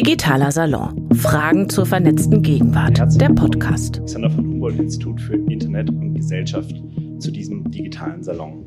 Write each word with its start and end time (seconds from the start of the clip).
Digitaler 0.00 0.50
Salon. 0.50 1.10
Fragen 1.14 1.68
zur 1.68 1.84
vernetzten 1.84 2.40
Gegenwart. 2.40 2.98
Der 3.20 3.28
Podcast. 3.28 3.98
Alexander 3.98 4.30
von 4.30 4.46
Humboldt 4.46 4.78
Institut 4.78 5.20
für 5.20 5.34
Internet 5.34 5.90
und 5.90 6.14
Gesellschaft 6.14 6.74
zu 7.18 7.30
diesem 7.30 7.70
digitalen 7.70 8.22
Salon. 8.22 8.64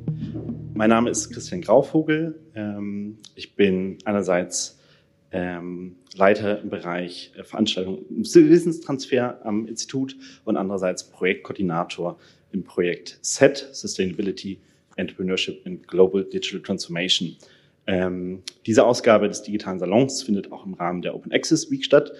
Mein 0.76 0.92
Name 0.92 1.10
ist 1.10 1.32
Christian 1.32 1.62
Grauvogel. 1.62 2.40
Ähm, 2.54 3.18
ich 3.34 3.56
bin 3.56 3.98
einerseits 4.06 4.80
ähm, 5.32 5.96
Leiter 6.16 6.62
im 6.62 6.70
Bereich 6.70 7.34
äh, 7.36 7.44
Veranstaltung 7.44 8.06
Wissenstransfer 8.10 9.44
am 9.44 9.66
Institut 9.66 10.16
und 10.46 10.56
andererseits 10.56 11.10
Projektkoordinator 11.10 12.20
im 12.52 12.64
Projekt 12.64 13.18
SET, 13.24 13.70
Sustainability, 13.72 14.60
Entrepreneurship 14.98 15.66
and 15.66 15.88
Global 15.88 16.24
Digital 16.26 16.62
Transformation. 16.62 17.36
Ähm, 17.86 18.44
diese 18.66 18.86
Ausgabe 18.86 19.28
des 19.28 19.44
digitalen 19.44 19.80
Salons 19.80 20.24
findet 20.24 20.52
auch 20.52 20.66
im 20.66 20.74
Rahmen 20.74 21.02
der 21.02 21.16
Open 21.16 21.32
Access 21.32 21.70
Week 21.72 21.84
statt. 21.84 22.12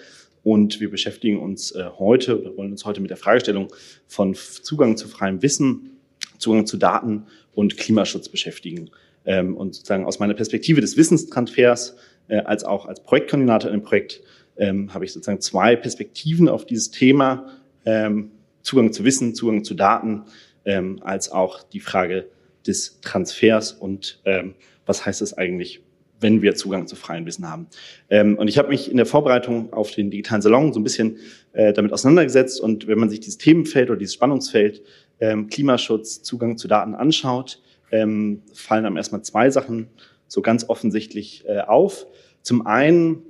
Und 0.42 0.78
wir 0.80 0.90
beschäftigen 0.90 1.40
uns 1.40 1.72
äh, 1.72 1.84
heute 1.98 2.40
oder 2.40 2.56
wollen 2.56 2.72
uns 2.72 2.84
heute 2.84 3.00
mit 3.00 3.10
der 3.10 3.16
Fragestellung 3.16 3.72
von 4.06 4.34
Zugang 4.34 4.96
zu 4.96 5.08
freiem 5.08 5.40
Wissen, 5.42 5.98
Zugang 6.38 6.66
zu 6.66 6.76
Daten 6.76 7.24
und 7.54 7.78
Klimaschutz 7.78 8.28
beschäftigen. 8.28 8.90
Ähm, 9.24 9.56
und 9.56 9.74
sozusagen 9.74 10.04
aus 10.04 10.18
meiner 10.18 10.34
Perspektive 10.34 10.82
des 10.82 10.98
Wissenstransfers 10.98 11.96
äh, 12.28 12.38
als 12.38 12.64
auch 12.64 12.84
als 12.86 13.02
Projektkoordinator 13.02 13.70
in 13.70 13.80
dem 13.80 13.84
Projekt 13.84 14.20
ähm, 14.56 14.92
habe 14.92 15.04
ich 15.04 15.12
sozusagen 15.12 15.40
zwei 15.40 15.76
Perspektiven 15.76 16.48
auf 16.48 16.66
dieses 16.66 16.90
Thema. 16.90 17.48
Ähm, 17.86 18.30
Zugang 18.62 18.92
zu 18.92 19.04
Wissen, 19.04 19.34
Zugang 19.34 19.64
zu 19.64 19.74
Daten, 19.74 20.24
ähm, 20.64 21.00
als 21.02 21.30
auch 21.30 21.62
die 21.62 21.80
Frage 21.80 22.28
des 22.66 23.00
Transfers 23.02 23.72
und 23.72 24.20
ähm, 24.24 24.54
was 24.86 25.04
heißt 25.06 25.20
das 25.20 25.34
eigentlich, 25.34 25.82
wenn 26.20 26.42
wir 26.42 26.54
Zugang 26.54 26.86
zu 26.86 26.96
freiem 26.96 27.26
Wissen 27.26 27.48
haben. 27.48 27.66
Ähm, 28.08 28.38
und 28.38 28.48
ich 28.48 28.56
habe 28.58 28.68
mich 28.68 28.90
in 28.90 28.96
der 28.96 29.06
Vorbereitung 29.06 29.72
auf 29.72 29.90
den 29.90 30.10
digitalen 30.10 30.42
Salon 30.42 30.72
so 30.72 30.80
ein 30.80 30.84
bisschen 30.84 31.18
äh, 31.52 31.72
damit 31.72 31.92
auseinandergesetzt 31.92 32.60
und 32.60 32.86
wenn 32.86 32.98
man 32.98 33.10
sich 33.10 33.20
dieses 33.20 33.38
Themenfeld 33.38 33.90
oder 33.90 33.98
dieses 33.98 34.14
Spannungsfeld 34.14 34.82
ähm, 35.20 35.48
Klimaschutz, 35.48 36.22
Zugang 36.22 36.56
zu 36.56 36.68
Daten 36.68 36.94
anschaut, 36.94 37.60
ähm, 37.90 38.42
fallen 38.52 38.86
einem 38.86 38.96
erstmal 38.96 39.22
zwei 39.22 39.50
Sachen 39.50 39.88
so 40.28 40.42
ganz 40.42 40.68
offensichtlich 40.68 41.44
äh, 41.46 41.60
auf. 41.60 42.06
Zum 42.42 42.66
einen 42.66 43.22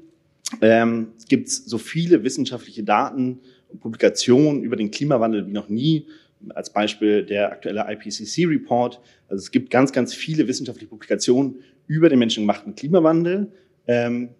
ähm, 0.60 1.08
gibt 1.28 1.48
es 1.48 1.64
so 1.64 1.78
viele 1.78 2.24
wissenschaftliche 2.24 2.84
Daten 2.84 3.40
und 3.68 3.80
Publikationen 3.80 4.62
über 4.62 4.76
den 4.76 4.90
Klimawandel 4.90 5.46
wie 5.46 5.52
noch 5.52 5.68
nie 5.68 6.06
als 6.52 6.72
Beispiel 6.72 7.24
der 7.24 7.52
aktuelle 7.52 7.86
IPCC-Report. 7.88 9.00
Also 9.28 9.42
es 9.42 9.50
gibt 9.50 9.70
ganz, 9.70 9.92
ganz 9.92 10.14
viele 10.14 10.48
wissenschaftliche 10.48 10.88
Publikationen 10.88 11.56
über 11.86 12.08
den 12.08 12.18
menschengemachten 12.18 12.74
Klimawandel. 12.74 13.52
Ähm, 13.86 14.30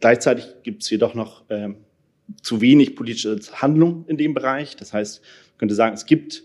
gleichzeitig 0.00 0.46
gibt 0.62 0.82
es 0.82 0.90
jedoch 0.90 1.14
noch 1.14 1.44
ähm, 1.50 1.76
zu 2.42 2.60
wenig 2.60 2.96
politische 2.96 3.38
Handlung 3.52 4.04
in 4.06 4.16
dem 4.16 4.34
Bereich. 4.34 4.76
Das 4.76 4.92
heißt, 4.92 5.20
man 5.22 5.58
könnte 5.58 5.74
sagen, 5.74 5.94
es 5.94 6.06
gibt 6.06 6.44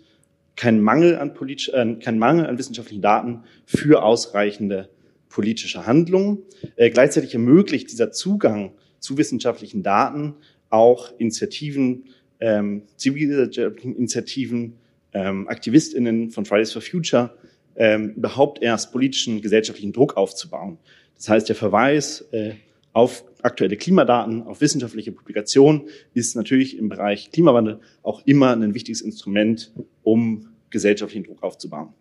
keinen 0.56 0.82
Mangel 0.82 1.18
an, 1.18 1.34
politisch, 1.34 1.70
äh, 1.70 1.96
keinen 1.96 2.20
Mangel 2.20 2.46
an 2.46 2.58
wissenschaftlichen 2.58 3.02
Daten 3.02 3.44
für 3.66 4.04
ausreichende 4.04 4.90
politische 5.30 5.86
Handlung. 5.86 6.44
Äh, 6.76 6.90
gleichzeitig 6.90 7.34
ermöglicht 7.34 7.92
dieser 7.92 8.12
Zugang 8.12 8.74
zu 9.00 9.18
wissenschaftlichen 9.18 9.84
Daten 9.84 10.36
auch 10.70 11.18
Initiativen, 11.20 12.06
ähm, 12.40 12.84
zivilgesellschaftlichen 12.96 13.96
Initiativen, 13.96 14.78
ähm, 15.16 15.48
AktivistInnen 15.48 16.30
von 16.30 16.46
Fridays 16.46 16.74
for 16.74 16.82
Future 16.82 17.36
ähm, 17.76 18.14
überhaupt 18.16 18.62
erst 18.62 18.92
politischen, 18.92 19.42
gesellschaftlichen 19.42 19.94
Druck 19.94 20.18
aufzubauen. 20.18 20.78
Das 21.16 21.30
heißt, 21.30 21.50
der 21.50 21.56
Verweis 21.56 22.22
äh, 22.32 22.56
auf 22.94 23.24
aktuelle 23.42 23.78
Klimadaten, 23.78 24.44
auf 24.44 24.62
wissenschaftliche 24.62 25.12
Publikationen 25.12 25.84
ist 26.14 26.36
natürlich 26.36 26.78
im 26.78 26.90
Bereich 26.90 27.32
Klimawandel 27.32 27.80
auch 28.04 28.26
immer 28.26 28.52
ein 28.52 28.74
wichtiges 28.74 29.02
Instrument, 29.02 29.72
um 30.04 30.50
gesellschaftlichen 30.70 31.26
Druck 31.26 31.44
aufzubauen. 31.44 31.94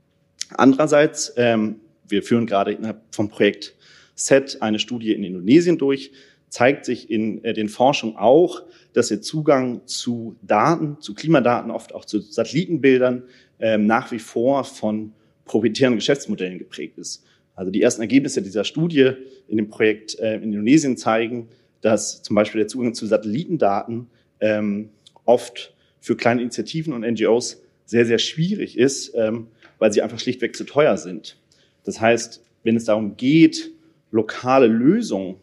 Andererseits, 0.50 1.32
ähm, 1.36 1.80
wir 2.08 2.22
führen 2.22 2.46
gerade 2.46 2.72
innerhalb 2.72 3.02
vom 3.10 3.28
Projekt 3.28 3.74
SET 4.14 4.58
eine 4.60 4.78
Studie 4.78 5.12
in 5.12 5.24
Indonesien 5.24 5.78
durch, 5.78 6.12
zeigt 6.54 6.84
sich 6.84 7.10
in 7.10 7.42
äh, 7.42 7.52
den 7.52 7.68
Forschungen 7.68 8.14
auch, 8.16 8.62
dass 8.92 9.08
der 9.08 9.20
Zugang 9.20 9.84
zu 9.88 10.36
Daten, 10.40 11.00
zu 11.00 11.12
Klimadaten, 11.12 11.72
oft 11.72 11.92
auch 11.92 12.04
zu 12.04 12.20
Satellitenbildern 12.20 13.24
ähm, 13.58 13.86
nach 13.86 14.12
wie 14.12 14.20
vor 14.20 14.62
von 14.62 15.14
proprietären 15.46 15.96
Geschäftsmodellen 15.96 16.60
geprägt 16.60 16.96
ist. 16.96 17.24
Also 17.56 17.72
die 17.72 17.82
ersten 17.82 18.02
Ergebnisse 18.02 18.40
dieser 18.40 18.62
Studie 18.62 19.14
in 19.48 19.56
dem 19.56 19.68
Projekt 19.68 20.16
äh, 20.20 20.36
in 20.36 20.44
Indonesien 20.44 20.96
zeigen, 20.96 21.48
dass 21.80 22.22
zum 22.22 22.36
Beispiel 22.36 22.60
der 22.60 22.68
Zugang 22.68 22.94
zu 22.94 23.06
Satellitendaten 23.06 24.06
ähm, 24.38 24.90
oft 25.24 25.74
für 25.98 26.14
kleine 26.14 26.40
Initiativen 26.40 26.92
und 26.92 27.00
NGOs 27.00 27.64
sehr, 27.84 28.06
sehr 28.06 28.18
schwierig 28.18 28.78
ist, 28.78 29.12
ähm, 29.16 29.48
weil 29.80 29.92
sie 29.92 30.02
einfach 30.02 30.20
schlichtweg 30.20 30.54
zu 30.54 30.62
teuer 30.62 30.98
sind. 30.98 31.36
Das 31.82 32.00
heißt, 32.00 32.44
wenn 32.62 32.76
es 32.76 32.84
darum 32.84 33.16
geht, 33.16 33.72
lokale 34.12 34.68
Lösungen 34.68 35.40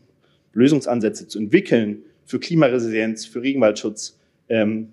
Lösungsansätze 0.53 1.27
zu 1.27 1.39
entwickeln 1.39 2.03
für 2.25 2.39
Klimaresilienz, 2.39 3.25
für 3.25 3.41
Regenwaldschutz, 3.41 4.17
ähm, 4.49 4.89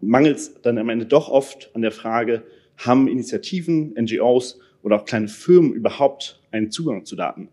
mangelt 0.00 0.36
es 0.36 0.60
dann 0.62 0.78
am 0.78 0.88
Ende 0.88 1.06
doch 1.06 1.28
oft 1.28 1.70
an 1.74 1.82
der 1.82 1.92
Frage, 1.92 2.42
haben 2.76 3.08
Initiativen, 3.08 3.94
NGOs 3.98 4.58
oder 4.82 4.96
auch 4.96 5.04
kleine 5.04 5.28
Firmen 5.28 5.72
überhaupt 5.72 6.40
einen 6.50 6.70
Zugang 6.70 7.04
zu 7.04 7.16
Daten? 7.16 7.48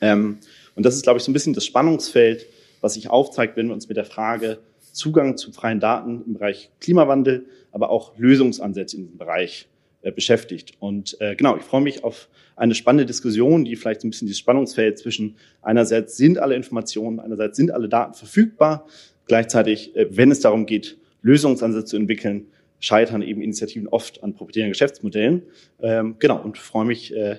Ähm, 0.00 0.38
und 0.74 0.84
das 0.84 0.94
ist, 0.94 1.02
glaube 1.02 1.18
ich, 1.18 1.24
so 1.24 1.30
ein 1.30 1.34
bisschen 1.34 1.54
das 1.54 1.66
Spannungsfeld, 1.66 2.46
was 2.80 2.94
sich 2.94 3.08
aufzeigt, 3.08 3.56
wenn 3.56 3.66
wir 3.66 3.74
uns 3.74 3.88
mit 3.88 3.96
der 3.96 4.04
Frage 4.04 4.58
Zugang 4.92 5.36
zu 5.36 5.50
freien 5.50 5.80
Daten 5.80 6.22
im 6.26 6.34
Bereich 6.34 6.70
Klimawandel, 6.80 7.46
aber 7.72 7.90
auch 7.90 8.16
Lösungsansätze 8.16 8.96
in 8.96 9.02
diesem 9.04 9.18
Bereich 9.18 9.68
beschäftigt. 10.12 10.74
Und 10.78 11.16
äh, 11.20 11.36
genau, 11.36 11.56
ich 11.56 11.62
freue 11.62 11.80
mich 11.80 12.04
auf 12.04 12.28
eine 12.56 12.74
spannende 12.74 13.06
Diskussion, 13.06 13.64
die 13.64 13.76
vielleicht 13.76 14.04
ein 14.04 14.10
bisschen 14.10 14.26
dieses 14.26 14.38
Spannungsfeld 14.38 14.98
zwischen 14.98 15.36
einerseits 15.62 16.16
sind 16.16 16.38
alle 16.38 16.54
Informationen, 16.54 17.20
einerseits 17.20 17.56
sind 17.56 17.70
alle 17.70 17.88
Daten 17.88 18.14
verfügbar, 18.14 18.86
gleichzeitig, 19.26 19.96
äh, 19.96 20.06
wenn 20.10 20.30
es 20.30 20.40
darum 20.40 20.66
geht, 20.66 20.98
Lösungsansätze 21.22 21.86
zu 21.86 21.96
entwickeln, 21.96 22.46
scheitern 22.80 23.22
eben 23.22 23.40
Initiativen 23.40 23.88
oft 23.88 24.22
an 24.22 24.34
proprietären 24.34 24.70
Geschäftsmodellen. 24.70 25.42
Ähm, 25.80 26.16
genau, 26.18 26.42
und 26.42 26.58
freue 26.58 26.84
mich, 26.84 27.14
äh, 27.14 27.38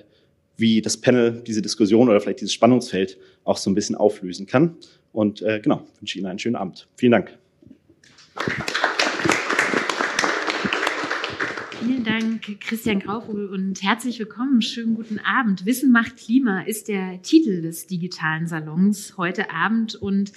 wie 0.56 0.80
das 0.80 0.96
Panel 0.96 1.42
diese 1.46 1.62
Diskussion 1.62 2.08
oder 2.08 2.20
vielleicht 2.20 2.40
dieses 2.40 2.54
Spannungsfeld 2.54 3.18
auch 3.44 3.56
so 3.56 3.70
ein 3.70 3.74
bisschen 3.74 3.94
auflösen 3.94 4.46
kann. 4.46 4.76
Und 5.12 5.42
äh, 5.42 5.60
genau, 5.60 5.82
wünsche 6.00 6.18
Ihnen 6.18 6.26
einen 6.26 6.38
schönen 6.38 6.56
Abend. 6.56 6.88
Vielen 6.96 7.12
Dank. 7.12 7.38
Vielen 11.86 12.02
Dank, 12.02 12.60
Christian 12.62 12.98
Graufel, 12.98 13.46
und 13.46 13.80
herzlich 13.80 14.18
willkommen. 14.18 14.60
Schönen 14.60 14.96
guten 14.96 15.20
Abend. 15.20 15.66
Wissen 15.66 15.92
macht 15.92 16.16
Klima 16.16 16.62
ist 16.62 16.88
der 16.88 17.22
Titel 17.22 17.62
des 17.62 17.86
digitalen 17.86 18.48
Salons 18.48 19.16
heute 19.16 19.52
Abend 19.52 19.94
und 19.94 20.32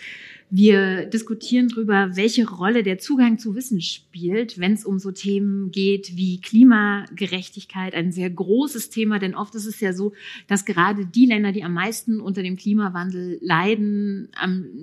wir 0.51 1.05
diskutieren 1.05 1.67
darüber, 1.67 2.15
welche 2.15 2.47
Rolle 2.49 2.81
der 2.81 2.97
Zugang 2.97 3.37
zu 3.37 3.55
Wissen 3.55 3.81
spielt, 3.81 4.59
wenn 4.59 4.73
es 4.73 4.83
um 4.83 4.97
so 4.97 5.11
Themen 5.11 5.69
geht 5.71 6.17
wie 6.17 6.41
Klimagerechtigkeit, 6.41 7.93
ein 7.93 8.11
sehr 8.11 8.31
großes 8.31 8.89
Thema, 8.89 9.19
denn 9.19 9.35
oft 9.35 9.53
ist 9.53 9.67
es 9.67 9.79
ja 9.79 9.93
so, 9.93 10.13
dass 10.47 10.65
gerade 10.65 11.05
die 11.05 11.27
Länder, 11.27 11.51
die 11.51 11.63
am 11.63 11.73
meisten 11.73 12.19
unter 12.19 12.41
dem 12.41 12.57
Klimawandel 12.57 13.37
leiden, 13.41 14.29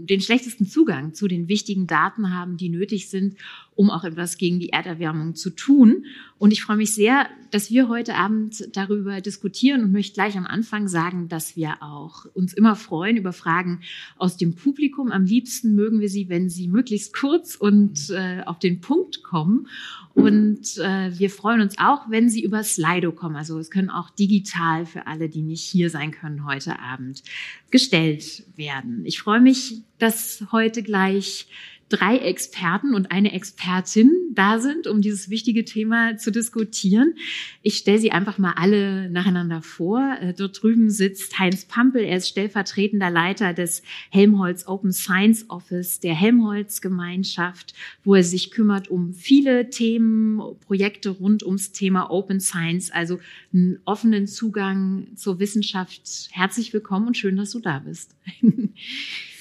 den 0.08 0.20
schlechtesten 0.20 0.66
Zugang 0.66 1.14
zu 1.14 1.26
den 1.26 1.48
wichtigen 1.48 1.88
Daten 1.88 2.32
haben, 2.32 2.56
die 2.56 2.68
nötig 2.68 3.08
sind, 3.08 3.36
um 3.76 3.90
auch 3.90 4.04
etwas 4.04 4.38
gegen 4.38 4.58
die 4.58 4.70
Erderwärmung 4.70 5.34
zu 5.34 5.50
tun. 5.50 6.06
Und 6.38 6.50
ich 6.50 6.62
freue 6.62 6.78
mich 6.78 6.94
sehr, 6.94 7.28
dass 7.50 7.70
wir 7.70 7.88
heute 7.88 8.14
Abend 8.14 8.68
darüber 8.74 9.20
diskutieren 9.20 9.82
und 9.82 9.92
möchte 9.92 10.14
gleich 10.14 10.36
am 10.36 10.46
Anfang 10.46 10.88
sagen, 10.88 11.28
dass 11.28 11.56
wir 11.56 11.82
auch 11.82 12.24
uns 12.34 12.52
immer 12.52 12.74
freuen 12.74 13.16
über 13.16 13.32
Fragen 13.32 13.80
aus 14.16 14.36
dem 14.36 14.54
Publikum. 14.54 15.12
Am 15.12 15.24
liebsten 15.24 15.74
mögen 15.74 16.00
wir 16.00 16.08
sie, 16.08 16.28
wenn 16.28 16.48
sie 16.48 16.68
möglichst 16.68 17.14
kurz 17.14 17.54
und 17.54 18.10
äh, 18.10 18.42
auf 18.44 18.58
den 18.58 18.80
Punkt 18.80 19.22
kommen. 19.22 19.68
Und 20.14 20.78
äh, 20.78 21.18
wir 21.18 21.28
freuen 21.28 21.60
uns 21.60 21.76
auch, 21.78 22.08
wenn 22.08 22.30
sie 22.30 22.42
über 22.42 22.64
Slido 22.64 23.12
kommen. 23.12 23.36
Also 23.36 23.58
es 23.58 23.70
können 23.70 23.90
auch 23.90 24.08
digital 24.08 24.86
für 24.86 25.06
alle, 25.06 25.28
die 25.28 25.42
nicht 25.42 25.62
hier 25.62 25.90
sein 25.90 26.10
können 26.10 26.46
heute 26.46 26.78
Abend, 26.78 27.22
gestellt 27.70 28.44
werden. 28.56 29.04
Ich 29.04 29.20
freue 29.20 29.40
mich, 29.40 29.82
dass 29.98 30.46
heute 30.52 30.82
gleich 30.82 31.46
drei 31.88 32.18
Experten 32.18 32.94
und 32.94 33.12
eine 33.12 33.32
Expertin 33.32 34.10
da 34.32 34.58
sind, 34.58 34.86
um 34.86 35.00
dieses 35.00 35.30
wichtige 35.30 35.64
Thema 35.64 36.16
zu 36.16 36.32
diskutieren. 36.32 37.14
Ich 37.62 37.76
stelle 37.76 37.98
sie 37.98 38.10
einfach 38.10 38.38
mal 38.38 38.54
alle 38.56 39.08
nacheinander 39.08 39.62
vor. 39.62 40.16
Äh, 40.20 40.34
dort 40.34 40.60
drüben 40.62 40.90
sitzt 40.90 41.38
Heinz 41.38 41.64
Pampel. 41.64 42.02
Er 42.02 42.16
ist 42.16 42.28
stellvertretender 42.28 43.10
Leiter 43.10 43.54
des 43.54 43.82
Helmholtz 44.10 44.66
Open 44.66 44.92
Science 44.92 45.46
Office 45.48 46.00
der 46.00 46.14
Helmholtz 46.14 46.80
Gemeinschaft, 46.80 47.74
wo 48.02 48.14
er 48.14 48.24
sich 48.24 48.50
kümmert 48.50 48.88
um 48.88 49.12
viele 49.12 49.70
Themen, 49.70 50.40
Projekte 50.66 51.10
rund 51.10 51.44
ums 51.44 51.70
Thema 51.70 52.10
Open 52.10 52.40
Science, 52.40 52.90
also 52.90 53.20
einen 53.52 53.78
offenen 53.84 54.26
Zugang 54.26 55.06
zur 55.14 55.38
Wissenschaft. 55.38 56.28
Herzlich 56.32 56.72
willkommen 56.72 57.06
und 57.06 57.16
schön, 57.16 57.36
dass 57.36 57.52
du 57.52 57.60
da 57.60 57.78
bist. 57.78 58.14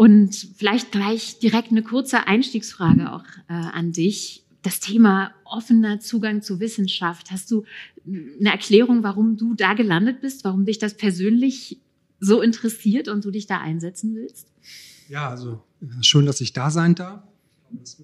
Und 0.00 0.34
vielleicht 0.56 0.92
gleich 0.92 1.40
direkt 1.40 1.72
eine 1.72 1.82
kurze 1.82 2.26
Einstiegsfrage 2.26 3.12
auch 3.12 3.26
äh, 3.50 3.52
an 3.52 3.92
dich. 3.92 4.46
Das 4.62 4.80
Thema 4.80 5.30
offener 5.44 6.00
Zugang 6.00 6.40
zu 6.40 6.58
Wissenschaft. 6.58 7.30
Hast 7.30 7.50
du 7.50 7.64
eine 8.06 8.50
Erklärung, 8.50 9.02
warum 9.02 9.36
du 9.36 9.52
da 9.52 9.74
gelandet 9.74 10.22
bist, 10.22 10.42
warum 10.42 10.64
dich 10.64 10.78
das 10.78 10.96
persönlich 10.96 11.80
so 12.18 12.40
interessiert 12.40 13.08
und 13.08 13.26
du 13.26 13.30
dich 13.30 13.46
da 13.46 13.60
einsetzen 13.60 14.14
willst? 14.14 14.46
Ja, 15.10 15.28
also 15.28 15.62
schön, 16.00 16.24
dass 16.24 16.40
ich 16.40 16.54
da 16.54 16.70
sein 16.70 16.94
darf. 16.94 17.22
Das 17.70 17.98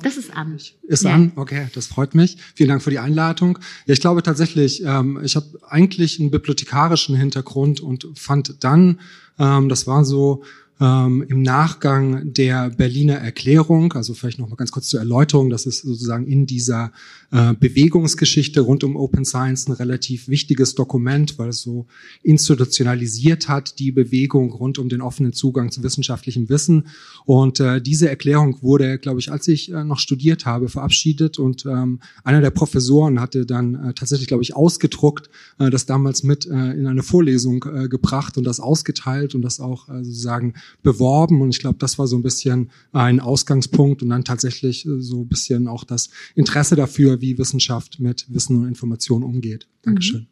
das 0.00 0.16
ist 0.18 0.36
an. 0.36 0.58
Ist 0.82 1.04
ja. 1.04 1.14
an, 1.14 1.32
okay, 1.36 1.68
das 1.74 1.86
freut 1.86 2.14
mich. 2.14 2.36
Vielen 2.54 2.68
Dank 2.68 2.82
für 2.82 2.90
die 2.90 2.98
Einladung. 2.98 3.58
Ja, 3.86 3.92
ich 3.92 4.00
glaube 4.00 4.22
tatsächlich, 4.22 4.82
ähm, 4.84 5.20
ich 5.22 5.36
habe 5.36 5.46
eigentlich 5.68 6.18
einen 6.18 6.30
bibliothekarischen 6.30 7.14
Hintergrund 7.14 7.80
und 7.80 8.06
fand 8.14 8.64
dann, 8.64 9.00
ähm, 9.38 9.68
das 9.68 9.86
war 9.86 10.04
so 10.04 10.44
ähm, 10.82 11.24
im 11.28 11.42
Nachgang 11.42 12.32
der 12.32 12.70
Berliner 12.70 13.14
Erklärung, 13.14 13.92
also 13.92 14.14
vielleicht 14.14 14.40
noch 14.40 14.48
mal 14.48 14.56
ganz 14.56 14.72
kurz 14.72 14.88
zur 14.88 14.98
Erläuterung, 14.98 15.48
das 15.48 15.64
ist 15.64 15.82
sozusagen 15.82 16.26
in 16.26 16.44
dieser 16.46 16.90
äh, 17.30 17.54
Bewegungsgeschichte 17.54 18.60
rund 18.62 18.82
um 18.82 18.96
Open 18.96 19.24
Science 19.24 19.68
ein 19.68 19.74
relativ 19.74 20.26
wichtiges 20.26 20.74
Dokument, 20.74 21.38
weil 21.38 21.50
es 21.50 21.62
so 21.62 21.86
institutionalisiert 22.24 23.48
hat, 23.48 23.78
die 23.78 23.92
Bewegung 23.92 24.50
rund 24.50 24.80
um 24.80 24.88
den 24.88 25.02
offenen 25.02 25.32
Zugang 25.32 25.70
zu 25.70 25.84
wissenschaftlichem 25.84 26.48
Wissen. 26.48 26.88
Und 27.26 27.60
äh, 27.60 27.80
diese 27.80 28.08
Erklärung 28.08 28.60
wurde, 28.60 28.98
glaube 28.98 29.20
ich, 29.20 29.30
als 29.30 29.46
ich 29.46 29.70
äh, 29.70 29.84
noch 29.84 30.00
studiert 30.00 30.46
habe, 30.46 30.68
verabschiedet 30.68 31.38
und 31.38 31.64
ähm, 31.64 32.00
einer 32.24 32.40
der 32.40 32.50
Professoren 32.50 33.20
hatte 33.20 33.46
dann 33.46 33.76
äh, 33.76 33.94
tatsächlich, 33.94 34.26
glaube 34.26 34.42
ich, 34.42 34.56
ausgedruckt, 34.56 35.30
äh, 35.60 35.70
das 35.70 35.86
damals 35.86 36.24
mit 36.24 36.46
äh, 36.46 36.50
in 36.50 36.88
eine 36.88 37.04
Vorlesung 37.04 37.64
äh, 37.72 37.88
gebracht 37.88 38.36
und 38.36 38.42
das 38.42 38.58
ausgeteilt 38.58 39.36
und 39.36 39.42
das 39.42 39.60
auch 39.60 39.88
äh, 39.88 40.02
sozusagen 40.02 40.54
beworben. 40.82 41.40
Und 41.40 41.50
ich 41.50 41.58
glaube, 41.58 41.78
das 41.78 41.98
war 41.98 42.06
so 42.06 42.16
ein 42.16 42.22
bisschen 42.22 42.70
ein 42.92 43.20
Ausgangspunkt 43.20 44.02
und 44.02 44.10
dann 44.10 44.24
tatsächlich 44.24 44.86
äh, 44.86 45.00
so 45.00 45.22
ein 45.22 45.28
bisschen 45.28 45.68
auch 45.68 45.84
das 45.84 46.10
Interesse 46.34 46.76
dafür, 46.76 47.20
wie 47.20 47.38
Wissenschaft 47.38 48.00
mit 48.00 48.26
Wissen 48.28 48.56
und 48.56 48.68
Information 48.68 49.22
umgeht. 49.22 49.68
Dankeschön. 49.82 50.20
Mhm 50.20 50.26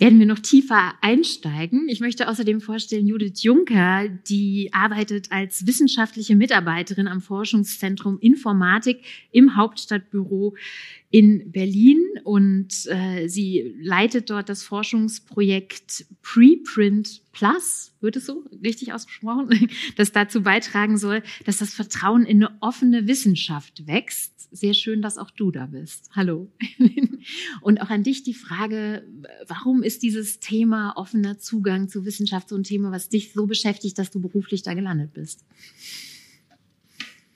werden 0.00 0.18
wir 0.18 0.26
noch 0.26 0.38
tiefer 0.38 0.94
einsteigen. 1.02 1.86
Ich 1.90 2.00
möchte 2.00 2.26
außerdem 2.28 2.62
vorstellen 2.62 3.06
Judith 3.06 3.42
Juncker, 3.42 4.08
die 4.08 4.70
arbeitet 4.72 5.30
als 5.30 5.66
wissenschaftliche 5.66 6.34
Mitarbeiterin 6.36 7.06
am 7.06 7.20
Forschungszentrum 7.20 8.18
Informatik 8.18 9.02
im 9.30 9.56
Hauptstadtbüro 9.56 10.56
in 11.10 11.50
Berlin 11.50 11.98
und 12.22 12.86
äh, 12.86 13.26
sie 13.26 13.74
leitet 13.80 14.30
dort 14.30 14.48
das 14.48 14.62
Forschungsprojekt 14.62 16.06
Preprint 16.22 17.22
Plus, 17.32 17.92
wird 18.00 18.16
es 18.16 18.26
so 18.26 18.44
richtig 18.62 18.92
ausgesprochen, 18.92 19.68
das 19.96 20.12
dazu 20.12 20.42
beitragen 20.42 20.98
soll, 20.98 21.22
dass 21.44 21.58
das 21.58 21.74
Vertrauen 21.74 22.24
in 22.24 22.44
eine 22.44 22.56
offene 22.60 23.08
Wissenschaft 23.08 23.86
wächst 23.86 24.40
sehr 24.52 24.74
schön, 24.74 25.02
dass 25.02 25.18
auch 25.18 25.30
du 25.30 25.50
da 25.50 25.66
bist. 25.66 26.10
Hallo. 26.12 26.50
Und 27.60 27.80
auch 27.80 27.90
an 27.90 28.02
dich 28.02 28.22
die 28.22 28.34
Frage, 28.34 29.06
warum 29.46 29.82
ist 29.82 30.02
dieses 30.02 30.40
Thema 30.40 30.94
offener 30.96 31.38
Zugang 31.38 31.88
zu 31.88 32.04
Wissenschaft 32.04 32.48
so 32.48 32.56
ein 32.56 32.64
Thema, 32.64 32.90
was 32.90 33.08
dich 33.08 33.32
so 33.32 33.46
beschäftigt, 33.46 33.98
dass 33.98 34.10
du 34.10 34.20
beruflich 34.20 34.62
da 34.62 34.74
gelandet 34.74 35.12
bist? 35.12 35.44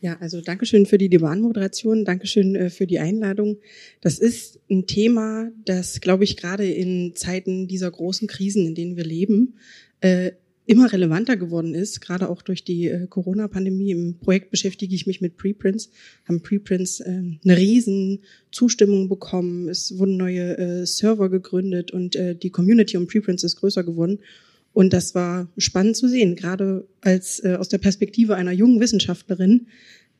Ja, 0.05 0.19
also 0.21 0.43
Dankeschön 0.43 0.85
für 0.85 0.99
die 0.99 1.09
Debatenmoderation, 1.09 2.05
Dankeschön 2.05 2.55
äh, 2.57 2.69
für 2.69 2.87
die 2.87 2.99
Einladung. 2.99 3.57
Das 4.03 4.19
ist 4.19 4.61
ein 4.71 4.87
Thema, 4.87 5.51
das, 5.65 6.03
glaube 6.03 6.25
ich, 6.25 6.37
gerade 6.37 6.71
in 6.71 7.15
Zeiten 7.15 7.69
dieser 7.69 7.91
großen 7.91 8.29
Krisen, 8.29 8.67
in 8.67 8.75
denen 8.75 8.99
wir 8.99 9.05
leben, 9.05 9.55
äh, 10.03 10.33
immer 10.67 10.93
relevanter 10.93 11.39
geworden 11.39 11.75
ist, 11.75 12.03
gerade 12.03 12.29
auch 12.29 12.43
durch 12.43 12.65
die 12.65 12.89
äh, 12.89 13.07
Corona-Pandemie. 13.07 13.93
Im 13.93 14.19
Projekt 14.19 14.51
beschäftige 14.51 14.95
ich 14.95 15.07
mich 15.07 15.23
mit 15.23 15.39
Preprints, 15.39 15.91
haben 16.29 16.43
Preprints 16.43 17.01
eine 17.01 17.57
riesen 17.57 18.25
Zustimmung 18.53 19.09
bekommen. 19.09 19.71
Es 19.71 19.97
wurden 19.97 20.19
neue 20.19 20.87
Server 20.87 21.31
gegründet 21.31 21.93
und 21.93 22.15
die 22.15 22.51
Community 22.51 22.99
um 22.99 23.07
Preprints 23.07 23.43
ist 23.43 23.57
größer 23.57 23.85
geworden. 23.85 24.19
Und 24.75 24.93
das 24.93 25.15
war 25.15 25.49
spannend 25.57 25.97
zu 25.97 26.09
sehen, 26.09 26.37
gerade 26.37 26.87
als 27.01 27.43
äh, 27.43 27.57
aus 27.59 27.69
der 27.71 27.79
Perspektive 27.79 28.35
einer 28.35 28.53
jungen 28.53 28.81
Wissenschaftlerin, 28.81 29.69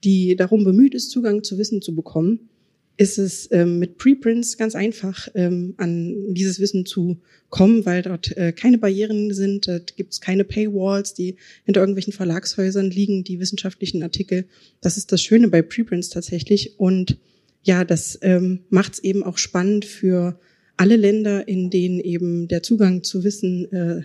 die 0.03 0.37
darum 0.37 0.65
bemüht 0.65 0.95
ist, 0.95 1.11
Zugang 1.11 1.45
zu 1.45 1.59
Wissen 1.59 1.83
zu 1.83 1.95
bekommen 1.95 2.49
ist 2.97 3.19
es 3.19 3.51
ähm, 3.51 3.79
mit 3.79 3.99
Preprints 3.99 4.57
ganz 4.57 4.75
einfach, 4.75 5.29
ähm, 5.35 5.75
an 5.79 6.33
dieses 6.35 6.61
Wissen 6.61 6.87
zu 6.87 7.21
kommen, 7.51 7.85
weil 7.87 8.03
dort 8.03 8.37
äh, 8.37 8.53
keine 8.53 8.79
Barrieren 8.79 9.35
sind, 9.35 9.67
dort 9.67 9.97
gibt 9.97 10.13
es 10.13 10.21
keine 10.21 10.45
Paywalls, 10.45 11.15
die 11.15 11.37
hinter 11.65 11.81
irgendwelchen 11.81 12.13
Verlagshäusern 12.13 12.91
liegen, 12.91 13.25
die 13.25 13.41
wissenschaftlichen 13.41 14.03
Artikel. 14.03 14.47
Das 14.81 14.97
ist 14.97 15.11
das 15.11 15.23
Schöne 15.23 15.49
bei 15.49 15.63
Preprints 15.63 16.09
tatsächlich. 16.09 16.79
Und 16.79 17.19
ja, 17.63 17.85
das 17.85 18.19
ähm, 18.23 18.61
macht 18.71 18.95
es 18.95 18.99
eben 19.01 19.25
auch 19.25 19.39
spannend 19.39 19.85
für 19.85 20.39
alle 20.77 20.97
Länder, 20.97 21.49
in 21.49 21.71
denen 21.71 21.99
eben 21.99 22.47
der 22.47 22.63
Zugang 22.63 23.03
zu 23.03 23.25
Wissen 23.25 23.73
äh, 23.73 24.03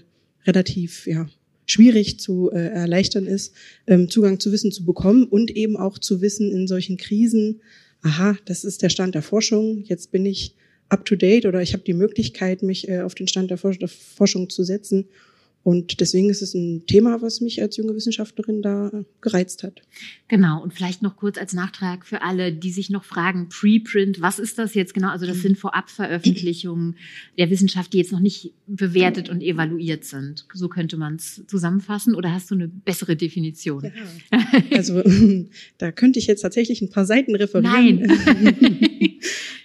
relativ 0.49 1.05
ja, 1.07 1.29
schwierig 1.65 2.19
zu 2.19 2.51
äh, 2.51 2.69
erleichtern 2.69 3.27
ist, 3.27 3.53
ähm, 3.87 4.09
Zugang 4.09 4.39
zu 4.39 4.51
Wissen 4.51 4.71
zu 4.71 4.83
bekommen 4.85 5.25
und 5.25 5.51
eben 5.51 5.77
auch 5.77 5.99
zu 5.99 6.21
Wissen 6.21 6.51
in 6.51 6.67
solchen 6.67 6.97
Krisen, 6.97 7.61
aha, 8.01 8.37
das 8.45 8.63
ist 8.63 8.81
der 8.81 8.89
Stand 8.89 9.15
der 9.15 9.21
Forschung, 9.21 9.83
jetzt 9.83 10.11
bin 10.11 10.25
ich 10.25 10.55
up 10.89 11.05
to 11.05 11.15
date 11.15 11.45
oder 11.45 11.61
ich 11.61 11.73
habe 11.73 11.83
die 11.83 11.93
Möglichkeit, 11.93 12.63
mich 12.63 12.87
äh, 12.87 13.01
auf 13.01 13.13
den 13.13 13.27
Stand 13.27 13.51
der 13.51 13.57
Forschung 13.57 14.49
zu 14.49 14.63
setzen 14.63 15.05
und 15.69 15.99
deswegen 15.99 16.31
ist 16.31 16.41
es 16.41 16.55
ein 16.55 16.87
Thema, 16.87 17.21
was 17.21 17.41
mich 17.41 17.61
als 17.61 17.77
junge 17.77 17.93
Wissenschaftlerin 17.93 18.63
da 18.63 18.89
gereizt 19.21 19.61
hat. 19.61 19.83
Genau. 20.27 20.63
Und 20.63 20.73
vielleicht 20.73 21.03
noch 21.03 21.15
kurz 21.15 21.37
als 21.37 21.53
Nachtrag 21.53 22.07
für 22.07 22.23
alle, 22.23 22.51
die 22.51 22.71
sich 22.71 22.89
noch 22.89 23.03
fragen, 23.03 23.49
Preprint, 23.49 24.19
was 24.19 24.39
ist 24.39 24.57
das 24.57 24.73
jetzt 24.73 24.95
genau? 24.95 25.09
Also 25.09 25.27
das 25.27 25.43
sind 25.43 25.59
Vorabveröffentlichungen 25.59 26.95
der 27.37 27.51
Wissenschaft, 27.51 27.93
die 27.93 27.99
jetzt 27.99 28.11
noch 28.11 28.19
nicht 28.19 28.51
bewertet 28.65 29.29
und 29.29 29.43
evaluiert 29.43 30.05
sind. 30.05 30.47
So 30.55 30.69
könnte 30.69 30.97
man 30.97 31.17
es 31.17 31.43
zusammenfassen. 31.45 32.15
Oder 32.15 32.33
hast 32.33 32.49
du 32.49 32.55
eine 32.55 32.67
bessere 32.67 33.15
Definition? 33.15 33.83
Ja. 34.31 34.39
Also 34.75 35.03
da 35.77 35.91
könnte 35.91 36.17
ich 36.17 36.25
jetzt 36.25 36.41
tatsächlich 36.41 36.81
ein 36.81 36.89
paar 36.89 37.05
Seiten 37.05 37.35
referieren. 37.35 38.07
Nein. 38.07 39.19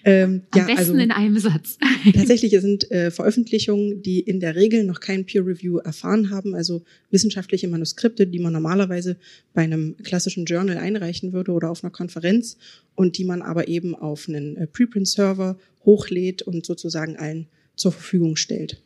ähm, 0.04 0.42
Am 0.50 0.60
ja, 0.60 0.66
besten 0.66 0.78
also, 0.78 0.94
in 0.94 1.10
einem 1.10 1.38
Satz. 1.38 1.78
tatsächlich 2.14 2.52
sind 2.60 2.90
äh, 2.90 3.10
Veröffentlichungen, 3.10 4.02
die 4.02 4.20
in 4.20 4.38
der 4.38 4.54
Regel 4.54 4.84
noch 4.84 5.00
kein 5.00 5.24
Peer 5.24 5.46
Review 5.46 5.78
erfahren 5.78 6.30
haben, 6.30 6.54
also 6.54 6.82
wissenschaftliche 7.10 7.68
Manuskripte, 7.68 8.26
die 8.26 8.38
man 8.38 8.52
normalerweise 8.52 9.16
bei 9.54 9.62
einem 9.62 9.96
klassischen 10.02 10.44
Journal 10.44 10.76
einreichen 10.76 11.32
würde 11.32 11.52
oder 11.52 11.70
auf 11.70 11.82
einer 11.82 11.90
Konferenz 11.90 12.58
und 12.94 13.16
die 13.16 13.24
man 13.24 13.40
aber 13.40 13.68
eben 13.68 13.94
auf 13.94 14.28
einen 14.28 14.56
äh, 14.56 14.66
Preprint-Server 14.66 15.58
hochlädt 15.84 16.42
und 16.42 16.66
sozusagen 16.66 17.16
allen 17.16 17.46
zur 17.74 17.92
Verfügung 17.92 18.36
stellt. 18.36 18.82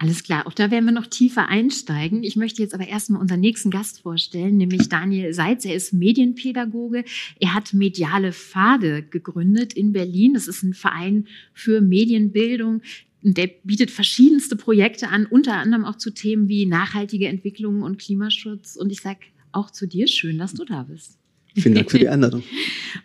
Alles 0.00 0.22
klar, 0.22 0.46
auch 0.46 0.52
da 0.52 0.70
werden 0.70 0.84
wir 0.84 0.92
noch 0.92 1.08
tiefer 1.08 1.48
einsteigen. 1.48 2.22
Ich 2.22 2.36
möchte 2.36 2.62
jetzt 2.62 2.72
aber 2.72 2.86
erstmal 2.86 3.20
unseren 3.20 3.40
nächsten 3.40 3.70
Gast 3.70 4.00
vorstellen, 4.00 4.56
nämlich 4.56 4.88
Daniel 4.88 5.32
Seitz. 5.34 5.64
Er 5.64 5.74
ist 5.74 5.92
Medienpädagoge. 5.92 7.04
Er 7.40 7.52
hat 7.52 7.74
Mediale 7.74 8.32
Pfade 8.32 9.02
gegründet 9.02 9.72
in 9.72 9.92
Berlin. 9.92 10.34
Das 10.34 10.46
ist 10.46 10.62
ein 10.62 10.72
Verein 10.72 11.26
für 11.52 11.80
Medienbildung, 11.80 12.82
der 13.22 13.48
bietet 13.64 13.90
verschiedenste 13.90 14.56
Projekte 14.56 15.08
an, 15.08 15.26
unter 15.26 15.54
anderem 15.54 15.84
auch 15.84 15.96
zu 15.96 16.10
Themen 16.10 16.48
wie 16.48 16.66
nachhaltige 16.66 17.26
Entwicklung 17.26 17.82
und 17.82 17.98
Klimaschutz. 17.98 18.76
Und 18.76 18.90
ich 18.92 19.00
sage 19.00 19.20
auch 19.52 19.70
zu 19.70 19.86
dir, 19.86 20.06
schön, 20.06 20.38
dass 20.38 20.54
du 20.54 20.64
da 20.64 20.84
bist. 20.84 21.17
Vielen 21.60 21.74
Dank 21.74 21.90
für 21.90 21.98
die 21.98 22.08
Einladung. 22.08 22.42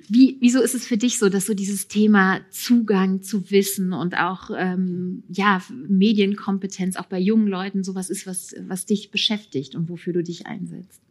Wie, 0.10 0.38
wieso 0.40 0.62
ist 0.62 0.76
es 0.76 0.86
für 0.86 0.98
dich 0.98 1.20
so, 1.20 1.30
dass 1.30 1.46
so 1.46 1.54
dieses 1.54 1.88
Thema 1.88 2.42
Zugang 2.52 3.22
zu 3.22 3.50
Wissen 3.52 3.94
und 3.94 4.16
auch 4.16 4.50
ähm, 4.58 5.24
ja, 5.30 5.62
Medienkompetenz 5.88 6.96
auch 6.96 7.06
bei 7.06 7.20
jungen 7.20 7.48
Leuten 7.48 7.84
sowas 7.84 8.10
ist, 8.10 8.28
was, 8.28 8.56
was 8.68 8.86
dich 8.86 9.12
beschäftigt 9.12 9.76
und 9.76 9.90
wofür 9.90 10.14
du 10.14 10.24
dich 10.24 10.46
einsetzt? 10.46 11.02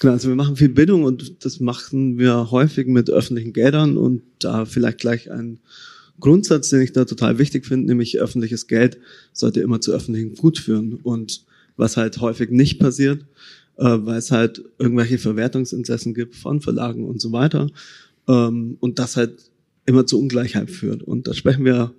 Genau, 0.00 0.12
also 0.12 0.28
wir 0.28 0.36
machen 0.36 0.56
viel 0.56 0.68
Bildung 0.68 1.04
und 1.04 1.44
das 1.44 1.60
machen 1.60 2.18
wir 2.18 2.50
häufig 2.50 2.86
mit 2.86 3.10
öffentlichen 3.10 3.52
Geldern 3.52 3.96
und 3.96 4.22
da 4.38 4.64
vielleicht 4.64 4.98
gleich 4.98 5.30
ein 5.30 5.60
Grundsatz, 6.20 6.70
den 6.70 6.80
ich 6.80 6.92
da 6.92 7.04
total 7.04 7.38
wichtig 7.38 7.66
finde, 7.66 7.86
nämlich 7.86 8.20
öffentliches 8.20 8.66
Geld 8.66 8.98
sollte 9.32 9.60
immer 9.60 9.80
zu 9.80 9.92
öffentlichem 9.92 10.34
Gut 10.34 10.58
führen. 10.58 10.94
Und 10.94 11.44
was 11.76 11.96
halt 11.96 12.20
häufig 12.20 12.50
nicht 12.50 12.78
passiert, 12.78 13.24
weil 13.84 14.18
es 14.18 14.30
halt 14.30 14.62
irgendwelche 14.78 15.18
Verwertungsinteressen 15.18 16.14
gibt 16.14 16.34
von 16.34 16.60
Verlagen 16.60 17.04
und 17.04 17.20
so 17.20 17.32
weiter. 17.32 17.68
Ähm, 18.28 18.76
und 18.80 18.98
das 18.98 19.16
halt 19.16 19.50
immer 19.86 20.06
zu 20.06 20.18
Ungleichheit 20.18 20.70
führt. 20.70 21.02
Und 21.02 21.28
da 21.28 21.34
sprechen 21.34 21.64
wir 21.64 21.94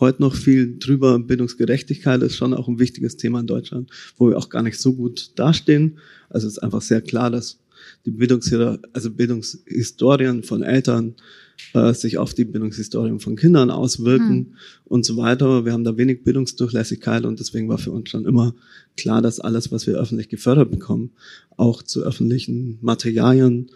heute 0.00 0.22
noch 0.22 0.34
viel 0.34 0.78
drüber. 0.78 1.18
Bildungsgerechtigkeit 1.18 2.22
ist 2.22 2.36
schon 2.36 2.54
auch 2.54 2.68
ein 2.68 2.78
wichtiges 2.78 3.16
Thema 3.16 3.40
in 3.40 3.46
Deutschland, 3.46 3.90
wo 4.16 4.28
wir 4.28 4.38
auch 4.38 4.48
gar 4.48 4.62
nicht 4.62 4.78
so 4.78 4.94
gut 4.94 5.32
dastehen. 5.36 5.98
Also 6.28 6.46
es 6.46 6.54
ist 6.54 6.58
einfach 6.58 6.82
sehr 6.82 7.00
klar, 7.00 7.30
dass 7.30 7.58
die 8.06 8.10
Bildungs 8.10 8.52
also 8.92 9.10
Bildungshistorien 9.10 10.42
von 10.42 10.62
Eltern 10.62 11.14
äh, 11.74 11.92
sich 11.94 12.18
auf 12.18 12.34
die 12.34 12.44
Bildungshistorien 12.44 13.20
von 13.20 13.36
Kindern 13.36 13.70
auswirken 13.70 14.28
hm. 14.28 14.54
und 14.84 15.04
so 15.04 15.16
weiter. 15.16 15.64
Wir 15.64 15.72
haben 15.72 15.84
da 15.84 15.96
wenig 15.96 16.24
Bildungsdurchlässigkeit 16.24 17.24
und 17.24 17.40
deswegen 17.40 17.68
war 17.68 17.78
für 17.78 17.92
uns 17.92 18.10
schon 18.10 18.26
immer 18.26 18.54
klar, 18.96 19.22
dass 19.22 19.40
alles, 19.40 19.72
was 19.72 19.86
wir 19.86 19.94
öffentlich 19.94 20.28
gefördert 20.28 20.70
bekommen, 20.70 21.12
auch 21.56 21.82
zu 21.82 22.02
öffentlichen 22.02 22.78
Materialien 22.80 23.70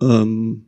ähm, 0.00 0.66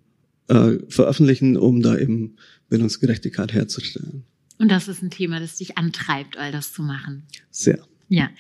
äh, 0.49 0.79
veröffentlichen, 0.89 1.57
um 1.57 1.83
da 1.83 1.97
eben 1.97 2.37
Bildungsgerechtigkeit 2.69 3.53
herzustellen. 3.53 4.25
Und 4.59 4.71
das 4.71 4.89
ist 4.89 5.03
ein 5.03 5.11
Thema, 5.11 5.41
das 5.41 5.57
dich 5.57 5.77
antreibt, 5.77 6.39
all 6.39 6.53
das 6.53 6.73
zu 6.73 6.83
machen. 6.83 7.25
Sehr. 7.51 7.85
Ja, 8.09 8.31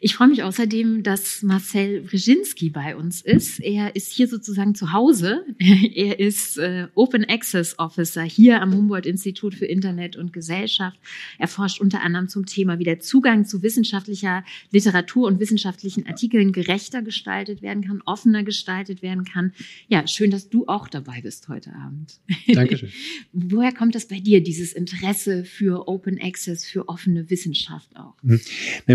ich 0.00 0.16
freue 0.16 0.28
mich 0.28 0.42
außerdem, 0.42 1.04
dass 1.04 1.42
Marcel 1.42 2.00
Brzezinski 2.00 2.70
bei 2.70 2.96
uns 2.96 3.22
ist. 3.22 3.60
Er 3.60 3.94
ist 3.94 4.12
hier 4.12 4.26
sozusagen 4.26 4.74
zu 4.74 4.92
Hause. 4.92 5.44
Er 5.94 6.18
ist 6.18 6.58
äh, 6.58 6.88
Open 6.94 7.24
Access 7.24 7.78
Officer 7.78 8.22
hier 8.22 8.60
am 8.60 8.74
Humboldt-Institut 8.74 9.54
für 9.54 9.66
Internet 9.66 10.16
und 10.16 10.32
Gesellschaft. 10.32 10.98
Er 11.38 11.46
forscht 11.46 11.80
unter 11.80 12.02
anderem 12.02 12.28
zum 12.28 12.46
Thema, 12.46 12.78
wie 12.78 12.84
der 12.84 13.00
Zugang 13.00 13.44
zu 13.44 13.62
wissenschaftlicher 13.62 14.44
Literatur 14.70 15.28
und 15.28 15.38
wissenschaftlichen 15.38 16.06
Artikeln 16.06 16.52
gerechter 16.52 17.02
gestaltet 17.02 17.62
werden 17.62 17.84
kann, 17.86 18.02
offener 18.06 18.42
gestaltet 18.42 19.02
werden 19.02 19.24
kann. 19.24 19.52
Ja, 19.88 20.06
schön, 20.06 20.30
dass 20.30 20.48
du 20.48 20.66
auch 20.66 20.88
dabei 20.88 21.20
bist 21.20 21.48
heute 21.48 21.72
Abend. 21.74 22.18
Dankeschön. 22.48 22.90
Woher 23.32 23.72
kommt 23.72 23.94
das 23.94 24.08
bei 24.08 24.18
dir, 24.18 24.42
dieses 24.42 24.72
Interesse 24.72 25.44
für 25.44 25.86
Open 25.86 26.20
Access, 26.20 26.64
für 26.64 26.88
offene 26.88 27.30
Wissenschaft 27.30 27.94
auch? 27.96 28.14
Mhm 28.22 28.40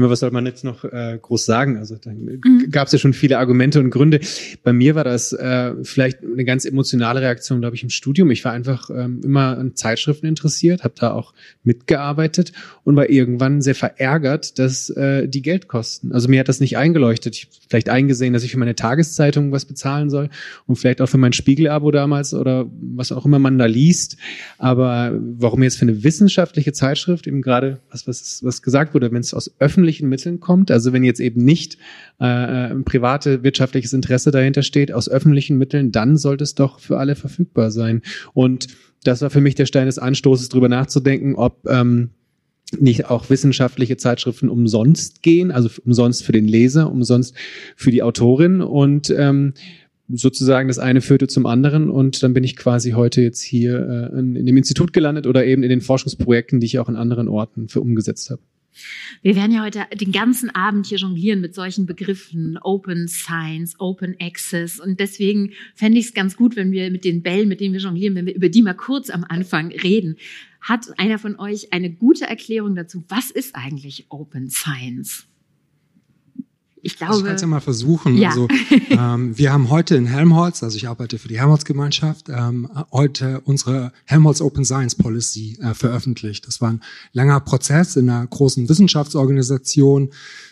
was 0.10 0.20
soll 0.20 0.32
man 0.32 0.46
jetzt 0.46 0.64
noch 0.64 0.84
äh, 0.84 1.18
groß 1.22 1.46
sagen? 1.46 1.78
Also 1.78 1.96
da 1.96 2.12
mhm. 2.12 2.68
gab 2.72 2.88
es 2.88 2.94
ja 2.94 3.00
schon 3.00 3.14
viele 3.14 3.40
Argumente 3.40 3.80
und 3.80 3.90
Gründe. 3.90 4.20
Bei 4.64 4.74
mir 4.74 4.96
war 4.96 5.04
das 5.04 5.34
äh, 5.34 5.74
vielleicht 5.84 6.24
eine 6.24 6.46
ganz 6.46 6.66
emotionale 6.66 7.22
Reaktion, 7.22 7.62
glaube 7.62 7.76
ich, 7.76 7.84
im 7.84 7.90
Studium. 7.90 8.32
Ich 8.32 8.46
war 8.46 8.52
einfach 8.52 8.90
ähm, 8.90 9.22
immer 9.24 9.58
an 9.58 9.76
Zeitschriften 9.76 10.28
interessiert, 10.28 10.84
habe 10.84 10.94
da 10.98 11.12
auch 11.12 11.34
mitgearbeitet 11.64 12.52
und 12.84 12.96
war 12.96 13.10
irgendwann 13.10 13.62
sehr 13.62 13.76
verärgert, 13.76 14.60
dass 14.60 14.90
äh, 14.90 15.28
die 15.28 15.42
Geld 15.42 15.68
kosten. 15.68 16.12
Also 16.12 16.28
mir 16.30 16.40
hat 16.40 16.50
das 16.50 16.60
nicht 16.60 16.78
eingeleuchtet. 16.78 17.36
Ich 17.36 17.48
vielleicht 17.70 17.90
eingesehen, 17.90 18.34
dass 18.34 18.44
ich 18.44 18.52
für 18.52 18.60
meine 18.60 18.76
Tageszeitung 18.76 19.52
was 19.52 19.66
bezahlen 19.66 20.10
soll 20.10 20.30
und 20.66 20.78
vielleicht 20.78 21.02
auch 21.02 21.08
für 21.08 21.18
mein 21.18 21.34
Spiegel-Abo 21.34 21.92
damals 21.92 22.34
oder 22.34 22.66
was 22.82 23.12
auch 23.12 23.26
immer 23.26 23.40
man 23.40 23.58
da 23.58 23.66
liest. 23.66 24.18
Aber 24.58 25.14
warum 25.38 25.64
jetzt 25.64 25.78
für 25.78 25.84
eine 25.84 26.04
wissenschaftliche 26.04 26.74
Zeitschrift 26.74 27.28
eben 27.28 27.42
gerade 27.42 27.80
was 27.92 28.08
was 28.08 28.44
was 28.44 28.62
gesagt 28.62 28.94
wurde, 28.94 29.12
wenn 29.12 29.22
es 29.22 29.34
aus 29.34 29.52
öffentlichen 29.60 29.99
öffentlichen 30.00 30.10
Mitteln 30.10 30.40
kommt, 30.40 30.72
also 30.72 30.94
wenn 30.94 31.04
jetzt 31.04 31.20
eben 31.20 31.44
nicht 31.44 31.78
äh, 32.20 32.26
ein 32.26 32.84
private 32.84 33.44
wirtschaftliches 33.44 33.94
Interesse 33.94 34.32
dahinter 34.32 34.64
steht, 34.64 34.92
aus 34.92 35.10
öffentlichen 35.10 35.58
Mitteln, 35.58 35.92
dann 35.92 36.18
sollte 36.18 36.44
es 36.44 36.56
doch 36.56 36.80
für 36.80 36.98
alle 36.98 37.16
verfügbar 37.16 37.72
sein. 37.72 38.02
Und 38.34 38.68
das 39.04 39.22
war 39.22 39.30
für 39.30 39.42
mich 39.42 39.56
der 39.56 39.66
Stein 39.66 39.86
des 39.86 40.00
Anstoßes, 40.00 40.50
darüber 40.50 40.70
nachzudenken, 40.70 41.36
ob 41.36 41.68
ähm, 41.68 42.10
nicht 42.80 43.10
auch 43.10 43.30
wissenschaftliche 43.30 43.98
Zeitschriften 43.98 44.50
umsonst 44.50 45.22
gehen, 45.24 45.52
also 45.52 45.70
umsonst 45.86 46.24
für 46.24 46.32
den 46.32 46.48
Leser, 46.48 46.92
umsonst 46.92 47.36
für 47.76 47.92
die 47.92 48.04
Autorin 48.04 48.62
und 48.62 49.10
ähm, 49.10 49.54
sozusagen 50.12 50.68
das 50.68 50.80
eine 50.80 51.02
führte 51.02 51.28
zum 51.28 51.46
anderen 51.46 51.90
und 51.90 52.22
dann 52.24 52.34
bin 52.34 52.44
ich 52.44 52.56
quasi 52.56 52.92
heute 52.92 53.22
jetzt 53.22 53.42
hier 53.42 54.12
äh, 54.14 54.20
in, 54.20 54.36
in 54.36 54.46
dem 54.46 54.58
Institut 54.58 54.94
gelandet 54.94 55.28
oder 55.28 55.46
eben 55.46 55.64
in 55.64 55.70
den 55.70 55.82
Forschungsprojekten, 55.82 56.60
die 56.60 56.66
ich 56.66 56.80
auch 56.80 56.90
in 56.90 56.96
anderen 56.96 57.28
Orten 57.28 57.70
für 57.70 57.82
umgesetzt 57.82 58.30
habe. 58.30 58.42
Wir 59.22 59.36
werden 59.36 59.52
ja 59.52 59.64
heute 59.64 59.86
den 59.94 60.12
ganzen 60.12 60.50
Abend 60.50 60.88
hier 60.88 60.98
jonglieren 60.98 61.42
mit 61.42 61.54
solchen 61.54 61.86
Begriffen, 61.86 62.58
Open 62.62 63.08
Science, 63.08 63.80
Open 63.80 64.16
Access. 64.20 64.80
Und 64.80 65.00
deswegen 65.00 65.54
fände 65.76 66.00
ich 66.00 66.08
es 66.08 66.14
ganz 66.14 66.36
gut, 66.36 66.56
wenn 66.56 66.72
wir 66.72 66.90
mit 66.92 67.04
den 67.04 67.22
Bällen, 67.22 67.50
mit 67.50 67.60
denen 67.60 67.74
wir 67.74 67.82
jonglieren, 67.82 68.16
wenn 68.16 68.26
wir 68.26 68.36
über 68.36 68.50
die 68.50 68.62
mal 68.62 68.74
kurz 68.74 69.10
am 69.10 69.26
Anfang 69.28 69.72
reden. 69.72 70.18
Hat 70.62 71.00
einer 71.00 71.20
von 71.20 71.40
euch 71.40 71.74
eine 71.74 71.90
gute 71.90 72.26
Erklärung 72.26 72.76
dazu? 72.76 73.04
Was 73.08 73.32
ist 73.32 73.56
eigentlich 73.56 74.06
Open 74.10 74.50
Science? 74.50 75.29
Ich 76.82 76.98
glaube. 76.98 77.14
Also 77.14 77.22
ich 77.22 77.28
kann 77.28 77.36
es 77.36 77.42
ja 77.42 77.48
mal 77.48 77.60
versuchen. 77.60 78.18
Ja. 78.18 78.30
Also, 78.30 78.48
ähm, 78.90 79.38
wir 79.38 79.52
haben 79.52 79.70
heute 79.70 79.96
in 79.96 80.06
Helmholtz, 80.06 80.64
also 80.64 80.78
ich 80.78 80.88
arbeite 80.88 81.20
für 81.20 81.28
die 81.28 81.40
Helmholtz-Gemeinschaft, 81.40 82.30
ähm, 82.30 82.70
heute 82.92 83.42
unsere 83.46 83.92
Helmholtz 84.06 84.42
Open 84.42 84.66
Science 84.66 84.96
Policy 84.96 85.58
äh, 85.62 85.74
veröffentlicht. 85.74 86.48
Das 86.48 86.62
war 86.62 86.72
ein 86.72 86.82
langer 87.14 87.40
Prozess 87.40 87.96
in 87.96 88.10
einer 88.10 88.26
großen 88.26 88.68
Wissenschaftsorganisation 88.70 90.10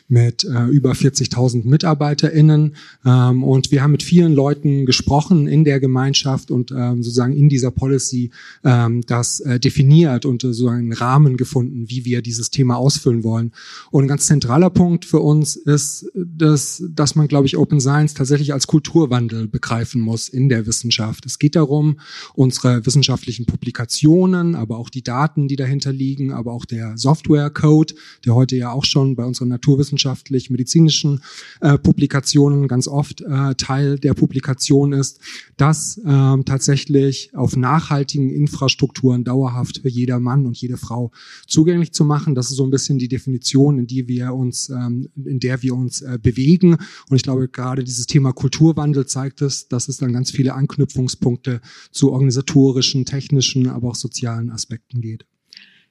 mit 0.08 0.46
äh, 0.46 0.68
über 0.68 0.94
40.000 0.94 1.66
MitarbeiterInnen. 1.68 2.76
Ähm, 3.06 3.44
und 3.44 3.72
wir 3.72 3.82
haben 3.84 3.92
mit 3.92 4.04
vielen 4.04 4.34
Leuten 4.34 4.86
gesprochen 4.86 5.48
in 5.48 5.66
der 5.66 5.80
Gemeinschaft 5.80 6.50
und 6.50 6.72
ähm, 6.72 7.04
sozusagen 7.04 7.34
in 7.34 7.50
dieser 7.50 7.72
Policy 7.72 8.32
ähm, 8.64 9.02
das 9.06 9.42
äh, 9.42 9.60
definiert 9.60 10.26
und 10.26 10.44
äh, 10.46 10.54
so 10.54 10.70
einen 10.70 10.94
Rahmen 10.94 11.36
gefunden, 11.36 11.90
wie 11.90 12.06
wir 12.06 12.22
dieses 12.22 12.50
Thema 12.52 12.78
ausfüllen 12.78 13.24
wollen. 13.24 13.52
Und 13.92 14.06
ein 14.06 14.08
ganz 14.08 14.28
zentraler 14.28 14.70
Punkt 14.70 15.04
für 15.04 15.20
uns 15.20 15.58
ist, 15.58 16.10
dass, 16.14 16.82
dass 16.90 17.16
man, 17.16 17.28
glaube 17.28 17.48
ich, 17.48 17.58
Open 17.58 17.82
Science 17.82 18.14
tatsächlich 18.14 18.54
als 18.54 18.68
Kulturwandel 18.68 19.48
begreifen 19.48 20.00
muss 20.00 20.30
in 20.30 20.48
der 20.48 20.66
Wissenschaft. 20.68 21.26
Es 21.26 21.38
geht 21.38 21.56
darum, 21.58 22.00
unsere 22.34 22.86
wissenschaftlichen 22.86 23.46
Publikationen, 23.46 24.56
aber 24.56 24.78
auch 24.78 24.90
die 24.90 25.04
Daten, 25.04 25.50
die 25.50 25.58
dahinter 25.58 25.92
liegen, 25.92 26.32
aber 26.32 26.54
auch 26.54 26.64
der 26.64 26.98
Software-Code, 26.98 27.94
der 28.26 28.36
heute 28.36 28.56
ja 28.56 28.72
auch 28.72 28.86
schon 28.86 29.16
bei 29.16 29.26
unseren 29.26 29.50
Naturwissenschaften 29.50 29.97
wissenschaftlich-medizinischen 29.98 31.22
äh, 31.62 31.78
Publikationen 31.78 32.68
ganz 32.68 32.88
oft 32.88 33.22
äh, 33.22 33.56
Teil 33.56 33.98
der 34.00 34.14
Publikation 34.14 34.94
ist, 34.94 35.20
das 35.58 36.00
ähm, 36.06 36.46
tatsächlich 36.46 37.32
auf 37.34 37.56
nachhaltigen 37.56 38.30
Infrastrukturen 38.30 39.24
dauerhaft 39.24 39.80
für 39.80 39.90
jeder 39.90 40.20
Mann 40.20 40.46
und 40.46 40.58
jede 40.58 40.78
Frau 40.78 41.12
zugänglich 41.48 41.94
zu 41.94 42.06
machen. 42.06 42.36
Das 42.36 42.50
ist 42.50 42.58
so 42.58 42.64
ein 42.64 42.70
bisschen 42.70 43.00
die 43.00 43.08
Definition, 43.08 43.80
in 43.80 43.88
die 43.88 44.08
wir 44.08 44.34
uns, 44.34 44.70
ähm, 44.70 45.10
in 45.16 45.40
der 45.40 45.62
wir 45.64 45.76
uns 45.76 46.02
äh, 46.02 46.20
bewegen. 46.22 46.78
Und 47.10 47.16
ich 47.16 47.24
glaube, 47.24 47.48
gerade 47.48 47.84
dieses 47.84 48.06
Thema 48.06 48.34
Kulturwandel 48.34 49.06
zeigt 49.08 49.42
es, 49.42 49.68
dass 49.68 49.88
es 49.88 49.98
dann 49.98 50.14
ganz 50.14 50.32
viele 50.32 50.54
Anknüpfungspunkte 50.54 51.62
zu 51.92 52.12
organisatorischen, 52.12 53.06
technischen, 53.06 53.68
aber 53.68 53.90
auch 53.90 53.96
sozialen 53.96 54.52
Aspekten 54.52 55.02
geht. 55.02 55.26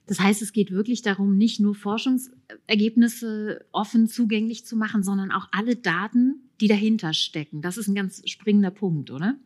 Das 0.06 0.20
heißt, 0.20 0.40
es 0.40 0.52
geht 0.52 0.70
wirklich 0.70 1.02
darum, 1.02 1.36
nicht 1.36 1.58
nur 1.60 1.74
Forschungsergebnisse 1.74 3.64
offen 3.72 4.06
zugänglich 4.06 4.64
zu 4.64 4.76
machen, 4.76 5.02
sondern 5.02 5.32
auch 5.32 5.48
alle 5.50 5.74
Daten, 5.76 6.48
die 6.60 6.68
dahinter 6.68 7.12
stecken. 7.12 7.60
Das 7.60 7.76
ist 7.76 7.88
ein 7.88 7.94
ganz 7.94 8.22
springender 8.28 8.70
Punkt, 8.70 9.10
oder? 9.10 9.36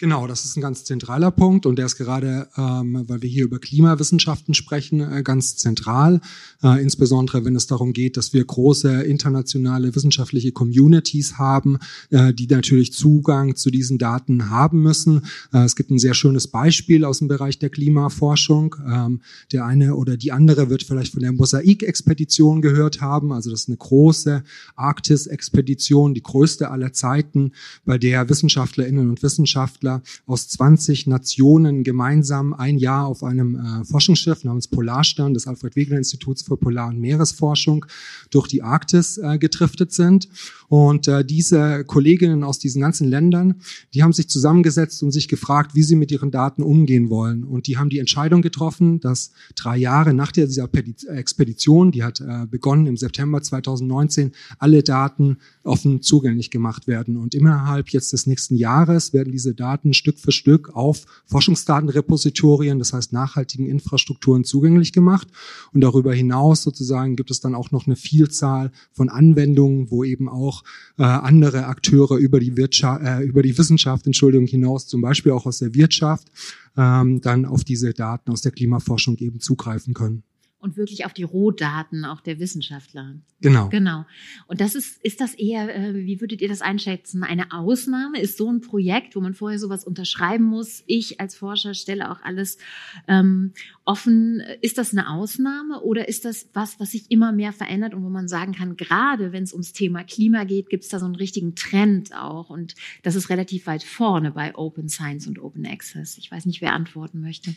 Genau, 0.00 0.28
das 0.28 0.44
ist 0.44 0.56
ein 0.56 0.60
ganz 0.60 0.84
zentraler 0.84 1.32
Punkt 1.32 1.66
und 1.66 1.76
der 1.76 1.86
ist 1.86 1.96
gerade, 1.96 2.48
ähm, 2.56 3.02
weil 3.08 3.20
wir 3.20 3.28
hier 3.28 3.42
über 3.42 3.58
Klimawissenschaften 3.58 4.54
sprechen, 4.54 5.00
äh, 5.00 5.24
ganz 5.24 5.56
zentral. 5.56 6.20
Äh, 6.62 6.80
insbesondere 6.80 7.44
wenn 7.44 7.56
es 7.56 7.66
darum 7.66 7.92
geht, 7.92 8.16
dass 8.16 8.32
wir 8.32 8.44
große 8.44 9.02
internationale 9.02 9.96
wissenschaftliche 9.96 10.52
Communities 10.52 11.36
haben, 11.36 11.78
äh, 12.10 12.32
die 12.32 12.46
natürlich 12.46 12.92
Zugang 12.92 13.56
zu 13.56 13.72
diesen 13.72 13.98
Daten 13.98 14.50
haben 14.50 14.82
müssen. 14.82 15.22
Äh, 15.52 15.64
es 15.64 15.74
gibt 15.74 15.90
ein 15.90 15.98
sehr 15.98 16.14
schönes 16.14 16.46
Beispiel 16.46 17.04
aus 17.04 17.18
dem 17.18 17.26
Bereich 17.26 17.58
der 17.58 17.70
Klimaforschung. 17.70 18.76
Ähm, 18.86 19.20
der 19.50 19.64
eine 19.64 19.96
oder 19.96 20.16
die 20.16 20.30
andere 20.30 20.70
wird 20.70 20.84
vielleicht 20.84 21.12
von 21.12 21.22
der 21.22 21.32
Mosaik-Expedition 21.32 22.62
gehört 22.62 23.00
haben. 23.00 23.32
Also 23.32 23.50
das 23.50 23.62
ist 23.62 23.68
eine 23.68 23.78
große 23.78 24.44
Arktis-Expedition, 24.76 26.14
die 26.14 26.22
größte 26.22 26.70
aller 26.70 26.92
Zeiten, 26.92 27.50
bei 27.84 27.98
der 27.98 28.28
Wissenschaftlerinnen 28.28 29.10
und 29.10 29.24
Wissenschaftler 29.24 29.87
Wissenschaftler 29.88 30.02
aus 30.26 30.48
20 30.48 31.06
Nationen 31.06 31.84
gemeinsam 31.84 32.52
ein 32.52 32.78
Jahr 32.78 33.06
auf 33.06 33.22
einem 33.22 33.56
äh, 33.56 33.84
Forschungsschiff 33.84 34.44
namens 34.44 34.68
Polarstern 34.68 35.34
des 35.34 35.46
Alfred 35.46 35.76
Wegener 35.76 35.98
Instituts 35.98 36.42
für 36.42 36.56
Polar- 36.56 36.88
und 36.88 37.00
Meeresforschung 37.00 37.86
durch 38.30 38.48
die 38.48 38.62
Arktis 38.62 39.18
äh, 39.18 39.38
getriftet 39.38 39.92
sind. 39.92 40.28
Und 40.68 41.08
äh, 41.08 41.24
diese 41.24 41.84
Kolleginnen 41.84 42.44
aus 42.44 42.58
diesen 42.58 42.82
ganzen 42.82 43.08
Ländern, 43.08 43.56
die 43.94 44.02
haben 44.02 44.12
sich 44.12 44.28
zusammengesetzt 44.28 45.02
und 45.02 45.12
sich 45.12 45.28
gefragt, 45.28 45.74
wie 45.74 45.82
sie 45.82 45.96
mit 45.96 46.10
ihren 46.10 46.30
Daten 46.30 46.62
umgehen 46.62 47.08
wollen. 47.08 47.44
Und 47.44 47.66
die 47.66 47.78
haben 47.78 47.88
die 47.88 47.98
Entscheidung 47.98 48.42
getroffen, 48.42 49.00
dass 49.00 49.32
drei 49.56 49.76
Jahre 49.76 50.12
nach 50.12 50.30
dieser 50.30 50.68
Expedition, 51.08 51.90
die 51.90 52.04
hat 52.04 52.20
äh, 52.20 52.46
begonnen 52.46 52.86
im 52.86 52.96
September 52.96 53.42
2019, 53.42 54.32
alle 54.58 54.82
Daten 54.82 55.38
offen 55.62 56.02
zugänglich 56.02 56.50
gemacht 56.50 56.86
werden. 56.86 57.16
Und 57.16 57.34
innerhalb 57.34 57.88
jetzt 57.90 58.12
des 58.12 58.26
nächsten 58.26 58.56
Jahres 58.56 59.12
werden 59.12 59.32
diese 59.32 59.54
Daten 59.54 59.94
Stück 59.94 60.18
für 60.18 60.32
Stück 60.32 60.74
auf 60.74 61.06
Forschungsdatenrepositorien, 61.26 62.78
das 62.78 62.92
heißt 62.92 63.12
nachhaltigen 63.12 63.66
Infrastrukturen 63.66 64.44
zugänglich 64.44 64.92
gemacht. 64.92 65.28
Und 65.72 65.80
darüber 65.80 66.12
hinaus 66.12 66.62
sozusagen 66.62 67.16
gibt 67.16 67.30
es 67.30 67.40
dann 67.40 67.54
auch 67.54 67.70
noch 67.70 67.86
eine 67.86 67.96
Vielzahl 67.96 68.70
von 68.92 69.08
Anwendungen, 69.08 69.90
wo 69.90 70.04
eben 70.04 70.28
auch 70.28 70.57
äh, 70.98 71.02
andere 71.02 71.66
Akteure 71.66 72.16
über 72.16 72.40
die 72.40 72.56
Wirtschaft, 72.56 73.02
äh, 73.02 73.22
über 73.22 73.42
die 73.42 73.56
Wissenschaft, 73.56 74.06
Entschuldigung, 74.06 74.46
hinaus, 74.46 74.86
zum 74.86 75.00
Beispiel 75.00 75.32
auch 75.32 75.46
aus 75.46 75.58
der 75.58 75.74
Wirtschaft, 75.74 76.28
ähm, 76.76 77.20
dann 77.20 77.44
auf 77.44 77.64
diese 77.64 77.92
Daten 77.92 78.30
aus 78.30 78.42
der 78.42 78.52
Klimaforschung 78.52 79.16
eben 79.18 79.40
zugreifen 79.40 79.94
können. 79.94 80.22
Und 80.60 80.76
wirklich 80.76 81.06
auf 81.06 81.12
die 81.12 81.22
Rohdaten 81.22 82.04
auch 82.04 82.20
der 82.20 82.40
Wissenschaftler. 82.40 83.14
Genau. 83.40 83.68
Genau. 83.68 84.04
Und 84.48 84.60
das 84.60 84.74
ist, 84.74 85.00
ist 85.04 85.20
das 85.20 85.34
eher, 85.34 85.74
äh, 85.74 85.94
wie 85.94 86.20
würdet 86.20 86.40
ihr 86.40 86.48
das 86.48 86.62
einschätzen? 86.62 87.22
Eine 87.22 87.52
Ausnahme? 87.52 88.20
Ist 88.20 88.36
so 88.36 88.50
ein 88.50 88.60
Projekt, 88.60 89.14
wo 89.14 89.20
man 89.20 89.34
vorher 89.34 89.60
sowas 89.60 89.84
unterschreiben 89.84 90.44
muss? 90.44 90.82
Ich 90.86 91.20
als 91.20 91.36
Forscher 91.36 91.74
stelle 91.74 92.10
auch 92.10 92.20
alles 92.22 92.58
ähm, 93.06 93.52
offen. 93.84 94.42
Ist 94.60 94.78
das 94.78 94.90
eine 94.90 95.08
Ausnahme 95.08 95.80
oder 95.82 96.08
ist 96.08 96.24
das 96.24 96.48
was, 96.52 96.80
was 96.80 96.90
sich 96.90 97.08
immer 97.10 97.30
mehr 97.30 97.52
verändert 97.52 97.94
und 97.94 98.02
wo 98.02 98.08
man 98.08 98.26
sagen 98.26 98.52
kann, 98.52 98.76
gerade 98.76 99.32
wenn 99.32 99.44
es 99.44 99.52
ums 99.52 99.72
Thema 99.72 100.02
Klima 100.02 100.42
geht, 100.42 100.68
gibt 100.68 100.82
es 100.82 100.90
da 100.90 100.98
so 100.98 101.06
einen 101.06 101.14
richtigen 101.14 101.54
Trend 101.54 102.12
auch 102.16 102.50
und 102.50 102.74
das 103.04 103.14
ist 103.14 103.30
relativ 103.30 103.66
weit 103.68 103.84
vorne 103.84 104.32
bei 104.32 104.56
Open 104.56 104.88
Science 104.88 105.28
und 105.28 105.38
Open 105.38 105.64
Access. 105.64 106.18
Ich 106.18 106.32
weiß 106.32 106.46
nicht, 106.46 106.60
wer 106.60 106.72
antworten 106.72 107.20
möchte. 107.20 107.54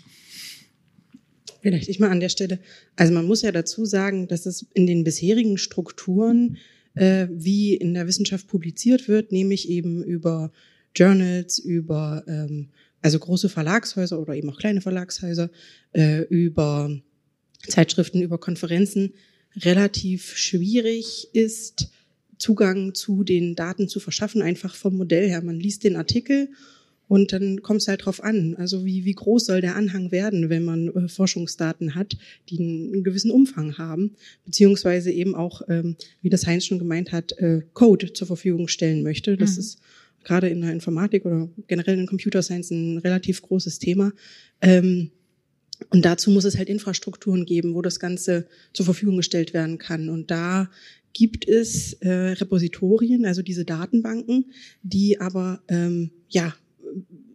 Vielleicht 1.61 1.89
ich 1.89 1.99
mal 1.99 2.09
an 2.09 2.19
der 2.19 2.29
Stelle. 2.29 2.59
Also 2.95 3.13
man 3.13 3.25
muss 3.25 3.43
ja 3.43 3.51
dazu 3.51 3.85
sagen, 3.85 4.27
dass 4.27 4.45
es 4.45 4.65
in 4.73 4.87
den 4.87 5.03
bisherigen 5.03 5.57
Strukturen, 5.57 6.57
äh, 6.95 7.27
wie 7.31 7.75
in 7.75 7.93
der 7.93 8.07
Wissenschaft 8.07 8.47
publiziert 8.47 9.07
wird, 9.07 9.31
nämlich 9.31 9.69
eben 9.69 10.03
über 10.03 10.51
Journals, 10.95 11.59
über 11.59 12.23
ähm, 12.27 12.69
also 13.01 13.19
große 13.19 13.49
Verlagshäuser 13.49 14.19
oder 14.19 14.35
eben 14.35 14.49
auch 14.49 14.57
kleine 14.57 14.81
Verlagshäuser, 14.81 15.49
äh, 15.93 16.21
über 16.23 16.89
Zeitschriften, 17.67 18.21
über 18.21 18.37
Konferenzen, 18.39 19.13
relativ 19.55 20.35
schwierig 20.35 21.29
ist, 21.33 21.89
Zugang 22.37 22.95
zu 22.95 23.23
den 23.23 23.55
Daten 23.55 23.87
zu 23.87 23.99
verschaffen, 23.99 24.41
einfach 24.41 24.73
vom 24.73 24.97
Modell 24.97 25.29
her. 25.29 25.43
Man 25.43 25.59
liest 25.59 25.83
den 25.83 25.95
Artikel 25.95 26.49
und 27.11 27.33
dann 27.33 27.61
kommt 27.61 27.81
es 27.81 27.89
halt 27.89 28.05
drauf 28.05 28.23
an. 28.23 28.55
Also 28.57 28.85
wie, 28.85 29.03
wie 29.03 29.11
groß 29.11 29.47
soll 29.47 29.59
der 29.59 29.75
Anhang 29.75 30.13
werden, 30.13 30.49
wenn 30.49 30.63
man 30.63 30.87
äh, 30.87 31.09
Forschungsdaten 31.09 31.93
hat, 31.93 32.15
die 32.47 32.57
einen, 32.57 32.93
einen, 32.93 33.03
gewissen 33.03 33.31
Umfang 33.31 33.77
haben, 33.77 34.15
beziehungsweise 34.45 35.11
eben 35.11 35.35
auch, 35.35 35.61
ähm, 35.67 35.97
wie 36.21 36.29
das 36.29 36.47
Heinz 36.47 36.65
schon 36.65 36.79
gemeint 36.79 37.11
hat, 37.11 37.33
äh, 37.33 37.63
Code 37.73 38.13
zur 38.13 38.27
Verfügung 38.27 38.69
stellen 38.69 39.03
möchte. 39.03 39.35
Das 39.35 39.55
mhm. 39.55 39.59
ist 39.59 39.81
gerade 40.23 40.47
in 40.47 40.61
der 40.61 40.71
Informatik 40.71 41.25
oder 41.25 41.49
generell 41.67 41.99
in 41.99 42.07
Computer 42.07 42.41
Science 42.41 42.71
ein 42.71 42.99
relativ 42.99 43.41
großes 43.41 43.79
Thema. 43.79 44.13
Ähm, 44.61 45.11
und 45.89 46.05
dazu 46.05 46.31
muss 46.31 46.45
es 46.45 46.57
halt 46.57 46.69
Infrastrukturen 46.69 47.45
geben, 47.45 47.75
wo 47.75 47.81
das 47.81 47.99
Ganze 47.99 48.47
zur 48.71 48.85
Verfügung 48.85 49.17
gestellt 49.17 49.53
werden 49.53 49.79
kann. 49.79 50.07
Und 50.07 50.31
da 50.31 50.69
gibt 51.11 51.45
es 51.45 51.91
äh, 51.95 52.09
Repositorien, 52.09 53.25
also 53.25 53.41
diese 53.41 53.65
Datenbanken, 53.65 54.53
die 54.81 55.19
aber 55.19 55.61
ähm, 55.67 56.11
ja 56.29 56.53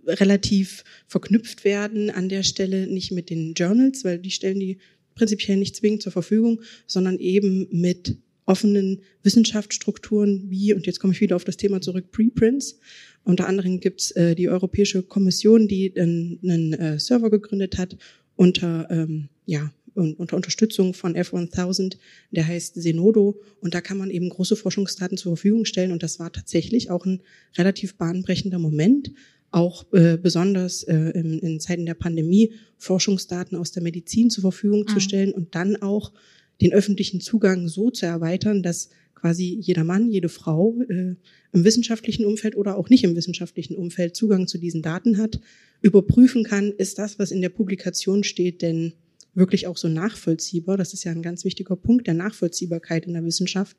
relativ 0.07 0.85
verknüpft 1.07 1.65
werden 1.65 2.11
an 2.11 2.29
der 2.29 2.43
Stelle 2.43 2.87
nicht 2.87 3.13
mit 3.13 3.31
den 3.31 3.55
Journals, 3.55 4.05
weil 4.05 4.19
die 4.19 4.31
stellen 4.31 4.61
die 4.61 4.79
prinzipiell 5.15 5.57
nicht 5.57 5.75
zwingend 5.77 6.03
zur 6.03 6.13
Verfügung, 6.13 6.61
sondern 6.87 7.19
eben 7.19 7.67
mit 7.71 8.19
offenen 8.45 9.01
Wissenschaftsstrukturen 9.23 10.45
wie, 10.49 10.73
und 10.73 10.87
jetzt 10.87 11.01
komme 11.01 11.13
ich 11.13 11.21
wieder 11.21 11.37
auf 11.37 11.45
das 11.45 11.57
Thema 11.57 11.81
zurück, 11.81 12.13
Preprints. 12.13 12.79
Unter 13.25 13.49
anderem 13.49 13.81
gibt's 13.81 14.13
äh, 14.13 14.37
die 14.37 14.49
Europäische 14.49 15.03
Kommission, 15.03 15.67
die 15.67 15.93
einen, 15.97 16.39
einen 16.45 16.73
äh, 16.75 17.01
Server 17.01 17.31
gegründet 17.31 17.77
hat 17.77 17.97
unter, 18.37 18.87
ähm, 18.91 19.29
ja, 19.47 19.73
unter 19.95 20.37
Unterstützung 20.37 20.93
von 20.93 21.17
F1000, 21.17 21.97
der 22.31 22.47
heißt 22.47 22.81
Zenodo. 22.81 23.41
Und 23.61 23.75
da 23.75 23.81
kann 23.81 23.97
man 23.97 24.11
eben 24.11 24.29
große 24.29 24.55
Forschungsdaten 24.55 25.17
zur 25.17 25.37
Verfügung 25.37 25.65
stellen. 25.65 25.91
Und 25.91 26.03
das 26.03 26.21
war 26.21 26.31
tatsächlich 26.31 26.91
auch 26.91 27.07
ein 27.07 27.23
relativ 27.57 27.97
bahnbrechender 27.97 28.59
Moment, 28.59 29.11
auch 29.51 29.93
äh, 29.93 30.19
besonders 30.19 30.83
äh, 30.83 30.95
in, 30.95 31.39
in 31.39 31.61
Zeiten 31.61 31.87
der 31.87 31.95
Pandemie 31.95 32.53
Forschungsdaten 32.79 33.57
aus 33.57 33.73
der 33.73 33.83
Medizin 33.83 34.31
zur 34.31 34.43
Verfügung 34.43 34.81
mhm. 34.81 34.89
zu 34.89 35.01
stellen 35.01 35.33
und 35.33 35.55
dann 35.55 35.77
auch 35.77 36.13
den 36.61 36.73
öffentlichen 36.73 37.21
Zugang 37.21 37.69
so 37.69 37.91
zu 37.91 38.07
erweitern, 38.07 38.63
dass 38.63 38.91
quasi 39.15 39.59
jeder 39.61 39.85
Mann, 39.85 40.11
jede 40.11 40.29
Frau 40.29 40.77
äh, 40.89 41.15
im 41.53 41.65
wissenschaftlichen 41.65 42.27
Umfeld 42.27 42.57
oder 42.57 42.77
auch 42.77 42.91
nicht 42.91 43.05
im 43.05 43.17
wissenschaftlichen 43.17 43.75
Umfeld 43.77 44.15
Zugang 44.15 44.47
zu 44.47 44.59
diesen 44.59 44.83
Daten 44.83 45.19
hat, 45.19 45.41
überprüfen 45.81 46.45
kann, 46.45 46.73
ist 46.73 46.99
das, 46.99 47.19
was 47.19 47.31
in 47.31 47.41
der 47.41 47.49
Publikation 47.49 48.25
steht, 48.25 48.63
denn 48.63 48.93
wirklich 49.35 49.67
auch 49.67 49.77
so 49.77 49.89
nachvollziehbar. 49.89 50.77
Das 50.77 50.93
ist 50.93 51.05
ja 51.05 51.13
ein 51.13 51.23
ganz 51.23 51.45
wichtiger 51.45 51.77
Punkt 51.77 52.07
der 52.07 52.15
Nachvollziehbarkeit 52.15 53.07
in 53.07 53.15
der 53.15 53.25
Wissenschaft. 53.25 53.77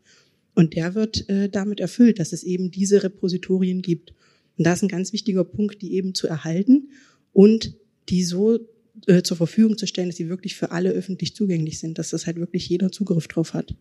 Und 0.54 0.76
der 0.76 0.96
wird 0.96 1.30
äh, 1.30 1.50
damit 1.50 1.80
erfüllt, 1.80 2.20
dass 2.20 2.34
es 2.34 2.44
eben 2.44 2.72
diese 2.72 3.04
Repositorien 3.04 3.82
gibt. 3.82 4.14
Und 4.58 4.66
da 4.66 4.74
ist 4.74 4.84
ein 4.84 4.90
ganz 4.90 5.14
wichtiger 5.14 5.44
Punkt, 5.44 5.82
die 5.82 5.94
eben 5.94 6.14
zu 6.14 6.28
erhalten 6.28 6.90
und 7.34 7.76
die 8.10 8.24
so 8.24 8.60
äh, 9.06 9.22
zur 9.22 9.38
Verfügung 9.38 9.78
zu 9.78 9.86
stellen, 9.86 10.10
dass 10.10 10.18
sie 10.18 10.30
wirklich 10.30 10.56
für 10.56 10.72
alle 10.72 10.90
öffentlich 10.90 11.36
zugänglich 11.36 11.78
sind, 11.78 12.00
dass 12.00 12.10
das 12.10 12.26
halt 12.26 12.38
wirklich 12.38 12.68
jeder 12.68 12.92
Zugriff 12.92 13.28
drauf 13.28 13.54
hat. 13.54 13.76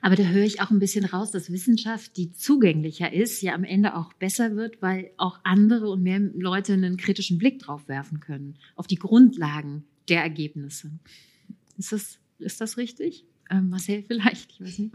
Aber 0.00 0.16
da 0.16 0.24
höre 0.24 0.44
ich 0.44 0.62
auch 0.62 0.70
ein 0.70 0.78
bisschen 0.78 1.04
raus, 1.04 1.30
dass 1.30 1.52
Wissenschaft, 1.52 2.16
die 2.16 2.32
zugänglicher 2.32 3.12
ist, 3.12 3.42
ja 3.42 3.54
am 3.54 3.64
Ende 3.64 3.94
auch 3.94 4.14
besser 4.14 4.56
wird, 4.56 4.80
weil 4.80 5.10
auch 5.18 5.40
andere 5.44 5.90
und 5.90 6.02
mehr 6.02 6.20
Leute 6.20 6.72
einen 6.72 6.96
kritischen 6.96 7.36
Blick 7.36 7.58
drauf 7.58 7.86
werfen 7.88 8.20
können, 8.20 8.54
auf 8.74 8.86
die 8.86 8.96
Grundlagen 8.96 9.84
der 10.08 10.22
Ergebnisse. 10.22 10.90
Ist 11.76 11.92
das, 11.92 12.18
ist 12.38 12.60
das 12.60 12.78
richtig? 12.78 13.26
Ähm, 13.50 13.68
Marcel 13.68 14.02
vielleicht, 14.06 14.52
ich 14.52 14.60
weiß 14.60 14.78
nicht. 14.78 14.94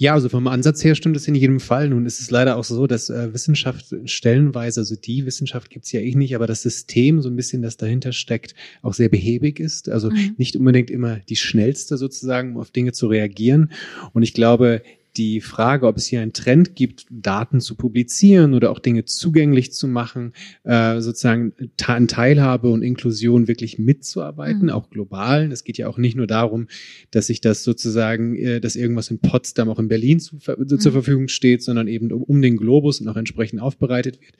Ja, 0.00 0.14
also 0.14 0.28
vom 0.28 0.46
Ansatz 0.46 0.84
her 0.84 0.94
stimmt 0.94 1.16
es 1.16 1.26
in 1.26 1.34
jedem 1.34 1.58
Fall. 1.58 1.88
Nun 1.88 2.06
ist 2.06 2.20
es 2.20 2.30
leider 2.30 2.56
auch 2.56 2.62
so, 2.62 2.86
dass 2.86 3.10
äh, 3.10 3.34
Wissenschaft 3.34 3.92
stellenweise, 4.04 4.78
also 4.78 4.94
die 4.94 5.26
Wissenschaft 5.26 5.70
gibt's 5.70 5.90
ja 5.90 5.98
eh 5.98 6.14
nicht, 6.14 6.36
aber 6.36 6.46
das 6.46 6.62
System, 6.62 7.20
so 7.20 7.28
ein 7.28 7.34
bisschen, 7.34 7.62
das 7.62 7.78
dahinter 7.78 8.12
steckt, 8.12 8.54
auch 8.82 8.94
sehr 8.94 9.08
behäbig 9.08 9.58
ist. 9.58 9.88
Also 9.88 10.10
mhm. 10.10 10.36
nicht 10.38 10.54
unbedingt 10.54 10.88
immer 10.88 11.16
die 11.28 11.34
schnellste 11.34 11.96
sozusagen, 11.96 12.52
um 12.52 12.58
auf 12.58 12.70
Dinge 12.70 12.92
zu 12.92 13.08
reagieren. 13.08 13.72
Und 14.12 14.22
ich 14.22 14.34
glaube, 14.34 14.82
die 15.18 15.40
Frage, 15.40 15.86
ob 15.86 15.96
es 15.96 16.06
hier 16.06 16.20
einen 16.20 16.32
Trend 16.32 16.76
gibt, 16.76 17.06
Daten 17.10 17.60
zu 17.60 17.74
publizieren 17.74 18.54
oder 18.54 18.70
auch 18.70 18.78
Dinge 18.78 19.04
zugänglich 19.04 19.72
zu 19.72 19.88
machen, 19.88 20.32
äh, 20.62 21.00
sozusagen 21.00 21.52
an 21.86 22.08
Teilhabe 22.08 22.70
und 22.70 22.82
Inklusion 22.82 23.48
wirklich 23.48 23.78
mitzuarbeiten, 23.78 24.64
mhm. 24.64 24.70
auch 24.70 24.90
global. 24.90 25.50
Es 25.50 25.64
geht 25.64 25.76
ja 25.76 25.88
auch 25.88 25.98
nicht 25.98 26.16
nur 26.16 26.28
darum, 26.28 26.68
dass 27.10 27.26
sich 27.26 27.40
das 27.40 27.64
sozusagen, 27.64 28.36
äh, 28.36 28.60
dass 28.60 28.76
irgendwas 28.76 29.10
in 29.10 29.18
Potsdam 29.18 29.68
auch 29.68 29.80
in 29.80 29.88
Berlin 29.88 30.20
zu, 30.20 30.36
mhm. 30.36 30.78
zur 30.78 30.92
Verfügung 30.92 31.28
steht, 31.28 31.62
sondern 31.62 31.88
eben 31.88 32.12
um, 32.12 32.22
um 32.22 32.40
den 32.40 32.56
Globus 32.56 33.00
und 33.00 33.08
auch 33.08 33.16
entsprechend 33.16 33.60
aufbereitet 33.60 34.20
wird. 34.20 34.34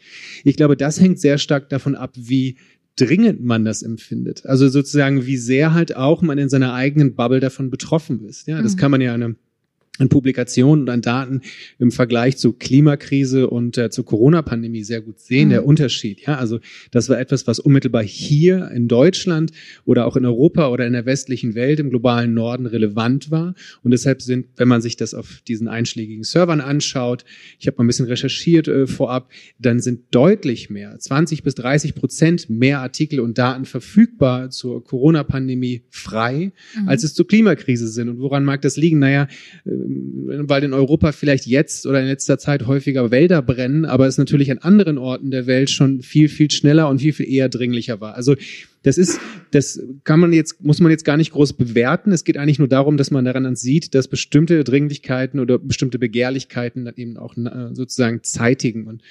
Ich 0.44 0.56
glaube, 0.56 0.76
das 0.76 1.00
hängt 1.00 1.18
sehr 1.20 1.38
stark 1.38 1.68
davon 1.68 1.96
ab, 1.96 2.14
wie 2.16 2.56
dringend 2.94 3.42
man 3.42 3.64
das 3.64 3.82
empfindet. 3.82 4.46
Also 4.46 4.68
sozusagen, 4.68 5.26
wie 5.26 5.36
sehr 5.36 5.74
halt 5.74 5.96
auch 5.96 6.22
man 6.22 6.38
in 6.38 6.48
seiner 6.48 6.74
eigenen 6.74 7.14
Bubble 7.14 7.40
davon 7.40 7.70
betroffen 7.70 8.24
ist. 8.24 8.46
Ja, 8.48 8.60
das 8.62 8.74
mhm. 8.74 8.78
kann 8.78 8.90
man 8.90 9.00
ja 9.00 9.14
eine 9.14 9.36
an 9.98 10.08
Publikationen 10.08 10.82
und 10.82 10.90
an 10.90 11.02
Daten 11.02 11.42
im 11.78 11.90
Vergleich 11.90 12.36
zu 12.36 12.52
Klimakrise 12.52 13.48
und 13.48 13.76
äh, 13.78 13.90
zur 13.90 14.04
Corona-Pandemie 14.04 14.84
sehr 14.84 15.00
gut 15.00 15.20
sehen, 15.20 15.48
mhm. 15.48 15.52
der 15.52 15.66
Unterschied. 15.66 16.20
Ja, 16.26 16.36
also 16.36 16.60
das 16.90 17.08
war 17.08 17.18
etwas, 17.18 17.46
was 17.46 17.58
unmittelbar 17.58 18.02
hier 18.02 18.70
in 18.70 18.88
Deutschland 18.88 19.52
oder 19.84 20.06
auch 20.06 20.16
in 20.16 20.24
Europa 20.24 20.68
oder 20.68 20.86
in 20.86 20.92
der 20.92 21.06
westlichen 21.06 21.54
Welt 21.54 21.80
im 21.80 21.90
globalen 21.90 22.34
Norden 22.34 22.66
relevant 22.66 23.30
war. 23.30 23.54
Und 23.82 23.90
deshalb 23.90 24.22
sind, 24.22 24.46
wenn 24.56 24.68
man 24.68 24.80
sich 24.80 24.96
das 24.96 25.14
auf 25.14 25.42
diesen 25.46 25.68
einschlägigen 25.68 26.24
Servern 26.24 26.60
anschaut, 26.60 27.24
ich 27.58 27.66
habe 27.66 27.78
mal 27.78 27.84
ein 27.84 27.88
bisschen 27.88 28.06
recherchiert 28.06 28.68
äh, 28.68 28.86
vorab, 28.86 29.30
dann 29.58 29.80
sind 29.80 30.02
deutlich 30.12 30.70
mehr, 30.70 30.98
20 30.98 31.42
bis 31.42 31.54
30 31.56 31.94
Prozent 31.94 32.50
mehr 32.50 32.80
Artikel 32.80 33.20
und 33.20 33.38
Daten 33.38 33.64
verfügbar 33.64 34.50
zur 34.50 34.84
Corona-Pandemie 34.84 35.82
frei, 35.90 36.52
mhm. 36.76 36.88
als 36.88 37.04
es 37.04 37.14
zur 37.14 37.26
Klimakrise 37.26 37.88
sind. 37.88 38.08
Und 38.08 38.18
woran 38.20 38.44
mag 38.44 38.62
das 38.62 38.76
liegen? 38.76 38.98
Naja, 38.98 39.28
äh, 39.64 39.70
weil 39.88 40.64
in 40.64 40.72
Europa 40.72 41.12
vielleicht 41.12 41.46
jetzt 41.46 41.86
oder 41.86 42.00
in 42.00 42.06
letzter 42.06 42.38
Zeit 42.38 42.66
häufiger 42.66 43.10
Wälder 43.10 43.40
brennen, 43.40 43.84
aber 43.84 44.06
es 44.06 44.18
natürlich 44.18 44.50
an 44.50 44.58
anderen 44.58 44.98
Orten 44.98 45.30
der 45.30 45.46
Welt 45.46 45.70
schon 45.70 46.02
viel, 46.02 46.28
viel 46.28 46.50
schneller 46.50 46.88
und 46.88 47.00
viel, 47.00 47.12
viel 47.12 47.28
eher 47.28 47.48
dringlicher 47.48 48.00
war. 48.00 48.14
Also 48.14 48.36
das 48.82 48.98
ist, 48.98 49.20
das 49.50 49.82
kann 50.04 50.20
man 50.20 50.32
jetzt, 50.32 50.62
muss 50.62 50.80
man 50.80 50.90
jetzt 50.90 51.04
gar 51.04 51.16
nicht 51.16 51.32
groß 51.32 51.54
bewerten. 51.54 52.12
Es 52.12 52.24
geht 52.24 52.36
eigentlich 52.36 52.58
nur 52.58 52.68
darum, 52.68 52.96
dass 52.96 53.10
man 53.10 53.24
daran 53.24 53.56
sieht, 53.56 53.94
dass 53.94 54.08
bestimmte 54.08 54.62
Dringlichkeiten 54.64 55.40
oder 55.40 55.58
bestimmte 55.58 55.98
Begehrlichkeiten 55.98 56.84
dann 56.84 56.94
eben 56.96 57.16
auch 57.16 57.36
äh, 57.36 57.74
sozusagen 57.74 58.22
zeitigen. 58.22 58.86
Und 58.86 59.02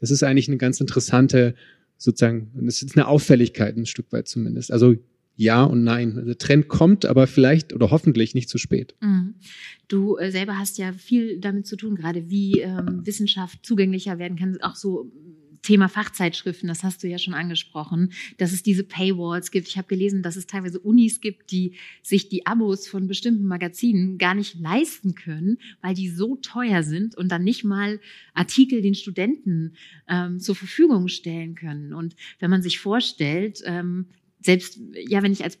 das 0.00 0.10
ist 0.10 0.22
eigentlich 0.22 0.48
eine 0.48 0.58
ganz 0.58 0.80
interessante, 0.80 1.54
sozusagen, 1.96 2.50
das 2.54 2.82
ist 2.82 2.96
eine 2.96 3.06
Auffälligkeit 3.06 3.76
ein 3.76 3.86
Stück 3.86 4.12
weit 4.12 4.28
zumindest. 4.28 4.72
Also 4.72 4.96
ja 5.36 5.64
und 5.64 5.84
nein. 5.84 6.22
Der 6.26 6.38
Trend 6.38 6.68
kommt, 6.68 7.04
aber 7.04 7.26
vielleicht 7.26 7.72
oder 7.72 7.90
hoffentlich 7.90 8.34
nicht 8.34 8.48
zu 8.48 8.58
spät. 8.58 8.94
Mhm. 9.00 9.34
Du 9.88 10.16
äh, 10.16 10.30
selber 10.30 10.58
hast 10.58 10.78
ja 10.78 10.92
viel 10.92 11.38
damit 11.40 11.66
zu 11.66 11.76
tun, 11.76 11.96
gerade 11.96 12.30
wie 12.30 12.60
ähm, 12.60 13.04
Wissenschaft 13.04 13.64
zugänglicher 13.64 14.18
werden 14.18 14.38
kann, 14.38 14.60
auch 14.62 14.76
so 14.76 15.10
Thema 15.64 15.88
Fachzeitschriften, 15.88 16.68
das 16.68 16.84
hast 16.84 17.02
du 17.02 17.08
ja 17.08 17.18
schon 17.18 17.32
angesprochen, 17.32 18.12
dass 18.36 18.52
es 18.52 18.62
diese 18.62 18.84
Paywalls 18.84 19.50
gibt. 19.50 19.66
Ich 19.66 19.78
habe 19.78 19.88
gelesen, 19.88 20.22
dass 20.22 20.36
es 20.36 20.46
teilweise 20.46 20.78
Unis 20.78 21.20
gibt, 21.20 21.50
die 21.50 21.76
sich 22.02 22.28
die 22.28 22.46
Abos 22.46 22.86
von 22.86 23.08
bestimmten 23.08 23.46
Magazinen 23.46 24.18
gar 24.18 24.34
nicht 24.34 24.60
leisten 24.60 25.14
können, 25.14 25.56
weil 25.80 25.94
die 25.94 26.10
so 26.10 26.36
teuer 26.36 26.82
sind 26.82 27.16
und 27.16 27.32
dann 27.32 27.44
nicht 27.44 27.64
mal 27.64 27.98
Artikel 28.34 28.82
den 28.82 28.94
Studenten 28.94 29.72
ähm, 30.06 30.38
zur 30.38 30.54
Verfügung 30.54 31.08
stellen 31.08 31.54
können. 31.54 31.94
Und 31.94 32.14
wenn 32.38 32.50
man 32.50 32.62
sich 32.62 32.78
vorstellt, 32.78 33.62
ähm, 33.64 34.06
selbst 34.44 34.78
ja, 34.94 35.22
wenn 35.22 35.32
ich 35.32 35.42
als 35.44 35.58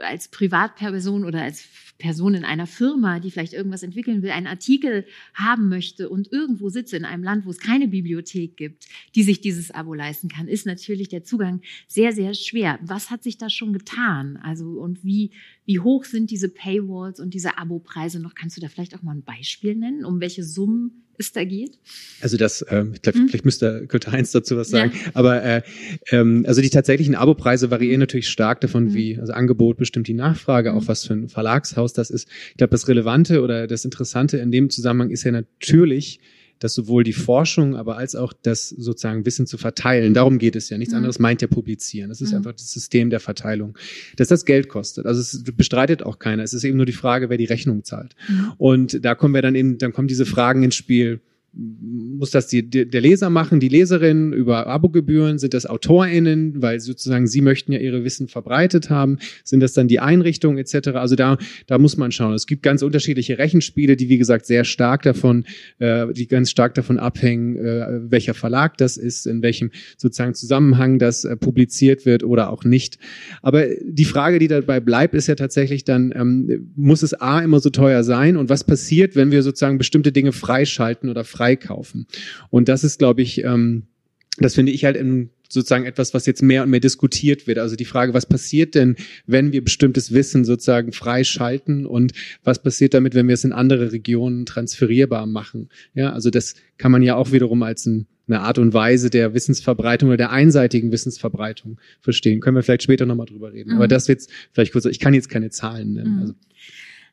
als 0.00 0.28
Privatperson 0.28 1.24
oder 1.24 1.42
als 1.42 1.66
Person 1.98 2.34
in 2.34 2.44
einer 2.44 2.66
Firma, 2.66 3.20
die 3.20 3.30
vielleicht 3.30 3.52
irgendwas 3.52 3.82
entwickeln 3.82 4.22
will, 4.22 4.30
einen 4.30 4.46
Artikel 4.46 5.06
haben 5.34 5.68
möchte 5.68 6.08
und 6.08 6.30
irgendwo 6.30 6.68
sitze 6.68 6.96
in 6.96 7.04
einem 7.04 7.22
Land, 7.22 7.46
wo 7.46 7.50
es 7.50 7.58
keine 7.58 7.88
Bibliothek 7.88 8.56
gibt, 8.56 8.86
die 9.14 9.22
sich 9.22 9.40
dieses 9.40 9.70
Abo 9.70 9.94
leisten 9.94 10.28
kann, 10.28 10.46
ist 10.46 10.66
natürlich 10.66 11.08
der 11.08 11.24
Zugang 11.24 11.62
sehr, 11.88 12.12
sehr 12.12 12.34
schwer. 12.34 12.78
Was 12.82 13.10
hat 13.10 13.22
sich 13.22 13.38
da 13.38 13.48
schon 13.48 13.72
getan? 13.72 14.38
Also, 14.42 14.72
und 14.72 15.04
wie, 15.04 15.30
wie 15.66 15.80
hoch 15.80 16.04
sind 16.04 16.30
diese 16.30 16.48
Paywalls 16.48 17.20
und 17.20 17.34
diese 17.34 17.58
Abopreise 17.58 18.20
noch? 18.20 18.34
Kannst 18.34 18.56
du 18.56 18.60
da 18.60 18.68
vielleicht 18.68 18.94
auch 18.94 19.02
mal 19.02 19.14
ein 19.14 19.22
Beispiel 19.22 19.74
nennen, 19.74 20.04
um 20.04 20.20
welche 20.20 20.44
Summen 20.44 21.02
es 21.18 21.32
da 21.32 21.44
geht? 21.44 21.78
Also 22.20 22.36
das, 22.36 22.64
ähm, 22.68 22.92
ich 22.94 23.02
glaube, 23.02 23.18
hm. 23.18 23.28
vielleicht 23.28 23.44
müsste 23.44 23.86
Köter 23.88 24.12
Heinz 24.12 24.30
dazu 24.30 24.56
was 24.56 24.70
sagen. 24.70 24.92
Ja. 24.94 25.10
Aber 25.14 25.42
äh, 25.42 25.62
ähm, 26.10 26.44
also 26.46 26.62
die 26.62 26.70
tatsächlichen 26.70 27.16
Abopreise 27.16 27.70
variieren 27.70 28.00
natürlich 28.00 28.28
stark 28.28 28.60
davon, 28.60 28.86
hm. 28.86 28.94
wie 28.94 29.18
also 29.18 29.32
Angebot 29.32 29.76
bestimmt 29.76 30.06
die 30.06 30.14
Nachfrage, 30.14 30.70
hm. 30.70 30.78
auch 30.78 30.88
was 30.88 31.04
für 31.04 31.14
ein 31.14 31.28
Verlagshaus 31.28 31.92
das 31.92 32.10
ist. 32.10 32.28
Ich 32.50 32.56
glaube, 32.58 32.70
das 32.70 32.86
Relevante 32.86 33.42
oder 33.42 33.66
das 33.66 33.84
Interessante 33.84 34.38
in 34.38 34.52
dem 34.52 34.70
Zusammenhang 34.70 35.10
ist 35.10 35.24
ja 35.24 35.32
natürlich, 35.32 36.20
dass 36.58 36.74
sowohl 36.74 37.04
die 37.04 37.12
Forschung, 37.12 37.76
aber 37.76 37.96
als 37.96 38.14
auch 38.14 38.32
das 38.32 38.68
sozusagen 38.68 39.26
Wissen 39.26 39.46
zu 39.46 39.58
verteilen, 39.58 40.14
darum 40.14 40.38
geht 40.38 40.56
es 40.56 40.70
ja. 40.70 40.78
Nichts 40.78 40.92
mhm. 40.92 40.98
anderes 40.98 41.18
meint 41.18 41.42
ja 41.42 41.48
publizieren. 41.48 42.08
Das 42.08 42.20
ist 42.20 42.30
mhm. 42.30 42.38
einfach 42.38 42.52
das 42.52 42.72
System 42.72 43.10
der 43.10 43.20
Verteilung, 43.20 43.76
dass 44.16 44.28
das 44.28 44.44
Geld 44.44 44.68
kostet. 44.68 45.06
Also 45.06 45.20
es 45.20 45.42
bestreitet 45.56 46.02
auch 46.02 46.18
keiner. 46.18 46.42
Es 46.42 46.54
ist 46.54 46.64
eben 46.64 46.76
nur 46.76 46.86
die 46.86 46.92
Frage, 46.92 47.28
wer 47.28 47.36
die 47.36 47.44
Rechnung 47.44 47.84
zahlt. 47.84 48.14
Mhm. 48.28 48.52
Und 48.58 49.04
da 49.04 49.14
kommen 49.14 49.34
wir 49.34 49.42
dann 49.42 49.54
eben, 49.54 49.78
dann 49.78 49.92
kommen 49.92 50.08
diese 50.08 50.26
Fragen 50.26 50.62
ins 50.62 50.76
Spiel 50.76 51.20
muss 51.56 52.30
das 52.30 52.48
die, 52.48 52.68
der 52.68 53.00
Leser 53.00 53.30
machen, 53.30 53.60
die 53.60 53.68
Leserin 53.68 54.32
über 54.32 54.66
Abogebühren? 54.66 55.38
Sind 55.38 55.54
das 55.54 55.64
AutorInnen, 55.64 56.60
weil 56.60 56.80
sozusagen 56.80 57.26
sie 57.26 57.40
möchten 57.40 57.72
ja 57.72 57.78
ihre 57.78 58.04
Wissen 58.04 58.28
verbreitet 58.28 58.90
haben? 58.90 59.18
Sind 59.42 59.60
das 59.60 59.72
dann 59.72 59.88
die 59.88 59.98
Einrichtungen 59.98 60.58
etc.? 60.58 60.88
Also 60.88 61.16
da, 61.16 61.38
da 61.66 61.78
muss 61.78 61.96
man 61.96 62.12
schauen. 62.12 62.34
Es 62.34 62.46
gibt 62.46 62.62
ganz 62.62 62.82
unterschiedliche 62.82 63.38
Rechenspiele, 63.38 63.96
die 63.96 64.10
wie 64.10 64.18
gesagt 64.18 64.44
sehr 64.44 64.64
stark 64.64 65.02
davon, 65.02 65.44
äh, 65.78 66.12
die 66.12 66.26
ganz 66.26 66.50
stark 66.50 66.74
davon 66.74 66.98
abhängen, 66.98 67.56
äh, 67.56 68.00
welcher 68.10 68.34
Verlag 68.34 68.76
das 68.76 68.98
ist, 68.98 69.26
in 69.26 69.42
welchem 69.42 69.70
sozusagen 69.96 70.34
Zusammenhang 70.34 70.98
das 70.98 71.24
äh, 71.24 71.36
publiziert 71.36 72.04
wird 72.04 72.22
oder 72.22 72.50
auch 72.50 72.64
nicht. 72.64 72.98
Aber 73.40 73.64
die 73.82 74.04
Frage, 74.04 74.38
die 74.38 74.48
dabei 74.48 74.80
bleibt, 74.80 75.14
ist 75.14 75.26
ja 75.26 75.36
tatsächlich 75.36 75.84
dann, 75.84 76.12
ähm, 76.14 76.72
muss 76.76 77.02
es 77.02 77.14
A 77.14 77.40
immer 77.40 77.60
so 77.60 77.70
teuer 77.70 78.04
sein? 78.04 78.36
Und 78.36 78.50
was 78.50 78.64
passiert, 78.64 79.16
wenn 79.16 79.30
wir 79.30 79.42
sozusagen 79.42 79.78
bestimmte 79.78 80.12
Dinge 80.12 80.32
freischalten 80.32 81.08
oder 81.08 81.24
frei 81.24 81.45
freikaufen. 81.46 82.06
Und 82.50 82.68
das 82.68 82.84
ist, 82.84 82.98
glaube 82.98 83.22
ich, 83.22 83.44
ähm, 83.44 83.84
das 84.38 84.54
finde 84.54 84.72
ich 84.72 84.84
halt 84.84 84.96
in 84.96 85.30
sozusagen 85.48 85.84
etwas, 85.84 86.12
was 86.12 86.26
jetzt 86.26 86.42
mehr 86.42 86.64
und 86.64 86.70
mehr 86.70 86.80
diskutiert 86.80 87.46
wird. 87.46 87.58
Also 87.58 87.76
die 87.76 87.84
Frage, 87.84 88.14
was 88.14 88.26
passiert 88.26 88.74
denn, 88.74 88.96
wenn 89.26 89.52
wir 89.52 89.62
bestimmtes 89.62 90.12
Wissen 90.12 90.44
sozusagen 90.44 90.90
freischalten 90.90 91.86
und 91.86 92.12
was 92.42 92.60
passiert 92.60 92.94
damit, 92.94 93.14
wenn 93.14 93.28
wir 93.28 93.34
es 93.34 93.44
in 93.44 93.52
andere 93.52 93.92
Regionen 93.92 94.44
transferierbar 94.44 95.26
machen? 95.26 95.68
Ja, 95.94 96.12
also 96.12 96.30
das 96.30 96.56
kann 96.78 96.90
man 96.90 97.02
ja 97.02 97.14
auch 97.14 97.30
wiederum 97.30 97.62
als 97.62 97.86
ein, 97.86 98.06
eine 98.26 98.40
Art 98.40 98.58
und 98.58 98.74
Weise 98.74 99.08
der 99.08 99.34
Wissensverbreitung 99.34 100.08
oder 100.08 100.16
der 100.16 100.32
einseitigen 100.32 100.90
Wissensverbreitung 100.90 101.78
verstehen. 102.00 102.40
Können 102.40 102.56
wir 102.56 102.64
vielleicht 102.64 102.82
später 102.82 103.06
nochmal 103.06 103.26
drüber 103.26 103.52
reden. 103.52 103.70
Mhm. 103.70 103.76
Aber 103.76 103.86
das 103.86 104.08
jetzt 104.08 104.30
vielleicht 104.50 104.72
kurz, 104.72 104.84
ich 104.86 104.98
kann 104.98 105.14
jetzt 105.14 105.28
keine 105.28 105.50
Zahlen 105.50 105.92
nennen. 105.92 106.14
Mhm. 106.14 106.20
Also. 106.22 106.34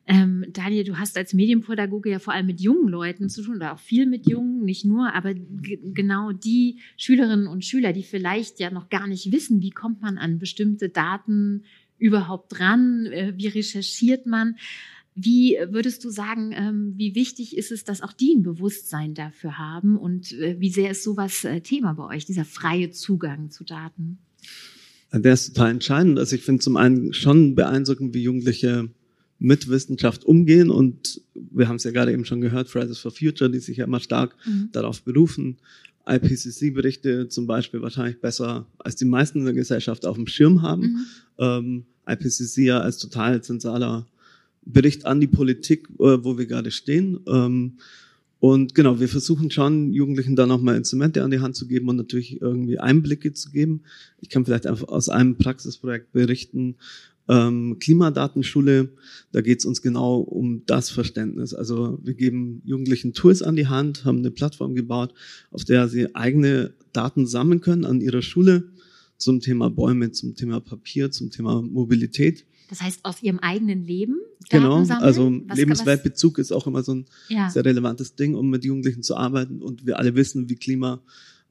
Ähm, 0.06 0.44
Daniel, 0.52 0.84
du 0.84 0.98
hast 0.98 1.16
als 1.16 1.32
Medienpädagoge 1.32 2.10
ja 2.10 2.18
vor 2.18 2.34
allem 2.34 2.46
mit 2.46 2.60
jungen 2.60 2.88
Leuten 2.88 3.30
zu 3.30 3.42
tun 3.42 3.56
oder 3.56 3.72
auch 3.72 3.78
viel 3.78 4.06
mit 4.06 4.28
Jungen, 4.28 4.62
nicht 4.62 4.84
nur, 4.84 5.14
aber 5.14 5.32
genau 5.34 6.32
die 6.32 6.78
Schülerinnen 6.98 7.46
und 7.46 7.64
Schüler, 7.64 7.94
die 7.94 8.02
vielleicht 8.02 8.60
ja 8.60 8.70
noch 8.70 8.90
gar 8.90 9.06
nicht 9.06 9.32
wissen, 9.32 9.62
wie 9.62 9.70
kommt 9.70 10.02
man 10.02 10.18
an 10.18 10.38
bestimmte 10.38 10.90
Daten 10.90 11.64
überhaupt 11.98 12.58
dran, 12.58 13.06
äh, 13.06 13.32
wie 13.36 13.48
recherchiert 13.48 14.26
man. 14.26 14.56
Wie 15.14 15.56
würdest 15.68 16.04
du 16.04 16.10
sagen, 16.10 16.52
ähm, 16.52 16.94
wie 16.96 17.14
wichtig 17.14 17.56
ist 17.56 17.70
es, 17.70 17.84
dass 17.84 18.02
auch 18.02 18.12
die 18.12 18.34
ein 18.34 18.42
Bewusstsein 18.42 19.14
dafür 19.14 19.58
haben 19.58 19.96
und 19.96 20.32
äh, 20.32 20.56
wie 20.58 20.70
sehr 20.70 20.90
ist 20.90 21.04
sowas 21.04 21.44
äh, 21.44 21.60
Thema 21.60 21.94
bei 21.94 22.16
euch, 22.16 22.26
dieser 22.26 22.44
freie 22.44 22.90
Zugang 22.90 23.50
zu 23.50 23.64
Daten? 23.64 24.18
Der 25.12 25.32
ist 25.32 25.54
total 25.54 25.70
entscheidend. 25.70 26.18
Also 26.18 26.34
ich 26.34 26.42
finde 26.42 26.60
zum 26.60 26.76
einen 26.76 27.12
schon 27.12 27.54
beeindruckend, 27.54 28.12
wie 28.12 28.22
Jugendliche 28.22 28.90
mit 29.44 29.68
Wissenschaft 29.68 30.24
umgehen. 30.24 30.70
Und 30.70 31.20
wir 31.34 31.68
haben 31.68 31.76
es 31.76 31.84
ja 31.84 31.90
gerade 31.90 32.12
eben 32.12 32.24
schon 32.24 32.40
gehört, 32.40 32.70
Fridays 32.70 32.98
for 32.98 33.10
Future, 33.10 33.50
die 33.50 33.58
sich 33.58 33.76
ja 33.76 33.84
immer 33.84 34.00
stark 34.00 34.34
mhm. 34.46 34.70
darauf 34.72 35.02
berufen. 35.02 35.58
IPCC-Berichte 36.06 37.28
zum 37.28 37.46
Beispiel 37.46 37.82
wahrscheinlich 37.82 38.20
besser 38.20 38.66
als 38.78 38.96
die 38.96 39.04
meisten 39.04 39.40
in 39.40 39.44
der 39.44 39.54
Gesellschaft 39.54 40.06
auf 40.06 40.16
dem 40.16 40.26
Schirm 40.26 40.62
haben. 40.62 40.82
Mhm. 40.82 41.04
Ähm, 41.38 41.84
IPCC 42.06 42.58
ja 42.64 42.80
als 42.80 42.98
total 42.98 43.42
zentraler 43.42 44.06
Bericht 44.64 45.04
an 45.04 45.20
die 45.20 45.26
Politik, 45.26 45.88
äh, 45.98 46.24
wo 46.24 46.38
wir 46.38 46.46
gerade 46.46 46.70
stehen. 46.70 47.20
Ähm, 47.26 47.78
und 48.40 48.74
genau, 48.74 49.00
wir 49.00 49.08
versuchen 49.08 49.50
schon, 49.50 49.92
Jugendlichen 49.92 50.36
da 50.36 50.46
nochmal 50.46 50.76
Instrumente 50.76 51.22
an 51.22 51.30
die 51.30 51.40
Hand 51.40 51.56
zu 51.56 51.66
geben 51.66 51.88
und 51.88 51.96
natürlich 51.96 52.40
irgendwie 52.40 52.78
Einblicke 52.78 53.32
zu 53.32 53.50
geben. 53.50 53.82
Ich 54.20 54.28
kann 54.28 54.44
vielleicht 54.44 54.66
einfach 54.66 54.88
aus 54.88 55.08
einem 55.08 55.36
Praxisprojekt 55.36 56.12
berichten, 56.12 56.76
ähm, 57.28 57.78
Klimadatenschule, 57.80 58.90
da 59.32 59.40
geht 59.40 59.60
es 59.60 59.64
uns 59.64 59.82
genau 59.82 60.18
um 60.18 60.64
das 60.66 60.90
Verständnis. 60.90 61.54
Also 61.54 61.98
wir 62.02 62.14
geben 62.14 62.60
Jugendlichen 62.64 63.14
Tools 63.14 63.42
an 63.42 63.56
die 63.56 63.68
Hand, 63.68 64.04
haben 64.04 64.18
eine 64.18 64.30
Plattform 64.30 64.74
gebaut, 64.74 65.14
auf 65.50 65.64
der 65.64 65.88
sie 65.88 66.14
eigene 66.14 66.74
Daten 66.92 67.26
sammeln 67.26 67.60
können 67.60 67.84
an 67.84 68.00
ihrer 68.00 68.22
Schule 68.22 68.72
zum 69.16 69.40
Thema 69.40 69.70
Bäume, 69.70 70.10
zum 70.10 70.34
Thema 70.34 70.60
Papier, 70.60 71.10
zum 71.10 71.30
Thema 71.30 71.62
Mobilität. 71.62 72.44
Das 72.68 72.80
heißt, 72.80 73.00
aus 73.04 73.22
ihrem 73.22 73.38
eigenen 73.38 73.84
Leben? 73.84 74.16
Daten 74.50 74.62
genau, 74.62 74.84
sammeln? 74.84 75.04
also 75.04 75.40
was, 75.46 75.56
Lebensweltbezug 75.56 76.38
ist 76.38 76.52
auch 76.52 76.66
immer 76.66 76.82
so 76.82 76.94
ein 76.94 77.06
ja. 77.28 77.48
sehr 77.48 77.64
relevantes 77.64 78.16
Ding, 78.16 78.34
um 78.34 78.50
mit 78.50 78.64
Jugendlichen 78.64 79.02
zu 79.02 79.16
arbeiten. 79.16 79.62
Und 79.62 79.86
wir 79.86 79.98
alle 79.98 80.14
wissen, 80.14 80.48
wie 80.48 80.56
Klima 80.56 81.02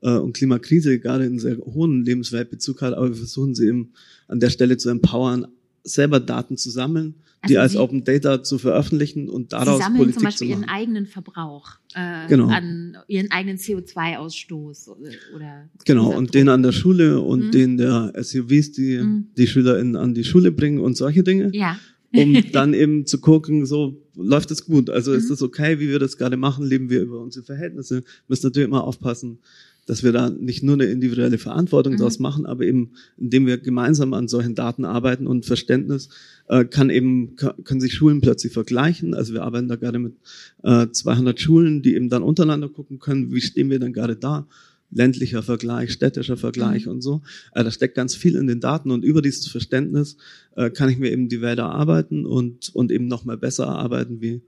äh, 0.02 0.18
und 0.18 0.34
Klimakrise 0.34 1.00
gerade 1.00 1.24
einen 1.24 1.40
sehr 1.40 1.58
hohen 1.58 2.04
Lebensweltbezug 2.04 2.82
hat, 2.82 2.94
aber 2.94 3.10
wir 3.10 3.16
versuchen 3.16 3.56
sie 3.56 3.68
eben 3.68 3.94
an 4.28 4.40
der 4.40 4.50
Stelle 4.50 4.78
zu 4.78 4.90
empowern, 4.90 5.48
selber 5.84 6.20
Daten 6.20 6.58
zu 6.58 6.70
sammeln, 6.70 7.16
also 7.42 7.54
die 7.54 7.58
als 7.58 7.76
Open 7.76 8.04
Data 8.04 8.42
zu 8.42 8.58
veröffentlichen 8.58 9.30
und 9.30 9.52
daraus 9.52 9.78
Sie 9.78 9.84
sammeln 9.84 9.98
Politik 9.98 10.20
zum 10.20 10.24
Beispiel 10.24 10.50
ihren 10.50 10.64
eigenen 10.66 11.06
Verbrauch 11.08 11.72
äh, 11.94 12.28
genau. 12.28 12.48
an 12.48 12.98
ihren 13.08 13.32
eigenen 13.32 13.58
CO2-Ausstoß 13.58 14.90
oder 15.36 15.70
genau 15.86 16.14
und 16.14 16.34
den 16.34 16.48
an 16.50 16.64
der 16.64 16.72
Schule 16.72 17.20
und 17.20 17.48
mhm. 17.48 17.52
den 17.52 17.78
der 17.78 18.14
SUVs, 18.18 18.72
die 18.72 18.98
mhm. 18.98 19.28
die 19.38 19.48
SchülerInnen 19.48 19.96
an 19.96 20.14
die 20.14 20.24
Schule 20.24 20.52
bringen 20.52 20.80
und 20.80 20.96
solche 20.96 21.24
Dinge. 21.24 21.50
Ja. 21.54 21.80
um 22.16 22.44
dann 22.52 22.74
eben 22.74 23.06
zu 23.06 23.20
gucken, 23.20 23.66
so 23.66 24.02
läuft 24.16 24.52
es 24.52 24.66
gut. 24.66 24.90
Also 24.90 25.12
mhm. 25.12 25.18
ist 25.18 25.30
das 25.30 25.42
okay, 25.42 25.80
wie 25.80 25.90
wir 25.90 26.00
das 26.00 26.18
gerade 26.18 26.38
machen? 26.38 26.66
Leben 26.66 26.90
wir 26.90 27.02
über 27.02 27.20
unsere 27.20 27.46
Verhältnisse? 27.46 28.04
Müssen 28.28 28.46
natürlich 28.48 28.70
immer 28.70 28.84
aufpassen, 28.84 29.40
dass 29.86 30.04
wir 30.04 30.12
da 30.12 30.30
nicht 30.30 30.64
nur 30.64 30.76
eine 30.76 30.86
individuelle 30.86 31.38
Verantwortung 31.38 31.94
mhm. 31.94 31.98
daraus 31.98 32.20
machen, 32.20 32.46
aber 32.46 32.64
eben, 32.64 32.92
indem 33.18 33.46
wir 33.46 33.58
gemeinsam 33.58 34.14
an 34.14 34.28
solchen 34.28 34.56
Daten 34.56 34.86
arbeiten 34.86 35.28
und 35.28 35.46
Verständnis, 35.46 36.10
äh, 36.48 36.66
kann 36.66 36.90
eben, 36.90 37.36
können 37.36 37.82
sich 37.82 37.94
Schulen 37.94 38.22
plötzlich 38.22 38.54
vergleichen. 38.54 39.14
Also 39.14 39.34
wir 39.34 39.44
arbeiten 39.44 39.68
da 39.68 39.76
gerade 39.76 40.00
mit 40.00 40.14
äh, 40.64 40.88
200 40.90 41.40
Schulen, 41.40 41.82
die 41.82 41.96
eben 41.96 42.10
dann 42.10 42.24
untereinander 42.24 42.70
gucken 42.70 43.00
können, 43.00 43.34
wie 43.34 43.42
stehen 43.42 43.70
wir 43.70 43.80
denn 43.80 43.94
gerade 43.94 44.16
da? 44.16 44.48
ländlicher 44.96 45.42
Vergleich, 45.42 45.92
städtischer 45.92 46.38
Vergleich 46.38 46.86
mhm. 46.86 46.94
und 46.94 47.02
so. 47.02 47.22
Äh, 47.54 47.64
da 47.64 47.72
steckt 47.72 47.96
ganz 47.96 48.16
viel 48.16 48.36
in 48.36 48.48
den 48.48 48.60
Daten 48.60 48.92
und 48.92 49.04
über 49.04 49.22
dieses 49.22 49.48
Verständnis 49.48 50.18
äh, 50.56 50.70
kann 50.70 50.90
ich 50.90 50.98
mir 50.98 51.12
eben 51.12 51.30
die 51.30 51.42
Wälder 51.42 51.66
arbeiten 51.66 52.26
und, 52.26 52.70
und 52.76 52.92
eben 52.92 53.08
noch 53.08 53.26
mal 53.26 53.38
besser 53.38 53.68
arbeiten, 53.68 54.22
wie, 54.22 54.42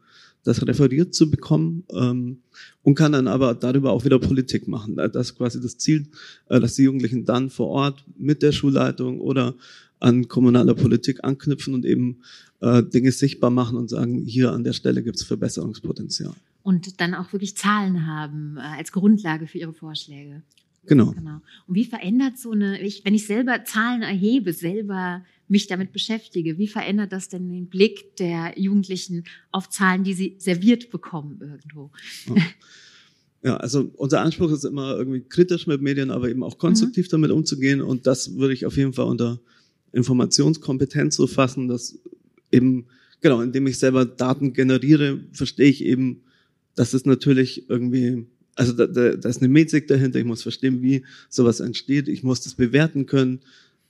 das 0.45 0.65
referiert 0.65 1.13
zu 1.13 1.29
bekommen 1.29 1.83
ähm, 1.91 2.37
und 2.83 2.95
kann 2.95 3.11
dann 3.11 3.27
aber 3.27 3.55
darüber 3.55 3.91
auch 3.91 4.05
wieder 4.05 4.19
Politik 4.19 4.67
machen. 4.67 4.95
Das 4.95 5.31
ist 5.31 5.37
quasi 5.37 5.59
das 5.59 5.77
Ziel, 5.77 6.07
äh, 6.47 6.59
dass 6.59 6.75
die 6.75 6.83
Jugendlichen 6.83 7.25
dann 7.25 7.49
vor 7.49 7.67
Ort 7.67 8.05
mit 8.17 8.41
der 8.41 8.53
Schulleitung 8.53 9.19
oder 9.19 9.55
an 9.99 10.27
kommunaler 10.27 10.75
Politik 10.75 11.23
anknüpfen 11.23 11.73
und 11.73 11.83
eben 11.83 12.21
äh, 12.61 12.83
Dinge 12.83 13.11
sichtbar 13.11 13.49
machen 13.49 13.75
und 13.75 13.89
sagen, 13.89 14.23
hier 14.23 14.51
an 14.51 14.63
der 14.63 14.73
Stelle 14.73 15.03
gibt 15.03 15.17
es 15.17 15.23
Verbesserungspotenzial. 15.23 16.33
Und 16.61 17.01
dann 17.01 17.15
auch 17.15 17.33
wirklich 17.33 17.57
Zahlen 17.57 18.05
haben 18.05 18.57
äh, 18.57 18.77
als 18.77 18.91
Grundlage 18.91 19.47
für 19.47 19.57
ihre 19.57 19.73
Vorschläge. 19.73 20.43
Genau. 20.87 21.11
genau. 21.11 21.41
Und 21.67 21.75
wie 21.75 21.85
verändert 21.85 22.37
so 22.37 22.51
eine, 22.51 22.79
wenn 23.03 23.13
ich 23.13 23.25
selber 23.25 23.63
Zahlen 23.65 24.01
erhebe, 24.01 24.53
selber 24.53 25.23
mich 25.47 25.67
damit 25.67 25.91
beschäftige, 25.91 26.57
wie 26.57 26.67
verändert 26.67 27.11
das 27.11 27.29
denn 27.29 27.49
den 27.49 27.67
Blick 27.67 28.15
der 28.17 28.53
Jugendlichen 28.57 29.25
auf 29.51 29.69
Zahlen, 29.69 30.03
die 30.03 30.13
sie 30.13 30.35
serviert 30.39 30.89
bekommen 30.89 31.39
irgendwo? 31.41 31.91
Ja. 33.43 33.57
also 33.57 33.91
unser 33.95 34.21
Anspruch 34.21 34.51
ist 34.51 34.63
immer 34.63 34.97
irgendwie 34.97 35.21
kritisch 35.21 35.67
mit 35.67 35.81
Medien, 35.81 36.09
aber 36.09 36.29
eben 36.29 36.41
auch 36.41 36.57
konstruktiv 36.57 37.07
mhm. 37.07 37.11
damit 37.11 37.31
umzugehen. 37.31 37.81
Und 37.81 38.07
das 38.07 38.35
würde 38.35 38.53
ich 38.53 38.65
auf 38.65 38.75
jeden 38.75 38.93
Fall 38.93 39.05
unter 39.05 39.39
Informationskompetenz 39.91 41.15
so 41.15 41.27
fassen, 41.27 41.67
dass 41.67 41.99
eben, 42.51 42.87
genau, 43.21 43.41
indem 43.41 43.67
ich 43.67 43.77
selber 43.77 44.05
Daten 44.05 44.53
generiere, 44.53 45.19
verstehe 45.31 45.69
ich 45.69 45.83
eben, 45.83 46.23
dass 46.75 46.93
es 46.93 47.05
natürlich 47.05 47.69
irgendwie 47.69 48.27
also 48.55 48.73
da, 48.73 48.87
da, 48.87 49.15
da 49.15 49.29
ist 49.29 49.41
eine 49.41 49.49
Metrik 49.49 49.87
dahinter, 49.87 50.19
ich 50.19 50.25
muss 50.25 50.43
verstehen, 50.43 50.81
wie 50.81 51.03
sowas 51.29 51.59
entsteht, 51.59 52.07
ich 52.07 52.23
muss 52.23 52.41
das 52.41 52.55
bewerten 52.55 53.05
können, 53.05 53.41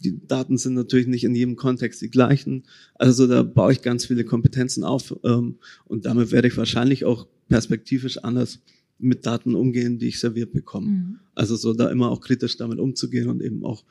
Die 0.03 0.27
Daten 0.27 0.57
sind 0.57 0.73
natürlich 0.73 1.07
nicht 1.07 1.23
in 1.23 1.35
jedem 1.35 1.55
Kontext 1.55 2.01
die 2.01 2.09
gleichen. 2.09 2.63
Also 2.95 3.27
da 3.27 3.43
baue 3.43 3.71
ich 3.71 3.81
ganz 3.81 4.05
viele 4.05 4.25
Kompetenzen 4.25 4.83
auf 4.83 5.15
ähm, 5.23 5.55
und 5.85 6.05
damit 6.05 6.31
werde 6.31 6.47
ich 6.47 6.57
wahrscheinlich 6.57 7.05
auch 7.05 7.27
perspektivisch 7.47 8.17
anders 8.17 8.59
mit 8.99 9.25
Daten 9.25 9.55
umgehen, 9.55 9.97
die 9.97 10.07
ich 10.07 10.19
serviert 10.19 10.51
bekomme. 10.53 10.87
Mhm. 10.87 11.19
Also 11.33 11.55
so 11.55 11.73
da 11.73 11.89
immer 11.89 12.09
auch 12.11 12.21
kritisch 12.21 12.57
damit 12.57 12.79
umzugehen 12.79 13.29
und 13.29 13.41
eben 13.41 13.63
auch 13.65 13.83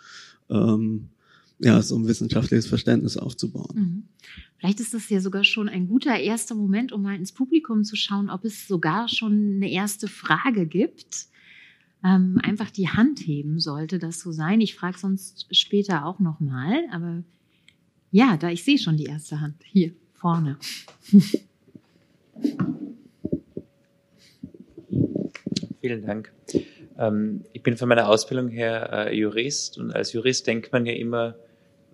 ähm, 0.51 1.09
ja, 1.64 1.83
so 1.83 1.96
ein 1.96 2.07
wissenschaftliches 2.07 2.66
Verständnis 2.66 3.16
aufzubauen. 3.16 3.74
Mhm. 3.74 4.03
Vielleicht 4.59 4.81
ist 4.81 4.94
das 4.94 5.09
ja 5.11 5.20
sogar 5.20 5.44
schon 5.44 5.68
ein 5.68 5.88
guter 5.88 6.18
erster 6.18 6.55
Moment, 6.55 6.92
um 6.92 7.03
mal 7.03 7.16
ins 7.16 7.33
Publikum 7.33 7.85
zu 7.85 7.96
schauen, 7.96 8.31
ob 8.31 8.44
es 8.44 8.68
sogar 8.68 9.09
schon 9.09 9.57
eine 9.57 9.70
erste 9.70 10.09
Frage 10.09 10.66
gibt. 10.66 11.27
Ähm, 12.05 12.38
einfach 12.42 12.70
die 12.70 12.88
Hand 12.88 13.20
heben 13.27 13.59
sollte 13.61 13.98
das 13.98 14.20
so 14.20 14.31
sein. 14.33 14.61
Ich 14.61 14.74
frage 14.74 14.98
sonst 14.98 15.46
später 15.55 16.07
auch 16.07 16.20
nochmal, 16.20 16.85
aber 16.92 17.24
ja, 18.11 18.37
da 18.37 18.50
ich 18.50 18.62
sehe 18.62 18.79
schon 18.79 18.96
die 18.96 19.07
erste 19.07 19.40
Hand 19.40 19.57
hier 19.64 19.92
vorne. 20.12 20.59
Vielen 25.81 26.07
Dank. 26.07 26.33
Ähm, 26.98 27.44
ich 27.53 27.62
bin 27.62 27.77
von 27.77 27.88
meiner 27.88 28.09
Ausbildung 28.09 28.48
her 28.48 28.90
äh, 28.92 29.14
Jurist 29.14 29.79
und 29.79 29.90
als 29.92 30.12
Jurist 30.12 30.46
denkt 30.46 30.72
man 30.72 30.87
ja 30.87 30.94
immer, 30.94 31.37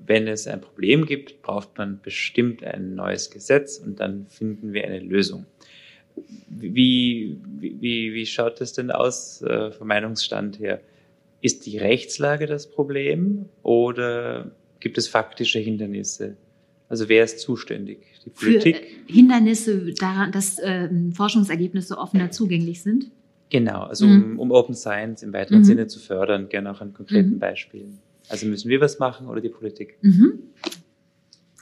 wenn 0.06 0.26
es 0.28 0.46
ein 0.46 0.60
Problem 0.60 1.06
gibt, 1.06 1.42
braucht 1.42 1.76
man 1.78 2.00
bestimmt 2.02 2.64
ein 2.64 2.94
neues 2.94 3.30
Gesetz 3.30 3.78
und 3.78 4.00
dann 4.00 4.26
finden 4.28 4.72
wir 4.72 4.84
eine 4.84 5.00
Lösung. 5.00 5.46
Wie, 6.48 7.38
wie, 7.58 8.12
wie 8.12 8.26
schaut 8.26 8.60
das 8.60 8.72
denn 8.72 8.90
aus 8.90 9.42
äh, 9.42 9.70
vom 9.70 9.88
Meinungsstand 9.88 10.58
her? 10.58 10.80
Ist 11.40 11.66
die 11.66 11.78
Rechtslage 11.78 12.46
das 12.46 12.70
Problem 12.70 13.46
oder 13.62 14.50
gibt 14.80 14.98
es 14.98 15.08
faktische 15.08 15.58
Hindernisse? 15.58 16.36
Also 16.88 17.08
wer 17.08 17.24
ist 17.24 17.38
zuständig? 17.38 18.00
Die 18.26 18.30
Politik? 18.30 18.76
Für 19.06 19.12
Hindernisse 19.12 19.94
daran, 19.94 20.32
dass 20.32 20.58
äh, 20.58 20.88
Forschungsergebnisse 21.14 21.96
offener 21.96 22.30
zugänglich 22.30 22.82
sind? 22.82 23.10
Genau, 23.48 23.82
also 23.82 24.06
mhm. 24.06 24.32
um, 24.32 24.38
um 24.38 24.50
Open 24.50 24.74
Science 24.74 25.22
im 25.22 25.32
weiteren 25.32 25.60
mhm. 25.60 25.64
Sinne 25.64 25.86
zu 25.86 25.98
fördern, 25.98 26.48
gerne 26.48 26.70
auch 26.70 26.80
an 26.80 26.92
konkreten 26.92 27.34
mhm. 27.34 27.38
Beispielen. 27.38 28.00
Also 28.30 28.46
müssen 28.46 28.68
wir 28.68 28.80
was 28.80 28.98
machen 28.98 29.26
oder 29.26 29.40
die 29.40 29.48
Politik? 29.48 29.98
Mhm. 30.02 30.38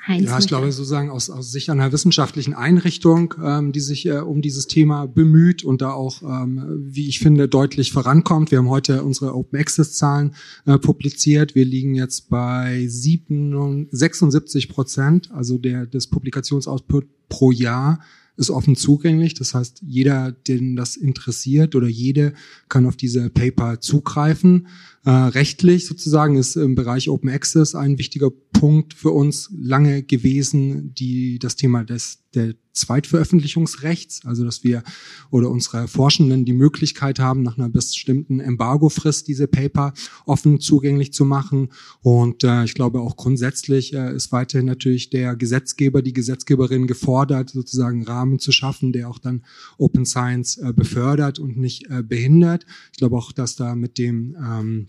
Heinz 0.06 0.30
ja, 0.30 0.38
ich 0.38 0.46
glaube 0.46 0.72
sozusagen 0.72 1.10
aus, 1.10 1.28
aus 1.28 1.52
Sicht 1.52 1.68
einer 1.68 1.92
wissenschaftlichen 1.92 2.54
Einrichtung, 2.54 3.34
ähm, 3.44 3.72
die 3.72 3.80
sich 3.80 4.06
äh, 4.06 4.18
um 4.18 4.40
dieses 4.40 4.66
Thema 4.66 5.06
bemüht 5.06 5.64
und 5.64 5.82
da 5.82 5.92
auch, 5.92 6.22
ähm, 6.22 6.64
wie 6.86 7.08
ich 7.08 7.18
finde, 7.18 7.46
deutlich 7.46 7.92
vorankommt. 7.92 8.50
Wir 8.50 8.58
haben 8.58 8.70
heute 8.70 9.02
unsere 9.02 9.34
Open 9.34 9.58
Access 9.58 9.92
Zahlen 9.92 10.34
äh, 10.64 10.78
publiziert. 10.78 11.54
Wir 11.54 11.66
liegen 11.66 11.94
jetzt 11.94 12.30
bei 12.30 12.86
7, 12.88 13.88
76 13.90 14.70
Prozent, 14.70 15.30
also 15.32 15.58
der 15.58 15.86
des 15.86 16.06
Publikationsoutput 16.06 17.06
pro 17.28 17.50
Jahr 17.50 18.00
ist 18.38 18.50
offen 18.50 18.76
zugänglich. 18.76 19.34
Das 19.34 19.52
heißt, 19.52 19.82
jeder, 19.86 20.32
den 20.32 20.76
das 20.76 20.96
interessiert 20.96 21.74
oder 21.74 21.88
jede 21.88 22.32
kann 22.68 22.86
auf 22.86 22.96
diese 22.96 23.30
Paper 23.30 23.80
zugreifen. 23.80 24.68
Äh, 25.04 25.10
rechtlich 25.10 25.86
sozusagen 25.86 26.36
ist 26.36 26.56
im 26.56 26.74
Bereich 26.74 27.10
Open 27.10 27.30
Access 27.30 27.74
ein 27.74 27.98
wichtiger 27.98 28.30
Punkt 28.58 28.92
für 28.92 29.12
uns 29.12 29.50
lange 29.56 30.02
gewesen, 30.02 30.92
die 30.94 31.38
das 31.38 31.54
Thema 31.54 31.84
des 31.84 32.24
der 32.34 32.54
Zweitveröffentlichungsrechts, 32.72 34.26
also 34.26 34.44
dass 34.44 34.64
wir 34.64 34.82
oder 35.30 35.48
unsere 35.48 35.86
Forschenden 35.86 36.44
die 36.44 36.52
Möglichkeit 36.52 37.20
haben, 37.20 37.42
nach 37.42 37.56
einer 37.56 37.68
bestimmten 37.68 38.40
Embargofrist 38.40 39.28
diese 39.28 39.46
Paper 39.46 39.94
offen 40.26 40.60
zugänglich 40.60 41.12
zu 41.12 41.24
machen. 41.24 41.70
Und 42.02 42.44
äh, 42.44 42.64
ich 42.64 42.74
glaube 42.74 43.00
auch 43.00 43.16
grundsätzlich 43.16 43.94
äh, 43.94 44.14
ist 44.14 44.32
weiterhin 44.32 44.66
natürlich 44.66 45.08
der 45.10 45.36
Gesetzgeber, 45.36 46.02
die 46.02 46.12
Gesetzgeberin 46.12 46.86
gefordert, 46.86 47.50
sozusagen 47.50 48.04
Rahmen 48.04 48.40
zu 48.40 48.52
schaffen, 48.52 48.92
der 48.92 49.08
auch 49.08 49.18
dann 49.18 49.44
Open 49.78 50.04
Science 50.04 50.58
äh, 50.58 50.72
befördert 50.72 51.38
und 51.38 51.56
nicht 51.56 51.88
äh, 51.90 52.02
behindert. 52.02 52.66
Ich 52.92 52.98
glaube 52.98 53.16
auch, 53.16 53.32
dass 53.32 53.56
da 53.56 53.74
mit 53.76 53.98
dem 53.98 54.36
ähm, 54.36 54.88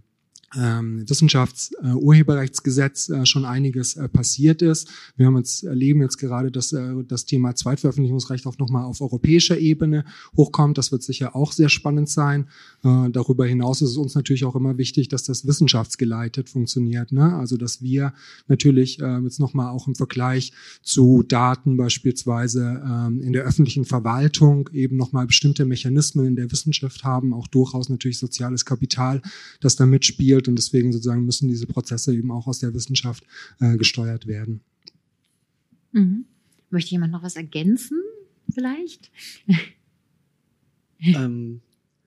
Wissenschafts-Urheberrechtsgesetz 0.55 3.09
äh, 3.09 3.21
äh, 3.21 3.25
schon 3.25 3.45
einiges 3.45 3.95
äh, 3.95 4.09
passiert 4.09 4.61
ist. 4.61 4.89
Wir 5.15 5.25
haben 5.25 5.37
jetzt 5.37 5.63
erleben 5.63 6.01
jetzt 6.01 6.17
gerade, 6.17 6.51
dass 6.51 6.75
das 7.07 7.25
Thema 7.25 7.55
Zweitveröffentlichungsrecht 7.55 8.45
auch 8.47 8.57
nochmal 8.57 8.83
auf 8.85 9.01
europäischer 9.01 9.57
Ebene 9.57 10.05
hochkommt. 10.35 10.77
Das 10.77 10.91
wird 10.91 11.03
sicher 11.03 11.35
auch 11.35 11.51
sehr 11.51 11.69
spannend 11.69 12.09
sein. 12.09 12.47
Darüber 12.81 13.45
hinaus 13.45 13.81
ist 13.81 13.91
es 13.91 13.97
uns 13.97 14.15
natürlich 14.15 14.45
auch 14.45 14.55
immer 14.55 14.77
wichtig, 14.77 15.09
dass 15.09 15.23
das 15.23 15.47
wissenschaftsgeleitet 15.47 16.49
funktioniert. 16.49 17.11
Ne? 17.11 17.35
Also 17.35 17.57
dass 17.57 17.81
wir 17.81 18.13
natürlich 18.47 19.01
äh, 19.01 19.19
jetzt 19.19 19.39
nochmal 19.39 19.69
auch 19.69 19.87
im 19.87 19.95
Vergleich 19.95 20.53
zu 20.81 21.23
Daten 21.23 21.77
beispielsweise 21.77 22.81
ähm, 22.85 23.21
in 23.21 23.33
der 23.33 23.43
öffentlichen 23.43 23.85
Verwaltung 23.85 24.69
eben 24.73 24.97
nochmal 24.97 25.27
bestimmte 25.27 25.65
Mechanismen 25.65 26.25
in 26.25 26.35
der 26.35 26.51
Wissenschaft 26.51 27.03
haben, 27.03 27.33
auch 27.33 27.47
durchaus 27.47 27.89
natürlich 27.89 28.17
soziales 28.17 28.65
Kapital, 28.65 29.21
das 29.59 29.75
da 29.75 29.85
mitspielt 29.85 30.38
entwickelt 30.39 30.47
und 30.47 30.55
deswegen 30.55 30.91
sozusagen 30.91 31.25
müssen 31.25 31.47
diese 31.47 31.67
Prozesse 31.67 32.13
eben 32.13 32.31
auch 32.31 32.47
aus 32.47 32.59
der 32.59 32.73
Wissenschaft 32.73 33.23
äh, 33.59 33.77
gesteuert 33.77 34.27
werden. 34.27 34.61
Mhm. 35.91 36.25
Möchte 36.69 36.91
jemand 36.91 37.11
noch 37.11 37.23
was 37.23 37.35
ergänzen, 37.35 37.99
vielleicht? 38.53 39.11
ähm, 40.99 41.61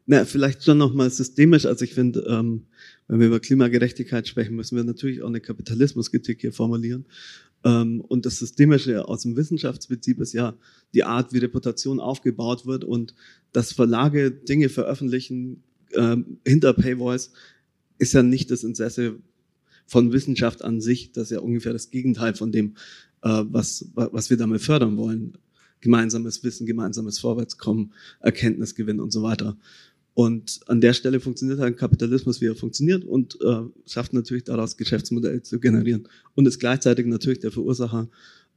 na, 0.07 0.25
vielleicht 0.25 0.64
schon 0.64 0.79
nochmal 0.79 1.11
systemisch. 1.11 1.66
Also 1.66 1.85
ich 1.85 1.95
finde, 1.95 2.25
ähm, 2.29 2.66
wenn 3.09 3.21
wir 3.21 3.27
über 3.29 3.40
Klimagerechtigkeit 3.40 4.27
sprechen, 4.27 4.57
müssen 4.57 4.77
wir 4.77 4.85
natürlich 4.85 5.23
auch 5.23 5.29
eine 5.29 5.40
Kapitalismuskritik 5.40 6.40
hier 6.40 6.53
formulieren. 6.53 7.05
Ähm, 7.64 8.01
und 8.09 8.25
das 8.25 8.38
Systemische 8.38 9.07
aus 9.09 9.23
dem 9.23 9.37
Wissenschaftsprinzip 9.37 10.21
ist 10.21 10.33
ja 10.33 10.55
die 10.95 11.05
Art, 11.05 11.33
wie 11.33 11.38
Reputation 11.38 12.01
aufgebaut 12.01 12.66
wird 12.66 12.85
und 12.85 13.14
dass 13.53 13.73
Verlage 13.73 14.31
Dinge 14.31 14.68
veröffentlichen 14.68 15.62
ähm, 15.95 16.38
hinter 16.47 16.73
Paywalls, 16.73 17.33
ist 18.03 18.12
ja 18.15 18.25
nicht 18.25 18.51
das 18.51 18.65
Interesse 18.65 19.21
von 19.87 20.12
Wissenschaft 20.12 20.62
an 20.62 20.81
sich, 20.81 21.12
das 21.12 21.25
ist 21.25 21.31
ja 21.31 21.38
ungefähr 21.38 21.73
das 21.73 21.91
Gegenteil 21.91 22.35
von 22.35 22.51
dem, 22.51 22.75
äh, 23.23 23.45
was, 23.45 23.87
was 23.95 24.29
wir 24.29 24.37
damit 24.37 24.61
fördern 24.61 24.97
wollen. 24.97 25.38
Gemeinsames 25.81 26.43
Wissen, 26.43 26.67
gemeinsames 26.67 27.19
Vorwärtskommen, 27.21 27.93
Erkenntnisgewinn 28.21 29.01
und 29.01 29.12
so 29.12 29.23
weiter. 29.23 29.57
Und 30.15 30.61
an 30.67 30.81
der 30.81 30.93
Stelle 30.93 31.21
funktioniert 31.21 31.61
halt 31.61 31.77
Kapitalismus, 31.77 32.41
wie 32.41 32.47
er 32.47 32.57
funktioniert 32.57 33.05
und 33.05 33.38
äh, 33.41 33.62
schafft 33.87 34.12
natürlich 34.12 34.45
daraus 34.45 34.77
Geschäftsmodelle 34.77 35.43
zu 35.43 35.61
generieren 35.61 36.09
und 36.35 36.47
ist 36.47 36.59
gleichzeitig 36.59 37.07
natürlich 37.07 37.38
der 37.38 37.53
Verursacher 37.53 38.09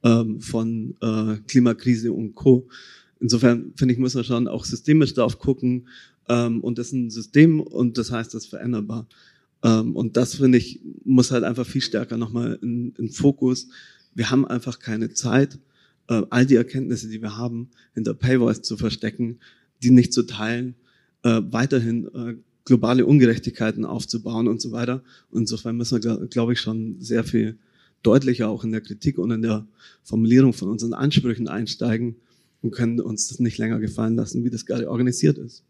ähm, 0.04 0.42
von 0.42 0.96
äh, 1.02 1.38
Klimakrise 1.48 2.12
und 2.12 2.34
Co. 2.34 2.68
Insofern 3.20 3.74
finde 3.76 3.94
ich, 3.94 4.00
muss 4.00 4.16
man 4.16 4.24
schon 4.24 4.48
auch 4.48 4.66
systemisch 4.66 5.14
darauf 5.14 5.40
gucken 5.40 5.88
ähm, 6.30 6.62
und 6.62 6.78
das 6.78 6.88
ist 6.88 6.94
ein 6.94 7.10
System 7.10 7.60
und 7.60 7.98
das 7.98 8.12
heißt, 8.12 8.34
das 8.34 8.44
ist 8.44 8.50
veränderbar. 8.50 9.08
Ähm, 9.66 9.96
und 9.96 10.16
das, 10.16 10.36
finde 10.36 10.60
ich, 10.60 10.80
muss 11.04 11.32
halt 11.32 11.44
einfach 11.44 11.66
viel 11.66 11.82
stärker 11.82 12.18
nochmal 12.18 12.60
in, 12.62 12.94
in 12.98 13.10
Fokus. 13.10 13.68
Wir 14.14 14.30
haben 14.30 14.46
einfach 14.46 14.80
keine 14.80 15.12
Zeit, 15.12 15.58
äh, 16.08 16.22
all 16.30 16.46
die 16.46 16.56
Erkenntnisse, 16.56 17.10
die 17.10 17.22
wir 17.22 17.36
haben, 17.36 17.70
hinter 17.96 18.14
Paywalls 18.14 18.62
zu 18.62 18.78
verstecken, 18.78 19.40
die 19.82 19.90
nicht 19.90 20.14
zu 20.14 20.24
teilen, 20.24 20.76
äh, 21.24 21.42
weiterhin 21.50 22.06
äh, 22.14 22.36
globale 22.64 23.08
Ungerechtigkeiten 23.08 23.86
aufzubauen 23.86 24.48
und 24.48 24.62
so 24.62 24.72
weiter. 24.72 25.04
Und 25.32 25.42
insofern 25.42 25.78
müssen 25.78 26.02
wir, 26.04 26.28
glaube 26.28 26.54
ich, 26.54 26.62
schon 26.62 27.02
sehr 27.02 27.24
viel 27.24 27.58
deutlicher 28.04 28.50
auch 28.50 28.64
in 28.64 28.72
der 28.72 28.82
Kritik 28.82 29.18
und 29.18 29.32
in 29.32 29.42
der 29.42 29.68
Formulierung 30.04 30.54
von 30.54 30.70
unseren 30.70 30.94
Ansprüchen 30.94 31.48
einsteigen 31.48 32.18
und 32.62 32.70
können 32.72 33.00
uns 33.00 33.30
das 33.30 33.40
nicht 33.40 33.58
länger 33.58 33.80
gefallen 33.80 34.16
lassen, 34.16 34.44
wie 34.44 34.52
das 34.52 34.68
gerade 34.68 34.90
organisiert 34.90 35.40
ist. 35.40 35.64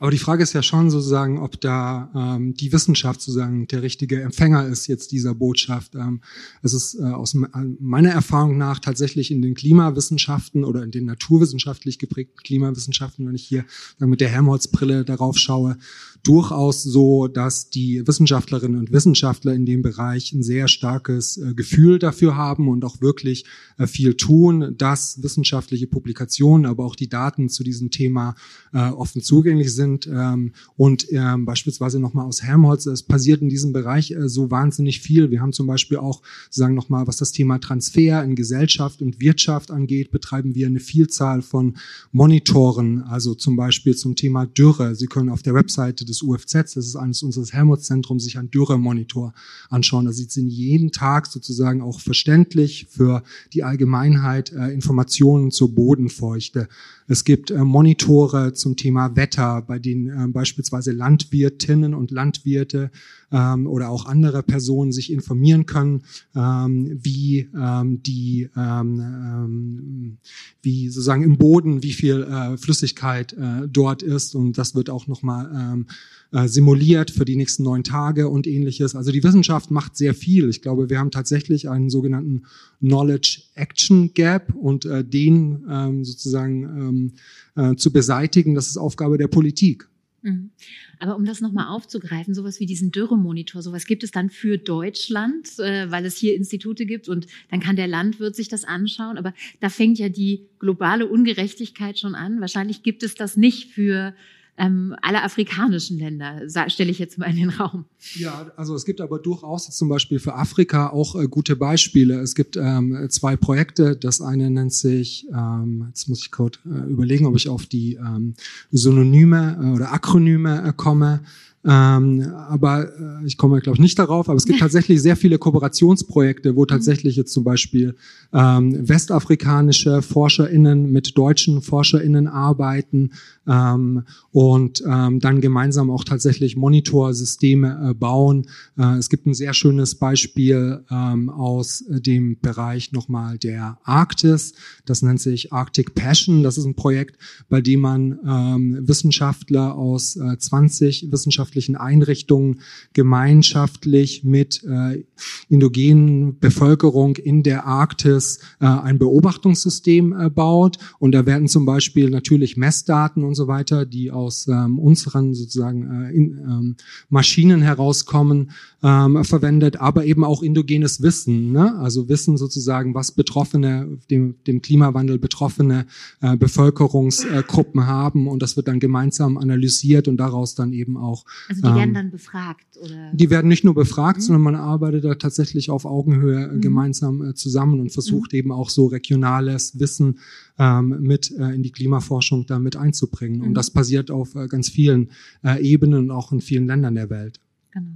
Aber 0.00 0.12
die 0.12 0.18
Frage 0.18 0.44
ist 0.44 0.52
ja 0.52 0.62
schon 0.62 0.90
sozusagen, 0.90 1.38
ob 1.40 1.60
da 1.60 2.10
ähm, 2.14 2.54
die 2.54 2.72
Wissenschaft 2.72 3.20
sozusagen 3.20 3.66
der 3.66 3.82
richtige 3.82 4.22
Empfänger 4.22 4.64
ist 4.66 4.86
jetzt 4.86 5.10
dieser 5.10 5.34
Botschaft. 5.34 5.96
Ähm, 5.96 6.20
es 6.62 6.72
ist 6.72 6.94
äh, 6.94 7.02
aus 7.02 7.34
meiner 7.34 8.10
Erfahrung 8.10 8.56
nach 8.56 8.78
tatsächlich 8.78 9.32
in 9.32 9.42
den 9.42 9.54
Klimawissenschaften 9.54 10.62
oder 10.62 10.84
in 10.84 10.92
den 10.92 11.04
naturwissenschaftlich 11.06 11.98
geprägten 11.98 12.36
Klimawissenschaften, 12.44 13.26
wenn 13.26 13.34
ich 13.34 13.44
hier 13.44 13.64
sagen, 13.98 14.10
mit 14.10 14.20
der 14.20 14.28
Helmholtz-Brille 14.28 15.04
darauf 15.04 15.36
schaue, 15.36 15.76
durchaus 16.22 16.84
so, 16.84 17.26
dass 17.26 17.70
die 17.70 18.06
Wissenschaftlerinnen 18.06 18.78
und 18.78 18.92
Wissenschaftler 18.92 19.54
in 19.54 19.66
dem 19.66 19.82
Bereich 19.82 20.32
ein 20.32 20.44
sehr 20.44 20.68
starkes 20.68 21.38
äh, 21.38 21.54
Gefühl 21.54 21.98
dafür 21.98 22.36
haben 22.36 22.68
und 22.68 22.84
auch 22.84 23.00
wirklich 23.00 23.46
äh, 23.78 23.88
viel 23.88 24.14
tun, 24.14 24.76
dass 24.78 25.24
wissenschaftliche 25.24 25.88
Publikationen, 25.88 26.66
aber 26.66 26.84
auch 26.84 26.94
die 26.94 27.08
Daten 27.08 27.48
zu 27.48 27.64
diesem 27.64 27.90
Thema 27.90 28.36
äh, 28.72 28.90
offen 28.90 29.22
zugänglich 29.22 29.74
sind 29.74 29.87
sind 29.88 30.06
ähm, 30.06 30.52
und 30.76 31.06
ähm, 31.10 31.44
beispielsweise 31.44 31.98
nochmal 31.98 32.26
aus 32.26 32.42
Helmholtz, 32.42 32.86
es 32.86 33.02
passiert 33.02 33.42
in 33.42 33.48
diesem 33.48 33.72
Bereich 33.72 34.10
äh, 34.10 34.28
so 34.28 34.50
wahnsinnig 34.50 35.00
viel. 35.00 35.30
Wir 35.30 35.40
haben 35.40 35.52
zum 35.52 35.66
Beispiel 35.66 35.98
auch, 35.98 36.22
sagen 36.50 36.74
nochmal, 36.74 37.06
was 37.06 37.16
das 37.16 37.32
Thema 37.32 37.58
Transfer 37.58 38.22
in 38.22 38.34
Gesellschaft 38.34 39.02
und 39.02 39.20
Wirtschaft 39.20 39.70
angeht, 39.70 40.10
betreiben 40.10 40.54
wir 40.54 40.66
eine 40.66 40.80
Vielzahl 40.80 41.42
von 41.42 41.76
Monitoren, 42.12 43.02
also 43.02 43.34
zum 43.34 43.56
Beispiel 43.56 43.96
zum 43.96 44.16
Thema 44.16 44.46
Dürre. 44.46 44.94
Sie 44.94 45.06
können 45.06 45.30
auf 45.30 45.42
der 45.42 45.54
Webseite 45.54 46.04
des 46.04 46.22
UFZ, 46.22 46.52
das 46.52 46.76
ist 46.76 46.96
eines 46.96 47.22
unseres 47.22 47.52
Helmholtz-Zentrums, 47.52 48.24
sich 48.24 48.38
einen 48.38 48.50
Dürre-Monitor 48.50 49.32
anschauen. 49.70 50.06
Da 50.06 50.12
sieht 50.12 50.32
sie 50.32 50.46
jeden 50.46 50.92
Tag 50.92 51.26
sozusagen 51.26 51.82
auch 51.82 52.00
verständlich 52.00 52.86
für 52.90 53.22
die 53.52 53.62
Allgemeinheit 53.62 54.52
äh, 54.52 54.72
Informationen 54.72 55.50
zur 55.50 55.74
Bodenfeuchte. 55.74 56.68
Es 57.10 57.24
gibt 57.24 57.50
äh, 57.50 57.64
Monitore 57.64 58.52
zum 58.52 58.76
Thema 58.76 59.16
Wetter, 59.16 59.62
bei 59.62 59.77
denen 59.78 60.08
äh, 60.08 60.28
beispielsweise 60.28 60.92
Landwirtinnen 60.92 61.94
und 61.94 62.10
Landwirte 62.10 62.90
ähm, 63.30 63.66
oder 63.66 63.90
auch 63.90 64.06
andere 64.06 64.42
Personen 64.42 64.92
sich 64.92 65.12
informieren 65.12 65.66
können, 65.66 66.02
ähm, 66.34 66.98
wie 67.02 67.48
ähm, 67.54 68.02
die 68.02 68.48
ähm, 68.56 69.00
ähm, 69.00 70.18
wie 70.62 70.88
sozusagen 70.88 71.22
im 71.22 71.38
Boden 71.38 71.82
wie 71.82 71.92
viel 71.92 72.22
äh, 72.22 72.56
Flüssigkeit 72.56 73.32
äh, 73.32 73.68
dort 73.68 74.02
ist. 74.02 74.34
Und 74.34 74.58
das 74.58 74.74
wird 74.74 74.90
auch 74.90 75.06
nochmal 75.06 75.50
ähm, 75.54 75.86
äh, 76.32 76.46
simuliert 76.46 77.10
für 77.10 77.24
die 77.24 77.36
nächsten 77.36 77.62
neun 77.62 77.84
Tage 77.84 78.28
und 78.28 78.46
ähnliches. 78.46 78.94
Also 78.94 79.12
die 79.12 79.24
Wissenschaft 79.24 79.70
macht 79.70 79.96
sehr 79.96 80.14
viel. 80.14 80.48
Ich 80.48 80.62
glaube, 80.62 80.90
wir 80.90 80.98
haben 80.98 81.10
tatsächlich 81.10 81.68
einen 81.68 81.90
sogenannten 81.90 82.42
Knowledge 82.80 83.42
Action 83.54 84.12
Gap 84.14 84.54
und 84.54 84.84
äh, 84.84 85.04
den 85.04 85.64
ähm, 85.70 86.04
sozusagen 86.04 87.12
ähm, 87.56 87.72
äh, 87.72 87.76
zu 87.76 87.92
beseitigen, 87.92 88.54
das 88.54 88.68
ist 88.68 88.76
Aufgabe 88.76 89.18
der 89.18 89.28
Politik. 89.28 89.88
Mhm. 90.22 90.50
Aber 90.98 91.16
um 91.16 91.24
das 91.24 91.40
nochmal 91.40 91.68
aufzugreifen, 91.68 92.34
sowas 92.34 92.58
wie 92.60 92.66
diesen 92.66 92.90
Dürremonitor, 92.90 93.62
sowas 93.62 93.86
gibt 93.86 94.02
es 94.02 94.10
dann 94.10 94.30
für 94.30 94.58
Deutschland, 94.58 95.58
äh, 95.58 95.90
weil 95.90 96.04
es 96.04 96.16
hier 96.16 96.34
Institute 96.34 96.86
gibt 96.86 97.08
und 97.08 97.26
dann 97.50 97.60
kann 97.60 97.76
der 97.76 97.86
Landwirt 97.86 98.34
sich 98.34 98.48
das 98.48 98.64
anschauen. 98.64 99.16
Aber 99.16 99.32
da 99.60 99.70
fängt 99.70 99.98
ja 99.98 100.08
die 100.08 100.46
globale 100.58 101.06
Ungerechtigkeit 101.06 101.98
schon 101.98 102.14
an. 102.14 102.40
Wahrscheinlich 102.40 102.82
gibt 102.82 103.02
es 103.02 103.14
das 103.14 103.36
nicht 103.36 103.70
für 103.70 104.14
ähm, 104.58 104.94
alle 105.02 105.22
afrikanischen 105.22 105.98
Länder, 105.98 106.42
stelle 106.68 106.90
ich 106.90 106.98
jetzt 106.98 107.18
mal 107.18 107.30
in 107.30 107.36
den 107.36 107.50
Raum. 107.50 107.84
Ja, 108.16 108.50
also 108.56 108.74
es 108.74 108.84
gibt 108.84 109.00
aber 109.00 109.18
durchaus 109.18 109.70
zum 109.70 109.88
Beispiel 109.88 110.18
für 110.18 110.34
Afrika 110.34 110.90
auch 110.90 111.14
äh, 111.14 111.28
gute 111.28 111.56
Beispiele. 111.56 112.20
Es 112.20 112.34
gibt 112.34 112.56
ähm, 112.56 113.06
zwei 113.10 113.36
Projekte. 113.36 113.96
Das 113.96 114.20
eine 114.20 114.50
nennt 114.50 114.72
sich, 114.72 115.26
ähm, 115.32 115.86
jetzt 115.88 116.08
muss 116.08 116.20
ich 116.20 116.30
kurz 116.30 116.58
äh, 116.66 116.90
überlegen, 116.90 117.26
ob 117.26 117.36
ich 117.36 117.48
auf 117.48 117.66
die 117.66 117.94
ähm, 117.94 118.34
Synonyme 118.70 119.58
äh, 119.62 119.74
oder 119.74 119.92
Akronyme 119.92 120.68
äh, 120.68 120.72
komme. 120.76 121.20
Ähm, 121.68 122.32
aber 122.48 122.88
äh, 122.98 123.26
ich 123.26 123.36
komme, 123.36 123.60
glaube 123.60 123.76
ich, 123.76 123.80
nicht 123.80 123.98
darauf. 123.98 124.30
Aber 124.30 124.38
es 124.38 124.46
gibt 124.46 124.58
tatsächlich 124.60 125.02
sehr 125.02 125.16
viele 125.16 125.38
Kooperationsprojekte, 125.38 126.56
wo 126.56 126.64
tatsächlich 126.64 127.14
jetzt 127.16 127.32
zum 127.32 127.44
Beispiel 127.44 127.94
ähm, 128.32 128.88
westafrikanische 128.88 130.00
ForscherInnen 130.00 130.90
mit 130.90 131.18
deutschen 131.18 131.60
ForscherInnen 131.60 132.26
arbeiten 132.26 133.10
ähm, 133.46 134.04
und 134.32 134.82
ähm, 134.86 135.20
dann 135.20 135.42
gemeinsam 135.42 135.90
auch 135.90 136.04
tatsächlich 136.04 136.56
Monitorsysteme 136.56 137.90
äh, 137.90 137.94
bauen. 137.94 138.46
Äh, 138.78 138.96
es 138.96 139.10
gibt 139.10 139.26
ein 139.26 139.34
sehr 139.34 139.52
schönes 139.52 139.94
Beispiel 139.94 140.84
ähm, 140.90 141.28
aus 141.28 141.84
dem 141.86 142.40
Bereich 142.40 142.92
nochmal 142.92 143.36
der 143.36 143.78
Arktis. 143.84 144.54
Das 144.86 145.02
nennt 145.02 145.20
sich 145.20 145.52
Arctic 145.52 145.94
Passion. 145.94 146.42
Das 146.42 146.56
ist 146.56 146.64
ein 146.64 146.76
Projekt, 146.76 147.18
bei 147.50 147.60
dem 147.60 147.80
man 147.80 148.18
ähm, 148.26 148.88
Wissenschaftler 148.88 149.74
aus 149.76 150.16
äh, 150.16 150.38
20 150.38 151.08
Wissenschaftlern 151.12 151.57
wissenschaftlichen 151.58 151.76
Einrichtungen 151.76 152.60
gemeinschaftlich 152.92 154.24
mit 154.24 154.62
äh, 154.64 155.04
indogenen 155.48 156.38
Bevölkerung 156.38 157.16
in 157.16 157.42
der 157.42 157.66
Arktis 157.66 158.38
äh, 158.60 158.66
ein 158.66 158.98
Beobachtungssystem 158.98 160.12
äh, 160.12 160.30
baut. 160.30 160.78
Und 160.98 161.12
da 161.12 161.26
werden 161.26 161.48
zum 161.48 161.64
Beispiel 161.64 162.10
natürlich 162.10 162.56
Messdaten 162.56 163.24
und 163.24 163.34
so 163.34 163.48
weiter, 163.48 163.84
die 163.84 164.10
aus 164.10 164.46
ähm, 164.46 164.78
unseren 164.78 165.34
sozusagen 165.34 165.82
äh, 165.82 166.14
in, 166.14 166.38
ähm, 166.38 166.76
Maschinen 167.08 167.60
herauskommen, 167.60 168.50
ähm, 168.82 169.24
verwendet, 169.24 169.80
aber 169.80 170.04
eben 170.04 170.24
auch 170.24 170.42
indogenes 170.42 171.02
Wissen, 171.02 171.50
ne? 171.50 171.76
also 171.78 172.08
Wissen 172.08 172.36
sozusagen, 172.36 172.94
was 172.94 173.10
Betroffene, 173.10 173.98
dem, 174.10 174.36
dem 174.46 174.62
Klimawandel 174.62 175.18
betroffene 175.18 175.86
äh, 176.20 176.36
Bevölkerungsgruppen 176.36 177.86
haben 177.86 178.28
und 178.28 178.40
das 178.40 178.56
wird 178.56 178.68
dann 178.68 178.78
gemeinsam 178.78 179.36
analysiert 179.36 180.06
und 180.06 180.16
daraus 180.18 180.54
dann 180.54 180.72
eben 180.72 180.96
auch 180.96 181.24
also 181.48 181.62
die 181.62 181.68
werden 181.68 181.88
ähm, 181.88 181.94
dann 181.94 182.10
befragt, 182.10 182.66
oder? 182.82 183.10
Die 183.12 183.30
werden 183.30 183.48
nicht 183.48 183.64
nur 183.64 183.74
befragt, 183.74 184.18
mhm. 184.18 184.22
sondern 184.22 184.42
man 184.42 184.54
arbeitet 184.54 185.04
da 185.04 185.14
tatsächlich 185.14 185.70
auf 185.70 185.84
Augenhöhe 185.84 186.44
äh, 186.44 186.54
mhm. 186.54 186.60
gemeinsam 186.60 187.22
äh, 187.22 187.34
zusammen 187.34 187.80
und 187.80 187.90
versucht 187.90 188.32
mhm. 188.32 188.38
eben 188.38 188.52
auch 188.52 188.70
so 188.70 188.86
regionales 188.86 189.78
Wissen 189.78 190.18
ähm, 190.58 190.96
mit 191.00 191.30
äh, 191.38 191.50
in 191.50 191.62
die 191.62 191.72
Klimaforschung 191.72 192.46
da 192.46 192.58
mit 192.58 192.76
einzubringen. 192.76 193.42
Und 193.42 193.50
mhm. 193.50 193.54
das 193.54 193.70
passiert 193.70 194.10
auf 194.10 194.34
äh, 194.34 194.48
ganz 194.48 194.68
vielen 194.68 195.10
äh, 195.44 195.62
Ebenen 195.62 196.04
und 196.04 196.10
auch 196.10 196.32
in 196.32 196.40
vielen 196.40 196.66
Ländern 196.66 196.94
der 196.94 197.10
Welt. 197.10 197.40
Genau. 197.72 197.90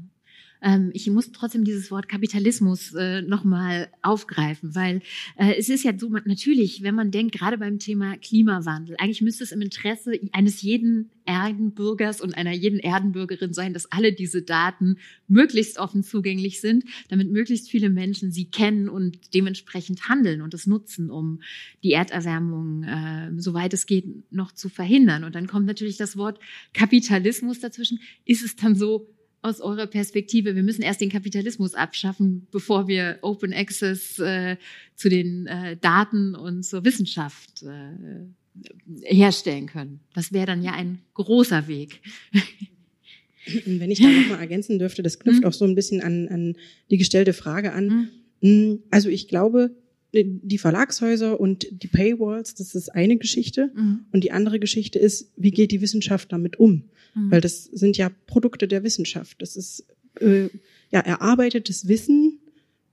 Ähm, 0.62 0.90
ich 0.94 1.10
muss 1.10 1.32
trotzdem 1.32 1.64
dieses 1.64 1.90
Wort 1.90 2.08
Kapitalismus 2.08 2.94
äh, 2.94 3.22
nochmal 3.22 3.88
aufgreifen, 4.00 4.74
weil 4.74 5.02
äh, 5.36 5.54
es 5.58 5.68
ist 5.68 5.84
ja 5.84 5.92
so, 5.98 6.08
natürlich, 6.08 6.82
wenn 6.82 6.94
man 6.94 7.10
denkt, 7.10 7.36
gerade 7.36 7.58
beim 7.58 7.78
Thema 7.78 8.16
Klimawandel, 8.16 8.96
eigentlich 8.98 9.22
müsste 9.22 9.44
es 9.44 9.52
im 9.52 9.60
Interesse 9.60 10.12
eines 10.32 10.62
jeden 10.62 11.10
Erdenbürgers 11.24 12.20
und 12.20 12.36
einer 12.36 12.52
jeden 12.52 12.78
Erdenbürgerin 12.78 13.52
sein, 13.52 13.74
dass 13.74 13.90
alle 13.90 14.12
diese 14.12 14.42
Daten 14.42 14.98
möglichst 15.28 15.78
offen 15.78 16.02
zugänglich 16.02 16.60
sind, 16.60 16.84
damit 17.08 17.30
möglichst 17.30 17.70
viele 17.70 17.90
Menschen 17.90 18.32
sie 18.32 18.46
kennen 18.46 18.88
und 18.88 19.34
dementsprechend 19.34 20.08
handeln 20.08 20.42
und 20.42 20.54
es 20.54 20.66
nutzen, 20.66 21.10
um 21.10 21.40
die 21.82 21.92
Erderwärmung, 21.92 22.84
äh, 22.84 23.30
soweit 23.36 23.72
es 23.74 23.86
geht, 23.86 24.32
noch 24.32 24.52
zu 24.52 24.68
verhindern. 24.68 25.24
Und 25.24 25.34
dann 25.34 25.46
kommt 25.46 25.66
natürlich 25.66 25.96
das 25.96 26.16
Wort 26.16 26.38
Kapitalismus 26.72 27.60
dazwischen. 27.60 28.00
Ist 28.24 28.44
es 28.44 28.56
dann 28.56 28.74
so, 28.74 29.08
aus 29.42 29.60
eurer 29.60 29.86
Perspektive, 29.86 30.54
wir 30.54 30.62
müssen 30.62 30.82
erst 30.82 31.00
den 31.00 31.10
Kapitalismus 31.10 31.74
abschaffen, 31.74 32.46
bevor 32.52 32.86
wir 32.86 33.18
Open 33.22 33.52
Access 33.52 34.18
äh, 34.20 34.56
zu 34.94 35.08
den 35.08 35.46
äh, 35.46 35.76
Daten 35.76 36.34
und 36.36 36.62
zur 36.62 36.84
Wissenschaft 36.84 37.62
äh, 37.62 39.14
herstellen 39.14 39.66
können. 39.66 40.00
Das 40.14 40.32
wäre 40.32 40.46
dann 40.46 40.62
ja 40.62 40.72
ein 40.72 41.00
großer 41.14 41.66
Weg. 41.66 42.00
Wenn 43.66 43.90
ich 43.90 44.00
da 44.00 44.08
nochmal 44.08 44.38
ergänzen 44.38 44.78
dürfte, 44.78 45.02
das 45.02 45.18
knüpft 45.18 45.40
mhm. 45.40 45.48
auch 45.48 45.52
so 45.52 45.64
ein 45.64 45.74
bisschen 45.74 46.00
an, 46.00 46.28
an 46.28 46.56
die 46.90 46.98
gestellte 46.98 47.32
Frage 47.32 47.72
an. 47.72 48.10
Mhm. 48.40 48.84
Also 48.90 49.08
ich 49.08 49.26
glaube, 49.26 49.74
die 50.12 50.58
Verlagshäuser 50.58 51.40
und 51.40 51.66
die 51.70 51.88
Paywalls, 51.88 52.54
das 52.54 52.74
ist 52.74 52.90
eine 52.90 53.16
Geschichte. 53.16 53.70
Mhm. 53.74 54.00
Und 54.12 54.24
die 54.24 54.32
andere 54.32 54.60
Geschichte 54.60 54.98
ist, 54.98 55.30
wie 55.36 55.50
geht 55.50 55.72
die 55.72 55.80
Wissenschaft 55.80 56.32
damit 56.32 56.58
um? 56.58 56.84
Mhm. 57.14 57.30
Weil 57.30 57.40
das 57.40 57.64
sind 57.64 57.96
ja 57.96 58.10
Produkte 58.26 58.68
der 58.68 58.82
Wissenschaft. 58.82 59.40
Das 59.40 59.56
ist 59.56 59.86
äh, 60.20 60.48
ja 60.90 61.00
erarbeitetes 61.00 61.88
Wissen, 61.88 62.38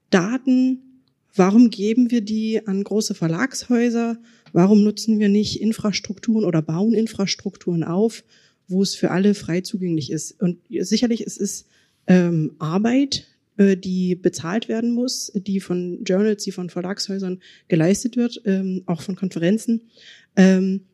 Daten. 0.09 0.79
Warum 1.35 1.69
geben 1.69 2.09
wir 2.09 2.21
die 2.21 2.65
an 2.65 2.83
große 2.83 3.13
Verlagshäuser? 3.13 4.17
Warum 4.53 4.83
nutzen 4.83 5.19
wir 5.19 5.29
nicht 5.29 5.61
Infrastrukturen 5.61 6.45
oder 6.45 6.61
bauen 6.61 6.93
Infrastrukturen 6.93 7.83
auf, 7.83 8.23
wo 8.67 8.81
es 8.81 8.95
für 8.95 9.11
alle 9.11 9.35
frei 9.35 9.61
zugänglich 9.61 10.09
ist? 10.11 10.41
Und 10.41 10.57
sicherlich 10.69 11.21
es 11.21 11.37
ist 11.37 11.67
ähm, 12.07 12.55
Arbeit, 12.59 13.27
äh, 13.59 13.75
die 13.75 14.15
bezahlt 14.15 14.69
werden 14.69 14.91
muss, 14.91 15.31
die 15.35 15.59
von 15.59 16.03
Journals, 16.05 16.45
die 16.45 16.53
von 16.53 16.69
Verlagshäusern 16.69 17.41
geleistet 17.67 18.15
wird, 18.15 18.41
ähm, 18.45 18.83
auch 18.85 19.01
von 19.01 19.17
Konferenzen. 19.17 19.89
Ähm, 20.37 20.85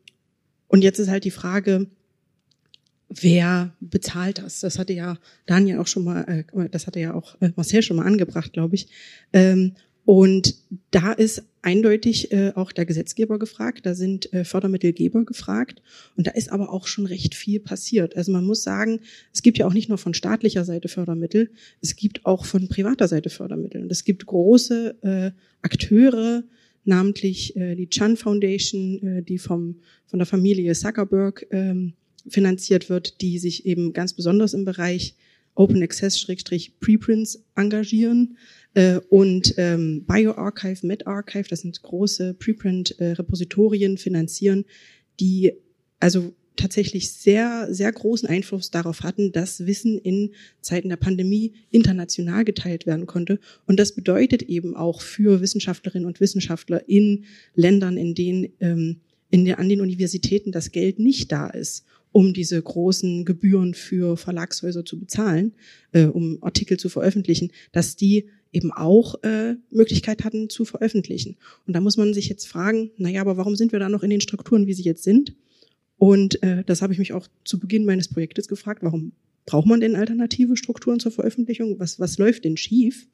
und 0.66 0.82
jetzt 0.82 0.98
ist 0.98 1.08
halt 1.08 1.22
die 1.22 1.30
Frage, 1.30 1.86
wer 3.08 3.72
bezahlt 3.78 4.38
das? 4.38 4.60
Das 4.60 4.80
hatte 4.80 4.92
ja 4.92 5.16
Daniel 5.46 5.78
auch 5.78 5.86
schon 5.86 6.02
mal, 6.02 6.44
äh, 6.52 6.68
das 6.68 6.88
hatte 6.88 6.98
ja 6.98 7.14
auch 7.14 7.40
äh, 7.40 7.52
Marcel 7.54 7.82
schon 7.82 7.98
mal 7.98 8.06
angebracht, 8.06 8.52
glaube 8.52 8.74
ich. 8.74 8.88
Ähm, 9.32 9.76
und 10.06 10.54
da 10.92 11.12
ist 11.12 11.42
eindeutig 11.62 12.30
äh, 12.30 12.52
auch 12.54 12.70
der 12.70 12.86
Gesetzgeber 12.86 13.40
gefragt, 13.40 13.86
da 13.86 13.96
sind 13.96 14.32
äh, 14.32 14.44
Fördermittelgeber 14.44 15.24
gefragt. 15.24 15.82
Und 16.16 16.28
da 16.28 16.30
ist 16.30 16.52
aber 16.52 16.72
auch 16.72 16.86
schon 16.86 17.06
recht 17.06 17.34
viel 17.34 17.58
passiert. 17.58 18.16
Also 18.16 18.30
man 18.30 18.44
muss 18.44 18.62
sagen, 18.62 19.00
es 19.32 19.42
gibt 19.42 19.58
ja 19.58 19.66
auch 19.66 19.74
nicht 19.74 19.88
nur 19.88 19.98
von 19.98 20.14
staatlicher 20.14 20.64
Seite 20.64 20.86
Fördermittel, 20.86 21.50
es 21.80 21.96
gibt 21.96 22.24
auch 22.24 22.44
von 22.44 22.68
privater 22.68 23.08
Seite 23.08 23.30
Fördermittel. 23.30 23.82
Und 23.82 23.90
es 23.90 24.04
gibt 24.04 24.26
große 24.26 24.96
äh, 25.02 25.32
Akteure, 25.62 26.44
namentlich 26.84 27.56
äh, 27.56 27.74
die 27.74 27.88
Chan 27.88 28.16
Foundation, 28.16 29.02
äh, 29.02 29.22
die 29.24 29.38
vom 29.38 29.80
von 30.06 30.20
der 30.20 30.26
Familie 30.26 30.72
Zuckerberg 30.74 31.48
ähm, 31.50 31.94
finanziert 32.28 32.88
wird, 32.88 33.20
die 33.20 33.40
sich 33.40 33.66
eben 33.66 33.92
ganz 33.92 34.12
besonders 34.12 34.54
im 34.54 34.64
Bereich 34.64 35.16
Open 35.56 35.82
Access-Preprints 35.82 37.44
engagieren 37.56 38.36
und 39.08 39.54
ähm, 39.56 40.04
BioArchive, 40.06 40.86
MedArchive, 40.86 41.48
das 41.48 41.60
sind 41.60 41.80
große 41.80 42.34
Preprint-Repositorien 42.34 43.96
finanzieren, 43.96 44.64
die 45.18 45.52
also 45.98 46.34
tatsächlich 46.56 47.10
sehr, 47.12 47.68
sehr 47.70 47.92
großen 47.92 48.28
Einfluss 48.28 48.70
darauf 48.70 49.02
hatten, 49.02 49.32
dass 49.32 49.66
Wissen 49.66 49.98
in 49.98 50.32
Zeiten 50.60 50.88
der 50.88 50.96
Pandemie 50.96 51.52
international 51.70 52.44
geteilt 52.44 52.86
werden 52.86 53.06
konnte. 53.06 53.38
Und 53.66 53.78
das 53.78 53.94
bedeutet 53.94 54.42
eben 54.42 54.74
auch 54.74 55.00
für 55.00 55.40
Wissenschaftlerinnen 55.40 56.06
und 56.06 56.20
Wissenschaftler 56.20 56.88
in 56.88 57.24
Ländern, 57.54 57.96
in 57.96 58.14
denen 58.14 58.48
ähm, 58.60 59.00
in 59.30 59.44
der, 59.44 59.58
an 59.58 59.68
den 59.68 59.80
Universitäten 59.80 60.52
das 60.52 60.70
Geld 60.70 60.98
nicht 60.98 61.32
da 61.32 61.48
ist, 61.48 61.84
um 62.12 62.32
diese 62.32 62.60
großen 62.62 63.24
Gebühren 63.24 63.74
für 63.74 64.16
Verlagshäuser 64.16 64.84
zu 64.84 64.98
bezahlen, 64.98 65.52
äh, 65.92 66.04
um 66.04 66.38
Artikel 66.42 66.78
zu 66.78 66.88
veröffentlichen, 66.88 67.52
dass 67.72 67.96
die 67.96 68.28
eben 68.56 68.72
auch 68.72 69.22
äh, 69.22 69.54
Möglichkeit 69.70 70.24
hatten 70.24 70.48
zu 70.48 70.64
veröffentlichen. 70.64 71.36
Und 71.66 71.76
da 71.76 71.80
muss 71.80 71.96
man 71.96 72.14
sich 72.14 72.28
jetzt 72.28 72.48
fragen, 72.48 72.90
naja, 72.96 73.20
aber 73.20 73.36
warum 73.36 73.54
sind 73.54 73.72
wir 73.72 73.78
da 73.78 73.88
noch 73.88 74.02
in 74.02 74.10
den 74.10 74.22
Strukturen, 74.22 74.66
wie 74.66 74.72
sie 74.72 74.82
jetzt 74.82 75.04
sind? 75.04 75.34
Und 75.98 76.42
äh, 76.42 76.64
das 76.64 76.80
habe 76.82 76.92
ich 76.92 76.98
mich 76.98 77.12
auch 77.12 77.28
zu 77.44 77.58
Beginn 77.58 77.84
meines 77.84 78.08
Projektes 78.08 78.48
gefragt, 78.48 78.82
warum 78.82 79.12
braucht 79.44 79.66
man 79.66 79.80
denn 79.80 79.94
alternative 79.94 80.56
Strukturen 80.56 81.00
zur 81.00 81.12
Veröffentlichung? 81.12 81.78
Was, 81.78 82.00
was 82.00 82.18
läuft 82.18 82.44
denn 82.44 82.56
schief? 82.56 83.06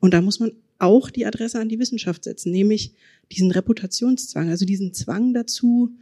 Und 0.00 0.14
da 0.14 0.22
muss 0.22 0.40
man 0.40 0.52
auch 0.78 1.10
die 1.10 1.26
Adresse 1.26 1.60
an 1.60 1.68
die 1.68 1.78
Wissenschaft 1.78 2.24
setzen, 2.24 2.50
nämlich 2.50 2.94
diesen 3.30 3.50
Reputationszwang, 3.50 4.48
also 4.48 4.64
diesen 4.64 4.94
Zwang 4.94 5.34
dazu, 5.34 5.94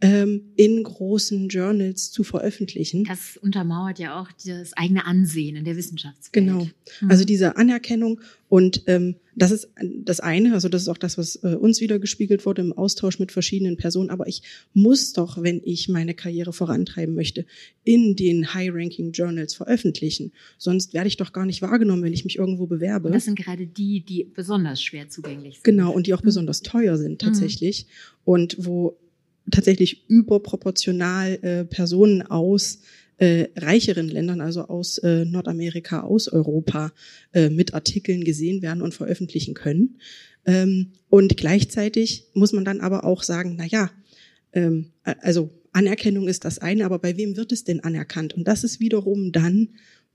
ähm, 0.00 0.52
in 0.56 0.82
großen 0.82 1.48
Journals 1.48 2.10
zu 2.10 2.24
veröffentlichen. 2.24 3.04
Das 3.04 3.36
untermauert 3.36 3.98
ja 3.98 4.20
auch 4.20 4.28
das 4.46 4.72
eigene 4.74 5.04
Ansehen 5.04 5.56
in 5.56 5.64
der 5.64 5.76
Wissenschaftswelt. 5.76 6.32
Genau. 6.32 6.64
Mhm. 7.00 7.10
Also 7.10 7.24
diese 7.24 7.56
Anerkennung 7.56 8.20
und 8.48 8.82
ähm, 8.86 9.16
das 9.36 9.52
ist 9.52 9.68
das 9.96 10.20
eine, 10.20 10.54
also 10.54 10.68
das 10.68 10.82
ist 10.82 10.88
auch 10.88 10.98
das, 10.98 11.16
was 11.16 11.36
äh, 11.36 11.54
uns 11.54 11.80
wieder 11.80 11.98
gespiegelt 11.98 12.44
wurde 12.46 12.62
im 12.62 12.72
Austausch 12.72 13.18
mit 13.18 13.30
verschiedenen 13.30 13.76
Personen. 13.76 14.10
Aber 14.10 14.26
ich 14.26 14.42
muss 14.74 15.12
doch, 15.12 15.40
wenn 15.42 15.60
ich 15.64 15.88
meine 15.88 16.14
Karriere 16.14 16.52
vorantreiben 16.52 17.14
möchte, 17.14 17.46
in 17.84 18.16
den 18.16 18.52
High-Ranking 18.52 19.12
Journals 19.12 19.54
veröffentlichen. 19.54 20.32
Sonst 20.58 20.94
werde 20.94 21.08
ich 21.08 21.16
doch 21.16 21.32
gar 21.32 21.46
nicht 21.46 21.62
wahrgenommen, 21.62 22.02
wenn 22.02 22.12
ich 22.12 22.24
mich 22.24 22.38
irgendwo 22.38 22.66
bewerbe. 22.66 23.08
Und 23.08 23.14
das 23.14 23.24
sind 23.24 23.38
gerade 23.38 23.66
die, 23.66 24.00
die 24.00 24.24
besonders 24.24 24.82
schwer 24.82 25.08
zugänglich 25.08 25.54
sind. 25.56 25.64
Genau, 25.64 25.92
und 25.92 26.06
die 26.06 26.14
auch 26.14 26.22
mhm. 26.22 26.26
besonders 26.26 26.62
teuer 26.62 26.96
sind 26.96 27.12
mhm. 27.12 27.18
tatsächlich. 27.18 27.86
Mhm. 27.86 28.32
Und 28.32 28.56
wo 28.58 28.96
tatsächlich 29.50 30.08
überproportional 30.08 31.38
äh, 31.42 31.64
Personen 31.64 32.22
aus 32.22 32.80
äh, 33.18 33.48
reicheren 33.56 34.08
Ländern, 34.08 34.40
also 34.40 34.62
aus 34.62 34.98
äh, 34.98 35.24
Nordamerika, 35.24 36.00
aus 36.00 36.28
Europa, 36.28 36.92
äh, 37.32 37.50
mit 37.50 37.74
Artikeln 37.74 38.24
gesehen 38.24 38.62
werden 38.62 38.82
und 38.82 38.94
veröffentlichen 38.94 39.54
können. 39.54 39.98
Ähm, 40.46 40.92
und 41.10 41.36
gleichzeitig 41.36 42.24
muss 42.32 42.52
man 42.52 42.64
dann 42.64 42.80
aber 42.80 43.04
auch 43.04 43.22
sagen, 43.22 43.56
na 43.58 43.66
ja, 43.66 43.90
ähm, 44.52 44.92
also 45.02 45.50
Anerkennung 45.72 46.28
ist 46.28 46.44
das 46.44 46.58
eine, 46.58 46.84
aber 46.84 46.98
bei 46.98 47.16
wem 47.16 47.36
wird 47.36 47.52
es 47.52 47.64
denn 47.64 47.80
anerkannt? 47.80 48.34
Und 48.34 48.48
das 48.48 48.64
ist 48.64 48.80
wiederum 48.80 49.32
dann 49.32 49.68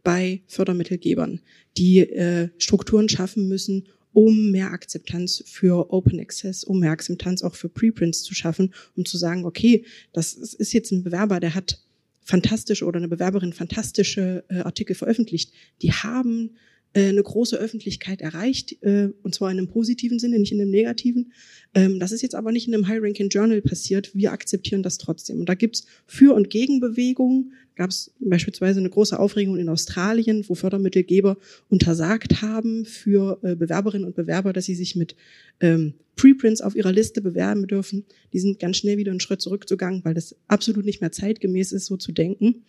bei 0.04 0.42
Fördermittelgebern, 0.48 1.42
die 1.78 2.00
äh, 2.00 2.50
Strukturen 2.58 3.08
schaffen 3.10 3.48
müssen, 3.48 3.88
um 4.16 4.50
mehr 4.52 4.72
Akzeptanz 4.72 5.44
für 5.46 5.92
Open 5.92 6.22
Access, 6.22 6.64
um 6.64 6.80
mehr 6.80 6.92
Akzeptanz 6.92 7.44
auch 7.44 7.54
für 7.54 7.68
Preprints 7.68 8.24
zu 8.24 8.34
schaffen, 8.34 8.74
um 8.96 9.06
zu 9.06 9.18
sagen, 9.18 9.46
okay, 9.46 9.84
das 10.14 10.34
ist 10.34 10.72
jetzt 10.72 10.92
ein 10.92 11.04
Bewerber, 11.04 11.42
der 11.42 11.54
hat 11.54 11.84
fantastische 12.22 12.86
oder 12.86 12.98
eine 12.98 13.10
Bewerberin 13.10 13.52
fantastische 13.52 14.46
äh, 14.48 14.60
Artikel 14.60 14.96
veröffentlicht. 14.96 15.52
Die 15.82 15.92
haben 15.92 16.56
eine 17.00 17.22
große 17.22 17.58
Öffentlichkeit 17.58 18.22
erreicht, 18.22 18.82
äh, 18.82 19.10
und 19.22 19.36
zwar 19.36 19.52
in 19.52 19.58
einem 19.58 19.68
positiven 19.68 20.18
Sinne, 20.18 20.40
nicht 20.40 20.54
in 20.54 20.62
einem 20.62 20.72
negativen. 20.72 21.34
Ähm, 21.74 22.00
das 22.00 22.14
ist 22.14 22.22
jetzt 22.22 22.36
aber 22.36 22.52
nicht 22.54 22.68
in 22.68 22.74
einem 22.74 22.88
High-Ranking 22.88 23.30
Journal 23.30 23.62
passiert. 23.62 24.16
Wir 24.16 24.32
akzeptieren 24.32 24.82
das 24.82 24.98
trotzdem. 24.98 25.40
Und 25.40 25.50
da 25.50 25.56
gibt's 25.56 25.86
Für- 26.08 26.34
und 26.34 26.50
Gegenbewegungen. 26.50 27.52
Gab 27.76 27.90
es 27.90 28.14
beispielsweise 28.20 28.80
eine 28.80 28.90
große 28.90 29.20
Aufregung 29.20 29.58
in 29.58 29.68
Australien, 29.68 30.46
wo 30.48 30.56
Fördermittelgeber 30.56 31.38
untersagt 31.70 32.42
haben 32.42 32.86
für 32.86 33.40
äh, 33.44 33.56
Bewerberinnen 33.56 34.08
und 34.08 34.16
Bewerber, 34.16 34.54
dass 34.54 34.64
sie 34.64 34.76
sich 34.76 34.96
mit 34.96 35.18
ähm, 35.60 35.96
Preprints 36.16 36.62
auf 36.62 36.78
ihrer 36.78 36.94
Liste 36.94 37.22
bewerben 37.22 37.68
dürfen. 37.68 38.06
Die 38.32 38.40
sind 38.40 38.60
ganz 38.60 38.78
schnell 38.78 38.98
wieder 38.98 39.12
einen 39.12 39.20
Schritt 39.20 39.42
zurückgegangen, 39.42 40.06
weil 40.06 40.14
das 40.14 40.38
absolut 40.48 40.86
nicht 40.86 41.02
mehr 41.02 41.12
zeitgemäß 41.12 41.74
ist, 41.74 41.88
so 41.88 41.98
zu 41.98 42.14
denken. 42.14 42.64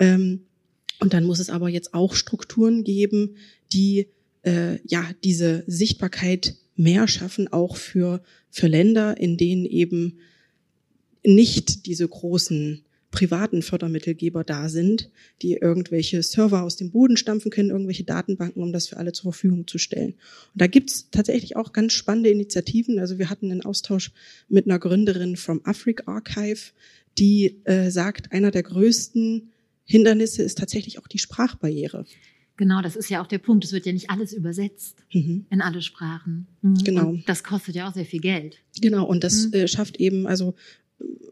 Ähm, 0.00 0.40
und 1.00 1.12
dann 1.12 1.24
muss 1.24 1.40
es 1.40 1.50
aber 1.50 1.68
jetzt 1.68 1.94
auch 1.94 2.14
Strukturen 2.14 2.84
geben, 2.84 3.36
die 3.72 4.08
äh, 4.42 4.78
ja 4.86 5.04
diese 5.24 5.64
Sichtbarkeit 5.66 6.56
mehr 6.76 7.08
schaffen, 7.08 7.48
auch 7.52 7.76
für, 7.76 8.22
für 8.50 8.66
Länder, 8.66 9.16
in 9.18 9.36
denen 9.36 9.66
eben 9.66 10.18
nicht 11.24 11.86
diese 11.86 12.08
großen 12.08 12.84
privaten 13.10 13.62
Fördermittelgeber 13.62 14.44
da 14.44 14.68
sind, 14.68 15.10
die 15.42 15.54
irgendwelche 15.54 16.22
Server 16.22 16.62
aus 16.62 16.76
dem 16.76 16.90
Boden 16.90 17.16
stampfen 17.16 17.50
können, 17.50 17.70
irgendwelche 17.70 18.04
Datenbanken, 18.04 18.62
um 18.62 18.72
das 18.72 18.86
für 18.86 18.98
alle 18.98 19.12
zur 19.12 19.32
Verfügung 19.32 19.66
zu 19.66 19.78
stellen. 19.78 20.12
Und 20.12 20.60
da 20.60 20.68
gibt's 20.68 21.10
tatsächlich 21.10 21.56
auch 21.56 21.72
ganz 21.72 21.92
spannende 21.92 22.30
Initiativen. 22.30 22.98
Also 22.98 23.18
wir 23.18 23.28
hatten 23.28 23.50
einen 23.50 23.64
Austausch 23.64 24.12
mit 24.48 24.66
einer 24.66 24.78
Gründerin 24.78 25.36
vom 25.36 25.60
Afric 25.64 26.06
Archive, 26.06 26.70
die 27.18 27.60
äh, 27.64 27.90
sagt, 27.90 28.32
einer 28.32 28.52
der 28.52 28.62
größten 28.62 29.50
Hindernisse 29.84 30.42
ist 30.42 30.58
tatsächlich 30.58 30.98
auch 30.98 31.08
die 31.08 31.18
Sprachbarriere. 31.18 32.04
Genau, 32.60 32.82
das 32.82 32.94
ist 32.94 33.08
ja 33.08 33.22
auch 33.22 33.26
der 33.26 33.38
Punkt. 33.38 33.64
Es 33.64 33.72
wird 33.72 33.86
ja 33.86 33.92
nicht 33.92 34.10
alles 34.10 34.34
übersetzt 34.34 34.98
mhm. 35.14 35.46
in 35.48 35.62
alle 35.62 35.80
Sprachen. 35.80 36.46
Mhm. 36.60 36.84
Genau. 36.84 37.08
Und 37.08 37.26
das 37.26 37.42
kostet 37.42 37.74
ja 37.74 37.88
auch 37.88 37.94
sehr 37.94 38.04
viel 38.04 38.20
Geld. 38.20 38.58
Genau, 38.80 39.06
und 39.06 39.24
das 39.24 39.46
mhm. 39.46 39.54
äh, 39.54 39.66
schafft 39.66 39.96
eben, 39.98 40.26
also 40.26 40.54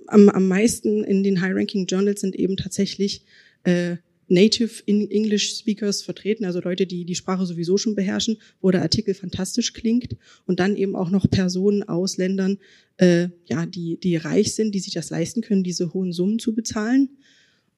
am, 0.06 0.30
am 0.30 0.48
meisten 0.48 1.04
in 1.04 1.22
den 1.22 1.42
High-Ranking 1.42 1.84
Journals 1.84 2.22
sind 2.22 2.34
eben 2.34 2.56
tatsächlich 2.56 3.26
äh, 3.64 3.96
Native 4.28 4.82
English 4.86 5.58
Speakers 5.58 6.02
vertreten, 6.02 6.46
also 6.46 6.60
Leute, 6.60 6.86
die 6.86 7.04
die 7.04 7.14
Sprache 7.14 7.44
sowieso 7.44 7.76
schon 7.76 7.94
beherrschen, 7.94 8.38
wo 8.62 8.70
der 8.70 8.80
Artikel 8.80 9.12
fantastisch 9.12 9.74
klingt 9.74 10.16
und 10.46 10.60
dann 10.60 10.76
eben 10.76 10.96
auch 10.96 11.10
noch 11.10 11.28
Personen 11.28 11.82
aus 11.82 12.16
Ländern, 12.16 12.58
äh, 12.96 13.28
ja, 13.50 13.66
die 13.66 13.98
die 14.00 14.16
reich 14.16 14.54
sind, 14.54 14.74
die 14.74 14.80
sich 14.80 14.94
das 14.94 15.10
leisten 15.10 15.42
können, 15.42 15.62
diese 15.62 15.92
hohen 15.92 16.12
Summen 16.12 16.38
zu 16.38 16.54
bezahlen 16.54 17.17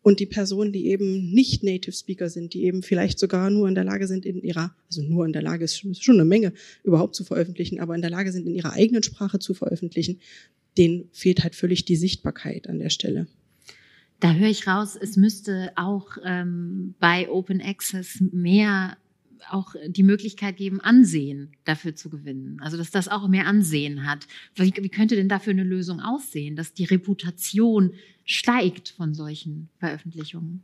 und 0.02 0.20
die 0.20 0.26
Personen, 0.26 0.72
die 0.72 0.86
eben 0.86 1.30
nicht 1.30 1.62
Native 1.62 1.92
Speaker 1.92 2.30
sind, 2.30 2.54
die 2.54 2.64
eben 2.64 2.82
vielleicht 2.82 3.18
sogar 3.18 3.50
nur 3.50 3.68
in 3.68 3.74
der 3.74 3.84
Lage 3.84 4.06
sind, 4.06 4.24
in 4.24 4.42
ihrer, 4.42 4.74
also 4.86 5.02
nur 5.02 5.26
in 5.26 5.32
der 5.32 5.42
Lage 5.42 5.64
ist 5.64 5.76
schon 5.76 6.14
eine 6.14 6.24
Menge 6.24 6.52
überhaupt 6.82 7.14
zu 7.14 7.24
veröffentlichen, 7.24 7.80
aber 7.80 7.94
in 7.94 8.00
der 8.00 8.10
Lage 8.10 8.32
sind, 8.32 8.46
in 8.46 8.54
ihrer 8.54 8.72
eigenen 8.72 9.02
Sprache 9.02 9.38
zu 9.38 9.52
veröffentlichen, 9.52 10.20
denen 10.78 11.08
fehlt 11.12 11.42
halt 11.42 11.54
völlig 11.54 11.84
die 11.84 11.96
Sichtbarkeit 11.96 12.68
an 12.68 12.78
der 12.78 12.90
Stelle. 12.90 13.26
Da 14.20 14.34
höre 14.34 14.50
ich 14.50 14.66
raus, 14.66 14.98
es 15.00 15.16
müsste 15.16 15.72
auch 15.76 16.18
ähm, 16.24 16.94
bei 17.00 17.28
Open 17.28 17.60
Access 17.60 18.22
mehr 18.32 18.96
auch 19.48 19.74
die 19.86 20.02
Möglichkeit 20.02 20.56
geben, 20.56 20.80
Ansehen 20.80 21.52
dafür 21.64 21.94
zu 21.94 22.10
gewinnen. 22.10 22.58
Also 22.60 22.76
dass 22.76 22.90
das 22.90 23.08
auch 23.08 23.28
mehr 23.28 23.46
Ansehen 23.46 24.06
hat. 24.06 24.26
Wie, 24.54 24.72
wie 24.76 24.88
könnte 24.88 25.16
denn 25.16 25.28
dafür 25.28 25.52
eine 25.52 25.64
Lösung 25.64 26.00
aussehen, 26.00 26.56
dass 26.56 26.74
die 26.74 26.84
Reputation 26.84 27.94
steigt 28.24 28.90
von 28.90 29.14
solchen 29.14 29.68
Veröffentlichungen? 29.78 30.62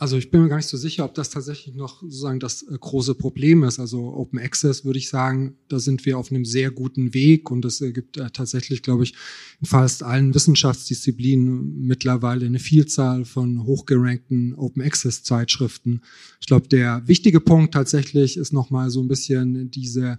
Also 0.00 0.16
ich 0.16 0.30
bin 0.30 0.40
mir 0.40 0.48
gar 0.48 0.56
nicht 0.56 0.66
so 0.66 0.78
sicher, 0.78 1.04
ob 1.04 1.12
das 1.12 1.28
tatsächlich 1.28 1.74
noch 1.74 2.00
sozusagen 2.00 2.40
das 2.40 2.62
äh, 2.62 2.74
große 2.80 3.14
Problem 3.14 3.62
ist. 3.64 3.78
Also 3.78 4.14
Open 4.14 4.38
Access 4.38 4.82
würde 4.86 4.98
ich 4.98 5.10
sagen, 5.10 5.58
da 5.68 5.78
sind 5.78 6.06
wir 6.06 6.16
auf 6.16 6.30
einem 6.30 6.46
sehr 6.46 6.70
guten 6.70 7.12
Weg 7.12 7.50
und 7.50 7.66
es 7.66 7.80
gibt 7.80 8.16
äh, 8.16 8.30
tatsächlich, 8.30 8.82
glaube 8.82 9.04
ich, 9.04 9.12
in 9.60 9.66
fast 9.66 10.02
allen 10.02 10.34
Wissenschaftsdisziplinen 10.34 11.86
mittlerweile 11.86 12.46
eine 12.46 12.60
Vielzahl 12.60 13.26
von 13.26 13.64
hochgerankten 13.64 14.54
Open 14.54 14.82
Access 14.82 15.22
Zeitschriften. 15.22 16.00
Ich 16.40 16.46
glaube, 16.46 16.66
der 16.68 17.06
wichtige 17.06 17.40
Punkt 17.40 17.74
tatsächlich 17.74 18.38
ist 18.38 18.54
nochmal 18.54 18.88
so 18.88 19.02
ein 19.02 19.08
bisschen 19.08 19.70
diese 19.70 20.18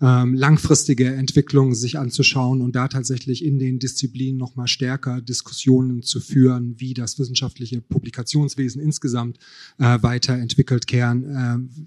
ähm, 0.00 0.34
langfristige 0.34 1.12
Entwicklung 1.12 1.74
sich 1.74 1.98
anzuschauen 1.98 2.60
und 2.60 2.76
da 2.76 2.86
tatsächlich 2.86 3.44
in 3.44 3.58
den 3.58 3.80
Disziplinen 3.80 4.38
nochmal 4.38 4.68
stärker 4.68 5.20
Diskussionen 5.20 6.02
zu 6.02 6.20
führen, 6.20 6.74
wie 6.78 6.94
das 6.94 7.18
wissenschaftliche 7.18 7.80
Publikationswesen 7.80 8.80
insgesamt 8.80 9.38
äh, 9.78 9.98
weiterentwickelt, 10.00 10.86
kern, 10.86 11.24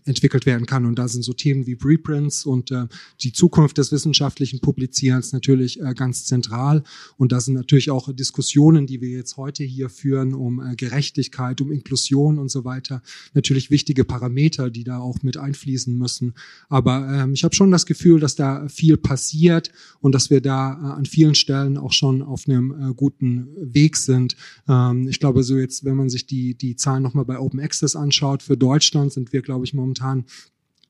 äh, 0.06 0.10
entwickelt 0.10 0.46
werden 0.46 0.66
kann. 0.66 0.86
Und 0.86 1.00
da 1.00 1.08
sind 1.08 1.24
so 1.24 1.32
Themen 1.32 1.68
wie 1.68 1.76
Preprints 1.76 2.46
und 2.46 2.72
äh, 2.72 2.88
die 3.22 3.32
Zukunft 3.32 3.78
des 3.78 3.94
wissenschaftlichen 3.94 4.60
Publizierens 4.60 5.32
natürlich 5.32 5.80
äh, 5.80 5.94
ganz 5.94 6.26
zentral. 6.26 6.84
Und 7.16 7.32
da 7.32 7.40
sind 7.40 7.54
natürlich 7.54 7.92
auch 7.92 8.14
Diskussionen, 8.14 8.88
die 8.88 9.00
wir 9.00 9.10
jetzt 9.10 9.38
heute 9.38 9.64
hier 9.64 9.90
führen, 9.90 10.34
um 10.34 10.60
äh, 10.60 10.76
Gerechtigkeit, 10.76 11.62
um 11.62 11.72
Inklusion 11.72 12.40
und 12.40 12.50
so 12.52 12.66
weiter, 12.66 13.02
natürlich 13.34 13.72
wichtige 13.72 14.04
Parameter, 14.04 14.70
die 14.70 14.84
da 14.84 15.00
auch 15.00 15.24
mit 15.24 15.38
einfließen 15.38 15.98
müssen. 15.98 16.34
Aber 16.68 17.08
ähm, 17.10 17.34
ich 17.34 17.46
habe 17.46 17.56
schon 17.56 17.72
das 17.72 17.86
Gefühl, 17.86 18.01
Gefühl, 18.02 18.20
dass 18.20 18.36
da 18.36 18.68
viel 18.68 18.98
passiert 18.98 19.72
und 20.00 20.16
dass 20.16 20.32
wir 20.32 20.42
da 20.42 20.74
äh, 20.74 20.98
an 20.98 21.06
vielen 21.06 21.36
Stellen 21.36 21.78
auch 21.78 21.92
schon 21.92 22.24
auf 22.24 22.48
einem 22.48 22.72
äh, 22.72 22.94
guten 22.96 23.48
Weg 23.58 23.96
sind. 23.96 24.36
Ähm, 24.68 25.08
ich 25.08 25.20
glaube, 25.20 25.44
so 25.44 25.58
jetzt, 25.58 25.86
wenn 25.86 25.96
man 25.96 26.10
sich 26.10 26.26
die, 26.26 26.56
die 26.56 26.76
Zahlen 26.76 27.04
nochmal 27.04 27.26
bei 27.26 27.38
Open 27.38 27.60
Access 27.60 27.96
anschaut, 27.96 28.42
für 28.42 28.58
Deutschland 28.58 29.14
sind 29.14 29.34
wir, 29.34 29.44
glaube 29.44 29.66
ich, 29.66 29.76
momentan 29.76 30.26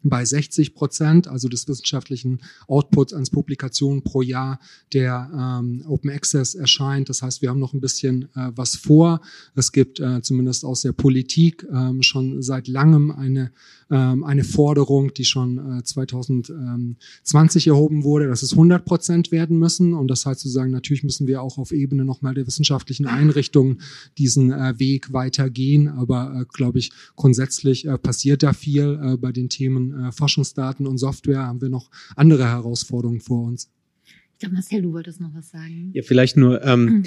bei 0.03 0.25
60 0.25 0.73
Prozent, 0.73 1.27
also 1.27 1.47
des 1.47 1.67
wissenschaftlichen 1.67 2.41
Outputs 2.67 3.13
ans 3.13 3.29
Publikationen 3.29 4.03
pro 4.03 4.21
Jahr, 4.21 4.59
der 4.93 5.29
ähm, 5.33 5.83
Open 5.87 6.09
Access 6.09 6.55
erscheint. 6.55 7.09
Das 7.09 7.21
heißt, 7.21 7.41
wir 7.41 7.49
haben 7.49 7.59
noch 7.59 7.73
ein 7.73 7.81
bisschen 7.81 8.23
äh, 8.35 8.51
was 8.55 8.75
vor. 8.75 9.21
Es 9.55 9.71
gibt 9.71 9.99
äh, 9.99 10.21
zumindest 10.21 10.65
aus 10.65 10.81
der 10.81 10.91
Politik 10.91 11.65
ähm, 11.71 12.01
schon 12.01 12.41
seit 12.41 12.67
langem 12.67 13.11
eine, 13.11 13.51
ähm, 13.89 14.23
eine 14.23 14.43
Forderung, 14.43 15.13
die 15.13 15.25
schon 15.25 15.79
äh, 15.79 15.83
2020 15.83 17.67
erhoben 17.67 18.03
wurde, 18.03 18.27
dass 18.27 18.43
es 18.43 18.53
100 18.53 18.85
Prozent 18.85 19.31
werden 19.31 19.59
müssen. 19.59 19.93
Und 19.93 20.07
das 20.07 20.25
heißt 20.25 20.41
sozusagen, 20.41 20.71
natürlich 20.71 21.03
müssen 21.03 21.27
wir 21.27 21.41
auch 21.41 21.57
auf 21.57 21.71
Ebene 21.71 22.05
nochmal 22.05 22.33
der 22.33 22.47
wissenschaftlichen 22.47 23.05
Einrichtungen 23.05 23.81
diesen 24.17 24.51
äh, 24.51 24.79
Weg 24.79 25.13
weitergehen. 25.13 25.87
Aber, 25.87 26.41
äh, 26.41 26.45
glaube 26.51 26.79
ich, 26.79 26.91
grundsätzlich 27.15 27.85
äh, 27.85 27.97
passiert 27.97 28.43
da 28.43 28.53
viel 28.53 28.99
äh, 29.01 29.17
bei 29.17 29.31
den 29.31 29.49
Themen 29.49 29.90
äh, 29.93 30.11
Forschungsdaten 30.11 30.87
und 30.87 30.97
Software 30.97 31.45
haben 31.45 31.61
wir 31.61 31.69
noch 31.69 31.89
andere 32.15 32.45
Herausforderungen 32.47 33.21
vor 33.21 33.43
uns. 33.43 33.69
Ich 34.33 34.39
glaube, 34.39 34.55
Marcel, 34.55 34.81
du 34.81 34.93
wolltest 34.93 35.21
noch 35.21 35.33
was 35.33 35.49
sagen. 35.49 35.91
Ja, 35.93 36.01
vielleicht 36.03 36.37
nur 36.37 36.63
ähm, 36.63 36.85
mhm. 36.85 37.03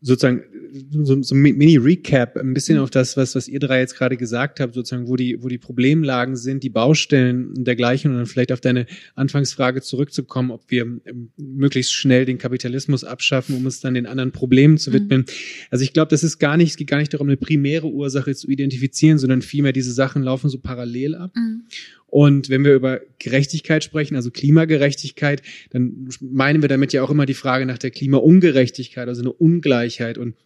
sozusagen 0.00 0.42
so, 0.90 1.22
so 1.22 1.34
Mini-Recap, 1.34 2.36
ein 2.36 2.54
bisschen 2.54 2.78
mhm. 2.78 2.84
auf 2.84 2.90
das, 2.90 3.16
was, 3.16 3.34
was 3.34 3.48
ihr 3.48 3.60
drei 3.60 3.80
jetzt 3.80 3.96
gerade 3.96 4.16
gesagt 4.16 4.60
habt, 4.60 4.74
sozusagen, 4.74 5.08
wo 5.08 5.16
die, 5.16 5.42
wo 5.42 5.48
die 5.48 5.58
Problemlagen 5.58 6.36
sind, 6.36 6.62
die 6.62 6.70
Baustellen 6.70 7.48
und 7.48 7.64
dergleichen 7.64 8.10
und 8.10 8.16
dann 8.16 8.26
vielleicht 8.26 8.52
auf 8.52 8.60
deine 8.60 8.86
Anfangsfrage 9.14 9.82
zurückzukommen, 9.82 10.50
ob 10.50 10.64
wir 10.68 10.82
ähm, 10.82 11.30
möglichst 11.36 11.92
schnell 11.92 12.24
den 12.24 12.38
Kapitalismus 12.38 13.04
abschaffen, 13.04 13.56
um 13.56 13.64
uns 13.64 13.80
dann 13.80 13.94
den 13.94 14.06
anderen 14.06 14.32
Problemen 14.32 14.78
zu 14.78 14.90
mhm. 14.90 14.94
widmen. 14.94 15.24
Also 15.70 15.84
ich 15.84 15.92
glaube, 15.92 16.10
das 16.10 16.24
ist 16.24 16.38
gar 16.38 16.56
nicht, 16.56 16.70
es 16.70 16.76
geht 16.76 16.88
gar 16.88 16.98
nicht 16.98 17.12
darum, 17.14 17.28
eine 17.28 17.36
primäre 17.36 17.86
Ursache 17.86 18.34
zu 18.34 18.48
identifizieren, 18.48 19.18
sondern 19.18 19.42
vielmehr 19.42 19.72
diese 19.72 19.92
Sachen 19.92 20.22
laufen 20.22 20.48
so 20.48 20.58
parallel 20.58 21.14
ab. 21.14 21.32
Mhm. 21.36 21.62
Und 22.06 22.48
wenn 22.48 22.64
wir 22.64 22.74
über 22.74 23.00
Gerechtigkeit 23.18 23.82
sprechen, 23.82 24.14
also 24.14 24.30
Klimagerechtigkeit, 24.30 25.42
dann 25.70 26.08
meinen 26.20 26.62
wir 26.62 26.68
damit 26.68 26.92
ja 26.92 27.02
auch 27.02 27.10
immer 27.10 27.26
die 27.26 27.34
Frage 27.34 27.66
nach 27.66 27.78
der 27.78 27.90
Klimaungerechtigkeit, 27.90 29.08
also 29.08 29.22
eine 29.22 29.32
Ungleichheit. 29.32 30.16
Und 30.16 30.36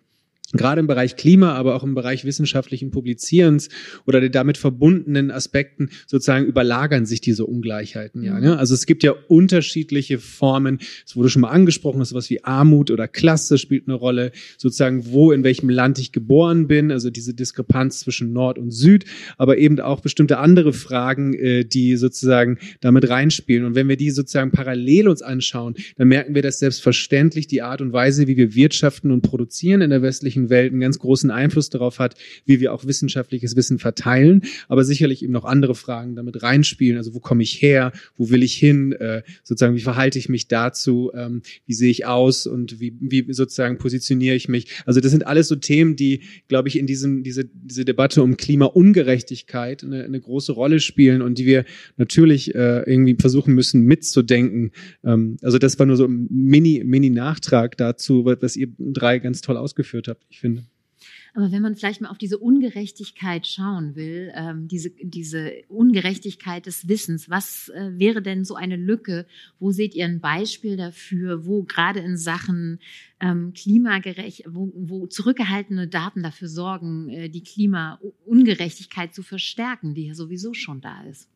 gerade 0.52 0.80
im 0.80 0.86
Bereich 0.86 1.16
Klima, 1.16 1.54
aber 1.54 1.74
auch 1.74 1.84
im 1.84 1.94
Bereich 1.94 2.24
wissenschaftlichen 2.24 2.90
Publizierens 2.90 3.68
oder 4.06 4.20
die 4.20 4.30
damit 4.30 4.56
verbundenen 4.56 5.30
Aspekten 5.30 5.90
sozusagen 6.06 6.46
überlagern 6.46 7.06
sich 7.06 7.20
diese 7.20 7.44
Ungleichheiten 7.44 8.22
ja. 8.22 8.38
Ne? 8.40 8.58
Also 8.58 8.74
es 8.74 8.86
gibt 8.86 9.02
ja 9.02 9.12
unterschiedliche 9.28 10.18
Formen, 10.18 10.78
es 11.06 11.16
wurde 11.16 11.28
schon 11.28 11.42
mal 11.42 11.50
angesprochen, 11.50 12.04
sowas 12.04 12.30
wie 12.30 12.44
Armut 12.44 12.90
oder 12.90 13.08
Klasse 13.08 13.58
spielt 13.58 13.88
eine 13.88 13.94
Rolle, 13.94 14.32
sozusagen 14.56 15.06
wo, 15.06 15.32
in 15.32 15.44
welchem 15.44 15.68
Land 15.68 15.98
ich 15.98 16.12
geboren 16.12 16.66
bin, 16.66 16.90
also 16.90 17.10
diese 17.10 17.34
Diskrepanz 17.34 18.00
zwischen 18.00 18.32
Nord 18.32 18.58
und 18.58 18.70
Süd, 18.70 19.04
aber 19.36 19.58
eben 19.58 19.80
auch 19.80 20.00
bestimmte 20.00 20.38
andere 20.38 20.72
Fragen, 20.72 21.34
äh, 21.34 21.64
die 21.64 21.96
sozusagen 21.96 22.58
damit 22.80 23.08
reinspielen. 23.08 23.64
Und 23.64 23.74
wenn 23.74 23.88
wir 23.88 23.96
die 23.96 24.10
sozusagen 24.10 24.50
parallel 24.50 25.08
uns 25.08 25.22
anschauen, 25.22 25.74
dann 25.96 26.08
merken 26.08 26.34
wir, 26.34 26.42
dass 26.42 26.58
selbstverständlich 26.58 27.46
die 27.46 27.62
Art 27.62 27.80
und 27.80 27.92
Weise, 27.92 28.26
wie 28.26 28.36
wir 28.36 28.54
wirtschaften 28.54 29.10
und 29.10 29.22
produzieren 29.22 29.80
in 29.80 29.90
der 29.90 30.02
westlichen 30.02 30.37
westlichen 30.38 30.50
Welt 30.50 30.72
einen 30.72 30.80
ganz 30.80 30.98
großen 30.98 31.30
Einfluss 31.30 31.70
darauf 31.70 31.98
hat, 31.98 32.14
wie 32.44 32.60
wir 32.60 32.72
auch 32.72 32.86
wissenschaftliches 32.86 33.56
Wissen 33.56 33.78
verteilen, 33.78 34.42
aber 34.68 34.84
sicherlich 34.84 35.22
eben 35.22 35.32
noch 35.32 35.44
andere 35.44 35.74
Fragen 35.74 36.14
damit 36.16 36.42
reinspielen. 36.42 36.96
Also 36.96 37.14
wo 37.14 37.20
komme 37.20 37.42
ich 37.42 37.60
her, 37.60 37.92
wo 38.16 38.30
will 38.30 38.42
ich 38.42 38.54
hin, 38.54 38.92
äh, 38.92 39.22
sozusagen 39.42 39.76
wie 39.76 39.80
verhalte 39.80 40.18
ich 40.18 40.28
mich 40.28 40.48
dazu, 40.48 41.10
ähm, 41.14 41.42
wie 41.66 41.74
sehe 41.74 41.90
ich 41.90 42.06
aus 42.06 42.46
und 42.46 42.80
wie, 42.80 42.94
wie 43.00 43.32
sozusagen 43.32 43.78
positioniere 43.78 44.36
ich 44.36 44.48
mich. 44.48 44.68
Also 44.86 45.00
das 45.00 45.10
sind 45.10 45.26
alles 45.26 45.48
so 45.48 45.56
Themen, 45.56 45.96
die, 45.96 46.20
glaube 46.48 46.68
ich, 46.68 46.78
in 46.78 46.86
diesem 46.86 47.22
diese 47.22 47.44
diese 47.44 47.84
Debatte 47.84 48.22
um 48.22 48.36
Klimaungerechtigkeit 48.36 49.84
eine, 49.84 50.04
eine 50.04 50.20
große 50.20 50.52
Rolle 50.52 50.80
spielen 50.80 51.22
und 51.22 51.38
die 51.38 51.46
wir 51.46 51.64
natürlich 51.96 52.54
äh, 52.54 52.82
irgendwie 52.82 53.16
versuchen 53.18 53.54
müssen 53.54 53.82
mitzudenken. 53.82 54.72
Ähm, 55.04 55.36
also 55.42 55.58
das 55.58 55.78
war 55.78 55.86
nur 55.86 55.96
so 55.96 56.06
ein 56.06 56.26
Mini 56.30 56.82
Mini 56.84 57.10
Nachtrag 57.10 57.76
dazu, 57.76 58.24
was 58.24 58.56
ihr 58.56 58.68
drei 58.78 59.18
ganz 59.18 59.40
toll 59.40 59.56
ausgeführt 59.56 60.08
habt 60.08 60.27
ich 60.28 60.40
finde. 60.40 60.64
Aber 61.34 61.52
wenn 61.52 61.62
man 61.62 61.76
vielleicht 61.76 62.00
mal 62.00 62.08
auf 62.08 62.18
diese 62.18 62.38
Ungerechtigkeit 62.38 63.46
schauen 63.46 63.94
will, 63.94 64.32
ähm, 64.34 64.66
diese, 64.68 64.90
diese 64.90 65.52
Ungerechtigkeit 65.68 66.66
des 66.66 66.88
Wissens, 66.88 67.30
was 67.30 67.68
äh, 67.68 67.92
wäre 67.98 68.22
denn 68.22 68.44
so 68.44 68.56
eine 68.56 68.76
Lücke? 68.76 69.26
Wo 69.60 69.70
seht 69.70 69.94
ihr 69.94 70.04
ein 70.04 70.20
Beispiel 70.20 70.76
dafür, 70.76 71.46
wo 71.46 71.62
gerade 71.62 72.00
in 72.00 72.16
Sachen 72.16 72.80
ähm, 73.20 73.52
klimagerecht, 73.52 74.44
wo, 74.48 74.72
wo 74.74 75.06
zurückgehaltene 75.06 75.86
Daten 75.86 76.22
dafür 76.22 76.48
sorgen, 76.48 77.08
äh, 77.08 77.28
die 77.28 77.42
Klimaungerechtigkeit 77.42 79.14
zu 79.14 79.22
verstärken, 79.22 79.94
die 79.94 80.06
ja 80.06 80.14
sowieso 80.14 80.54
schon 80.54 80.80
da 80.80 81.02
ist? 81.04 81.28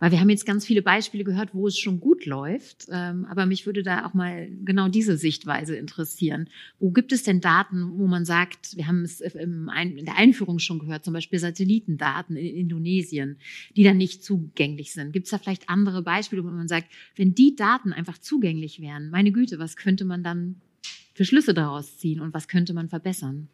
Weil 0.00 0.12
wir 0.12 0.20
haben 0.20 0.30
jetzt 0.30 0.46
ganz 0.46 0.66
viele 0.66 0.80
Beispiele 0.80 1.24
gehört, 1.24 1.54
wo 1.54 1.66
es 1.66 1.78
schon 1.78 2.00
gut 2.00 2.24
läuft. 2.24 2.86
Ähm, 2.90 3.26
aber 3.26 3.44
mich 3.44 3.66
würde 3.66 3.82
da 3.82 4.06
auch 4.06 4.14
mal 4.14 4.50
genau 4.64 4.88
diese 4.88 5.16
Sichtweise 5.18 5.76
interessieren. 5.76 6.48
Wo 6.78 6.90
gibt 6.90 7.12
es 7.12 7.22
denn 7.22 7.42
Daten, 7.42 7.98
wo 7.98 8.06
man 8.06 8.24
sagt, 8.24 8.76
wir 8.76 8.86
haben 8.86 9.02
es 9.04 9.20
in 9.20 10.04
der 10.04 10.16
Einführung 10.16 10.58
schon 10.58 10.78
gehört, 10.78 11.04
zum 11.04 11.12
Beispiel 11.12 11.38
Satellitendaten 11.38 12.34
in 12.34 12.56
Indonesien, 12.56 13.36
die 13.76 13.84
dann 13.84 13.98
nicht 13.98 14.24
zugänglich 14.24 14.92
sind? 14.92 15.12
Gibt 15.12 15.26
es 15.26 15.30
da 15.30 15.38
vielleicht 15.38 15.68
andere 15.68 16.02
Beispiele, 16.02 16.42
wo 16.42 16.48
man 16.48 16.66
sagt, 16.66 16.90
wenn 17.14 17.34
die 17.34 17.54
Daten 17.54 17.92
einfach 17.92 18.16
zugänglich 18.16 18.80
wären, 18.80 19.10
meine 19.10 19.32
Güte, 19.32 19.58
was 19.58 19.76
könnte 19.76 20.06
man 20.06 20.22
dann 20.22 20.62
für 21.12 21.26
Schlüsse 21.26 21.52
daraus 21.52 21.98
ziehen 21.98 22.20
und 22.20 22.32
was 22.32 22.48
könnte 22.48 22.72
man 22.72 22.88
verbessern? 22.88 23.48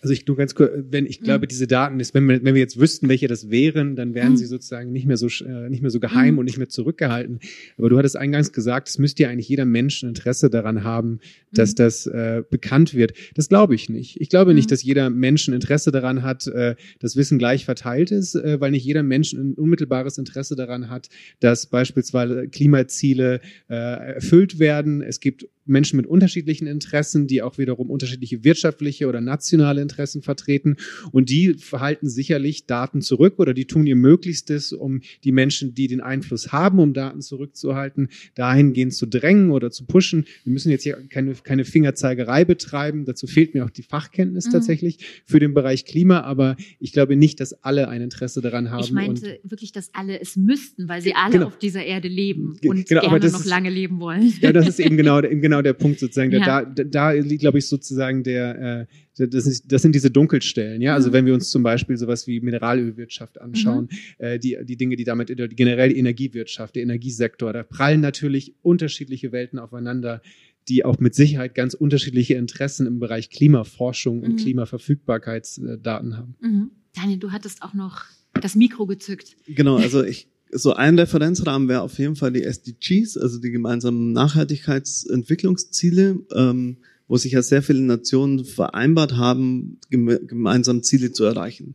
Also 0.00 0.12
ich 0.12 0.26
nur 0.26 0.36
ganz 0.36 0.54
kurz, 0.54 0.72
wenn 0.90 1.06
ich 1.06 1.20
glaube, 1.20 1.46
mhm. 1.46 1.48
diese 1.48 1.66
Daten 1.66 2.00
ist, 2.00 2.14
wenn 2.14 2.26
wir, 2.26 2.42
wenn 2.44 2.54
wir 2.54 2.60
jetzt 2.60 2.78
wüssten, 2.78 3.08
welche 3.08 3.28
das 3.28 3.50
wären, 3.50 3.96
dann 3.96 4.14
wären 4.14 4.32
mhm. 4.32 4.36
sie 4.36 4.46
sozusagen 4.46 4.92
nicht 4.92 5.06
mehr 5.06 5.16
so 5.16 5.28
äh, 5.44 5.68
nicht 5.68 5.82
mehr 5.82 5.90
so 5.90 6.00
geheim 6.00 6.34
mhm. 6.34 6.38
und 6.38 6.44
nicht 6.46 6.58
mehr 6.58 6.68
zurückgehalten. 6.68 7.40
Aber 7.76 7.88
du 7.88 7.98
hattest 7.98 8.16
eingangs 8.16 8.52
gesagt, 8.52 8.88
es 8.88 8.98
müsste 8.98 9.24
ja 9.24 9.28
eigentlich 9.28 9.48
jeder 9.48 9.64
Mensch 9.64 10.02
ein 10.02 10.08
Interesse 10.08 10.50
daran 10.50 10.84
haben, 10.84 11.20
dass 11.52 11.72
mhm. 11.72 11.76
das 11.76 12.06
äh, 12.06 12.42
bekannt 12.48 12.94
wird. 12.94 13.12
Das 13.34 13.48
glaube 13.48 13.74
ich 13.74 13.88
nicht. 13.88 14.20
Ich 14.20 14.28
glaube 14.28 14.54
nicht, 14.54 14.70
dass 14.70 14.82
jeder 14.82 15.10
Mensch 15.10 15.48
ein 15.48 15.54
Interesse 15.54 15.90
daran 15.92 16.22
hat, 16.22 16.46
äh, 16.46 16.76
dass 17.00 17.16
Wissen 17.16 17.38
gleich 17.38 17.64
verteilt 17.64 18.10
ist, 18.10 18.34
äh, 18.34 18.60
weil 18.60 18.70
nicht 18.70 18.84
jeder 18.84 19.02
Mensch 19.02 19.32
ein 19.32 19.54
unmittelbares 19.54 20.18
Interesse 20.18 20.56
daran 20.56 20.88
hat, 20.88 21.08
dass 21.40 21.66
beispielsweise 21.66 22.48
Klimaziele 22.48 23.40
äh, 23.68 23.74
erfüllt 24.14 24.58
werden. 24.58 25.02
Es 25.02 25.20
gibt 25.20 25.46
Menschen 25.66 25.96
mit 25.96 26.06
unterschiedlichen 26.06 26.66
Interessen, 26.66 27.26
die 27.26 27.42
auch 27.42 27.58
wiederum 27.58 27.90
unterschiedliche 27.90 28.44
wirtschaftliche 28.44 29.06
oder 29.06 29.20
nationale 29.20 29.82
Interessen 29.82 30.22
vertreten. 30.22 30.76
Und 31.12 31.30
die 31.30 31.54
verhalten 31.54 32.08
sicherlich 32.08 32.66
Daten 32.66 33.02
zurück 33.02 33.34
oder 33.38 33.54
die 33.54 33.66
tun 33.66 33.86
ihr 33.86 33.96
Möglichstes, 33.96 34.72
um 34.72 35.00
die 35.24 35.32
Menschen, 35.32 35.74
die 35.74 35.88
den 35.88 36.00
Einfluss 36.00 36.52
haben, 36.52 36.78
um 36.78 36.94
Daten 36.94 37.22
zurückzuhalten, 37.22 38.08
dahingehend 38.34 38.94
zu 38.94 39.06
drängen 39.06 39.50
oder 39.50 39.70
zu 39.70 39.86
pushen. 39.86 40.26
Wir 40.44 40.52
müssen 40.52 40.70
jetzt 40.70 40.84
hier 40.84 40.96
keine, 41.08 41.34
keine 41.34 41.64
Fingerzeigerei 41.64 42.44
betreiben. 42.44 43.04
Dazu 43.04 43.26
fehlt 43.26 43.54
mir 43.54 43.64
auch 43.64 43.70
die 43.70 43.82
Fachkenntnis 43.82 44.46
mhm. 44.46 44.52
tatsächlich 44.52 44.98
für 45.24 45.40
den 45.40 45.54
Bereich 45.54 45.84
Klima. 45.84 46.20
Aber 46.20 46.56
ich 46.78 46.92
glaube 46.92 47.16
nicht, 47.16 47.40
dass 47.40 47.64
alle 47.64 47.88
ein 47.88 48.02
Interesse 48.02 48.40
daran 48.40 48.70
haben. 48.70 48.84
Ich 48.84 48.92
meinte 48.92 49.40
wirklich, 49.42 49.72
dass 49.72 49.92
alle 49.94 50.20
es 50.20 50.36
müssten, 50.36 50.88
weil 50.88 51.02
sie 51.02 51.14
alle 51.14 51.32
genau. 51.32 51.46
auf 51.46 51.58
dieser 51.58 51.84
Erde 51.84 52.08
leben 52.08 52.56
und 52.64 52.88
genau, 52.88 53.02
gerne 53.02 53.30
noch 53.30 53.44
lange 53.44 53.70
leben 53.70 54.00
wollen. 54.00 54.32
Ja, 54.40 54.52
das 54.52 54.68
ist 54.68 54.80
eben 54.80 54.96
genau, 54.96 55.20
eben 55.22 55.40
genau 55.40 55.55
genau 55.56 55.62
der 55.62 55.72
Punkt 55.72 56.00
sozusagen. 56.00 56.30
Ja. 56.32 56.44
Da, 56.44 56.64
da, 56.64 56.84
da 56.84 57.10
liegt, 57.12 57.40
glaube 57.40 57.58
ich, 57.58 57.66
sozusagen 57.66 58.22
der, 58.22 58.86
äh, 59.18 59.26
das, 59.26 59.46
ist, 59.46 59.70
das 59.72 59.82
sind 59.82 59.94
diese 59.94 60.10
Dunkelstellen. 60.10 60.82
Ja, 60.82 60.94
also 60.94 61.08
mhm. 61.08 61.12
wenn 61.12 61.26
wir 61.26 61.34
uns 61.34 61.50
zum 61.50 61.62
Beispiel 61.62 61.96
sowas 61.96 62.26
wie 62.26 62.40
Mineralölwirtschaft 62.40 63.40
anschauen, 63.40 63.88
mhm. 63.90 64.24
äh, 64.24 64.38
die, 64.38 64.58
die 64.64 64.76
Dinge, 64.76 64.96
die 64.96 65.04
damit, 65.04 65.34
generell 65.56 65.90
die 65.90 65.98
Energiewirtschaft, 65.98 66.76
der 66.76 66.82
Energiesektor, 66.82 67.52
da 67.52 67.62
prallen 67.62 68.00
natürlich 68.00 68.54
unterschiedliche 68.62 69.32
Welten 69.32 69.58
aufeinander 69.58 70.22
die 70.68 70.84
auch 70.84 70.98
mit 70.98 71.14
Sicherheit 71.14 71.54
ganz 71.54 71.74
unterschiedliche 71.74 72.34
Interessen 72.34 72.88
im 72.88 72.98
Bereich 72.98 73.30
Klimaforschung 73.30 74.24
und 74.24 74.32
mhm. 74.32 74.36
Klimaverfügbarkeitsdaten 74.36 76.16
haben. 76.16 76.34
Mhm. 76.40 76.70
Daniel, 76.92 77.18
du 77.18 77.30
hattest 77.30 77.62
auch 77.62 77.72
noch 77.72 78.02
das 78.32 78.56
Mikro 78.56 78.84
gezückt. 78.84 79.36
Genau, 79.46 79.76
also 79.76 80.02
ich 80.02 80.26
so 80.52 80.74
ein 80.74 80.98
Referenzrahmen 80.98 81.68
wäre 81.68 81.82
auf 81.82 81.98
jeden 81.98 82.16
Fall 82.16 82.32
die 82.32 82.44
SDGs, 82.44 83.18
also 83.18 83.38
die 83.38 83.50
gemeinsamen 83.50 84.12
Nachhaltigkeitsentwicklungsziele, 84.12 86.20
ähm, 86.34 86.78
wo 87.08 87.16
sich 87.16 87.32
ja 87.32 87.42
sehr 87.42 87.62
viele 87.62 87.80
Nationen 87.80 88.44
vereinbart 88.44 89.16
haben, 89.16 89.78
geme 89.90 90.20
gemeinsam 90.20 90.82
Ziele 90.82 91.12
zu 91.12 91.24
erreichen. 91.24 91.74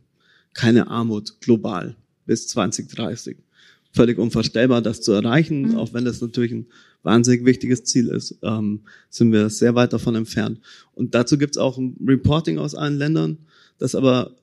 Keine 0.54 0.88
Armut 0.88 1.40
global 1.40 1.96
bis 2.26 2.48
2030. 2.48 3.36
Völlig 3.94 4.18
unvorstellbar, 4.18 4.80
das 4.80 5.02
zu 5.02 5.12
erreichen, 5.12 5.70
mhm. 5.70 5.76
auch 5.76 5.92
wenn 5.92 6.04
das 6.04 6.20
natürlich 6.20 6.52
ein 6.52 6.66
wahnsinnig 7.02 7.44
wichtiges 7.44 7.84
Ziel 7.84 8.08
ist, 8.08 8.38
ähm, 8.42 8.80
sind 9.10 9.32
wir 9.32 9.50
sehr 9.50 9.74
weit 9.74 9.92
davon 9.92 10.14
entfernt. 10.14 10.60
Und 10.94 11.14
dazu 11.14 11.36
gibt 11.36 11.56
es 11.56 11.58
auch 11.58 11.76
ein 11.76 11.96
Reporting 12.06 12.58
aus 12.58 12.74
allen 12.74 12.96
Ländern, 12.96 13.38
das 13.78 13.94
aber 13.94 14.34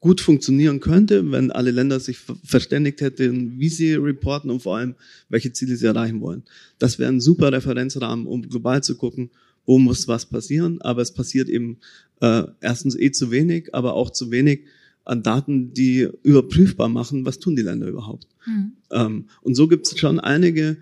gut 0.00 0.20
funktionieren 0.20 0.80
könnte, 0.80 1.30
wenn 1.32 1.50
alle 1.50 1.70
Länder 1.70 2.00
sich 2.00 2.18
verständigt 2.44 3.00
hätten, 3.00 3.58
wie 3.58 3.68
sie 3.68 3.94
reporten 3.94 4.50
und 4.50 4.62
vor 4.62 4.76
allem, 4.76 4.94
welche 5.28 5.52
Ziele 5.52 5.76
sie 5.76 5.86
erreichen 5.86 6.20
wollen. 6.20 6.42
Das 6.78 6.98
wäre 6.98 7.10
ein 7.10 7.20
super 7.20 7.52
Referenzrahmen, 7.52 8.26
um 8.26 8.42
global 8.42 8.82
zu 8.82 8.96
gucken, 8.96 9.30
wo 9.64 9.78
muss 9.78 10.06
was 10.06 10.26
passieren. 10.26 10.80
Aber 10.82 11.02
es 11.02 11.12
passiert 11.12 11.48
eben 11.48 11.78
äh, 12.20 12.44
erstens 12.60 12.96
eh 12.96 13.10
zu 13.10 13.30
wenig, 13.30 13.74
aber 13.74 13.94
auch 13.94 14.10
zu 14.10 14.30
wenig 14.30 14.60
an 15.04 15.22
Daten, 15.22 15.72
die 15.72 16.08
überprüfbar 16.22 16.88
machen, 16.88 17.24
was 17.24 17.38
tun 17.38 17.56
die 17.56 17.62
Länder 17.62 17.86
überhaupt. 17.86 18.26
Mhm. 18.46 18.72
Ähm, 18.90 19.24
und 19.42 19.54
so 19.54 19.68
gibt 19.68 19.86
es 19.86 19.98
schon 19.98 20.20
einige 20.20 20.78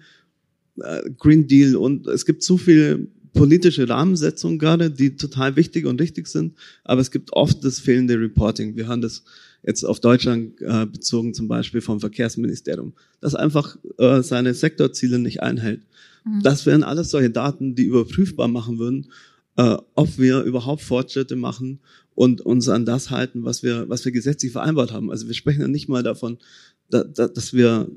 äh, 0.81 1.11
Green 1.19 1.47
Deal 1.47 1.77
und 1.77 2.07
es 2.07 2.25
gibt 2.25 2.43
so 2.43 2.57
viele 2.57 3.07
politische 3.35 3.89
Rahmensetzungen 3.89 4.59
gerade, 4.59 4.91
die 4.91 5.17
total 5.17 5.57
wichtig 5.57 5.85
und 5.87 6.01
richtig 6.01 6.29
sind, 6.29 6.55
aber 6.85 7.01
es 7.01 7.11
gibt 7.11 7.33
oft 7.33 7.63
das 7.65 7.81
fehlende 7.81 8.19
Reporting. 8.19 8.77
Wir 8.77 8.89
haben 8.89 9.03
das 9.03 9.25
jetzt 9.67 9.85
auf 9.85 10.01
Deutschland 10.01 10.61
äh, 10.61 10.87
bezogen, 10.87 11.35
zum 11.35 11.49
Beispiel 11.49 11.81
vom 11.81 12.01
Verkehrsministerium, 12.01 12.95
das 13.21 13.35
einfach 13.35 13.77
äh, 13.99 14.23
seine 14.23 14.55
Sektorziele 14.55 15.19
nicht 15.19 15.43
einhält. 15.43 15.83
Mhm. 16.25 16.43
Das 16.43 16.65
wären 16.65 16.83
alles 16.83 17.11
solche 17.11 17.31
Daten, 17.31 17.75
die 17.75 17.85
überprüfbar 17.85 18.49
machen 18.49 18.79
würden, 18.79 19.11
äh, 19.57 19.77
ob 19.95 20.19
wir 20.19 20.43
überhaupt 20.43 20.83
Fortschritte 20.83 21.37
machen 21.37 21.81
und 22.15 22.41
uns 22.41 22.69
an 22.69 22.87
das 22.87 23.11
halten, 23.11 23.45
was 23.45 23.63
wir, 23.63 23.89
was 23.89 24.05
wir 24.05 24.13
gesetzlich 24.13 24.53
vereinbart 24.53 24.93
haben. 24.93 25.11
Also 25.11 25.27
wir 25.27 25.35
sprechen 25.35 25.63
ja 25.63 25.69
nicht 25.69 25.89
mal 25.89 26.03
davon, 26.03 26.39
da, 26.91 27.03
da, 27.03 27.27
dass 27.27 27.53
wir, 27.53 27.91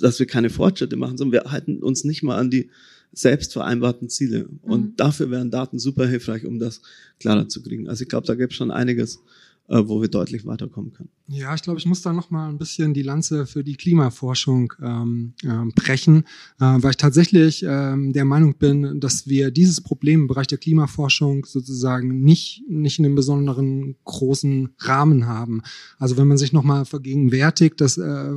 dass 0.00 0.18
wir 0.18 0.26
keine 0.26 0.50
Fortschritte 0.50 0.96
machen, 0.96 1.18
sondern 1.18 1.42
wir 1.42 1.50
halten 1.50 1.82
uns 1.82 2.04
nicht 2.04 2.22
mal 2.22 2.38
an 2.38 2.50
die 2.50 2.70
selbst 3.12 3.52
vereinbarten 3.52 4.08
Ziele. 4.08 4.48
Und 4.62 4.80
mhm. 4.80 4.96
dafür 4.96 5.30
wären 5.30 5.50
Daten 5.50 5.78
super 5.78 6.06
hilfreich, 6.06 6.44
um 6.44 6.58
das 6.58 6.80
klarer 7.18 7.48
zu 7.48 7.62
kriegen. 7.62 7.88
Also 7.88 8.02
ich 8.02 8.08
glaube, 8.08 8.26
da 8.26 8.34
gibt 8.34 8.52
es 8.52 8.56
schon 8.56 8.70
einiges, 8.70 9.20
äh, 9.68 9.82
wo 9.86 10.00
wir 10.00 10.08
deutlich 10.08 10.46
weiterkommen 10.46 10.92
können. 10.92 11.10
Ja, 11.26 11.54
ich 11.54 11.62
glaube, 11.62 11.78
ich 11.78 11.84
muss 11.84 12.00
da 12.00 12.12
noch 12.12 12.30
mal 12.30 12.48
ein 12.48 12.56
bisschen 12.56 12.94
die 12.94 13.02
Lanze 13.02 13.46
für 13.46 13.62
die 13.62 13.76
Klimaforschung 13.76 14.72
ähm, 14.82 15.34
äh, 15.42 15.70
brechen, 15.74 16.24
äh, 16.58 16.76
weil 16.78 16.92
ich 16.92 16.96
tatsächlich 16.96 17.64
ähm, 17.68 18.14
der 18.14 18.24
Meinung 18.24 18.56
bin, 18.56 18.98
dass 18.98 19.26
wir 19.26 19.50
dieses 19.50 19.82
Problem 19.82 20.22
im 20.22 20.26
Bereich 20.26 20.46
der 20.46 20.58
Klimaforschung 20.58 21.44
sozusagen 21.44 22.24
nicht 22.24 22.62
nicht 22.68 22.98
in 22.98 23.04
einem 23.04 23.14
besonderen 23.14 23.96
großen 24.04 24.70
Rahmen 24.78 25.26
haben. 25.26 25.62
Also 25.98 26.16
wenn 26.16 26.28
man 26.28 26.38
sich 26.38 26.54
noch 26.54 26.64
mal 26.64 26.86
vergegenwärtigt, 26.86 27.78
das 27.80 27.98
äh, 27.98 28.30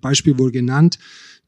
Beispiel 0.00 0.38
wohl 0.38 0.50
genannt, 0.50 0.98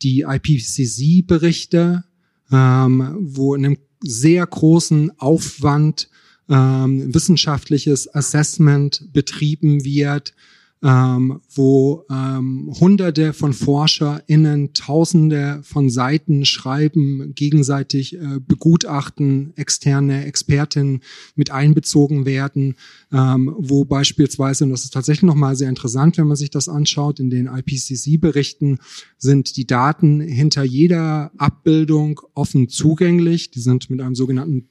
die 0.02 0.26
IPCC-Berichte, 0.28 2.04
ähm, 2.52 3.16
wo 3.20 3.54
in 3.54 3.66
einem 3.66 3.78
sehr 4.00 4.46
großen 4.46 5.18
Aufwand 5.18 6.08
ähm, 6.48 7.14
wissenschaftliches 7.14 8.14
Assessment 8.14 9.08
betrieben 9.12 9.84
wird, 9.84 10.34
ähm, 10.82 11.40
wo 11.54 12.04
ähm, 12.10 12.72
Hunderte 12.78 13.32
von 13.32 13.52
ForscherInnen 13.52 14.74
Tausende 14.74 15.60
von 15.62 15.88
Seiten 15.88 16.44
schreiben, 16.44 17.32
gegenseitig 17.34 18.14
äh, 18.16 18.40
begutachten, 18.40 19.52
externe 19.56 20.26
Expertinnen 20.26 21.00
mit 21.34 21.50
einbezogen 21.50 22.26
werden, 22.26 22.74
ähm, 23.10 23.54
wo 23.58 23.84
beispielsweise, 23.84 24.64
und 24.64 24.70
das 24.70 24.84
ist 24.84 24.92
tatsächlich 24.92 25.22
nochmal 25.22 25.56
sehr 25.56 25.70
interessant, 25.70 26.18
wenn 26.18 26.26
man 26.26 26.36
sich 26.36 26.50
das 26.50 26.68
anschaut, 26.68 27.20
in 27.20 27.30
den 27.30 27.46
IPCC-Berichten 27.46 28.78
sind 29.16 29.56
die 29.56 29.66
Daten 29.66 30.20
hinter 30.20 30.62
jeder 30.62 31.32
Abbildung 31.38 32.20
offen 32.34 32.68
zugänglich. 32.68 33.50
Die 33.50 33.60
sind 33.60 33.88
mit 33.88 34.00
einem 34.00 34.14
sogenannten 34.14 34.68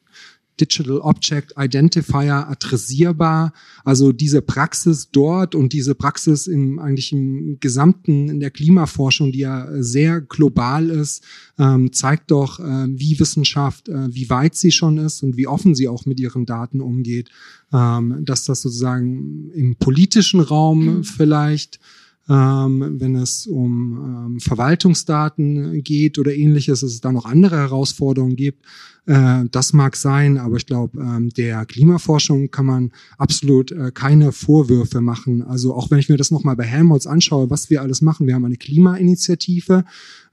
Digital 0.60 1.00
Object 1.00 1.54
Identifier 1.58 2.48
adressierbar. 2.50 3.54
Also 3.84 4.12
diese 4.12 4.42
Praxis 4.42 5.10
dort 5.12 5.56
und 5.56 5.74
diese 5.74 5.96
Praxis 5.96 6.48
im 6.48 6.80
eigentlich 6.80 7.12
im 7.12 7.58
gesamten 7.60 8.30
in 8.30 8.40
der 8.40 8.52
Klimaforschung, 8.52 9.32
die 9.32 9.40
ja 9.40 9.68
sehr 9.82 10.22
global 10.22 10.90
ist, 10.90 11.24
ähm, 11.58 11.92
zeigt 11.92 12.32
doch, 12.32 12.60
äh, 12.60 12.88
wie 12.90 13.20
Wissenschaft, 13.20 13.90
äh, 13.90 14.14
wie 14.14 14.30
weit 14.30 14.56
sie 14.56 14.72
schon 14.72 14.98
ist 14.98 15.24
und 15.24 15.38
wie 15.38 15.48
offen 15.48 15.76
sie 15.76 15.88
auch 15.88 16.06
mit 16.06 16.20
ihren 16.20 16.46
Daten 16.46 16.82
umgeht. 16.82 17.30
Ähm, 17.74 18.24
dass 18.24 18.46
das 18.46 18.62
sozusagen 18.62 19.50
im 19.52 19.76
politischen 19.76 20.40
Raum 20.40 20.98
mhm. 20.98 21.04
vielleicht 21.04 21.80
ähm, 22.28 23.00
wenn 23.00 23.16
es 23.16 23.46
um 23.46 24.34
ähm, 24.34 24.40
Verwaltungsdaten 24.40 25.84
geht 25.84 26.18
oder 26.18 26.34
ähnliches, 26.34 26.82
dass 26.82 26.92
es 26.92 27.02
da 27.02 27.12
noch 27.12 27.26
andere 27.26 27.58
Herausforderungen 27.58 28.36
gibt. 28.36 28.66
Äh, 29.06 29.44
das 29.52 29.74
mag 29.74 29.96
sein, 29.96 30.40
aber 30.40 30.58
ich 30.58 30.66
glaube, 30.66 31.00
ähm, 31.00 31.30
der 31.30 31.66
Klimaforschung 31.66 32.50
kann 32.50 32.66
man 32.66 32.92
absolut 33.20 33.72
äh, 33.72 33.92
keine 33.94 34.32
Vorwürfe 34.32 35.02
machen. 35.02 35.44
Also 35.44 35.76
auch 35.76 35.92
wenn 35.92 36.00
ich 36.00 36.10
mir 36.10 36.18
das 36.18 36.32
nochmal 36.32 36.56
bei 36.56 36.64
Helmholtz 36.64 37.06
anschaue, 37.06 37.52
was 37.52 37.70
wir 37.70 37.84
alles 37.84 38.02
machen. 38.02 38.26
Wir 38.26 38.34
haben 38.34 38.46
eine 38.46 38.58
Klimainitiative. 38.58 39.86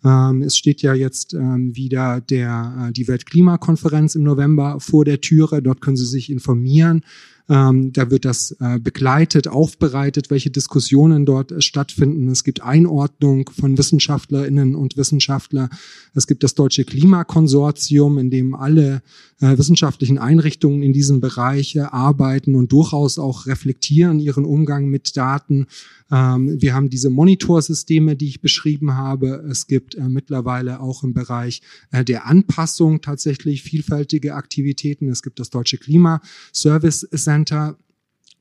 Ähm, 0.02 0.42
es 0.42 0.56
steht 0.56 0.80
ja 0.80 0.94
jetzt 0.94 1.34
ähm, 1.34 1.76
wieder 1.76 2.22
der, 2.22 2.88
äh, 2.88 2.92
die 2.92 3.06
Weltklimakonferenz 3.06 4.14
im 4.14 4.22
November 4.22 4.80
vor 4.80 5.04
der 5.04 5.20
Türe. 5.20 5.60
Dort 5.60 5.82
können 5.82 5.98
Sie 5.98 6.06
sich 6.06 6.30
informieren 6.30 7.02
ähm, 7.48 7.92
da 7.92 8.10
wird 8.10 8.24
das 8.24 8.56
äh, 8.60 8.78
begleitet, 8.78 9.48
aufbereitet, 9.48 10.30
welche 10.30 10.50
Diskussionen 10.50 11.26
dort 11.26 11.52
äh, 11.52 11.60
stattfinden. 11.60 12.28
Es 12.28 12.44
gibt 12.44 12.62
Einordnung 12.62 13.50
von 13.50 13.76
Wissenschaftlerinnen 13.76 14.74
und 14.74 14.96
Wissenschaftler. 14.96 15.68
Es 16.14 16.26
gibt 16.26 16.44
das 16.44 16.54
Deutsche 16.54 16.84
Klimakonsortium, 16.84 18.18
in 18.18 18.30
dem 18.30 18.54
alle 18.54 19.02
äh, 19.40 19.58
wissenschaftlichen 19.58 20.18
Einrichtungen 20.18 20.82
in 20.82 20.92
diesem 20.92 21.20
Bereich 21.20 21.74
äh, 21.74 21.80
arbeiten 21.80 22.54
und 22.54 22.70
durchaus 22.70 23.18
auch 23.18 23.46
reflektieren 23.46 24.20
ihren 24.20 24.44
Umgang 24.44 24.86
mit 24.86 25.16
Daten. 25.16 25.66
Ähm, 26.12 26.60
wir 26.60 26.74
haben 26.74 26.90
diese 26.90 27.10
Monitorsysteme, 27.10 28.16
die 28.16 28.28
ich 28.28 28.40
beschrieben 28.40 28.94
habe. 28.94 29.44
Es 29.50 29.66
gibt 29.66 29.94
äh, 29.94 30.08
mittlerweile 30.08 30.80
auch 30.80 31.02
im 31.02 31.14
Bereich 31.14 31.62
äh, 31.90 32.04
der 32.04 32.26
Anpassung 32.26 33.00
tatsächlich 33.00 33.62
vielfältige 33.62 34.34
Aktivitäten. 34.34 35.08
Es 35.08 35.22
gibt 35.22 35.40
das 35.40 35.50
Deutsche 35.50 35.78
Klima 35.78 36.20
Service 36.52 37.02
Center 37.32 37.76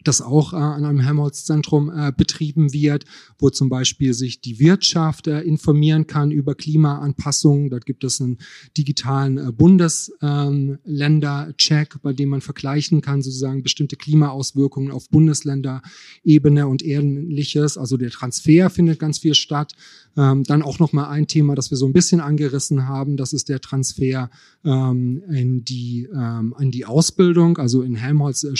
das 0.08 0.22
auch 0.22 0.54
äh, 0.54 0.58
an 0.58 0.86
einem 0.86 1.00
Helmholtz-Zentrum 1.00 1.90
äh, 1.90 2.14
betrieben 2.16 2.72
wird, 2.74 3.06
wo 3.38 3.50
zum 3.50 3.70
Beispiel 3.70 4.14
sich 4.14 4.42
die 4.42 4.60
Wirtschaft 4.60 5.28
äh, 5.28 5.40
informieren 5.42 6.08
kann 6.08 6.32
über 6.32 6.56
Klimaanpassungen. 6.56 7.70
Dort 7.70 7.86
gibt 7.86 8.04
es 8.04 8.20
einen 8.22 8.40
digitalen 8.78 9.38
äh, 9.38 9.52
Bundesländer-Check, 9.52 12.02
bei 12.02 12.14
dem 12.14 12.30
man 12.30 12.42
vergleichen 12.42 13.02
kann, 13.02 13.22
sozusagen 13.22 13.62
bestimmte 13.64 13.96
Klimaauswirkungen 13.96 14.92
auf 14.92 15.10
Bundesländerebene 15.10 16.68
und 16.68 16.84
ähnliches. 16.84 17.78
Also 17.78 17.98
der 17.98 18.12
Transfer 18.12 18.70
findet 18.70 19.00
ganz 19.00 19.20
viel 19.20 19.36
statt. 19.36 19.74
Ähm, 20.18 20.44
dann 20.44 20.62
auch 20.62 20.80
noch 20.80 20.92
mal 20.92 21.10
ein 21.10 21.28
Thema, 21.28 21.56
das 21.56 21.72
wir 21.72 21.78
so 21.78 21.86
ein 21.86 21.94
bisschen 21.94 22.20
angerissen 22.20 22.88
haben, 22.88 23.16
das 23.16 23.32
ist 23.32 23.48
der 23.48 23.62
Transfer 23.62 24.30
ähm, 24.66 25.24
in 25.32 25.64
die 25.64 26.10
ähm, 26.14 26.54
in 26.60 26.72
die 26.72 26.86
Ausbildung, 26.86 27.58
also 27.58 27.82
in 27.82 27.96
Helmholtz 27.96 28.44
äh, 28.44 28.50
ein 28.50 28.58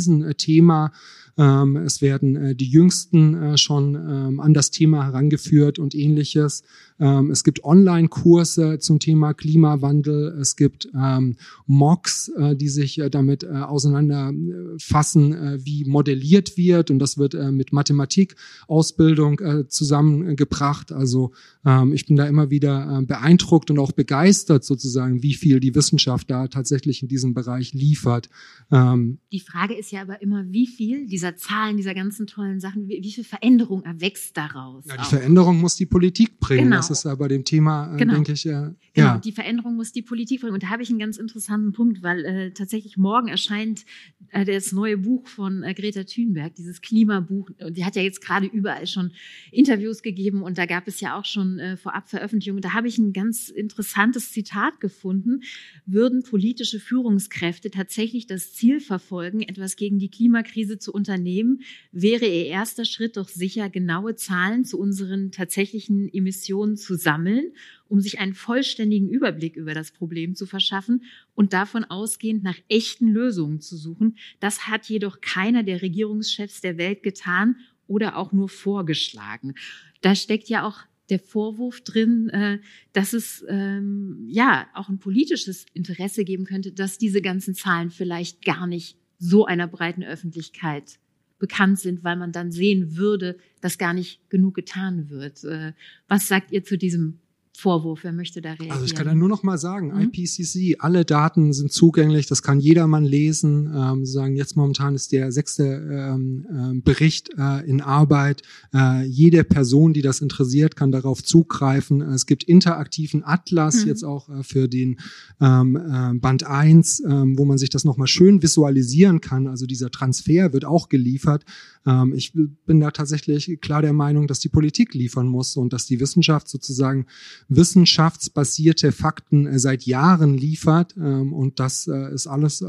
Riesenthema. 0.00 0.92
Ähm, 1.36 1.76
es 1.76 2.02
werden 2.02 2.36
äh, 2.36 2.54
die 2.54 2.68
Jüngsten 2.68 3.34
äh, 3.34 3.58
schon 3.58 3.94
ähm, 3.94 4.40
an 4.40 4.54
das 4.54 4.70
Thema 4.70 5.04
herangeführt 5.04 5.78
und 5.78 5.94
ähnliches. 5.94 6.62
Ähm, 7.00 7.30
es 7.30 7.44
gibt 7.44 7.64
Online-Kurse 7.64 8.78
zum 8.78 8.98
Thema 8.98 9.32
Klimawandel. 9.32 10.36
Es 10.40 10.54
gibt 10.56 10.88
ähm, 10.94 11.36
MOOCs, 11.66 12.28
äh, 12.36 12.56
die 12.56 12.68
sich 12.68 12.98
äh, 12.98 13.10
damit 13.10 13.42
äh, 13.42 13.48
auseinanderfassen, 13.48 15.32
äh, 15.32 15.58
wie 15.64 15.84
modelliert 15.86 16.56
wird. 16.56 16.90
Und 16.90 16.98
das 16.98 17.16
wird 17.16 17.34
äh, 17.34 17.50
mit 17.50 17.72
Mathematikausbildung 17.72 19.40
äh, 19.40 19.68
zusammengebracht. 19.68 20.92
Also 20.92 21.32
ähm, 21.64 21.92
ich 21.94 22.06
bin 22.06 22.16
da 22.16 22.26
immer 22.26 22.50
wieder 22.50 22.98
äh, 22.98 23.04
beeindruckt 23.04 23.70
und 23.70 23.78
auch 23.78 23.92
begeistert 23.92 24.64
sozusagen, 24.64 25.22
wie 25.22 25.34
viel 25.34 25.60
die 25.60 25.74
Wissenschaft 25.74 26.30
da 26.30 26.48
tatsächlich 26.48 27.02
in 27.02 27.08
diesem 27.08 27.32
Bereich 27.32 27.72
liefert. 27.72 28.28
Ähm, 28.70 29.18
die 29.32 29.40
Frage 29.40 29.74
ist 29.74 29.90
ja 29.90 30.02
aber 30.02 30.20
immer, 30.20 30.44
wie 30.50 30.66
viel 30.66 31.06
dieser 31.06 31.36
Zahlen, 31.36 31.76
dieser 31.76 31.94
ganzen 31.94 32.26
tollen 32.26 32.60
Sachen, 32.60 32.88
wie, 32.88 33.02
wie 33.02 33.12
viel 33.12 33.24
Veränderung 33.24 33.84
erwächst 33.84 34.36
daraus? 34.36 34.84
Ja, 34.86 34.94
die 34.94 35.00
auch? 35.00 35.06
Veränderung 35.06 35.60
muss 35.60 35.76
die 35.76 35.86
Politik 35.86 36.38
bringen. 36.40 36.64
Genau. 36.64 36.76
Das 36.76 36.89
ist 36.90 37.04
ja 37.04 37.14
bei 37.14 37.28
dem 37.28 37.44
Thema, 37.44 37.94
äh, 37.94 37.98
genau. 37.98 38.14
denke 38.14 38.32
ich, 38.32 38.46
äh, 38.46 38.70
Genau, 38.92 39.06
ja. 39.08 39.18
die 39.18 39.30
Veränderung 39.30 39.76
muss 39.76 39.92
die 39.92 40.02
Politik 40.02 40.40
bringen. 40.40 40.54
Und 40.54 40.64
da 40.64 40.68
habe 40.68 40.82
ich 40.82 40.90
einen 40.90 40.98
ganz 40.98 41.16
interessanten 41.16 41.72
Punkt, 41.72 42.02
weil 42.02 42.24
äh, 42.24 42.50
tatsächlich 42.50 42.96
morgen 42.96 43.28
erscheint 43.28 43.84
äh, 44.30 44.44
das 44.44 44.72
neue 44.72 44.98
Buch 44.98 45.28
von 45.28 45.62
äh, 45.62 45.74
Greta 45.74 46.02
Thunberg, 46.02 46.56
dieses 46.56 46.80
Klimabuch. 46.80 47.50
Und 47.60 47.76
die 47.76 47.84
hat 47.84 47.94
ja 47.94 48.02
jetzt 48.02 48.20
gerade 48.20 48.46
überall 48.46 48.88
schon 48.88 49.12
Interviews 49.52 50.02
gegeben 50.02 50.42
und 50.42 50.58
da 50.58 50.66
gab 50.66 50.88
es 50.88 51.00
ja 51.00 51.18
auch 51.18 51.24
schon 51.24 51.60
vorab 51.80 52.08
Veröffentlichungen. 52.08 52.62
Da 52.62 52.72
habe 52.72 52.88
ich 52.88 52.98
ein 52.98 53.12
ganz 53.12 53.48
interessantes 53.48 54.32
Zitat 54.32 54.80
gefunden. 54.80 55.42
Würden 55.86 56.22
politische 56.22 56.80
Führungskräfte 56.80 57.70
tatsächlich 57.70 58.26
das 58.26 58.52
Ziel 58.52 58.80
verfolgen, 58.80 59.42
etwas 59.42 59.76
gegen 59.76 59.98
die 59.98 60.10
Klimakrise 60.10 60.78
zu 60.78 60.92
unternehmen, 60.92 61.60
wäre 61.92 62.26
ihr 62.26 62.46
erster 62.46 62.84
Schritt 62.84 63.16
doch 63.16 63.28
sicher, 63.28 63.68
genaue 63.68 64.16
Zahlen 64.16 64.64
zu 64.64 64.78
unseren 64.78 65.30
tatsächlichen 65.30 66.12
Emissionen 66.12 66.76
zu 66.80 66.96
sammeln 66.96 67.52
um 67.90 68.00
sich 68.00 68.20
einen 68.20 68.34
vollständigen 68.34 69.10
Überblick 69.10 69.56
über 69.56 69.74
das 69.74 69.90
Problem 69.90 70.36
zu 70.36 70.46
verschaffen 70.46 71.02
und 71.34 71.52
davon 71.52 71.84
ausgehend 71.84 72.44
nach 72.44 72.56
echten 72.68 73.08
Lösungen 73.08 73.60
zu 73.60 73.76
suchen. 73.76 74.16
Das 74.38 74.68
hat 74.68 74.88
jedoch 74.88 75.20
keiner 75.20 75.64
der 75.64 75.82
Regierungschefs 75.82 76.60
der 76.60 76.78
Welt 76.78 77.02
getan 77.02 77.56
oder 77.88 78.16
auch 78.16 78.30
nur 78.32 78.48
vorgeschlagen. 78.48 79.54
Da 80.02 80.14
steckt 80.14 80.48
ja 80.48 80.64
auch 80.64 80.78
der 81.08 81.18
Vorwurf 81.18 81.80
drin, 81.80 82.28
äh, 82.28 82.60
dass 82.92 83.12
es 83.12 83.44
ähm, 83.48 84.24
ja 84.28 84.68
auch 84.74 84.88
ein 84.88 85.00
politisches 85.00 85.66
Interesse 85.74 86.24
geben 86.24 86.44
könnte, 86.44 86.70
dass 86.70 86.96
diese 86.96 87.20
ganzen 87.20 87.56
Zahlen 87.56 87.90
vielleicht 87.90 88.44
gar 88.44 88.68
nicht 88.68 88.96
so 89.18 89.44
einer 89.44 89.66
breiten 89.66 90.04
Öffentlichkeit 90.04 91.00
bekannt 91.40 91.80
sind, 91.80 92.04
weil 92.04 92.14
man 92.14 92.30
dann 92.30 92.52
sehen 92.52 92.96
würde, 92.96 93.36
dass 93.60 93.78
gar 93.78 93.92
nicht 93.92 94.20
genug 94.30 94.54
getan 94.54 95.10
wird. 95.10 95.42
Äh, 95.42 95.72
was 96.06 96.28
sagt 96.28 96.52
ihr 96.52 96.62
zu 96.62 96.78
diesem 96.78 97.18
Vorwurf? 97.56 98.00
Wer 98.04 98.12
möchte 98.12 98.40
da 98.40 98.50
reagieren? 98.50 98.72
Also 98.72 98.84
ich 98.84 98.94
kann 98.94 99.06
da 99.06 99.14
nur 99.14 99.28
noch 99.28 99.42
mal 99.42 99.58
sagen, 99.58 99.92
mhm. 99.94 100.10
IPCC, 100.12 100.76
alle 100.78 101.04
Daten 101.04 101.52
sind 101.52 101.72
zugänglich, 101.72 102.26
das 102.26 102.42
kann 102.42 102.60
jedermann 102.60 103.04
lesen. 103.04 103.70
Ähm, 103.74 104.06
sagen 104.06 104.36
jetzt 104.36 104.56
momentan 104.56 104.94
ist 104.94 105.12
der 105.12 105.30
sechste 105.32 105.64
ähm, 105.64 106.46
äh, 106.50 106.80
Bericht 106.80 107.30
äh, 107.36 107.68
in 107.68 107.80
Arbeit. 107.80 108.42
Äh, 108.74 109.04
jede 109.04 109.44
Person, 109.44 109.92
die 109.92 110.02
das 110.02 110.20
interessiert, 110.20 110.76
kann 110.76 110.92
darauf 110.92 111.22
zugreifen. 111.22 112.00
Es 112.00 112.26
gibt 112.26 112.44
interaktiven 112.44 113.22
Atlas 113.24 113.82
mhm. 113.82 113.88
jetzt 113.88 114.04
auch 114.04 114.28
äh, 114.28 114.42
für 114.42 114.68
den 114.68 114.98
ähm, 115.40 115.76
äh, 115.76 116.18
Band 116.18 116.46
1, 116.46 117.02
ähm, 117.06 117.38
wo 117.38 117.44
man 117.44 117.58
sich 117.58 117.70
das 117.70 117.84
noch 117.84 117.96
mal 117.96 118.06
schön 118.06 118.42
visualisieren 118.42 119.20
kann. 119.20 119.46
Also 119.46 119.66
dieser 119.66 119.90
Transfer 119.90 120.52
wird 120.52 120.64
auch 120.64 120.88
geliefert. 120.88 121.44
Ähm, 121.86 122.14
ich 122.14 122.32
bin 122.32 122.80
da 122.80 122.90
tatsächlich 122.90 123.60
klar 123.60 123.82
der 123.82 123.92
Meinung, 123.92 124.26
dass 124.26 124.40
die 124.40 124.48
Politik 124.48 124.94
liefern 124.94 125.26
muss 125.26 125.56
und 125.56 125.72
dass 125.72 125.86
die 125.86 126.00
Wissenschaft 126.00 126.48
sozusagen 126.48 127.06
wissenschaftsbasierte 127.48 128.92
Fakten 128.92 129.46
äh, 129.46 129.58
seit 129.58 129.84
Jahren 129.84 130.36
liefert. 130.36 130.94
Ähm, 130.96 131.32
und 131.32 131.60
das 131.60 131.86
äh, 131.86 132.12
ist 132.12 132.26
alles 132.26 132.60
äh, 132.60 132.66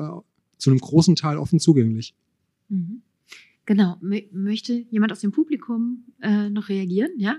zu 0.57 0.69
einem 0.69 0.79
großen 0.79 1.15
Teil 1.15 1.37
offen 1.37 1.59
zugänglich. 1.59 2.13
Mhm. 2.69 3.01
Genau. 3.65 3.97
M 4.01 4.21
möchte 4.31 4.73
jemand 4.73 5.11
aus 5.11 5.19
dem 5.19 5.31
Publikum 5.31 6.05
äh, 6.21 6.49
noch 6.49 6.69
reagieren? 6.69 7.11
Ja? 7.17 7.37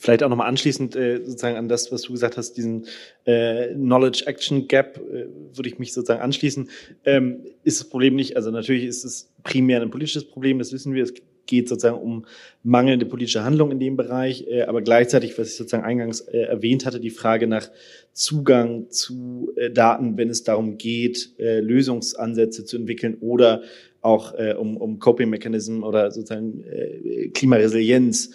Vielleicht 0.00 0.22
auch 0.22 0.28
nochmal 0.28 0.48
anschließend 0.48 0.94
äh, 0.94 1.16
sozusagen 1.24 1.56
an 1.56 1.68
das, 1.68 1.90
was 1.90 2.02
du 2.02 2.12
gesagt 2.12 2.36
hast, 2.36 2.52
diesen 2.52 2.86
äh, 3.24 3.74
Knowledge-Action-Gap, 3.74 4.96
äh, 4.96 5.26
würde 5.56 5.68
ich 5.68 5.80
mich 5.80 5.92
sozusagen 5.92 6.22
anschließen. 6.22 6.70
Ähm, 7.04 7.40
ist 7.64 7.80
das 7.80 7.88
Problem 7.88 8.14
nicht, 8.14 8.36
also 8.36 8.52
natürlich 8.52 8.84
ist 8.84 9.04
es 9.04 9.32
primär 9.42 9.82
ein 9.82 9.90
politisches 9.90 10.24
Problem, 10.24 10.60
das 10.60 10.72
wissen 10.72 10.94
wir. 10.94 11.02
Es 11.02 11.14
geht 11.48 11.68
sozusagen 11.68 11.98
um 11.98 12.26
mangelnde 12.62 13.06
politische 13.06 13.42
Handlung 13.42 13.72
in 13.72 13.80
dem 13.80 13.96
Bereich, 13.96 14.46
äh, 14.46 14.62
aber 14.62 14.82
gleichzeitig, 14.82 15.36
was 15.36 15.48
ich 15.48 15.56
sozusagen 15.56 15.84
eingangs 15.84 16.20
äh, 16.20 16.42
erwähnt 16.42 16.86
hatte, 16.86 17.00
die 17.00 17.10
Frage 17.10 17.48
nach 17.48 17.68
Zugang 18.12 18.90
zu 18.90 19.52
äh, 19.56 19.70
Daten, 19.70 20.16
wenn 20.16 20.30
es 20.30 20.44
darum 20.44 20.78
geht, 20.78 21.32
äh, 21.38 21.58
Lösungsansätze 21.58 22.64
zu 22.64 22.76
entwickeln 22.76 23.16
oder 23.20 23.62
auch 24.00 24.34
äh, 24.38 24.54
um, 24.54 24.76
um 24.76 25.00
Coping-Mechanismen 25.00 25.82
oder 25.82 26.12
sozusagen 26.12 26.62
äh, 26.62 27.28
Klimaresilienz 27.30 28.30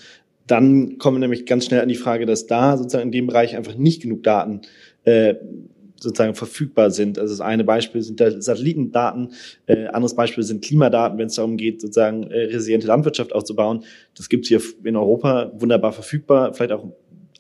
dann 0.48 0.98
kommen 0.98 1.18
wir 1.18 1.22
nämlich 1.22 1.46
ganz 1.46 1.66
schnell 1.66 1.82
an 1.82 1.90
die 1.90 1.96
Frage, 1.96 2.26
dass 2.26 2.48
da 2.48 2.78
sozusagen 2.78 3.06
in 3.06 3.12
dem 3.12 3.28
Bereich 3.28 3.56
einfach 3.56 3.76
nicht 3.76 4.02
genug 4.02 4.24
Daten 4.24 4.62
äh, 5.06 5.36
sozusagen 6.04 6.36
verfügbar 6.36 6.92
sind. 6.92 7.18
Also 7.18 7.34
das 7.34 7.42
eine 7.42 7.64
Beispiel 7.64 8.02
sind 8.02 8.20
da 8.20 8.30
Satellitendaten, 8.40 9.32
äh, 9.66 9.88
anderes 9.88 10.16
Beispiel 10.16 10.44
sind 10.44 10.64
Klimadaten, 10.64 11.18
wenn 11.18 11.28
es 11.28 11.36
darum 11.36 11.58
geht, 11.58 11.82
sozusagen 11.82 12.24
äh, 12.24 12.46
resiliente 12.46 12.88
Landwirtschaft 12.88 13.34
aufzubauen. 13.34 13.86
Das 14.16 14.30
gibt's 14.30 14.50
hier 14.50 14.62
in 14.84 14.96
Europa 14.96 15.52
wunderbar 15.56 15.94
verfügbar, 15.94 16.54
vielleicht 16.54 16.74
auch 16.74 16.90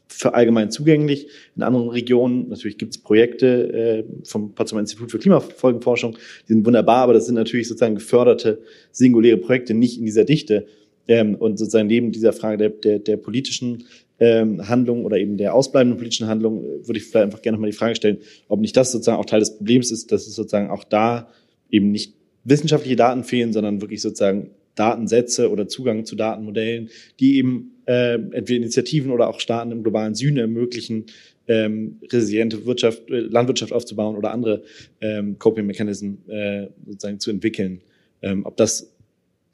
für 0.08 0.34
allgemein 0.34 0.72
zugänglich. 0.72 1.28
In 1.56 1.64
anderen 1.64 1.89
Regionen, 1.89 2.47
natürlich 2.49 2.78
gibt's 2.78 2.97
Projekte 2.97 3.74
äh, 3.74 4.04
vom 4.24 4.54
Potsdamer 4.54 4.82
Institut 4.82 5.12
für 5.12 5.20
Klimafolgenforschung, 5.20 6.18
die 6.47 6.54
sind 6.54 6.66
wunderbar, 6.66 7.04
aber 7.04 7.14
das 7.14 7.26
sind 7.26 7.36
natürlich 7.36 7.68
sozusagen 7.68 7.95
geförderte, 7.95 8.62
singuläre 8.91 9.38
Projekte, 9.38 9.74
nicht 9.74 9.97
in 9.99 10.06
dieser 10.06 10.24
Dichte. 10.24 10.68
Ähm, 11.08 11.36
und 11.36 11.58
sozusagen 11.58 11.88
neben 11.88 12.12
dieser 12.12 12.34
Frage 12.34 12.58
der, 12.58 12.70
der, 12.70 12.99
der 12.99 13.18
politischen 13.18 13.86
ähm, 14.20 14.68
Handlung 14.70 15.06
oder 15.06 15.18
eben 15.18 15.38
der 15.38 15.54
ausbleibenden 15.54 15.97
politischen 15.97 16.28
Handlung 16.28 16.64
äh, 16.64 16.88
würde 16.88 16.99
ich 16.99 17.06
vielleicht 17.06 17.26
einfach 17.26 17.41
gerne 17.41 17.58
nochmal 17.58 17.72
die 17.72 17.78
Frage 17.78 17.95
stellen, 17.95 18.20
ob 18.47 18.62
nicht 18.62 18.78
das 18.78 18.91
sozusagen 18.91 19.20
auch 19.20 19.26
Teil 19.26 19.39
des 19.39 19.58
Problems 19.58 19.91
ist, 19.91 20.12
dass 20.12 20.28
es 20.28 20.36
sozusagen 20.36 20.70
auch 20.70 20.84
da 20.84 21.30
eben 21.70 21.91
nicht 21.91 22.14
wissenschaftliche 22.43 22.95
Daten 22.95 23.24
fehlen, 23.24 23.54
sondern 23.54 23.82
wirklich 23.82 24.01
sozusagen 24.01 24.51
Datensätze 24.76 25.51
oder 25.51 25.68
Zugang 25.68 26.06
zu 26.06 26.16
Datenmodellen, 26.16 26.89
die 27.20 27.38
eben 27.38 27.72
äh, 27.86 28.14
entweder 28.14 28.58
Initiativen 28.58 29.12
oder 29.12 29.30
auch 29.30 29.39
Staaten 29.39 29.72
im 29.72 29.84
globalen 29.84 30.16
Süden 30.16 30.38
ermöglichen, 30.38 31.06
ähm, 31.47 31.99
resiliente 32.12 32.66
Wirtschaft, 32.66 33.10
äh, 33.10 33.20
Landwirtschaft 33.20 33.74
aufzubauen 33.74 34.16
oder 34.16 34.32
andere 34.32 34.64
ähm, 35.01 35.38
Coping-Mechanismen 35.38 36.30
äh, 36.30 36.68
sozusagen 36.86 37.20
zu 37.20 37.30
entwickeln. 37.30 37.82
Ähm, 38.22 38.45
ob 38.45 38.56
das 38.56 38.93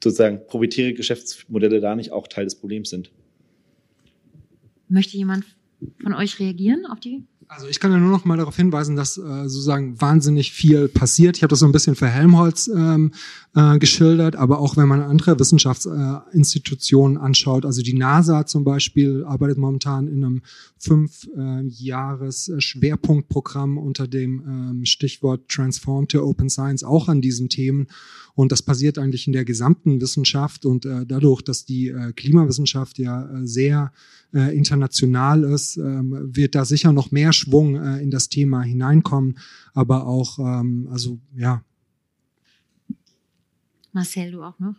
sozusagen 0.02 0.46
proprietäre 0.46 0.94
Geschäftsmodelle 0.94 1.80
da 1.80 1.94
nicht 1.94 2.12
auch 2.12 2.28
Teil 2.28 2.44
des 2.44 2.54
Problems 2.54 2.90
sind. 2.90 3.10
Möchte 4.88 5.16
jemand 5.16 5.44
von 6.02 6.14
euch 6.14 6.40
reagieren 6.40 6.86
auf 6.86 7.00
die 7.00 7.24
also 7.50 7.66
ich 7.66 7.80
kann 7.80 7.90
ja 7.90 7.98
nur 7.98 8.12
noch 8.12 8.24
mal 8.24 8.36
darauf 8.36 8.54
hinweisen, 8.54 8.94
dass 8.94 9.18
äh, 9.18 9.48
sozusagen 9.48 10.00
wahnsinnig 10.00 10.52
viel 10.52 10.86
passiert. 10.86 11.36
Ich 11.36 11.42
habe 11.42 11.50
das 11.50 11.58
so 11.58 11.66
ein 11.66 11.72
bisschen 11.72 11.96
für 11.96 12.06
Helmholtz 12.06 12.68
ähm, 12.68 13.12
äh, 13.54 13.78
geschildert, 13.78 14.36
aber 14.36 14.60
auch 14.60 14.76
wenn 14.76 14.86
man 14.86 15.00
andere 15.00 15.38
Wissenschaftsinstitutionen 15.38 17.16
äh, 17.16 17.20
anschaut, 17.20 17.64
also 17.64 17.82
die 17.82 17.94
NASA 17.94 18.46
zum 18.46 18.62
Beispiel 18.62 19.24
arbeitet 19.24 19.58
momentan 19.58 20.06
in 20.06 20.24
einem 20.24 20.42
fünf 20.78 21.28
äh, 21.36 21.68
Schwerpunktprogramm 22.60 23.76
unter 23.76 24.06
dem 24.06 24.42
ähm, 24.46 24.84
Stichwort 24.84 25.48
Transform 25.48 26.06
to 26.06 26.22
Open 26.22 26.48
Science 26.48 26.84
auch 26.84 27.08
an 27.08 27.20
diesen 27.20 27.48
Themen. 27.48 27.88
Und 28.34 28.52
das 28.52 28.62
passiert 28.62 28.98
eigentlich 28.98 29.26
in 29.26 29.32
der 29.32 29.44
gesamten 29.44 30.00
Wissenschaft 30.00 30.64
und 30.64 30.86
äh, 30.86 31.04
dadurch, 31.04 31.42
dass 31.42 31.64
die 31.64 31.88
äh, 31.88 32.12
Klimawissenschaft 32.12 32.98
ja 32.98 33.28
äh, 33.28 33.46
sehr 33.46 33.92
äh, 34.32 34.56
international 34.56 35.42
ist, 35.44 35.76
ähm, 35.76 36.16
wird 36.34 36.54
da 36.54 36.64
sicher 36.64 36.92
noch 36.92 37.10
mehr 37.10 37.32
Schwung 37.32 37.74
äh, 37.74 38.00
in 38.00 38.10
das 38.10 38.28
Thema 38.28 38.62
hineinkommen. 38.62 39.38
Aber 39.74 40.06
auch, 40.06 40.38
ähm, 40.38 40.88
also 40.90 41.18
ja. 41.36 41.62
Marcel, 43.92 44.32
du 44.32 44.42
auch 44.42 44.58
noch? 44.58 44.74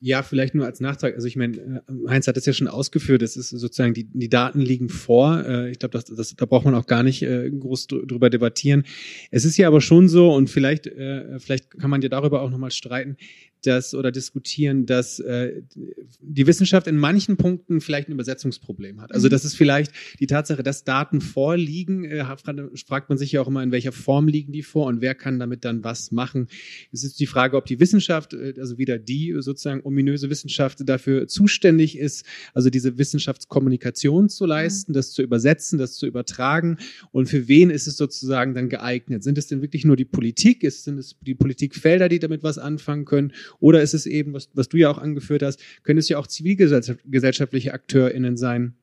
Ja, 0.00 0.22
vielleicht 0.22 0.54
nur 0.54 0.66
als 0.66 0.80
Nachtrag. 0.80 1.14
Also 1.14 1.26
ich 1.26 1.36
meine, 1.36 1.56
äh, 1.56 2.08
Heinz 2.10 2.26
hat 2.26 2.36
das 2.36 2.44
ja 2.44 2.52
schon 2.52 2.68
ausgeführt. 2.68 3.22
Das 3.22 3.38
ist 3.38 3.48
sozusagen 3.48 3.94
die, 3.94 4.04
die 4.04 4.28
Daten 4.28 4.60
liegen 4.60 4.90
vor. 4.90 5.42
Äh, 5.46 5.70
ich 5.70 5.78
glaube, 5.78 5.92
das, 5.92 6.04
das, 6.04 6.36
da 6.36 6.44
braucht 6.44 6.66
man 6.66 6.74
auch 6.74 6.86
gar 6.86 7.02
nicht 7.02 7.22
äh, 7.22 7.50
groß 7.50 7.86
drüber 7.86 8.28
debattieren. 8.28 8.84
Es 9.30 9.46
ist 9.46 9.56
ja 9.56 9.66
aber 9.66 9.80
schon 9.80 10.08
so 10.08 10.34
und 10.34 10.50
vielleicht, 10.50 10.90
vielleicht 11.38 11.70
kann 11.78 11.88
man 11.88 12.02
ja 12.02 12.10
darüber 12.10 12.42
auch 12.42 12.50
nochmal 12.50 12.70
streiten 12.70 13.16
dass 13.66 13.94
oder 13.94 14.12
diskutieren, 14.12 14.86
dass 14.86 15.18
äh, 15.20 15.62
die 16.20 16.46
Wissenschaft 16.46 16.86
in 16.86 16.96
manchen 16.96 17.36
Punkten 17.36 17.80
vielleicht 17.80 18.08
ein 18.08 18.12
Übersetzungsproblem 18.12 19.00
hat. 19.00 19.12
Also 19.12 19.26
mhm. 19.26 19.30
das 19.30 19.44
ist 19.44 19.54
vielleicht 19.54 19.92
die 20.20 20.26
Tatsache, 20.26 20.62
dass 20.62 20.84
Daten 20.84 21.20
vorliegen, 21.20 22.04
äh, 22.04 22.24
fragt 22.24 23.08
man 23.08 23.18
sich 23.18 23.32
ja 23.32 23.40
auch 23.40 23.48
immer, 23.48 23.62
in 23.62 23.72
welcher 23.72 23.92
Form 23.92 24.28
liegen 24.28 24.52
die 24.52 24.62
vor 24.62 24.86
und 24.86 25.00
wer 25.00 25.14
kann 25.14 25.38
damit 25.38 25.64
dann 25.64 25.84
was 25.84 26.12
machen. 26.12 26.48
Es 26.92 27.04
ist 27.04 27.20
die 27.20 27.26
Frage, 27.26 27.56
ob 27.56 27.66
die 27.66 27.80
Wissenschaft, 27.80 28.34
äh, 28.34 28.54
also 28.58 28.78
wieder 28.78 28.98
die 28.98 29.34
sozusagen 29.38 29.82
ominöse 29.84 30.30
Wissenschaft 30.30 30.88
dafür 30.88 31.28
zuständig 31.28 31.98
ist, 31.98 32.24
also 32.52 32.70
diese 32.70 32.98
Wissenschaftskommunikation 32.98 34.28
zu 34.28 34.46
leisten, 34.46 34.92
mhm. 34.92 34.94
das 34.94 35.12
zu 35.12 35.22
übersetzen, 35.22 35.78
das 35.78 35.94
zu 35.94 36.06
übertragen 36.06 36.78
und 37.12 37.28
für 37.28 37.48
wen 37.48 37.70
ist 37.70 37.86
es 37.86 37.96
sozusagen 37.96 38.54
dann 38.54 38.68
geeignet? 38.68 39.22
Sind 39.22 39.38
es 39.38 39.46
denn 39.46 39.62
wirklich 39.62 39.84
nur 39.84 39.96
die 39.96 40.04
Politik? 40.04 40.62
Ist, 40.62 40.84
sind 40.84 40.98
es 40.98 41.16
die 41.20 41.34
Politikfelder, 41.34 42.08
die 42.08 42.18
damit 42.18 42.42
was 42.42 42.58
anfangen 42.58 43.04
können? 43.04 43.32
Oder 43.60 43.82
ist 43.82 43.94
es 43.94 44.06
eben, 44.06 44.32
was, 44.32 44.48
was 44.54 44.68
du 44.68 44.76
ja 44.76 44.90
auch 44.90 44.98
angeführt 44.98 45.42
hast, 45.42 45.60
können 45.82 45.98
es 45.98 46.08
ja 46.08 46.18
auch 46.18 46.26
zivilgesellschaftliche 46.26 47.72
AkteurInnen 47.72 48.36
sein, 48.36 48.74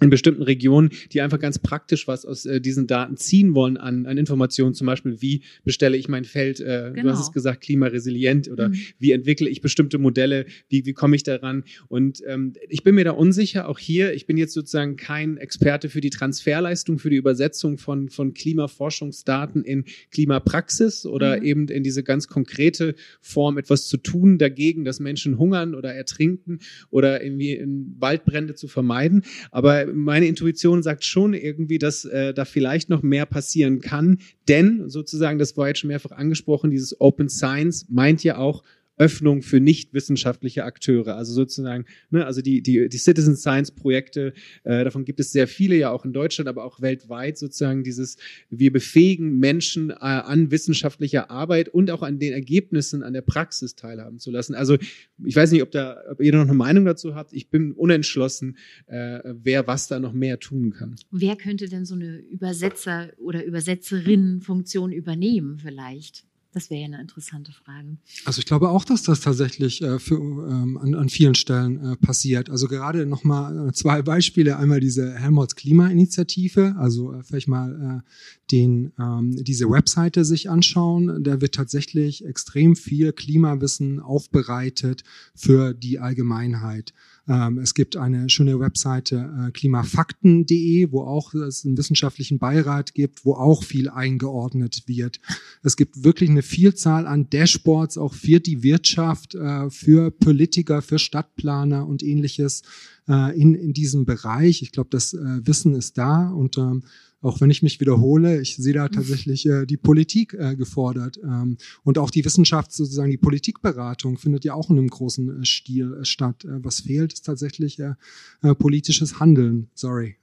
in 0.00 0.10
bestimmten 0.10 0.42
Regionen, 0.42 0.90
die 1.12 1.20
einfach 1.20 1.38
ganz 1.38 1.58
praktisch 1.58 2.08
was 2.08 2.24
aus 2.24 2.46
äh, 2.46 2.60
diesen 2.60 2.86
Daten 2.86 3.16
ziehen 3.16 3.54
wollen 3.54 3.76
an, 3.76 4.06
an 4.06 4.16
Informationen, 4.18 4.74
zum 4.74 4.86
Beispiel, 4.86 5.20
wie 5.20 5.42
bestelle 5.64 5.96
ich 5.96 6.08
mein 6.08 6.24
Feld, 6.24 6.60
äh, 6.60 6.92
genau. 6.94 7.02
du 7.02 7.10
hast 7.10 7.20
es 7.20 7.26
genau. 7.26 7.34
gesagt, 7.34 7.60
klimaresilient 7.62 8.50
oder 8.50 8.70
mhm. 8.70 8.78
wie 8.98 9.12
entwickle 9.12 9.48
ich 9.48 9.60
bestimmte 9.60 9.98
Modelle, 9.98 10.46
wie, 10.68 10.86
wie 10.86 10.92
komme 10.92 11.16
ich 11.16 11.22
daran? 11.22 11.64
Und 11.88 12.22
ähm, 12.26 12.54
ich 12.68 12.82
bin 12.82 12.94
mir 12.94 13.04
da 13.04 13.12
unsicher, 13.12 13.68
auch 13.68 13.78
hier, 13.78 14.14
ich 14.14 14.26
bin 14.26 14.36
jetzt 14.36 14.54
sozusagen 14.54 14.96
kein 14.96 15.36
Experte 15.36 15.88
für 15.88 16.00
die 16.00 16.10
Transferleistung, 16.10 16.98
für 16.98 17.10
die 17.10 17.16
Übersetzung 17.16 17.76
von, 17.76 18.08
von 18.08 18.32
Klimaforschungsdaten 18.32 19.64
in 19.64 19.84
Klimapraxis 20.10 21.04
oder 21.04 21.38
mhm. 21.38 21.44
eben 21.44 21.68
in 21.68 21.82
diese 21.82 22.02
ganz 22.02 22.28
konkrete 22.28 22.94
Form 23.20 23.58
etwas 23.58 23.86
zu 23.86 23.98
tun 23.98 24.38
dagegen, 24.38 24.84
dass 24.84 25.00
Menschen 25.00 25.38
hungern 25.38 25.74
oder 25.74 25.94
ertrinken 25.94 26.60
oder 26.90 27.22
irgendwie 27.22 27.52
in 27.52 27.96
Waldbrände 27.98 28.54
zu 28.54 28.66
vermeiden. 28.66 29.22
Aber 29.50 29.89
meine 29.92 30.26
Intuition 30.26 30.82
sagt 30.82 31.04
schon 31.04 31.34
irgendwie, 31.34 31.78
dass 31.78 32.04
äh, 32.04 32.34
da 32.34 32.44
vielleicht 32.44 32.88
noch 32.88 33.02
mehr 33.02 33.26
passieren 33.26 33.80
kann. 33.80 34.18
Denn 34.48 34.88
sozusagen, 34.88 35.38
das 35.38 35.56
war 35.56 35.68
jetzt 35.68 35.80
schon 35.80 35.88
mehrfach 35.88 36.12
angesprochen, 36.12 36.70
dieses 36.70 37.00
Open 37.00 37.28
Science 37.28 37.86
meint 37.88 38.24
ja 38.24 38.38
auch 38.38 38.62
Öffnung 39.00 39.40
für 39.40 39.60
nicht 39.60 39.94
wissenschaftliche 39.94 40.64
Akteure. 40.64 41.16
Also 41.16 41.32
sozusagen, 41.32 41.86
ne, 42.10 42.26
also 42.26 42.42
die, 42.42 42.62
die, 42.62 42.88
die 42.88 42.98
Citizen 42.98 43.34
Science 43.34 43.70
Projekte, 43.70 44.34
äh, 44.62 44.84
davon 44.84 45.06
gibt 45.06 45.20
es 45.20 45.32
sehr 45.32 45.48
viele, 45.48 45.74
ja 45.74 45.90
auch 45.90 46.04
in 46.04 46.12
Deutschland, 46.12 46.48
aber 46.48 46.64
auch 46.64 46.82
weltweit 46.82 47.38
sozusagen 47.38 47.82
dieses, 47.82 48.18
wir 48.50 48.70
befähigen 48.70 49.38
Menschen 49.38 49.88
äh, 49.88 49.94
an 49.94 50.50
wissenschaftlicher 50.50 51.30
Arbeit 51.30 51.70
und 51.70 51.90
auch 51.90 52.02
an 52.02 52.18
den 52.18 52.34
Ergebnissen, 52.34 53.02
an 53.02 53.14
der 53.14 53.22
Praxis 53.22 53.74
teilhaben 53.74 54.18
zu 54.18 54.30
lassen. 54.30 54.54
Also 54.54 54.76
ich 55.24 55.34
weiß 55.34 55.50
nicht, 55.52 55.62
ob 55.62 55.70
da, 55.70 55.96
ob 56.10 56.20
ihr 56.20 56.32
noch 56.32 56.42
eine 56.42 56.52
Meinung 56.52 56.84
dazu 56.84 57.14
habt. 57.14 57.32
Ich 57.32 57.48
bin 57.48 57.72
unentschlossen, 57.72 58.58
äh, 58.86 59.20
wer 59.24 59.66
was 59.66 59.88
da 59.88 59.98
noch 59.98 60.12
mehr 60.12 60.38
tun 60.38 60.72
kann. 60.72 60.96
Wer 61.10 61.36
könnte 61.36 61.70
denn 61.70 61.86
so 61.86 61.94
eine 61.94 62.18
Übersetzer- 62.18 63.12
oder 63.18 63.46
Übersetzerinnenfunktion 63.46 64.92
übernehmen 64.92 65.58
vielleicht? 65.58 66.26
Das 66.52 66.68
wäre 66.68 66.80
ja 66.80 66.86
eine 66.86 67.00
interessante 67.00 67.52
Frage. 67.52 67.96
Also 68.24 68.40
ich 68.40 68.46
glaube 68.46 68.70
auch, 68.70 68.84
dass 68.84 69.04
das 69.04 69.20
tatsächlich 69.20 69.82
äh, 69.82 70.00
für, 70.00 70.16
ähm, 70.16 70.78
an, 70.78 70.94
an 70.96 71.08
vielen 71.08 71.36
Stellen 71.36 71.92
äh, 71.92 71.96
passiert. 71.96 72.50
Also 72.50 72.66
gerade 72.66 73.06
nochmal 73.06 73.68
äh, 73.68 73.72
zwei 73.72 74.02
Beispiele. 74.10 74.56
Einmal 74.56 74.80
diese 74.80 75.14
Helmholtz 75.14 75.54
Klimainitiative, 75.54 76.74
also 76.76 77.12
äh, 77.12 77.22
vielleicht 77.22 77.46
mal 77.46 78.02
äh, 78.04 78.10
den, 78.50 78.92
ähm, 78.98 79.36
diese 79.44 79.70
Webseite 79.70 80.24
sich 80.24 80.50
anschauen. 80.50 81.22
Da 81.22 81.40
wird 81.40 81.54
tatsächlich 81.54 82.24
extrem 82.24 82.74
viel 82.74 83.12
Klimawissen 83.12 84.00
aufbereitet 84.00 85.04
für 85.36 85.72
die 85.72 86.00
Allgemeinheit. 86.00 86.92
Ähm, 87.30 87.58
es 87.58 87.74
gibt 87.74 87.96
eine 87.96 88.28
schöne 88.28 88.58
Webseite 88.58 89.30
äh, 89.38 89.50
klimafakten.de, 89.52 90.90
wo 90.90 91.02
auch 91.02 91.32
es 91.32 91.64
einen 91.64 91.78
wissenschaftlichen 91.78 92.40
Beirat 92.40 92.92
gibt, 92.92 93.24
wo 93.24 93.34
auch 93.34 93.62
viel 93.62 93.88
eingeordnet 93.88 94.82
wird. 94.86 95.20
Es 95.62 95.76
gibt 95.76 96.02
wirklich 96.02 96.28
eine 96.28 96.42
Vielzahl 96.42 97.06
an 97.06 97.30
Dashboards 97.30 97.98
auch 97.98 98.14
für 98.14 98.40
die 98.40 98.64
Wirtschaft, 98.64 99.36
äh, 99.36 99.70
für 99.70 100.10
Politiker, 100.10 100.82
für 100.82 100.98
Stadtplaner 100.98 101.86
und 101.86 102.02
ähnliches 102.02 102.62
äh, 103.06 103.38
in, 103.40 103.54
in 103.54 103.74
diesem 103.74 104.06
Bereich. 104.06 104.62
Ich 104.62 104.72
glaube, 104.72 104.90
das 104.90 105.12
Wissen 105.12 105.74
ist 105.74 105.98
da 105.98 106.30
und 106.30 106.58
ähm, 106.58 106.82
auch 107.22 107.40
wenn 107.40 107.50
ich 107.50 107.62
mich 107.62 107.80
wiederhole, 107.80 108.40
ich 108.40 108.56
sehe 108.56 108.72
da 108.72 108.88
tatsächlich 108.88 109.46
äh, 109.46 109.66
die 109.66 109.76
Politik 109.76 110.34
äh, 110.34 110.56
gefordert. 110.56 111.20
Ähm, 111.22 111.58
und 111.82 111.98
auch 111.98 112.10
die 112.10 112.24
Wissenschaft, 112.24 112.72
sozusagen 112.72 113.10
die 113.10 113.18
Politikberatung 113.18 114.18
findet 114.18 114.44
ja 114.44 114.54
auch 114.54 114.70
in 114.70 114.78
einem 114.78 114.88
großen 114.88 115.42
äh, 115.42 115.44
Stil 115.44 115.98
äh, 116.00 116.04
statt. 116.04 116.44
Äh, 116.44 116.64
was 116.64 116.80
fehlt, 116.80 117.12
ist 117.12 117.26
tatsächlich 117.26 117.78
äh, 117.78 117.94
äh, 118.42 118.54
politisches 118.54 119.20
Handeln. 119.20 119.68
Sorry. 119.74 120.16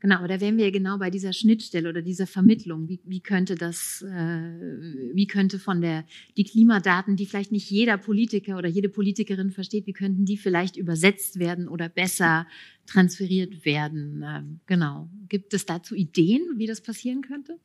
Genau, 0.00 0.16
aber 0.16 0.28
da 0.28 0.40
wären 0.40 0.56
wir 0.56 0.70
genau 0.70 0.96
bei 0.96 1.10
dieser 1.10 1.34
Schnittstelle 1.34 1.88
oder 1.88 2.00
dieser 2.00 2.26
Vermittlung. 2.26 2.88
Wie, 2.88 3.00
wie 3.04 3.20
könnte 3.20 3.54
das, 3.54 4.02
äh, 4.02 5.14
wie 5.14 5.26
könnte 5.26 5.58
von 5.58 5.82
der 5.82 6.06
die 6.38 6.44
Klimadaten, 6.44 7.16
die 7.16 7.26
vielleicht 7.26 7.52
nicht 7.52 7.70
jeder 7.70 7.98
Politiker 7.98 8.56
oder 8.56 8.68
jede 8.68 8.88
Politikerin 8.88 9.50
versteht, 9.50 9.86
wie 9.86 9.92
könnten 9.92 10.24
die 10.24 10.38
vielleicht 10.38 10.78
übersetzt 10.78 11.38
werden 11.38 11.68
oder 11.68 11.90
besser 11.90 12.46
transferiert 12.86 13.66
werden? 13.66 14.22
Äh, 14.22 14.42
genau. 14.64 15.10
Gibt 15.28 15.52
es 15.52 15.66
dazu 15.66 15.94
Ideen, 15.94 16.42
wie 16.56 16.66
das 16.66 16.80
passieren 16.80 17.20
könnte? 17.20 17.58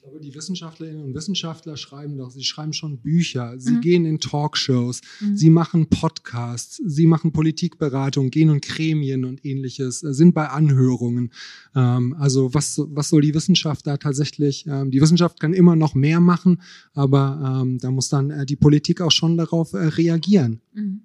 Glaube, 0.00 0.20
die 0.20 0.34
Wissenschaftlerinnen 0.34 1.02
und 1.02 1.14
Wissenschaftler 1.14 1.76
schreiben 1.76 2.16
doch, 2.16 2.30
sie 2.30 2.44
schreiben 2.44 2.72
schon 2.72 2.98
Bücher, 2.98 3.54
sie 3.58 3.74
mhm. 3.74 3.80
gehen 3.80 4.04
in 4.04 4.20
Talkshows, 4.20 5.00
mhm. 5.20 5.36
sie 5.36 5.50
machen 5.50 5.88
Podcasts, 5.88 6.80
sie 6.84 7.06
machen 7.06 7.32
Politikberatung, 7.32 8.30
gehen 8.30 8.50
in 8.50 8.60
Gremien 8.60 9.24
und 9.24 9.44
ähnliches, 9.44 10.02
äh, 10.02 10.12
sind 10.12 10.34
bei 10.34 10.48
Anhörungen. 10.48 11.32
Ähm, 11.74 12.14
also 12.18 12.54
was, 12.54 12.80
was 12.88 13.08
soll 13.08 13.22
die 13.22 13.34
Wissenschaft 13.34 13.86
da 13.86 13.96
tatsächlich? 13.96 14.66
Ähm, 14.66 14.90
die 14.90 15.00
Wissenschaft 15.00 15.40
kann 15.40 15.52
immer 15.52 15.76
noch 15.76 15.94
mehr 15.94 16.20
machen, 16.20 16.62
aber 16.94 17.62
ähm, 17.62 17.78
da 17.78 17.90
muss 17.90 18.08
dann 18.08 18.30
äh, 18.30 18.46
die 18.46 18.56
Politik 18.56 19.00
auch 19.00 19.12
schon 19.12 19.36
darauf 19.36 19.72
äh, 19.72 19.78
reagieren. 19.78 20.60
Mhm. 20.74 21.02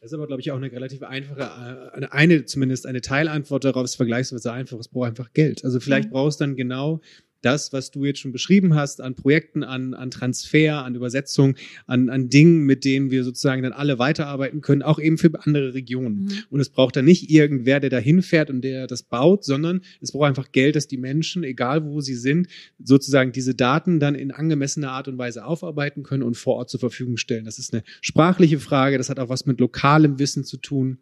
Das 0.00 0.12
ist 0.12 0.14
aber, 0.14 0.26
glaube 0.26 0.40
ich, 0.40 0.50
auch 0.50 0.56
eine 0.56 0.72
relativ 0.72 1.02
einfache, 1.02 1.92
eine, 1.92 2.10
eine 2.10 2.44
zumindest 2.46 2.86
eine 2.86 3.02
Teilantwort 3.02 3.64
darauf 3.64 3.84
ist 3.84 3.96
vergleichsweise 3.96 4.50
einfach. 4.50 4.78
Es 4.78 4.88
braucht 4.88 5.08
einfach 5.08 5.34
Geld. 5.34 5.62
Also 5.62 5.78
vielleicht 5.78 6.08
mhm. 6.08 6.12
brauchst 6.12 6.40
du 6.40 6.44
dann 6.44 6.56
genau 6.56 7.02
das, 7.42 7.72
was 7.72 7.90
du 7.90 8.04
jetzt 8.04 8.20
schon 8.20 8.32
beschrieben 8.32 8.74
hast, 8.74 9.00
an 9.00 9.14
Projekten, 9.14 9.64
an, 9.64 9.94
an 9.94 10.10
Transfer, 10.10 10.84
an 10.84 10.94
Übersetzung, 10.94 11.56
an, 11.86 12.10
an 12.10 12.28
Dingen, 12.28 12.64
mit 12.64 12.84
denen 12.84 13.10
wir 13.10 13.24
sozusagen 13.24 13.62
dann 13.62 13.72
alle 13.72 13.98
weiterarbeiten 13.98 14.60
können, 14.60 14.82
auch 14.82 14.98
eben 14.98 15.18
für 15.18 15.30
andere 15.40 15.74
Regionen. 15.74 16.24
Mhm. 16.24 16.32
Und 16.50 16.60
es 16.60 16.68
braucht 16.68 16.96
dann 16.96 17.04
nicht 17.04 17.30
irgendwer, 17.30 17.80
der 17.80 17.90
da 17.90 17.98
hinfährt 17.98 18.50
und 18.50 18.62
der 18.62 18.86
das 18.86 19.02
baut, 19.02 19.44
sondern 19.44 19.82
es 20.00 20.12
braucht 20.12 20.28
einfach 20.28 20.52
Geld, 20.52 20.76
dass 20.76 20.88
die 20.88 20.98
Menschen, 20.98 21.44
egal 21.44 21.84
wo 21.84 22.00
sie 22.00 22.14
sind, 22.14 22.48
sozusagen 22.82 23.32
diese 23.32 23.54
Daten 23.54 24.00
dann 24.00 24.14
in 24.14 24.30
angemessener 24.30 24.92
Art 24.92 25.08
und 25.08 25.18
Weise 25.18 25.44
aufarbeiten 25.44 26.02
können 26.02 26.22
und 26.22 26.36
vor 26.36 26.56
Ort 26.56 26.70
zur 26.70 26.80
Verfügung 26.80 27.16
stellen. 27.16 27.44
Das 27.44 27.58
ist 27.58 27.72
eine 27.72 27.82
sprachliche 28.00 28.58
Frage, 28.58 28.98
das 28.98 29.08
hat 29.08 29.18
auch 29.18 29.28
was 29.28 29.46
mit 29.46 29.60
lokalem 29.60 30.18
Wissen 30.18 30.44
zu 30.44 30.56
tun 30.56 30.98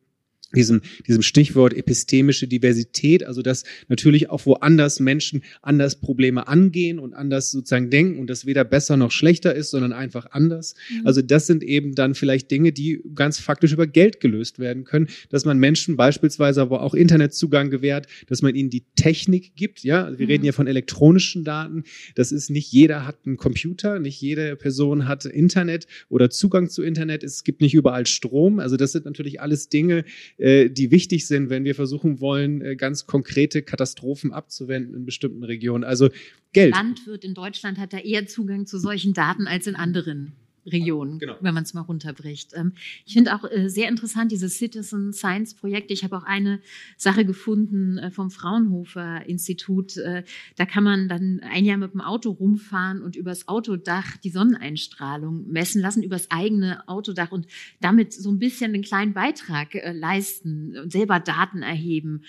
diesem, 0.55 0.81
diesem 1.07 1.23
Stichwort 1.23 1.75
epistemische 1.75 2.49
Diversität, 2.49 3.25
also 3.25 3.43
dass 3.43 3.65
natürlich 3.89 4.31
auch 4.31 4.47
woanders 4.47 4.99
Menschen 4.99 5.43
anders 5.61 6.01
Probleme 6.01 6.49
angehen 6.49 6.99
und 6.99 7.13
anders 7.13 7.51
sozusagen 7.51 7.91
denken 7.91 8.19
und 8.19 8.29
das 8.31 8.47
weder 8.47 8.65
besser 8.65 8.97
noch 8.97 9.11
schlechter 9.11 9.55
ist, 9.55 9.71
sondern 9.71 9.93
einfach 9.93 10.31
anders. 10.31 10.75
Mhm. 10.91 11.07
Also 11.07 11.21
das 11.21 11.47
sind 11.47 11.63
eben 11.63 11.95
dann 11.95 12.15
vielleicht 12.15 12.51
Dinge, 12.51 12.73
die 12.73 13.03
ganz 13.15 13.39
faktisch 13.39 13.73
über 13.73 13.87
Geld 13.87 14.21
gelöst 14.21 14.59
werden 14.59 14.85
können, 14.85 15.09
dass 15.29 15.45
man 15.45 15.59
Menschen 15.59 15.97
beispielsweise 15.97 16.63
aber 16.63 16.83
auch 16.83 16.95
Internetzugang 16.95 17.69
gewährt, 17.69 18.07
dass 18.27 18.41
man 18.41 18.55
ihnen 18.55 18.71
die 18.71 18.85
Technik 18.97 19.55
gibt, 19.55 19.85
ja, 19.85 20.05
also 20.05 20.19
wir 20.19 20.27
mhm. 20.27 20.33
reden 20.33 20.45
ja 20.47 20.53
von 20.53 20.67
elektronischen 20.67 21.45
Daten, 21.45 21.85
das 22.15 22.33
ist 22.33 22.49
nicht 22.49 22.73
jeder 22.73 23.07
hat 23.07 23.17
einen 23.27 23.37
Computer, 23.37 23.99
nicht 23.99 24.21
jede 24.21 24.57
Person 24.57 25.07
hat 25.07 25.27
Internet 25.27 25.87
oder 26.09 26.31
Zugang 26.31 26.71
zu 26.71 26.83
Internet, 26.83 27.23
es 27.23 27.45
gibt 27.45 27.61
nicht 27.61 27.75
überall 27.75 28.07
Strom, 28.07 28.61
also 28.61 28.79
das 28.79 28.93
sind 28.93 29.05
natürlich 29.05 29.43
alles 29.43 29.69
Dinge, 29.69 30.05
äh, 30.39 30.71
die 30.71 30.91
wichtig 30.91 31.27
sind, 31.27 31.51
wenn 31.51 31.65
wir 31.65 31.75
versuchen 31.75 32.21
wollen, 32.21 32.63
äh, 32.63 32.77
ganz 32.77 33.07
konkrete 33.07 33.63
Katastrophen 33.63 34.33
abzuwenden 34.33 34.95
in 34.95 35.05
bestimmten 35.05 35.45
Regionen. 35.45 35.85
Also 35.85 36.09
Geld. 36.53 36.75
Landwirt 36.75 37.25
in 37.25 37.35
Deutschland 37.35 37.79
hat 37.79 37.93
da 37.93 37.99
eher 37.99 38.27
Zugang 38.27 38.67
zu 38.67 38.79
solchen 38.79 39.13
Daten 39.13 39.47
als 39.47 39.67
in 39.67 39.75
anderen 39.75 40.33
Region, 40.73 41.19
genau. 41.19 41.37
wenn 41.41 41.55
man 41.55 41.63
es 41.63 41.75
mal 41.75 41.83
runterbricht. 41.83 42.53
Ähm, 42.55 42.73
ich 43.07 43.15
finde 43.15 43.35
auch 43.35 43.45
äh, 43.51 43.69
sehr 43.69 43.89
interessant 43.89 44.33
dieses 44.33 44.59
Citizen 44.59 45.13
Science 45.13 45.55
Projekt. 45.55 45.91
Ich 45.91 46.05
habe 46.05 46.17
auch 46.17 46.25
eine 46.25 46.61
Sache 46.97 47.25
gefunden 47.25 47.99
äh, 47.99 48.11
vom 48.11 48.31
Fraunhofer 48.31 49.27
Institut. 49.27 49.97
Äh, 49.97 50.25
da 50.57 50.67
kann 50.67 50.85
man 50.85 51.09
dann 51.09 51.41
ein 51.41 51.65
Jahr 51.65 51.77
mit 51.77 51.93
dem 51.93 52.01
Auto 52.01 52.31
rumfahren 52.31 53.03
und 53.03 53.17
übers 53.17 53.49
Autodach 53.49 54.17
die 54.19 54.31
Sonneneinstrahlung 54.31 55.51
messen 55.51 55.83
lassen, 55.83 56.03
übers 56.03 56.31
eigene 56.31 56.87
Autodach 56.89 57.33
und 57.33 57.47
damit 57.81 58.13
so 58.13 58.31
ein 58.31 58.39
bisschen 58.39 58.75
einen 58.75 58.83
kleinen 58.83 59.15
Beitrag 59.15 59.69
leisten 59.93 60.77
und 60.77 60.93
selber 60.93 61.21
Daten 61.21 61.63
erheben 61.63 62.23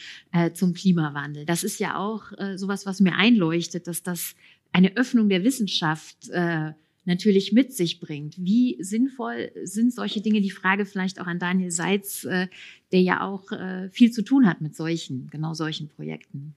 zum 0.53 0.73
Klimawandel. 0.73 1.45
Das 1.45 1.63
ist 1.63 1.79
ja 1.79 1.97
auch 1.97 2.31
sowas, 2.55 2.85
was 2.85 2.99
mir 2.99 3.15
einleuchtet, 3.15 3.87
dass 3.87 4.03
das 4.03 4.35
eine 4.71 4.95
Öffnung 4.95 5.29
der 5.29 5.43
Wissenschaft 5.43 6.29
natürlich 7.10 7.51
mit 7.51 7.74
sich 7.74 7.99
bringt. 7.99 8.36
Wie 8.38 8.78
sinnvoll 8.80 9.51
sind 9.64 9.93
solche 9.93 10.22
Dinge? 10.22 10.41
Die 10.41 10.51
Frage 10.51 10.86
vielleicht 10.86 11.20
auch 11.20 11.26
an 11.26 11.39
Daniel 11.39 11.72
Seitz, 11.72 12.24
äh, 12.24 12.47
der 12.91 13.01
ja 13.01 13.28
auch 13.28 13.51
äh, 13.51 13.89
viel 13.89 14.12
zu 14.12 14.22
tun 14.22 14.45
hat 14.45 14.62
mit 14.62 14.76
solchen, 14.76 15.28
genau 15.32 15.53
solchen 15.55 15.89
Projekten. 15.89 16.53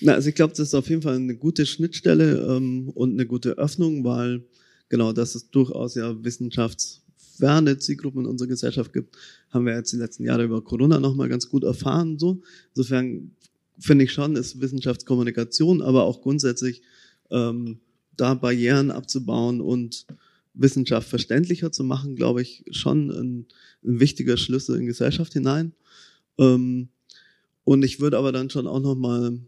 Na, 0.00 0.14
also 0.14 0.28
ich 0.28 0.34
glaube, 0.34 0.52
das 0.52 0.68
ist 0.68 0.74
auf 0.74 0.88
jeden 0.88 1.02
Fall 1.02 1.16
eine 1.16 1.36
gute 1.36 1.66
Schnittstelle 1.66 2.56
ähm, 2.56 2.88
und 2.90 3.14
eine 3.14 3.26
gute 3.26 3.58
Öffnung, 3.58 4.04
weil 4.04 4.44
genau, 4.88 5.12
dass 5.12 5.34
es 5.34 5.50
durchaus 5.50 5.96
ja 5.96 6.22
wissenschaftsferne 6.24 7.78
Zielgruppen 7.78 8.20
in 8.20 8.26
unserer 8.26 8.48
Gesellschaft 8.48 8.92
gibt, 8.92 9.16
haben 9.50 9.66
wir 9.66 9.74
jetzt 9.74 9.92
die 9.92 9.96
letzten 9.96 10.24
Jahre 10.24 10.44
über 10.44 10.62
Corona 10.62 11.00
nochmal 11.00 11.28
ganz 11.28 11.48
gut 11.48 11.64
erfahren. 11.64 12.18
So, 12.18 12.40
insofern 12.76 13.32
finde 13.78 14.04
ich 14.04 14.12
schon, 14.12 14.36
ist 14.36 14.60
Wissenschaftskommunikation, 14.60 15.82
aber 15.82 16.04
auch 16.04 16.22
grundsätzlich 16.22 16.82
ähm, 17.30 17.80
da 18.16 18.34
Barrieren 18.34 18.90
abzubauen 18.90 19.60
und 19.60 20.06
Wissenschaft 20.54 21.08
verständlicher 21.08 21.70
zu 21.70 21.84
machen, 21.84 22.16
glaube 22.16 22.42
ich, 22.42 22.64
schon 22.70 23.10
ein, 23.10 23.46
ein 23.84 24.00
wichtiger 24.00 24.36
Schlüssel 24.36 24.78
in 24.78 24.86
Gesellschaft 24.86 25.32
hinein. 25.32 25.72
Ähm, 26.38 26.88
und 27.64 27.84
ich 27.84 28.00
würde 28.00 28.18
aber 28.18 28.32
dann 28.32 28.50
schon 28.50 28.66
auch 28.66 28.80
noch 28.80 28.94
mal 28.94 29.38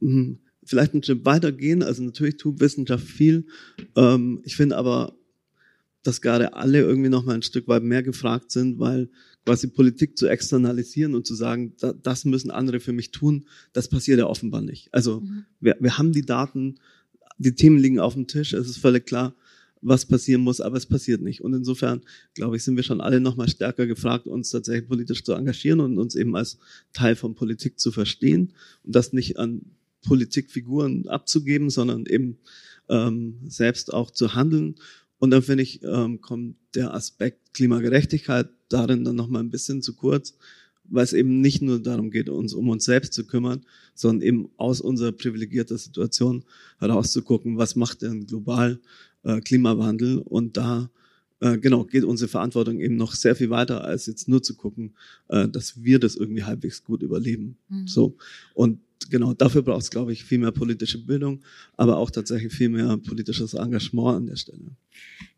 hm, 0.00 0.38
vielleicht 0.64 0.94
ein 0.94 1.02
Stück 1.02 1.24
weitergehen. 1.24 1.82
Also 1.82 2.02
natürlich 2.02 2.36
tut 2.36 2.60
Wissenschaft 2.60 3.06
viel. 3.06 3.46
Ähm, 3.96 4.40
ich 4.44 4.56
finde 4.56 4.76
aber, 4.76 5.14
dass 6.02 6.20
gerade 6.20 6.54
alle 6.54 6.80
irgendwie 6.80 7.08
noch 7.08 7.24
mal 7.24 7.34
ein 7.34 7.42
Stück 7.42 7.66
weit 7.68 7.82
mehr 7.82 8.02
gefragt 8.02 8.50
sind, 8.50 8.78
weil 8.78 9.08
quasi 9.44 9.68
Politik 9.68 10.16
zu 10.16 10.26
externalisieren 10.26 11.14
und 11.14 11.26
zu 11.26 11.34
sagen, 11.34 11.74
das 12.02 12.24
müssen 12.24 12.50
andere 12.50 12.80
für 12.80 12.92
mich 12.92 13.10
tun, 13.10 13.46
das 13.72 13.88
passiert 13.88 14.18
ja 14.18 14.26
offenbar 14.26 14.62
nicht. 14.62 14.92
Also 14.92 15.20
mhm. 15.20 15.44
wir, 15.60 15.76
wir 15.80 15.98
haben 15.98 16.12
die 16.12 16.24
Daten, 16.24 16.76
die 17.38 17.54
Themen 17.54 17.78
liegen 17.78 18.00
auf 18.00 18.14
dem 18.14 18.26
Tisch, 18.26 18.52
es 18.52 18.68
ist 18.68 18.78
völlig 18.78 19.06
klar, 19.06 19.34
was 19.80 20.06
passieren 20.06 20.40
muss, 20.40 20.60
aber 20.60 20.78
es 20.78 20.86
passiert 20.86 21.20
nicht. 21.20 21.42
Und 21.42 21.52
insofern, 21.52 22.00
glaube 22.34 22.56
ich, 22.56 22.64
sind 22.64 22.76
wir 22.76 22.82
schon 22.82 23.02
alle 23.02 23.20
nochmal 23.20 23.48
stärker 23.48 23.86
gefragt, 23.86 24.26
uns 24.26 24.50
tatsächlich 24.50 24.88
politisch 24.88 25.24
zu 25.24 25.34
engagieren 25.34 25.80
und 25.80 25.98
uns 25.98 26.14
eben 26.14 26.34
als 26.34 26.58
Teil 26.94 27.16
von 27.16 27.34
Politik 27.34 27.78
zu 27.78 27.92
verstehen 27.92 28.54
und 28.82 28.94
das 28.94 29.12
nicht 29.12 29.38
an 29.38 29.60
Politikfiguren 30.02 31.06
abzugeben, 31.08 31.68
sondern 31.68 32.06
eben 32.06 32.38
ähm, 32.88 33.40
selbst 33.46 33.92
auch 33.92 34.10
zu 34.10 34.34
handeln. 34.34 34.76
Und 35.18 35.30
dann 35.30 35.42
finde 35.42 35.62
ich, 35.62 35.82
ähm, 35.82 36.20
kommt 36.20 36.56
der 36.74 36.94
Aspekt 36.94 37.52
Klimagerechtigkeit 37.54 38.48
darin 38.68 39.04
dann 39.04 39.16
nochmal 39.16 39.42
ein 39.42 39.50
bisschen 39.50 39.82
zu 39.82 39.94
kurz, 39.94 40.34
weil 40.94 41.04
es 41.04 41.12
eben 41.12 41.40
nicht 41.40 41.62
nur 41.62 41.80
darum 41.80 42.10
geht, 42.10 42.28
uns 42.28 42.54
um 42.54 42.68
uns 42.68 42.84
selbst 42.84 43.12
zu 43.12 43.26
kümmern, 43.26 43.64
sondern 43.94 44.26
eben 44.26 44.48
aus 44.56 44.80
unserer 44.80 45.12
privilegierten 45.12 45.76
Situation 45.76 46.44
herauszugucken, 46.78 47.58
was 47.58 47.76
macht 47.76 48.02
denn 48.02 48.26
global 48.26 48.80
äh, 49.22 49.40
Klimawandel 49.40 50.18
und 50.18 50.56
da 50.56 50.90
äh, 51.40 51.58
genau 51.58 51.84
geht 51.84 52.04
unsere 52.04 52.28
Verantwortung 52.28 52.80
eben 52.80 52.96
noch 52.96 53.14
sehr 53.14 53.36
viel 53.36 53.50
weiter, 53.50 53.84
als 53.84 54.06
jetzt 54.06 54.28
nur 54.28 54.42
zu 54.42 54.54
gucken, 54.54 54.94
äh, 55.28 55.48
dass 55.48 55.82
wir 55.82 55.98
das 55.98 56.16
irgendwie 56.16 56.44
halbwegs 56.44 56.84
gut 56.84 57.02
überleben. 57.02 57.56
Mhm. 57.68 57.86
So 57.86 58.16
und 58.54 58.78
genau, 59.10 59.34
dafür 59.34 59.62
braucht 59.62 59.82
es, 59.82 59.90
glaube 59.90 60.12
ich, 60.12 60.24
viel 60.24 60.38
mehr 60.38 60.52
politische 60.52 61.04
Bildung, 61.04 61.42
aber 61.76 61.98
auch 61.98 62.10
tatsächlich 62.10 62.52
viel 62.52 62.68
mehr 62.68 62.96
politisches 62.98 63.54
Engagement 63.54 64.16
an 64.16 64.26
der 64.26 64.36
Stelle. 64.36 64.76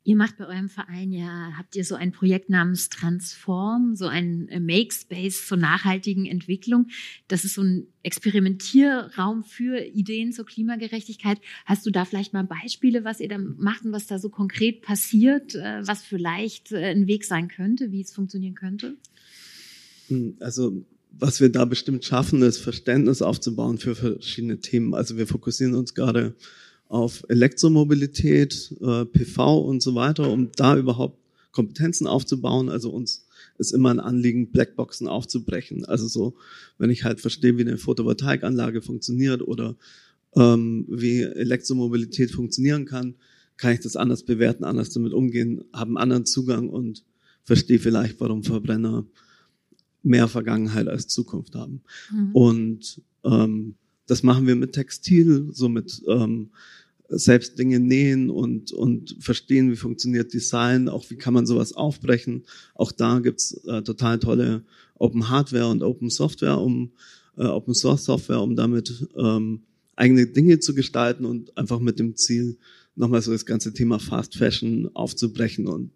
Ihr 0.04 0.14
macht 0.14 0.36
bei 0.36 0.46
eurem 0.46 0.68
Verein 0.68 1.10
ja, 1.10 1.52
habt 1.58 1.74
ihr 1.74 1.84
so 1.84 1.96
ein 1.96 2.12
Projekt 2.12 2.48
namens 2.48 2.90
Transform, 2.90 3.96
so 3.96 4.06
ein 4.06 4.48
äh, 4.48 4.60
Make-Space 4.60 5.48
zur 5.48 5.56
nachhaltigen 5.56 6.26
Entwicklung. 6.26 6.86
Das 7.26 7.44
ist 7.44 7.54
so 7.54 7.62
ein 7.62 7.88
Experimentierraum 8.04 9.42
für 9.42 9.80
Ideen 9.80 10.32
zur 10.32 10.46
Klimagerechtigkeit. 10.46 11.40
Hast 11.64 11.84
du 11.86 11.90
da 11.90 12.04
vielleicht 12.04 12.32
mal 12.32 12.44
Beispiele, 12.44 13.02
was 13.02 13.18
ihr 13.18 13.28
da 13.28 13.38
macht 13.38 13.84
und 13.84 13.90
was 13.90 14.06
da 14.06 14.20
so 14.20 14.28
konkret 14.28 14.82
passiert, 14.82 15.56
äh, 15.56 15.84
was 15.84 16.02
vielleicht 16.02 16.70
äh, 16.70 16.92
ein 16.92 17.08
Weg 17.08 17.24
sein 17.24 17.48
könnte, 17.48 17.90
wie 17.90 18.02
es 18.02 18.14
funktionieren 18.14 18.54
könnte? 18.54 18.96
Hm, 20.06 20.36
also 20.38 20.86
was 21.18 21.40
wir 21.40 21.50
da 21.50 21.64
bestimmt 21.64 22.04
schaffen, 22.04 22.42
ist 22.42 22.58
Verständnis 22.58 23.22
aufzubauen 23.22 23.78
für 23.78 23.94
verschiedene 23.94 24.60
Themen. 24.60 24.94
Also 24.94 25.16
wir 25.16 25.26
fokussieren 25.26 25.74
uns 25.74 25.94
gerade 25.94 26.34
auf 26.88 27.24
Elektromobilität, 27.28 28.74
äh, 28.80 29.04
PV 29.04 29.58
und 29.60 29.82
so 29.82 29.94
weiter, 29.94 30.30
um 30.30 30.50
da 30.56 30.76
überhaupt 30.76 31.18
Kompetenzen 31.52 32.06
aufzubauen. 32.06 32.68
Also 32.68 32.90
uns 32.90 33.26
ist 33.58 33.72
immer 33.72 33.90
ein 33.90 34.00
Anliegen, 34.00 34.50
Blackboxen 34.50 35.08
aufzubrechen. 35.08 35.84
Also 35.84 36.06
so, 36.06 36.34
wenn 36.78 36.90
ich 36.90 37.04
halt 37.04 37.20
verstehe, 37.20 37.56
wie 37.56 37.62
eine 37.62 37.78
Photovoltaikanlage 37.78 38.82
funktioniert 38.82 39.42
oder 39.42 39.76
ähm, 40.36 40.86
wie 40.88 41.22
Elektromobilität 41.22 42.30
funktionieren 42.30 42.84
kann, 42.84 43.14
kann 43.56 43.72
ich 43.72 43.80
das 43.80 43.96
anders 43.96 44.22
bewerten, 44.22 44.64
anders 44.64 44.90
damit 44.90 45.14
umgehen, 45.14 45.64
habe 45.72 45.88
einen 45.88 45.96
anderen 45.96 46.26
Zugang 46.26 46.68
und 46.68 47.04
verstehe 47.42 47.78
vielleicht, 47.78 48.20
warum 48.20 48.42
Verbrenner 48.42 49.06
mehr 50.06 50.28
Vergangenheit 50.28 50.88
als 50.88 51.08
Zukunft 51.08 51.54
haben. 51.54 51.82
Mhm. 52.10 52.30
Und 52.32 53.02
ähm, 53.24 53.74
das 54.06 54.22
machen 54.22 54.46
wir 54.46 54.56
mit 54.56 54.72
Textil, 54.72 55.48
so 55.52 55.68
mit 55.68 56.02
ähm, 56.08 56.50
selbst 57.08 57.58
Dinge 57.58 57.80
nähen 57.80 58.30
und, 58.30 58.72
und 58.72 59.16
verstehen, 59.20 59.70
wie 59.70 59.76
funktioniert 59.76 60.32
Design, 60.32 60.88
auch 60.88 61.08
wie 61.10 61.16
kann 61.16 61.34
man 61.34 61.46
sowas 61.46 61.72
aufbrechen. 61.72 62.44
Auch 62.74 62.92
da 62.92 63.18
gibt's 63.20 63.52
äh, 63.66 63.82
total 63.82 64.18
tolle 64.18 64.64
Open 64.94 65.28
Hardware 65.28 65.68
und 65.68 65.82
Open 65.82 66.10
Software, 66.10 66.58
um 66.58 66.92
äh, 67.36 67.44
Open 67.44 67.74
Source 67.74 68.04
Software, 68.04 68.40
um 68.40 68.56
damit 68.56 69.06
ähm, 69.16 69.62
eigene 69.94 70.26
Dinge 70.26 70.58
zu 70.58 70.74
gestalten 70.74 71.24
und 71.24 71.56
einfach 71.56 71.80
mit 71.80 71.98
dem 71.98 72.16
Ziel, 72.16 72.58
nochmal 72.94 73.22
so 73.22 73.32
das 73.32 73.46
ganze 73.46 73.72
Thema 73.72 73.98
Fast 73.98 74.36
Fashion 74.36 74.90
aufzubrechen 74.94 75.66
und 75.66 75.90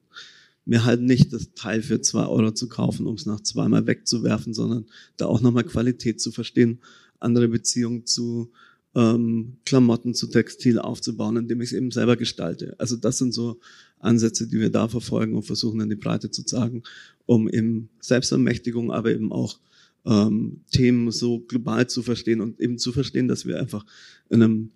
mir 0.65 0.85
halt 0.85 1.01
nicht 1.01 1.33
das 1.33 1.53
Teil 1.55 1.83
für 1.83 2.01
zwei 2.01 2.27
Euro 2.27 2.53
zu 2.53 2.69
kaufen, 2.69 3.07
um 3.07 3.15
es 3.15 3.27
nach 3.27 3.41
zweimal 3.41 3.87
wegzuwerfen, 3.87 4.55
sondern 4.55 4.87
da 5.17 5.27
auch 5.27 5.41
nochmal 5.41 5.65
Qualität 5.65 6.21
zu 6.21 6.33
verstehen, 6.33 6.81
andere 7.19 7.49
Beziehungen 7.49 8.07
zu 8.07 8.53
ähm, 8.95 9.59
Klamotten, 9.65 10.15
zu 10.15 10.27
Textil 10.27 10.79
aufzubauen, 10.79 11.37
indem 11.37 11.61
ich 11.61 11.71
es 11.71 11.77
eben 11.77 11.91
selber 11.91 12.17
gestalte. 12.17 12.75
Also 12.79 12.97
das 12.97 13.19
sind 13.19 13.33
so 13.33 13.61
Ansätze, 13.99 14.49
die 14.49 14.59
wir 14.59 14.71
da 14.71 14.89
verfolgen 14.89 15.35
und 15.35 15.45
versuchen 15.45 15.81
in 15.81 15.91
die 15.91 15.97
Breite 15.97 16.31
zu 16.31 16.43
sagen, 16.47 16.83
um 17.27 17.49
eben 17.49 17.91
Selbstermächtigung, 18.01 18.91
aber 18.91 19.13
eben 19.13 19.33
auch 19.33 19.61
ähm, 20.05 20.63
Themen 20.71 21.11
so 21.11 21.41
global 21.41 21.89
zu 21.89 22.03
verstehen 22.03 22.41
und 22.41 22.61
eben 22.61 22.79
zu 22.79 22.93
verstehen, 22.93 23.29
dass 23.29 23.47
wir 23.47 23.61
einfach 23.61 23.85
in 24.29 24.43
einem 24.43 24.71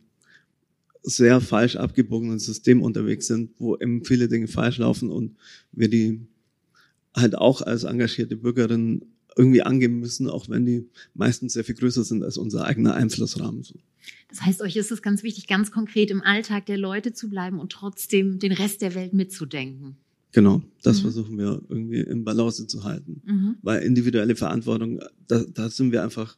sehr 1.04 1.40
falsch 1.40 1.76
abgebogenen 1.76 2.38
System 2.38 2.82
unterwegs 2.82 3.26
sind, 3.26 3.50
wo 3.58 3.76
eben 3.76 4.04
viele 4.04 4.26
Dinge 4.28 4.48
falsch 4.48 4.78
laufen 4.78 5.10
und 5.10 5.36
wir 5.70 5.88
die 5.88 6.26
halt 7.14 7.36
auch 7.36 7.60
als 7.62 7.84
engagierte 7.84 8.36
Bürgerinnen 8.36 9.02
irgendwie 9.36 9.62
angeben 9.62 10.00
müssen, 10.00 10.28
auch 10.28 10.48
wenn 10.48 10.64
die 10.64 10.88
meistens 11.14 11.52
sehr 11.52 11.64
viel 11.64 11.74
größer 11.74 12.04
sind 12.04 12.22
als 12.22 12.38
unser 12.38 12.64
eigener 12.64 12.94
Einflussrahmen. 12.94 13.62
Das 14.28 14.42
heißt, 14.42 14.62
euch 14.62 14.76
ist 14.76 14.90
es 14.90 15.02
ganz 15.02 15.22
wichtig, 15.22 15.46
ganz 15.46 15.70
konkret 15.70 16.10
im 16.10 16.22
Alltag 16.22 16.66
der 16.66 16.78
Leute 16.78 17.12
zu 17.12 17.28
bleiben 17.28 17.58
und 17.58 17.72
trotzdem 17.72 18.38
den 18.38 18.52
Rest 18.52 18.80
der 18.80 18.94
Welt 18.94 19.12
mitzudenken. 19.12 19.96
Genau, 20.32 20.62
das 20.82 20.98
mhm. 20.98 21.02
versuchen 21.02 21.38
wir 21.38 21.62
irgendwie 21.68 22.00
im 22.00 22.24
Balance 22.24 22.66
zu 22.66 22.84
halten. 22.84 23.22
Mhm. 23.24 23.56
Weil 23.62 23.82
individuelle 23.82 24.34
Verantwortung, 24.34 25.00
da, 25.28 25.44
da 25.52 25.68
sind 25.70 25.92
wir 25.92 26.02
einfach 26.02 26.36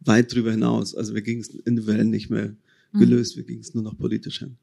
weit 0.00 0.32
drüber 0.32 0.52
hinaus. 0.52 0.94
Also 0.94 1.14
wir 1.14 1.22
gingen 1.22 1.40
es 1.40 1.48
individuell 1.48 2.04
nicht 2.04 2.30
mehr. 2.30 2.54
Gelöst. 2.92 3.36
Wir 3.36 3.44
gingen 3.44 3.60
es 3.60 3.74
nur 3.74 3.82
noch 3.82 3.96
politisch 3.96 4.40
hin. 4.40 4.56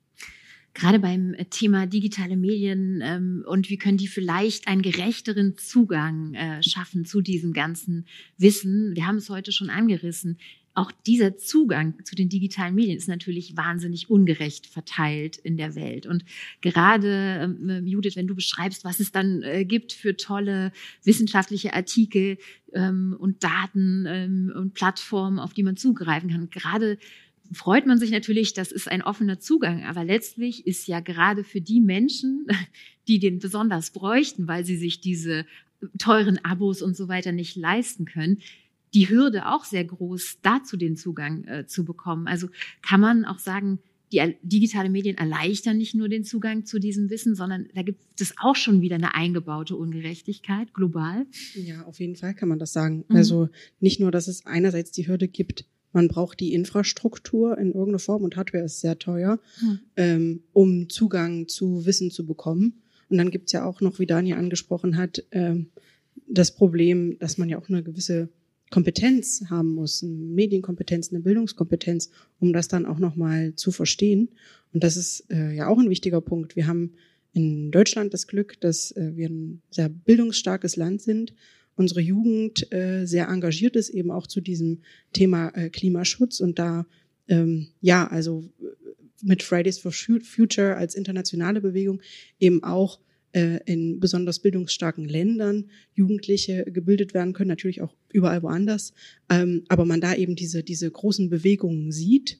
Gerade 0.76 1.00
beim 1.00 1.36
Thema 1.50 1.88
digitale 1.88 2.38
Medien 2.38 3.02
ähm, 3.04 3.44
und 3.48 3.70
wie 3.70 3.78
können 3.78 3.98
die 3.98 4.08
vielleicht 4.08 4.68
einen 4.68 4.84
gerechteren 4.84 5.58
Zugang 5.58 6.36
äh, 6.36 6.62
schaffen 6.62 7.06
zu 7.06 7.22
diesem 7.22 7.54
ganzen 7.54 8.06
Wissen. 8.38 8.96
Wir 8.96 9.08
haben 9.08 9.18
es 9.18 9.30
heute 9.30 9.52
schon 9.52 9.70
angerissen. 9.70 10.38
Auch 10.76 10.92
dieser 10.92 11.38
Zugang 11.38 11.96
zu 12.06 12.16
den 12.16 12.30
digitalen 12.30 12.76
Medien 12.76 12.96
ist 12.96 13.10
natürlich 13.10 13.58
wahnsinnig 13.58 14.10
ungerecht 14.10 14.68
verteilt 14.68 15.36
in 15.38 15.58
der 15.58 15.76
Welt. 15.76 16.06
Und 16.06 16.24
gerade, 16.62 17.42
ähm, 17.44 17.86
Judith, 17.86 18.16
wenn 18.16 18.28
du 18.28 18.36
beschreibst, 18.36 18.86
was 18.86 19.00
es 19.00 19.12
dann 19.12 19.42
äh, 19.42 19.66
gibt 19.66 19.92
für 19.92 20.16
tolle 20.16 20.72
wissenschaftliche 21.04 21.74
Artikel 21.74 22.38
ähm, 22.74 23.16
und 23.20 23.44
Daten 23.44 24.06
ähm, 24.08 24.54
und 24.56 24.76
Plattformen, 24.76 25.40
auf 25.40 25.54
die 25.54 25.64
man 25.64 25.76
zugreifen 25.76 26.30
kann, 26.30 26.50
gerade 26.52 27.00
freut 27.52 27.86
man 27.86 27.98
sich 27.98 28.12
natürlich, 28.12 28.54
das 28.54 28.72
ist 28.72 28.90
ein 28.90 29.02
offener 29.02 29.40
Zugang. 29.40 29.84
Aber 29.86 30.04
letztlich 30.04 30.68
ist 30.68 30.88
ja 30.88 31.00
gerade 31.00 31.44
für 31.44 31.62
die 31.62 31.82
Menschen, 31.82 32.48
die 33.08 33.20
den 33.20 33.40
besonders 33.40 33.92
bräuchten, 33.92 34.48
weil 34.48 34.66
sie 34.66 34.78
sich 34.78 35.02
diese 35.02 35.46
teuren 35.98 36.44
Abos 36.44 36.82
und 36.82 36.96
so 36.96 37.08
weiter 37.08 37.32
nicht 37.32 37.56
leisten 37.56 38.06
können, 38.06 38.40
die 38.94 39.10
Hürde 39.10 39.48
auch 39.48 39.66
sehr 39.66 39.86
groß, 39.86 40.40
dazu 40.42 40.76
den 40.76 40.98
Zugang 40.98 41.46
äh, 41.46 41.68
zu 41.68 41.86
bekommen. 41.86 42.28
Also 42.28 42.50
kann 42.82 43.00
man 43.00 43.26
auch 43.26 43.40
sagen, 43.40 43.80
die 44.12 44.36
digitale 44.42 44.90
Medien 44.90 45.18
erleichtern 45.18 45.78
nicht 45.78 45.94
nur 45.94 46.10
den 46.10 46.24
Zugang 46.24 46.66
zu 46.66 46.80
diesem 46.80 47.12
Wissen, 47.12 47.36
sondern 47.36 47.68
da 47.76 47.84
gibt 47.84 48.02
es 48.20 48.34
auch 48.38 48.56
schon 48.56 48.82
wieder 48.82 48.96
eine 48.96 49.14
eingebaute 49.14 49.76
Ungerechtigkeit 49.76 50.74
global. 50.74 51.28
Ja, 51.54 51.84
auf 51.84 52.00
jeden 52.00 52.16
Fall 52.16 52.34
kann 52.34 52.50
man 52.50 52.58
das 52.58 52.74
sagen. 52.74 53.06
Mhm. 53.08 53.16
Also 53.16 53.50
nicht 53.80 54.00
nur, 54.00 54.12
dass 54.12 54.28
es 54.28 54.46
einerseits 54.48 54.92
die 54.92 55.08
Hürde 55.08 55.28
gibt, 55.28 55.66
man 55.92 56.08
braucht 56.08 56.40
die 56.40 56.54
Infrastruktur 56.54 57.58
in 57.58 57.68
irgendeiner 57.68 58.00
Form 58.00 58.24
und 58.24 58.36
Hardware 58.36 58.64
ist 58.64 58.82
sehr 58.82 59.00
teuer, 59.00 59.40
hm. 59.60 59.80
ähm, 59.96 60.44
um 60.54 60.90
Zugang 60.90 61.48
zu 61.48 61.86
Wissen 61.86 62.12
zu 62.12 62.26
bekommen. 62.26 62.82
Und 63.10 63.18
dann 63.18 63.32
gibt's 63.32 63.52
ja 63.52 63.66
auch 63.66 63.82
noch, 63.82 64.00
wie 64.00 64.06
Daniel 64.06 64.38
angesprochen 64.38 64.98
hat, 64.98 65.24
ähm, 65.32 65.68
das 66.28 66.54
Problem, 66.54 67.18
dass 67.20 67.38
man 67.38 67.50
ja 67.50 67.58
auch 67.58 67.70
eine 67.70 67.82
gewisse 67.82 68.30
Kompetenz 68.70 69.46
haben 69.50 69.74
muss, 69.74 70.04
eine 70.04 70.14
Medienkompetenz, 70.14 71.12
eine 71.12 71.22
Bildungskompetenz, 71.22 72.12
um 72.40 72.54
das 72.54 72.68
dann 72.68 72.86
auch 72.86 73.00
nochmal 73.00 73.56
zu 73.56 73.72
verstehen. 73.72 74.30
Und 74.74 74.84
das 74.84 74.96
ist 74.96 75.26
äh, 75.32 75.54
ja 75.54 75.68
auch 75.68 75.80
ein 75.80 75.90
wichtiger 75.90 76.22
Punkt. 76.22 76.56
Wir 76.56 76.68
haben 76.68 76.94
in 77.34 77.72
Deutschland 77.72 78.14
das 78.14 78.28
Glück, 78.28 78.60
dass 78.62 78.92
äh, 78.92 79.16
wir 79.16 79.30
ein 79.30 79.62
sehr 79.72 79.90
bildungsstarkes 79.90 80.76
Land 80.76 81.02
sind 81.02 81.34
unsere 81.80 82.02
Jugend 82.02 82.72
äh, 82.74 83.06
sehr 83.06 83.30
engagiert 83.30 83.78
ist, 83.78 83.90
eben 83.90 84.12
auch 84.12 84.28
zu 84.28 84.42
diesem 84.42 84.80
Thema 85.14 85.50
äh, 85.56 85.70
Klimaschutz 85.70 86.42
und 86.42 86.60
da 86.60 86.86
ähm, 87.30 87.68
ja, 87.80 88.06
also 88.08 88.44
äh, 88.60 88.66
mit 89.24 89.44
Fridays 89.44 89.80
for 89.80 89.92
Future 89.92 90.76
als 90.76 90.96
internationale 90.96 91.62
Bewegung 91.62 92.02
eben 92.40 92.64
auch 92.64 93.00
äh, 93.32 93.60
in 93.66 94.00
besonders 94.00 94.40
bildungsstarken 94.40 95.06
Ländern 95.06 95.70
Jugendliche 95.94 96.66
gebildet 96.66 97.14
werden 97.14 97.34
können, 97.34 97.50
natürlich 97.50 97.82
auch 97.82 97.96
überall 98.12 98.44
woanders, 98.44 98.94
ähm, 99.30 99.64
aber 99.70 99.86
man 99.86 100.02
da 100.02 100.14
eben 100.16 100.36
diese, 100.36 100.64
diese 100.64 100.92
großen 100.92 101.30
Bewegungen 101.30 101.92
sieht 101.92 102.40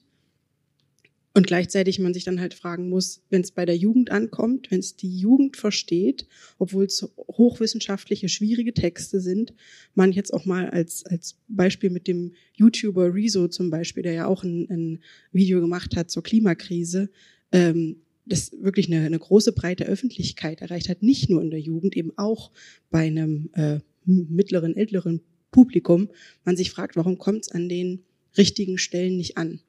und 1.32 1.46
gleichzeitig 1.46 1.98
man 2.00 2.12
sich 2.12 2.24
dann 2.24 2.40
halt 2.40 2.54
fragen 2.54 2.88
muss, 2.88 3.22
wenn 3.30 3.42
es 3.42 3.52
bei 3.52 3.64
der 3.64 3.76
Jugend 3.76 4.10
ankommt, 4.10 4.70
wenn 4.70 4.80
es 4.80 4.96
die 4.96 5.16
Jugend 5.16 5.56
versteht, 5.56 6.26
obwohl 6.58 6.86
es 6.86 7.08
hochwissenschaftliche, 7.16 8.28
schwierige 8.28 8.74
Texte 8.74 9.20
sind, 9.20 9.54
man 9.94 10.10
jetzt 10.10 10.34
auch 10.34 10.44
mal 10.44 10.68
als, 10.70 11.06
als 11.06 11.38
Beispiel 11.46 11.90
mit 11.90 12.08
dem 12.08 12.32
YouTuber 12.54 13.14
Rezo 13.14 13.46
zum 13.46 13.70
Beispiel, 13.70 14.02
der 14.02 14.12
ja 14.12 14.26
auch 14.26 14.42
ein, 14.42 14.68
ein 14.70 14.98
Video 15.30 15.60
gemacht 15.60 15.94
hat 15.94 16.10
zur 16.10 16.24
Klimakrise, 16.24 17.10
ähm, 17.52 18.02
das 18.26 18.52
wirklich 18.60 18.88
eine, 18.88 19.06
eine 19.06 19.18
große 19.18 19.52
breite 19.52 19.86
Öffentlichkeit 19.86 20.60
erreicht 20.60 20.88
hat, 20.88 21.02
nicht 21.02 21.30
nur 21.30 21.42
in 21.42 21.50
der 21.50 21.60
Jugend, 21.60 21.96
eben 21.96 22.12
auch 22.16 22.50
bei 22.90 23.06
einem 23.06 23.50
äh, 23.54 23.78
mittleren, 24.04 24.76
älteren 24.76 25.20
Publikum. 25.52 26.10
Man 26.44 26.56
sich 26.56 26.70
fragt, 26.70 26.96
warum 26.96 27.18
kommt 27.18 27.42
es 27.42 27.52
an 27.52 27.68
den 27.68 28.02
richtigen 28.36 28.78
Stellen 28.78 29.16
nicht 29.16 29.36
an? 29.36 29.60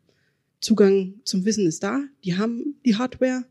Zugang 0.61 1.15
zum 1.23 1.43
Wissen 1.43 1.65
ist 1.65 1.83
da, 1.83 2.03
die 2.23 2.37
haben 2.37 2.75
die 2.85 2.95
Hardware, 2.95 3.45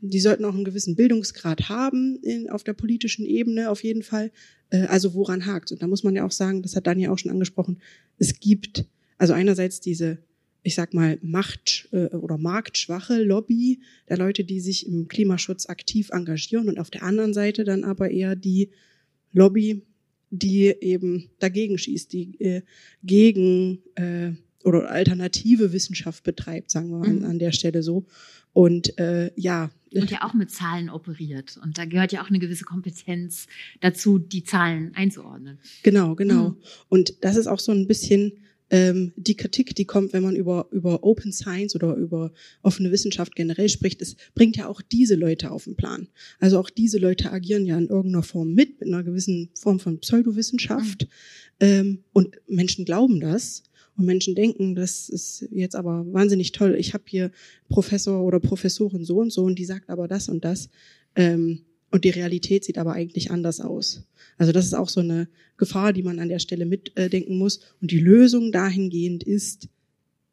die 0.00 0.20
sollten 0.20 0.44
auch 0.44 0.54
einen 0.54 0.64
gewissen 0.64 0.94
Bildungsgrad 0.94 1.68
haben 1.68 2.18
in, 2.22 2.48
auf 2.48 2.62
der 2.62 2.74
politischen 2.74 3.26
Ebene 3.26 3.70
auf 3.70 3.82
jeden 3.82 4.02
Fall. 4.02 4.30
Äh, 4.70 4.86
also 4.86 5.14
woran 5.14 5.44
hakt? 5.44 5.72
Und 5.72 5.82
da 5.82 5.86
muss 5.86 6.04
man 6.04 6.14
ja 6.14 6.24
auch 6.24 6.30
sagen, 6.30 6.62
das 6.62 6.76
hat 6.76 6.86
Daniel 6.86 7.10
auch 7.10 7.18
schon 7.18 7.32
angesprochen, 7.32 7.78
es 8.18 8.38
gibt 8.38 8.86
also 9.18 9.32
einerseits 9.32 9.80
diese, 9.80 10.18
ich 10.62 10.74
sag 10.74 10.94
mal, 10.94 11.18
Macht- 11.22 11.88
äh, 11.92 12.06
oder 12.14 12.38
marktschwache 12.38 13.22
Lobby 13.22 13.80
der 14.08 14.18
Leute, 14.18 14.44
die 14.44 14.60
sich 14.60 14.86
im 14.86 15.08
Klimaschutz 15.08 15.68
aktiv 15.68 16.10
engagieren 16.10 16.68
und 16.68 16.78
auf 16.78 16.90
der 16.90 17.02
anderen 17.02 17.34
Seite 17.34 17.64
dann 17.64 17.84
aber 17.84 18.10
eher 18.10 18.36
die 18.36 18.70
Lobby, 19.32 19.82
die 20.30 20.74
eben 20.80 21.30
dagegen 21.38 21.78
schießt, 21.78 22.12
die 22.12 22.40
äh, 22.40 22.62
gegen 23.02 23.82
äh, 23.94 24.32
oder 24.64 24.90
alternative 24.90 25.72
Wissenschaft 25.72 26.24
betreibt, 26.24 26.70
sagen 26.70 26.90
wir 26.90 26.98
mhm. 26.98 27.24
an, 27.24 27.24
an 27.24 27.38
der 27.38 27.52
Stelle 27.52 27.82
so. 27.82 28.06
Und 28.52 28.98
äh, 28.98 29.30
ja. 29.36 29.70
Und 29.94 30.10
ja 30.10 30.22
auch 30.22 30.34
mit 30.34 30.50
Zahlen 30.50 30.88
operiert. 30.90 31.58
Und 31.62 31.78
da 31.78 31.84
gehört 31.84 32.12
ja 32.12 32.22
auch 32.22 32.28
eine 32.28 32.38
gewisse 32.38 32.64
Kompetenz 32.64 33.46
dazu, 33.80 34.18
die 34.18 34.44
Zahlen 34.44 34.92
einzuordnen. 34.94 35.58
Genau, 35.82 36.14
genau. 36.14 36.50
Mhm. 36.50 36.56
Und 36.88 37.24
das 37.24 37.36
ist 37.36 37.46
auch 37.46 37.60
so 37.60 37.72
ein 37.72 37.86
bisschen 37.86 38.32
ähm, 38.70 39.12
die 39.16 39.36
Kritik, 39.36 39.74
die 39.76 39.84
kommt, 39.84 40.12
wenn 40.12 40.22
man 40.22 40.34
über, 40.34 40.68
über 40.72 41.04
Open 41.04 41.32
Science 41.32 41.76
oder 41.76 41.94
über 41.94 42.32
offene 42.62 42.90
Wissenschaft 42.90 43.36
generell 43.36 43.68
spricht, 43.68 44.02
es 44.02 44.16
bringt 44.34 44.56
ja 44.56 44.66
auch 44.66 44.80
diese 44.80 45.14
Leute 45.14 45.50
auf 45.50 45.64
den 45.64 45.76
Plan. 45.76 46.08
Also 46.40 46.58
auch 46.58 46.70
diese 46.70 46.98
Leute 46.98 47.30
agieren 47.30 47.66
ja 47.66 47.78
in 47.78 47.88
irgendeiner 47.88 48.24
Form 48.24 48.54
mit, 48.54 48.80
mit 48.80 48.88
einer 48.88 49.04
gewissen 49.04 49.50
Form 49.54 49.78
von 49.78 50.00
Pseudowissenschaft. 50.00 51.02
Mhm. 51.04 51.08
Ähm, 51.60 51.98
und 52.12 52.36
Menschen 52.48 52.84
glauben 52.84 53.20
das. 53.20 53.62
Und 53.96 54.04
Menschen 54.04 54.34
denken, 54.34 54.74
das 54.74 55.08
ist 55.08 55.48
jetzt 55.50 55.74
aber 55.74 56.04
wahnsinnig 56.12 56.52
toll. 56.52 56.76
Ich 56.78 56.92
habe 56.92 57.04
hier 57.06 57.30
Professor 57.68 58.22
oder 58.22 58.40
Professorin 58.40 59.04
so 59.04 59.18
und 59.18 59.32
so 59.32 59.44
und 59.44 59.58
die 59.58 59.64
sagt 59.64 59.88
aber 59.88 60.06
das 60.06 60.28
und 60.28 60.44
das. 60.44 60.68
Ähm, 61.14 61.62
und 61.90 62.04
die 62.04 62.10
Realität 62.10 62.64
sieht 62.64 62.78
aber 62.78 62.92
eigentlich 62.92 63.30
anders 63.30 63.60
aus. 63.60 64.04
Also 64.36 64.52
das 64.52 64.66
ist 64.66 64.74
auch 64.74 64.88
so 64.88 65.00
eine 65.00 65.28
Gefahr, 65.56 65.92
die 65.92 66.02
man 66.02 66.18
an 66.18 66.28
der 66.28 66.40
Stelle 66.40 66.66
mitdenken 66.66 67.38
muss. 67.38 67.60
Und 67.80 67.90
die 67.90 68.00
Lösung 68.00 68.52
dahingehend 68.52 69.24
ist 69.24 69.68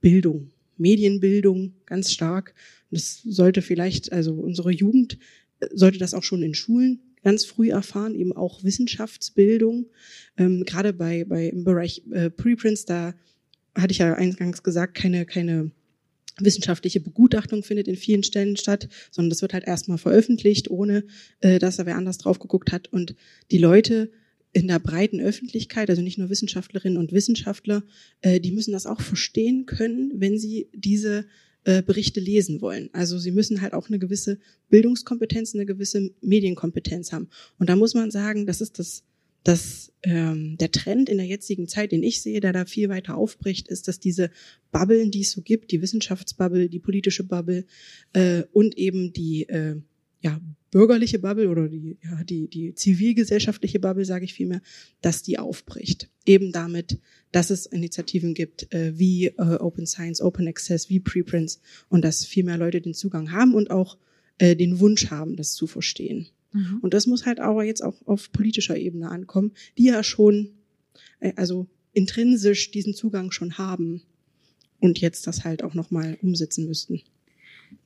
Bildung, 0.01 0.51
Medienbildung 0.77 1.73
ganz 1.85 2.11
stark. 2.11 2.53
Das 2.91 3.21
sollte 3.23 3.61
vielleicht, 3.61 4.11
also 4.11 4.33
unsere 4.33 4.71
Jugend 4.71 5.17
äh, 5.59 5.67
sollte 5.73 5.99
das 5.99 6.13
auch 6.13 6.23
schon 6.23 6.43
in 6.43 6.53
Schulen 6.53 6.99
ganz 7.23 7.45
früh 7.45 7.71
erfahren, 7.71 8.15
eben 8.15 8.33
auch 8.33 8.63
Wissenschaftsbildung. 8.63 9.85
Ähm, 10.37 10.65
gerade 10.65 10.91
bei, 10.91 11.23
bei 11.23 11.47
im 11.47 11.63
Bereich 11.63 12.03
äh, 12.11 12.29
Preprints, 12.29 12.85
da 12.85 13.13
hatte 13.75 13.91
ich 13.91 13.99
ja 13.99 14.13
eingangs 14.13 14.63
gesagt, 14.63 14.95
keine, 14.95 15.25
keine 15.25 15.71
wissenschaftliche 16.39 16.99
Begutachtung 16.99 17.63
findet 17.63 17.87
in 17.87 17.95
vielen 17.95 18.23
Stellen 18.23 18.57
statt, 18.57 18.89
sondern 19.11 19.29
das 19.29 19.41
wird 19.41 19.53
halt 19.53 19.65
erstmal 19.65 19.97
veröffentlicht, 19.97 20.69
ohne 20.69 21.05
äh, 21.41 21.59
dass 21.59 21.77
da 21.77 21.85
wer 21.85 21.95
anders 21.95 22.17
drauf 22.17 22.39
geguckt 22.39 22.71
hat. 22.71 22.91
Und 22.91 23.15
die 23.51 23.59
Leute 23.59 24.11
in 24.51 24.67
der 24.67 24.79
breiten 24.79 25.19
Öffentlichkeit, 25.19 25.89
also 25.89 26.01
nicht 26.01 26.17
nur 26.17 26.29
Wissenschaftlerinnen 26.29 26.97
und 26.97 27.11
Wissenschaftler, 27.11 27.83
äh, 28.21 28.39
die 28.39 28.51
müssen 28.51 28.71
das 28.71 28.85
auch 28.85 29.01
verstehen 29.01 29.65
können, 29.65 30.13
wenn 30.15 30.37
sie 30.37 30.69
diese 30.73 31.25
äh, 31.65 31.81
Berichte 31.81 32.19
lesen 32.19 32.61
wollen. 32.61 32.89
Also 32.93 33.17
sie 33.17 33.31
müssen 33.31 33.61
halt 33.61 33.73
auch 33.73 33.89
eine 33.89 33.99
gewisse 33.99 34.39
Bildungskompetenz, 34.69 35.55
eine 35.55 35.65
gewisse 35.65 36.11
Medienkompetenz 36.21 37.11
haben. 37.11 37.29
Und 37.57 37.69
da 37.69 37.75
muss 37.75 37.93
man 37.93 38.11
sagen, 38.11 38.45
das 38.45 38.61
ist 38.61 38.79
das 38.79 39.03
dass 39.43 39.91
ähm, 40.03 40.57
der 40.57 40.71
Trend 40.71 41.09
in 41.09 41.17
der 41.17 41.25
jetzigen 41.25 41.67
Zeit, 41.67 41.91
den 41.91 42.03
ich 42.03 42.21
sehe, 42.21 42.39
der 42.39 42.53
da 42.53 42.65
viel 42.65 42.89
weiter 42.89 43.15
aufbricht, 43.15 43.67
ist, 43.67 43.87
dass 43.87 43.99
diese 43.99 44.31
Bubblen, 44.71 45.11
die 45.11 45.21
es 45.21 45.31
so 45.31 45.41
gibt, 45.41 45.71
die 45.71 45.81
Wissenschaftsbubble, 45.81 46.69
die 46.69 46.79
politische 46.79 47.23
Bubble 47.23 47.65
äh, 48.13 48.43
und 48.51 48.77
eben 48.77 49.13
die 49.13 49.47
äh, 49.49 49.75
ja, 50.21 50.39
bürgerliche 50.71 51.19
Bubble 51.19 51.49
oder 51.49 51.67
die, 51.67 51.97
ja, 52.01 52.23
die, 52.23 52.47
die 52.47 52.73
zivilgesellschaftliche 52.73 53.79
Bubble, 53.79 54.05
sage 54.05 54.25
ich 54.25 54.33
vielmehr, 54.33 54.61
dass 55.01 55.21
die 55.21 55.37
aufbricht. 55.37 56.09
Eben 56.25 56.51
damit, 56.51 56.99
dass 57.31 57.49
es 57.49 57.65
Initiativen 57.65 58.33
gibt 58.33 58.73
äh, 58.73 58.97
wie 58.97 59.27
äh, 59.27 59.57
Open 59.59 59.85
Science, 59.85 60.21
Open 60.21 60.47
Access, 60.47 60.89
wie 60.89 60.99
Preprints 60.99 61.61
und 61.89 62.03
dass 62.03 62.25
viel 62.25 62.45
mehr 62.45 62.57
Leute 62.57 62.81
den 62.81 62.93
Zugang 62.93 63.31
haben 63.31 63.53
und 63.53 63.69
auch 63.69 63.97
äh, 64.37 64.55
den 64.55 64.79
Wunsch 64.79 65.11
haben, 65.11 65.35
das 65.35 65.53
zu 65.53 65.67
verstehen. 65.67 66.27
Mhm. 66.53 66.79
Und 66.81 66.93
das 66.93 67.07
muss 67.07 67.25
halt 67.25 67.39
aber 67.39 67.63
jetzt 67.63 67.83
auch 67.83 67.95
auf 68.05 68.31
politischer 68.31 68.77
Ebene 68.77 69.09
ankommen, 69.09 69.51
die 69.77 69.85
ja 69.85 70.03
schon, 70.03 70.51
äh, 71.19 71.33
also 71.35 71.67
intrinsisch 71.91 72.71
diesen 72.71 72.93
Zugang 72.93 73.31
schon 73.31 73.57
haben 73.57 74.01
und 74.79 74.99
jetzt 74.99 75.27
das 75.27 75.43
halt 75.43 75.63
auch 75.63 75.73
nochmal 75.73 76.17
umsetzen 76.21 76.65
müssten. 76.65 77.01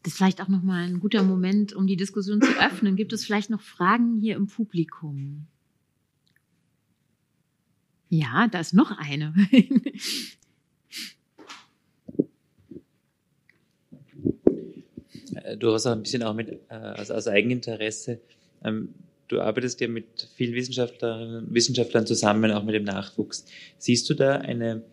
Das 0.03 0.13
ist 0.13 0.18
vielleicht 0.18 0.41
auch 0.41 0.47
nochmal 0.47 0.84
ein 0.88 0.99
guter 0.99 1.24
Moment, 1.24 1.74
um 1.74 1.88
die 1.88 1.97
Diskussion 1.97 2.41
zu 2.41 2.51
öffnen. 2.59 2.95
Gibt 2.95 3.13
es 3.13 3.26
vielleicht 3.26 3.49
noch 3.49 3.61
Fragen 3.61 4.20
hier 4.20 4.36
im 4.36 4.47
Publikum? 4.47 5.47
Ja, 8.09 8.47
da 8.47 8.59
ist 8.59 8.74
noch 8.74 8.91
eine. 8.91 9.34
Äh, 15.43 15.57
du 15.57 15.72
hast 15.74 15.86
auch 15.86 15.93
ein 15.93 16.03
bisschen 16.03 16.24
auch 16.24 16.34
mit, 16.34 16.49
äh, 16.70 16.74
also 16.74 17.13
aus 17.13 17.28
Eigeninteresse 17.28 18.20
du 19.28 19.41
arbeitest 19.41 19.82
ja 19.82 19.88
mit 19.88 20.30
vielen 20.36 20.53
Wissenschaftlerinnen, 20.53 21.53
Wissenschaftlern 21.53 22.05
zusammen, 22.05 22.51
auch 22.51 22.64
mit 22.64 22.76
dem 22.76 22.84
Nachwuchs. 22.84 23.45
Siehst 23.78 24.10
du 24.10 24.14
da 24.14 24.38
eine, 24.38 24.84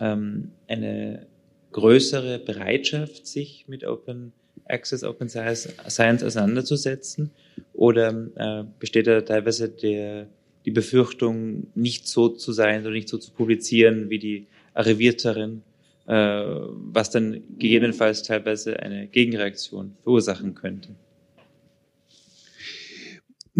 ähm, 0.00 0.52
eine 0.68 1.26
größere 1.72 2.38
Bereitschaft, 2.38 3.26
sich 3.26 3.64
mit 3.68 3.84
Open 3.84 4.32
Access, 4.66 5.04
Open 5.04 5.28
Science 5.28 6.22
auseinanderzusetzen? 6.22 7.30
Oder 7.72 8.28
äh, 8.34 8.64
besteht 8.78 9.06
da 9.06 9.20
teilweise 9.22 9.68
der, 9.68 10.28
die 10.64 10.70
Befürchtung, 10.70 11.68
nicht 11.74 12.06
so 12.06 12.28
zu 12.28 12.52
sein 12.52 12.82
oder 12.82 12.92
nicht 12.92 13.08
so 13.08 13.18
zu 13.18 13.32
publizieren 13.32 14.10
wie 14.10 14.18
die 14.18 14.46
Arrivierterin, 14.74 15.62
äh, 16.06 16.12
was 16.12 17.10
dann 17.10 17.42
gegebenenfalls 17.58 18.22
teilweise 18.22 18.80
eine 18.80 19.06
Gegenreaktion 19.06 19.96
verursachen 20.02 20.54
könnte? 20.54 20.90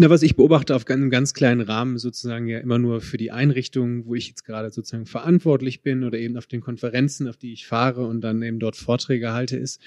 Na, 0.01 0.09
was 0.09 0.23
ich 0.23 0.35
beobachte 0.35 0.75
auf 0.75 0.87
einem 0.87 1.11
ganz 1.11 1.35
kleinen 1.35 1.61
Rahmen 1.61 1.99
sozusagen 1.99 2.47
ja 2.47 2.57
immer 2.57 2.79
nur 2.79 3.01
für 3.01 3.17
die 3.17 3.29
Einrichtung, 3.29 4.07
wo 4.07 4.15
ich 4.15 4.29
jetzt 4.29 4.43
gerade 4.43 4.71
sozusagen 4.71 5.05
verantwortlich 5.05 5.83
bin 5.83 6.03
oder 6.03 6.17
eben 6.17 6.37
auf 6.37 6.47
den 6.47 6.59
Konferenzen, 6.59 7.27
auf 7.27 7.37
die 7.37 7.53
ich 7.53 7.67
fahre 7.67 8.07
und 8.07 8.21
dann 8.21 8.41
eben 8.41 8.57
dort 8.57 8.75
Vorträge 8.75 9.31
halte, 9.31 9.57
ist, 9.57 9.79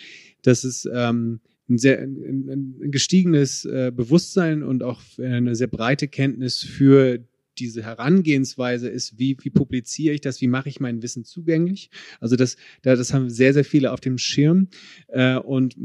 dass 0.43 0.63
es 0.63 0.89
ähm, 0.95 1.41
ein 1.69 1.79
sehr 1.79 2.01
ein, 2.01 2.77
ein 2.81 2.93
gestiegenes 2.93 3.65
äh, 3.65 3.91
Bewusstsein 3.93 4.63
und 4.63 4.85
auch 4.85 5.01
eine 5.19 5.57
sehr 5.57 5.67
breite 5.67 6.07
Kenntnis 6.07 6.59
für 6.59 7.19
diese 7.59 7.83
Herangehensweise 7.83 8.89
ist, 8.89 9.19
wie, 9.19 9.37
wie 9.41 9.51
publiziere 9.51 10.15
ich 10.15 10.21
das, 10.21 10.41
wie 10.41 10.49
mache 10.49 10.69
ich 10.69 10.81
mein 10.81 11.03
Wissen 11.03 11.25
zugänglich. 11.25 11.91
Also 12.21 12.37
das, 12.37 12.57
da, 12.83 12.97
das 12.97 13.13
haben 13.13 13.31
sehr, 13.31 13.53
sehr 13.53 13.65
viele 13.65 13.93
auf 13.93 14.01
dem 14.01 14.19
Schirm 14.19 14.69
äh, 15.09 15.37
und 15.37 15.77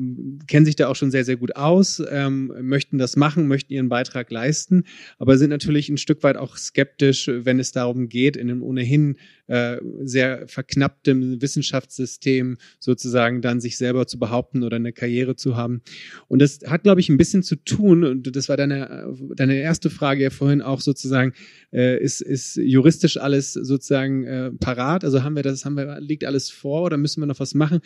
kennen 0.47 0.65
sich 0.65 0.75
da 0.75 0.87
auch 0.87 0.95
schon 0.95 1.11
sehr, 1.11 1.25
sehr 1.25 1.37
gut 1.37 1.55
aus, 1.55 2.01
ähm, 2.09 2.53
möchten 2.61 2.97
das 2.97 3.15
machen, 3.15 3.47
möchten 3.47 3.73
ihren 3.73 3.89
Beitrag 3.89 4.31
leisten, 4.31 4.83
aber 5.17 5.37
sind 5.37 5.49
natürlich 5.49 5.89
ein 5.89 5.97
Stück 5.97 6.23
weit 6.23 6.37
auch 6.37 6.57
skeptisch, 6.57 7.29
wenn 7.33 7.59
es 7.59 7.71
darum 7.71 8.09
geht, 8.09 8.35
in 8.37 8.49
einem 8.49 8.63
ohnehin 8.63 9.17
äh, 9.49 9.77
sehr 10.03 10.47
verknapptem 10.47 11.41
Wissenschaftssystem 11.41 12.57
sozusagen 12.79 13.41
dann 13.41 13.59
sich 13.59 13.77
selber 13.77 14.05
zu 14.05 14.19
behaupten 14.19 14.63
oder 14.63 14.75
eine 14.75 14.93
Karriere 14.93 15.35
zu 15.35 15.57
haben. 15.57 15.81
Und 16.27 16.39
das 16.39 16.59
hat, 16.67 16.83
glaube 16.83 17.01
ich, 17.01 17.09
ein 17.09 17.17
bisschen 17.17 17.41
zu 17.41 17.55
tun, 17.55 18.03
und 18.03 18.35
das 18.35 18.47
war 18.47 18.57
deine, 18.57 19.11
deine 19.35 19.55
erste 19.55 19.89
Frage 19.89 20.23
ja 20.23 20.29
vorhin 20.29 20.61
auch 20.61 20.81
sozusagen, 20.81 21.33
äh, 21.73 21.99
ist, 21.99 22.21
ist 22.21 22.57
juristisch 22.57 23.17
alles 23.17 23.53
sozusagen 23.53 24.23
äh, 24.23 24.51
parat? 24.51 25.03
Also 25.03 25.23
haben 25.23 25.35
wir 25.35 25.43
das, 25.43 25.65
haben 25.65 25.75
wir, 25.75 25.99
liegt 25.99 26.25
alles 26.25 26.51
vor 26.51 26.83
oder 26.83 26.97
müssen 26.97 27.21
wir 27.21 27.27
noch 27.27 27.39
was 27.39 27.55
machen? 27.55 27.79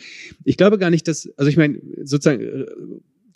Ich 0.44 0.58
glaube 0.58 0.78
gar 0.78 0.90
nicht, 0.90 1.08
dass, 1.08 1.30
also 1.38 1.48
ich 1.48 1.56
meine, 1.56 1.80
sozusagen 2.02 2.42
äh, 2.42 2.66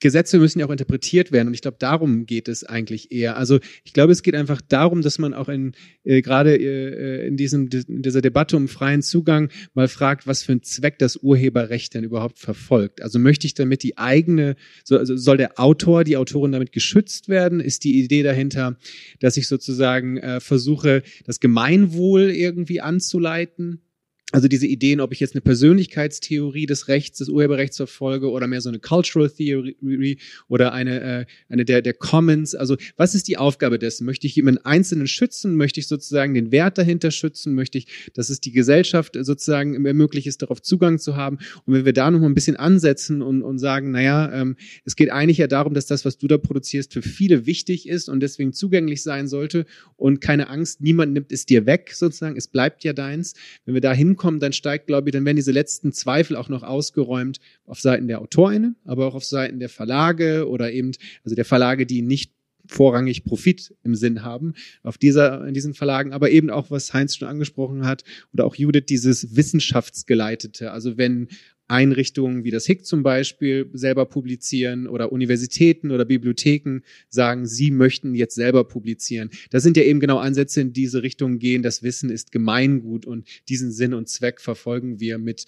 Gesetze 0.00 0.38
müssen 0.38 0.60
ja 0.60 0.66
auch 0.66 0.70
interpretiert 0.70 1.32
werden 1.32 1.48
und 1.48 1.54
ich 1.54 1.62
glaube, 1.62 1.76
darum 1.78 2.26
geht 2.26 2.48
es 2.48 2.64
eigentlich 2.64 3.10
eher. 3.10 3.36
Also 3.36 3.58
ich 3.84 3.92
glaube, 3.92 4.12
es 4.12 4.22
geht 4.22 4.34
einfach 4.34 4.60
darum, 4.60 5.02
dass 5.02 5.18
man 5.18 5.34
auch 5.34 5.48
in 5.48 5.72
äh, 6.04 6.22
gerade 6.22 6.56
äh, 6.56 7.26
in 7.26 7.36
diesem 7.36 7.68
in 7.88 8.02
dieser 8.02 8.20
Debatte 8.20 8.56
um 8.56 8.68
freien 8.68 9.02
Zugang 9.02 9.50
mal 9.74 9.88
fragt, 9.88 10.26
was 10.26 10.42
für 10.42 10.52
einen 10.52 10.62
Zweck 10.62 10.98
das 10.98 11.16
Urheberrecht 11.16 11.94
denn 11.94 12.04
überhaupt 12.04 12.38
verfolgt. 12.38 13.02
Also 13.02 13.18
möchte 13.18 13.46
ich 13.46 13.54
damit 13.54 13.82
die 13.82 13.98
eigene, 13.98 14.56
so, 14.84 14.96
also 14.96 15.16
soll 15.16 15.36
der 15.36 15.58
Autor, 15.58 16.04
die 16.04 16.16
Autorin 16.16 16.52
damit 16.52 16.72
geschützt 16.72 17.28
werden? 17.28 17.60
Ist 17.60 17.84
die 17.84 18.02
Idee 18.02 18.22
dahinter, 18.22 18.76
dass 19.20 19.36
ich 19.36 19.48
sozusagen 19.48 20.18
äh, 20.18 20.40
versuche, 20.40 21.02
das 21.26 21.40
Gemeinwohl 21.40 22.30
irgendwie 22.30 22.80
anzuleiten? 22.80 23.82
Also 24.30 24.46
diese 24.46 24.66
Ideen, 24.66 25.00
ob 25.00 25.12
ich 25.12 25.20
jetzt 25.20 25.34
eine 25.34 25.40
Persönlichkeitstheorie 25.40 26.66
des 26.66 26.88
Rechts, 26.88 27.16
des 27.16 27.30
Urheberrechts 27.30 27.78
verfolge 27.78 28.30
oder 28.30 28.46
mehr 28.46 28.60
so 28.60 28.68
eine 28.68 28.78
Cultural 28.78 29.30
Theory 29.30 30.18
oder 30.48 30.74
eine, 30.74 31.00
äh, 31.00 31.26
eine 31.48 31.64
der, 31.64 31.80
der 31.80 31.94
Commons. 31.94 32.54
Also 32.54 32.76
was 32.98 33.14
ist 33.14 33.26
die 33.28 33.38
Aufgabe 33.38 33.78
dessen? 33.78 34.04
Möchte 34.04 34.26
ich 34.26 34.36
jemanden 34.36 34.62
Einzelnen 34.66 35.06
schützen? 35.06 35.56
Möchte 35.56 35.80
ich 35.80 35.88
sozusagen 35.88 36.34
den 36.34 36.52
Wert 36.52 36.76
dahinter 36.76 37.10
schützen? 37.10 37.54
Möchte 37.54 37.78
ich, 37.78 38.10
dass 38.12 38.28
es 38.28 38.38
die 38.38 38.52
Gesellschaft 38.52 39.16
sozusagen 39.18 39.86
ermöglicht 39.86 40.26
ist, 40.26 40.42
darauf 40.42 40.60
Zugang 40.60 40.98
zu 40.98 41.16
haben? 41.16 41.38
Und 41.64 41.72
wenn 41.72 41.86
wir 41.86 41.94
da 41.94 42.10
noch 42.10 42.20
mal 42.20 42.26
ein 42.26 42.34
bisschen 42.34 42.56
ansetzen 42.56 43.22
und, 43.22 43.40
und 43.40 43.58
sagen, 43.58 43.92
naja, 43.92 44.30
ähm, 44.30 44.56
es 44.84 44.94
geht 44.94 45.08
eigentlich 45.08 45.38
ja 45.38 45.46
darum, 45.46 45.72
dass 45.72 45.86
das, 45.86 46.04
was 46.04 46.18
du 46.18 46.26
da 46.26 46.36
produzierst, 46.36 46.92
für 46.92 47.00
viele 47.00 47.46
wichtig 47.46 47.88
ist 47.88 48.10
und 48.10 48.20
deswegen 48.20 48.52
zugänglich 48.52 49.02
sein 49.02 49.26
sollte 49.26 49.64
und 49.96 50.20
keine 50.20 50.50
Angst, 50.50 50.82
niemand 50.82 51.14
nimmt 51.14 51.32
es 51.32 51.46
dir 51.46 51.64
weg 51.64 51.92
sozusagen, 51.94 52.36
es 52.36 52.46
bleibt 52.46 52.84
ja 52.84 52.92
deins. 52.92 53.32
Wenn 53.64 53.72
wir 53.72 53.80
da 53.80 53.94
hin 53.94 54.17
hinkommen, 54.18 54.40
dann 54.40 54.52
steigt, 54.52 54.88
glaube 54.88 55.08
ich, 55.08 55.12
dann 55.12 55.24
werden 55.24 55.36
diese 55.36 55.52
letzten 55.52 55.92
Zweifel 55.92 56.36
auch 56.36 56.48
noch 56.48 56.62
ausgeräumt 56.62 57.38
auf 57.64 57.80
Seiten 57.80 58.08
der 58.08 58.20
AutorInnen, 58.20 58.76
aber 58.84 59.06
auch 59.06 59.14
auf 59.14 59.24
Seiten 59.24 59.60
der 59.60 59.68
Verlage 59.68 60.48
oder 60.48 60.72
eben, 60.72 60.92
also 61.24 61.36
der 61.36 61.44
Verlage, 61.44 61.86
die 61.86 62.02
nicht 62.02 62.32
vorrangig 62.66 63.24
Profit 63.24 63.74
im 63.82 63.94
Sinn 63.94 64.24
haben 64.24 64.52
auf 64.82 64.98
dieser, 64.98 65.46
in 65.46 65.54
diesen 65.54 65.72
Verlagen, 65.72 66.12
aber 66.12 66.30
eben 66.30 66.50
auch, 66.50 66.70
was 66.70 66.92
Heinz 66.92 67.16
schon 67.16 67.28
angesprochen 67.28 67.86
hat 67.86 68.04
oder 68.34 68.44
auch 68.44 68.56
Judith, 68.56 68.84
dieses 68.88 69.36
Wissenschaftsgeleitete. 69.36 70.70
Also 70.70 70.98
wenn 70.98 71.28
Einrichtungen 71.68 72.44
wie 72.44 72.50
das 72.50 72.66
HIC 72.66 72.84
zum 72.84 73.02
Beispiel 73.02 73.70
selber 73.74 74.06
publizieren 74.06 74.88
oder 74.88 75.12
Universitäten 75.12 75.90
oder 75.90 76.06
Bibliotheken 76.06 76.80
sagen, 77.10 77.46
sie 77.46 77.70
möchten 77.70 78.14
jetzt 78.14 78.34
selber 78.34 78.64
publizieren. 78.64 79.30
Das 79.50 79.62
sind 79.62 79.76
ja 79.76 79.82
eben 79.82 80.00
genau 80.00 80.18
Ansätze 80.18 80.62
in 80.62 80.72
diese 80.72 81.02
Richtung 81.02 81.38
gehen. 81.38 81.62
Das 81.62 81.82
Wissen 81.82 82.10
ist 82.10 82.32
Gemeingut 82.32 83.06
und 83.06 83.28
diesen 83.48 83.70
Sinn 83.70 83.92
und 83.94 84.08
Zweck 84.08 84.40
verfolgen 84.40 84.98
wir 84.98 85.18
mit 85.18 85.44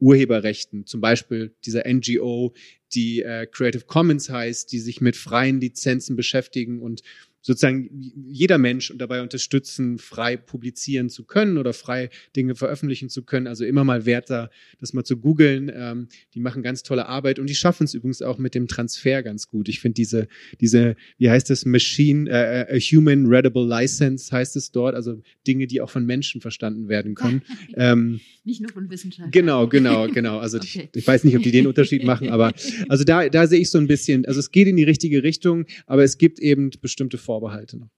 Urheberrechten, 0.00 0.86
zum 0.86 1.00
Beispiel 1.00 1.54
dieser 1.64 1.84
NGO, 1.88 2.52
die 2.92 3.22
äh, 3.22 3.46
Creative 3.46 3.84
Commons 3.86 4.28
heißt, 4.28 4.70
die 4.70 4.80
sich 4.80 5.00
mit 5.00 5.16
freien 5.16 5.60
Lizenzen 5.60 6.14
beschäftigen 6.14 6.80
und 6.80 7.02
sozusagen 7.44 7.90
jeder 8.30 8.56
Mensch 8.56 8.90
und 8.90 8.98
dabei 8.98 9.20
unterstützen, 9.20 9.98
frei 9.98 10.38
publizieren 10.38 11.10
zu 11.10 11.24
können 11.24 11.58
oder 11.58 11.74
frei 11.74 12.08
Dinge 12.34 12.54
veröffentlichen 12.54 13.10
zu 13.10 13.22
können. 13.22 13.46
Also 13.46 13.66
immer 13.66 13.84
mal 13.84 14.06
wert 14.06 14.30
da, 14.30 14.50
das 14.80 14.94
mal 14.94 15.04
zu 15.04 15.18
googeln. 15.18 15.70
Ähm, 15.72 16.08
die 16.32 16.40
machen 16.40 16.62
ganz 16.62 16.82
tolle 16.82 17.06
Arbeit 17.06 17.38
und 17.38 17.50
die 17.50 17.54
schaffen 17.54 17.84
es 17.84 17.92
übrigens 17.92 18.22
auch 18.22 18.38
mit 18.38 18.54
dem 18.54 18.66
Transfer 18.66 19.22
ganz 19.22 19.46
gut. 19.46 19.68
Ich 19.68 19.80
finde 19.80 19.94
diese, 19.94 20.26
diese, 20.60 20.96
wie 21.18 21.28
heißt 21.28 21.50
das, 21.50 21.66
Machine, 21.66 22.30
äh, 22.30 22.76
a 22.76 22.78
Human 22.78 23.26
Readable 23.26 23.66
License 23.66 24.32
heißt 24.32 24.56
es 24.56 24.72
dort, 24.72 24.94
also 24.94 25.20
Dinge, 25.46 25.66
die 25.66 25.82
auch 25.82 25.90
von 25.90 26.06
Menschen 26.06 26.40
verstanden 26.40 26.88
werden 26.88 27.14
können. 27.14 27.42
ähm, 27.76 28.20
nicht 28.44 28.62
nur 28.62 28.72
von 28.72 28.88
Wissenschaftlern. 28.88 29.30
Genau, 29.32 29.68
genau, 29.68 30.08
genau. 30.08 30.38
Also 30.38 30.56
okay. 30.56 30.88
ich, 30.92 31.00
ich 31.00 31.06
weiß 31.06 31.24
nicht, 31.24 31.36
ob 31.36 31.42
die 31.42 31.50
den 31.50 31.66
Unterschied 31.66 32.04
machen, 32.04 32.30
aber 32.30 32.52
also 32.88 33.04
da, 33.04 33.28
da 33.28 33.46
sehe 33.46 33.60
ich 33.60 33.68
so 33.68 33.76
ein 33.76 33.86
bisschen, 33.86 34.24
also 34.24 34.40
es 34.40 34.50
geht 34.50 34.66
in 34.66 34.76
die 34.76 34.84
richtige 34.84 35.22
Richtung, 35.22 35.66
aber 35.86 36.04
es 36.04 36.16
gibt 36.16 36.38
eben 36.38 36.70
bestimmte 36.80 37.18
Formen 37.18 37.33
Vorbehalte 37.34 37.78
noch. 37.78 37.88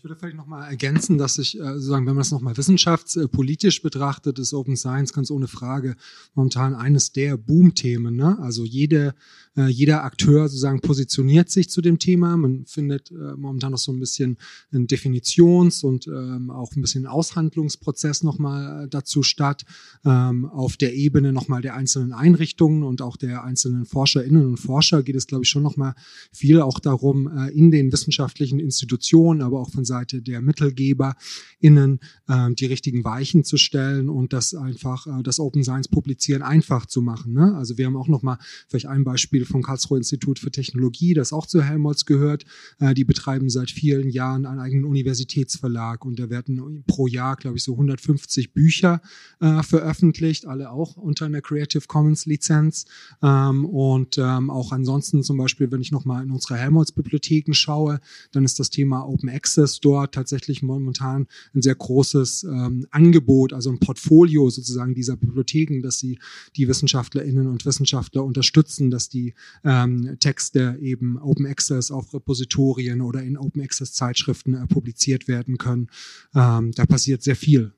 Ich 0.00 0.04
würde 0.04 0.16
vielleicht 0.16 0.38
nochmal 0.38 0.66
ergänzen, 0.66 1.18
dass 1.18 1.36
ich 1.36 1.60
äh, 1.60 1.74
sozusagen, 1.74 2.06
wenn 2.06 2.14
man 2.14 2.22
das 2.22 2.30
nochmal 2.30 2.56
wissenschaftspolitisch 2.56 3.82
betrachtet, 3.82 4.38
ist 4.38 4.54
Open 4.54 4.74
Science 4.74 5.12
ganz 5.12 5.30
ohne 5.30 5.46
Frage 5.46 5.94
momentan 6.34 6.74
eines 6.74 7.12
der 7.12 7.36
Boom-Themen. 7.36 8.16
Ne? 8.16 8.38
Also 8.40 8.64
jede, 8.64 9.14
äh, 9.58 9.66
jeder 9.66 10.02
Akteur 10.04 10.48
sozusagen 10.48 10.80
positioniert 10.80 11.50
sich 11.50 11.68
zu 11.68 11.82
dem 11.82 11.98
Thema. 11.98 12.34
Man 12.38 12.64
findet 12.64 13.10
äh, 13.10 13.36
momentan 13.36 13.72
noch 13.72 13.78
so 13.78 13.92
ein 13.92 14.00
bisschen 14.00 14.38
ein 14.72 14.86
Definitions- 14.86 15.84
und 15.84 16.06
ähm, 16.06 16.50
auch 16.50 16.74
ein 16.74 16.80
bisschen 16.80 17.06
Aushandlungsprozess 17.06 18.22
nochmal 18.22 18.84
äh, 18.84 18.88
dazu 18.88 19.22
statt. 19.22 19.66
Ähm, 20.06 20.46
auf 20.46 20.78
der 20.78 20.94
Ebene 20.94 21.30
nochmal 21.30 21.60
der 21.60 21.74
einzelnen 21.74 22.14
Einrichtungen 22.14 22.84
und 22.84 23.02
auch 23.02 23.18
der 23.18 23.44
einzelnen 23.44 23.84
Forscherinnen 23.84 24.46
und 24.46 24.56
Forscher 24.56 25.02
geht 25.02 25.16
es, 25.16 25.26
glaube 25.26 25.44
ich, 25.44 25.50
schon 25.50 25.62
nochmal 25.62 25.94
viel 26.32 26.62
auch 26.62 26.80
darum, 26.80 27.28
äh, 27.36 27.50
in 27.50 27.70
den 27.70 27.92
wissenschaftlichen 27.92 28.60
Institutionen, 28.60 29.42
aber 29.42 29.60
auch 29.60 29.70
von 29.70 29.84
Seite 29.90 30.22
der 30.22 30.40
MittelgeberInnen 30.40 32.00
äh, 32.28 32.54
die 32.54 32.66
richtigen 32.66 33.04
Weichen 33.04 33.44
zu 33.44 33.56
stellen 33.56 34.08
und 34.08 34.32
das 34.32 34.54
einfach, 34.54 35.06
äh, 35.06 35.22
das 35.22 35.40
Open 35.40 35.64
Science 35.64 35.88
Publizieren 35.88 36.42
einfach 36.42 36.86
zu 36.86 37.02
machen. 37.02 37.32
Ne? 37.32 37.54
Also 37.56 37.76
wir 37.76 37.86
haben 37.86 37.96
auch 37.96 38.08
noch 38.08 38.22
mal 38.22 38.38
vielleicht 38.68 38.86
ein 38.86 39.04
Beispiel 39.04 39.44
vom 39.44 39.62
Karlsruher 39.62 39.98
Institut 39.98 40.38
für 40.38 40.50
Technologie, 40.50 41.14
das 41.14 41.32
auch 41.32 41.46
zu 41.46 41.62
Helmholtz 41.62 42.04
gehört. 42.04 42.44
Äh, 42.78 42.94
die 42.94 43.04
betreiben 43.04 43.50
seit 43.50 43.70
vielen 43.70 44.08
Jahren 44.10 44.46
einen 44.46 44.60
eigenen 44.60 44.84
Universitätsverlag 44.84 46.04
und 46.04 46.18
da 46.18 46.30
werden 46.30 46.84
pro 46.86 47.06
Jahr, 47.06 47.36
glaube 47.36 47.56
ich, 47.56 47.64
so 47.64 47.72
150 47.72 48.52
Bücher 48.52 49.02
äh, 49.40 49.62
veröffentlicht, 49.62 50.46
alle 50.46 50.70
auch 50.70 50.96
unter 50.96 51.26
einer 51.26 51.40
Creative 51.40 51.84
Commons 51.86 52.26
Lizenz. 52.26 52.86
Ähm, 53.22 53.64
und 53.64 54.18
ähm, 54.18 54.50
auch 54.50 54.72
ansonsten 54.72 55.22
zum 55.22 55.36
Beispiel, 55.36 55.70
wenn 55.72 55.80
ich 55.80 55.92
noch 55.92 56.04
mal 56.04 56.22
in 56.22 56.30
unsere 56.30 56.56
Helmholtz-Bibliotheken 56.56 57.54
schaue, 57.54 58.00
dann 58.32 58.44
ist 58.44 58.58
das 58.58 58.70
Thema 58.70 59.02
Open 59.02 59.28
Access 59.28 59.79
dort 59.80 60.14
tatsächlich 60.14 60.62
momentan 60.62 61.26
ein 61.54 61.62
sehr 61.62 61.74
großes 61.74 62.44
ähm, 62.44 62.86
Angebot, 62.90 63.52
also 63.52 63.70
ein 63.70 63.78
Portfolio 63.78 64.50
sozusagen 64.50 64.94
dieser 64.94 65.16
Bibliotheken, 65.16 65.82
dass 65.82 65.98
sie 65.98 66.18
die 66.56 66.68
Wissenschaftlerinnen 66.68 67.46
und 67.46 67.64
Wissenschaftler 67.66 68.24
unterstützen, 68.24 68.90
dass 68.90 69.08
die 69.08 69.34
ähm, 69.64 70.16
Texte 70.20 70.78
eben 70.80 71.18
Open 71.18 71.46
Access 71.46 71.90
auf 71.90 72.12
Repositorien 72.14 73.00
oder 73.00 73.22
in 73.22 73.36
Open 73.36 73.62
Access 73.62 73.92
Zeitschriften 73.92 74.54
äh, 74.54 74.66
publiziert 74.66 75.28
werden 75.28 75.58
können. 75.58 75.88
Ähm, 76.34 76.72
da 76.72 76.86
passiert 76.86 77.22
sehr 77.22 77.36
viel. 77.36 77.72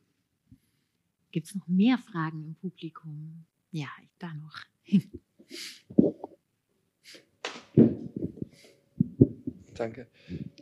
Gibt 1.30 1.46
es 1.46 1.54
noch 1.54 1.66
mehr 1.66 1.98
Fragen 1.98 2.44
im 2.44 2.54
Publikum? 2.56 3.44
Ja, 3.70 3.88
da 4.18 4.34
noch. 4.34 4.58
Danke. 9.74 10.06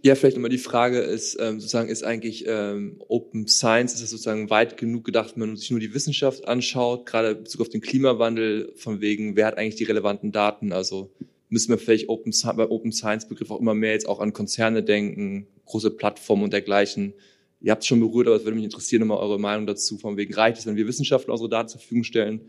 Ja, 0.03 0.15
vielleicht 0.15 0.37
nochmal 0.37 0.51
die 0.51 0.59
Frage 0.59 0.99
ist, 0.99 1.37
ähm, 1.41 1.61
sozusagen, 1.61 1.89
ist 1.89 2.05
eigentlich 2.05 2.45
ähm, 2.47 3.03
Open 3.09 3.49
Science, 3.49 3.95
ist 3.95 4.03
das 4.03 4.11
sozusagen 4.11 4.51
weit 4.51 4.77
genug 4.77 5.05
gedacht, 5.05 5.33
wenn 5.35 5.49
man 5.49 5.57
sich 5.57 5.71
nur 5.71 5.81
die 5.81 5.95
Wissenschaft 5.95 6.47
anschaut, 6.47 7.07
gerade 7.07 7.31
in 7.31 7.43
Bezug 7.43 7.61
auf 7.61 7.69
den 7.69 7.81
Klimawandel, 7.81 8.73
von 8.77 9.01
wegen, 9.01 9.37
wer 9.37 9.47
hat 9.47 9.59
eigentlich 9.59 9.77
die 9.77 9.85
relevanten 9.85 10.33
Daten? 10.33 10.73
Also 10.73 11.11
müssen 11.49 11.71
wir 11.71 11.79
vielleicht 11.79 12.09
Open, 12.09 12.33
beim 12.57 12.71
Open 12.71 12.93
Science 12.93 13.29
Begriff 13.29 13.51
auch 13.51 13.61
immer 13.61 13.75
mehr 13.75 13.93
jetzt 13.93 14.09
auch 14.09 14.21
an 14.21 14.33
Konzerne 14.33 14.83
denken, 14.83 15.49
große 15.67 15.91
Plattformen 15.91 16.45
und 16.45 16.53
dergleichen. 16.53 17.15
Ihr 17.61 17.73
habt 17.73 17.83
es 17.83 17.89
schon 17.89 18.01
berührt, 18.01 18.27
aber 18.27 18.37
es 18.37 18.45
würde 18.45 18.55
mich 18.55 18.65
interessieren, 18.65 19.01
nochmal 19.01 19.19
eure 19.19 19.39
Meinung 19.39 19.67
dazu, 19.67 19.99
von 19.99 20.17
wegen, 20.17 20.33
reicht 20.33 20.59
es, 20.59 20.67
wenn 20.67 20.77
wir 20.77 20.87
Wissenschaftler 20.87 21.33
unsere 21.33 21.51
Daten 21.51 21.69
zur 21.69 21.81
Verfügung 21.81 22.05
stellen? 22.05 22.41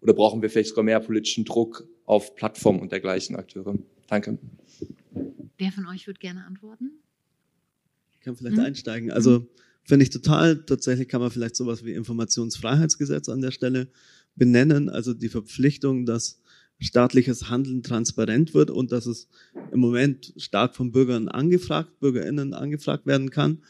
Oder 0.00 0.12
brauchen 0.12 0.42
wir 0.42 0.50
vielleicht 0.50 0.70
sogar 0.70 0.84
mehr 0.84 1.00
politischen 1.00 1.44
Druck 1.44 1.86
auf 2.04 2.34
Plattformen 2.34 2.80
und 2.80 2.90
dergleichen 2.92 3.36
Akteure? 3.36 3.74
Danke. 4.08 4.38
Wer 5.58 5.72
von 5.72 5.86
euch 5.86 6.06
wird 6.06 6.20
gerne 6.20 6.44
antworten? 6.44 6.90
Ich 8.12 8.20
kann 8.20 8.36
vielleicht 8.36 8.56
hm? 8.56 8.64
einsteigen. 8.64 9.10
Also 9.10 9.48
finde 9.84 10.04
ich 10.04 10.10
total, 10.10 10.64
tatsächlich 10.64 11.08
kann 11.08 11.20
man 11.20 11.30
vielleicht 11.30 11.56
sowas 11.56 11.84
wie 11.84 11.92
Informationsfreiheitsgesetz 11.92 13.28
an 13.28 13.40
der 13.40 13.52
Stelle 13.52 13.88
benennen, 14.34 14.88
also 14.88 15.14
die 15.14 15.28
Verpflichtung, 15.28 16.04
dass 16.04 16.40
staatliches 16.78 17.48
Handeln 17.48 17.82
transparent 17.82 18.52
wird 18.52 18.70
und 18.70 18.92
dass 18.92 19.06
es 19.06 19.28
im 19.72 19.80
Moment 19.80 20.34
stark 20.36 20.74
von 20.74 20.92
Bürgern 20.92 21.28
angefragt, 21.28 22.00
BürgerInnen 22.00 22.52
angefragt 22.52 23.06
werden 23.06 23.30
kann, 23.30 23.62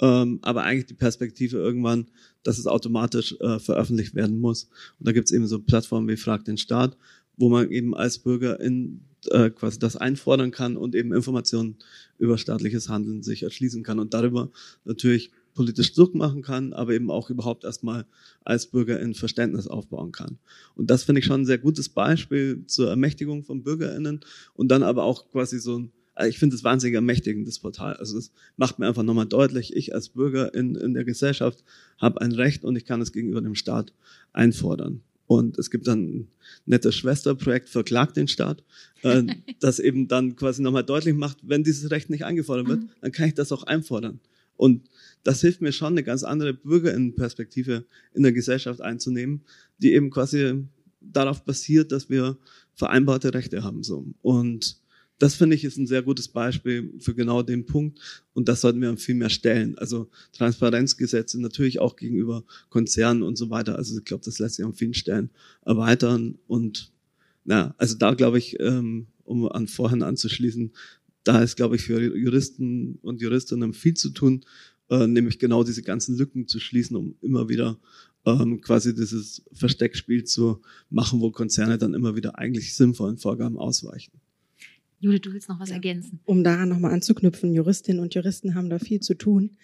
ähm, 0.00 0.40
aber 0.42 0.64
eigentlich 0.64 0.86
die 0.86 0.94
Perspektive 0.94 1.56
irgendwann, 1.56 2.10
dass 2.42 2.58
es 2.58 2.66
automatisch 2.66 3.34
äh, 3.40 3.58
veröffentlicht 3.58 4.14
werden 4.14 4.40
muss. 4.40 4.64
Und 4.98 5.08
da 5.08 5.12
gibt 5.12 5.26
es 5.26 5.32
eben 5.32 5.46
so 5.46 5.60
Plattformen 5.60 6.08
wie 6.08 6.16
Frag 6.16 6.44
den 6.44 6.58
Staat, 6.58 6.96
wo 7.36 7.48
man 7.48 7.70
eben 7.70 7.94
als 7.94 8.18
Bürger 8.18 8.60
in 8.60 9.04
äh, 9.28 9.50
quasi 9.50 9.78
das 9.78 9.96
einfordern 9.96 10.50
kann 10.50 10.76
und 10.76 10.94
eben 10.94 11.12
Informationen 11.12 11.76
über 12.18 12.38
staatliches 12.38 12.88
Handeln 12.88 13.22
sich 13.22 13.42
erschließen 13.42 13.82
kann 13.82 13.98
und 13.98 14.14
darüber 14.14 14.50
natürlich 14.84 15.30
politisch 15.54 15.92
Druck 15.92 16.14
machen 16.14 16.42
kann, 16.42 16.72
aber 16.72 16.92
eben 16.92 17.10
auch 17.10 17.30
überhaupt 17.30 17.64
erstmal 17.64 18.06
als 18.44 18.66
Bürger 18.66 19.00
in 19.00 19.14
Verständnis 19.14 19.66
aufbauen 19.66 20.12
kann. 20.12 20.38
Und 20.74 20.90
das 20.90 21.04
finde 21.04 21.20
ich 21.20 21.26
schon 21.26 21.42
ein 21.42 21.46
sehr 21.46 21.58
gutes 21.58 21.88
Beispiel 21.88 22.64
zur 22.66 22.88
Ermächtigung 22.88 23.42
von 23.42 23.62
BürgerInnen 23.62 24.20
und 24.54 24.68
dann 24.68 24.82
aber 24.82 25.04
auch 25.04 25.28
quasi 25.30 25.58
so 25.58 25.78
ein, 25.78 25.92
also 26.14 26.28
ich 26.28 26.38
finde 26.38 26.56
es 26.56 26.64
wahnsinnig 26.64 26.94
ermächtigend, 26.94 27.46
das 27.46 27.58
Portal. 27.58 27.94
Also 27.94 28.16
das 28.16 28.32
macht 28.56 28.78
mir 28.78 28.86
einfach 28.86 29.02
nochmal 29.02 29.26
deutlich, 29.26 29.74
ich 29.74 29.94
als 29.94 30.10
Bürger 30.10 30.54
in, 30.54 30.74
in 30.76 30.94
der 30.94 31.04
Gesellschaft 31.04 31.64
habe 31.98 32.20
ein 32.20 32.32
Recht 32.32 32.64
und 32.64 32.76
ich 32.76 32.84
kann 32.84 33.00
es 33.00 33.12
gegenüber 33.12 33.40
dem 33.40 33.54
Staat 33.54 33.92
einfordern. 34.32 35.02
Und 35.30 35.60
es 35.60 35.70
gibt 35.70 35.86
dann 35.86 36.02
ein 36.02 36.28
nettes 36.66 36.96
Schwesterprojekt, 36.96 37.68
verklagt 37.68 38.16
den 38.16 38.26
Staat, 38.26 38.64
äh, 39.02 39.22
das 39.60 39.78
eben 39.78 40.08
dann 40.08 40.34
quasi 40.34 40.60
nochmal 40.60 40.82
deutlich 40.82 41.14
macht, 41.14 41.38
wenn 41.44 41.62
dieses 41.62 41.92
Recht 41.92 42.10
nicht 42.10 42.24
eingefordert 42.24 42.66
wird, 42.66 42.80
mhm. 42.80 42.88
dann 43.00 43.12
kann 43.12 43.28
ich 43.28 43.34
das 43.34 43.52
auch 43.52 43.62
einfordern. 43.62 44.18
Und 44.56 44.90
das 45.22 45.40
hilft 45.40 45.60
mir 45.60 45.70
schon, 45.70 45.92
eine 45.92 46.02
ganz 46.02 46.24
andere 46.24 46.52
Bürgerinnenperspektive 46.52 47.84
in 48.12 48.24
der 48.24 48.32
Gesellschaft 48.32 48.80
einzunehmen, 48.80 49.42
die 49.78 49.92
eben 49.92 50.10
quasi 50.10 50.64
darauf 51.00 51.44
basiert, 51.44 51.92
dass 51.92 52.10
wir 52.10 52.36
vereinbarte 52.74 53.32
Rechte 53.32 53.62
haben. 53.62 53.84
So. 53.84 54.04
Und 54.22 54.80
das 55.20 55.34
finde 55.34 55.54
ich 55.54 55.64
ist 55.64 55.76
ein 55.76 55.86
sehr 55.86 56.02
gutes 56.02 56.28
Beispiel 56.28 56.94
für 56.98 57.14
genau 57.14 57.42
den 57.42 57.66
Punkt 57.66 58.00
und 58.32 58.48
das 58.48 58.62
sollten 58.62 58.80
wir 58.80 58.96
viel 58.96 59.14
mehr 59.14 59.28
stellen. 59.28 59.76
Also 59.76 60.08
Transparenzgesetze 60.32 61.40
natürlich 61.40 61.78
auch 61.78 61.94
gegenüber 61.94 62.42
Konzernen 62.70 63.22
und 63.22 63.36
so 63.36 63.50
weiter. 63.50 63.76
Also 63.76 63.98
ich 63.98 64.04
glaube, 64.06 64.24
das 64.24 64.38
lässt 64.38 64.56
sich 64.56 64.64
an 64.64 64.72
vielen 64.72 64.94
Stellen 64.94 65.30
erweitern 65.64 66.38
und 66.46 66.90
na, 67.44 67.74
also 67.76 67.96
da 67.96 68.14
glaube 68.14 68.38
ich, 68.38 68.58
ähm, 68.60 69.08
um 69.24 69.46
an 69.46 69.68
vorhin 69.68 70.02
anzuschließen, 70.02 70.72
da 71.22 71.42
ist 71.42 71.56
glaube 71.56 71.76
ich 71.76 71.82
für 71.82 72.00
Juristen 72.16 72.98
und 73.02 73.20
Juristinnen 73.20 73.74
viel 73.74 73.94
zu 73.94 74.10
tun, 74.10 74.46
äh, 74.88 75.06
nämlich 75.06 75.38
genau 75.38 75.64
diese 75.64 75.82
ganzen 75.82 76.16
Lücken 76.16 76.48
zu 76.48 76.58
schließen, 76.60 76.96
um 76.96 77.14
immer 77.20 77.50
wieder 77.50 77.78
ähm, 78.24 78.62
quasi 78.62 78.94
dieses 78.94 79.42
Versteckspiel 79.52 80.24
zu 80.24 80.62
machen, 80.88 81.20
wo 81.20 81.30
Konzerne 81.30 81.76
dann 81.76 81.92
immer 81.92 82.16
wieder 82.16 82.38
eigentlich 82.38 82.74
sinnvollen 82.74 83.18
Vorgaben 83.18 83.58
ausweichen. 83.58 84.19
Judith, 85.00 85.22
du 85.22 85.32
willst 85.32 85.48
noch 85.48 85.58
was 85.58 85.70
ergänzen? 85.70 86.20
Um 86.26 86.44
daran 86.44 86.68
nochmal 86.68 86.92
anzuknüpfen, 86.92 87.54
Juristinnen 87.54 88.02
und 88.02 88.14
Juristen 88.14 88.54
haben 88.54 88.68
da 88.68 88.78
viel 88.78 89.00
zu 89.00 89.14
tun. 89.14 89.56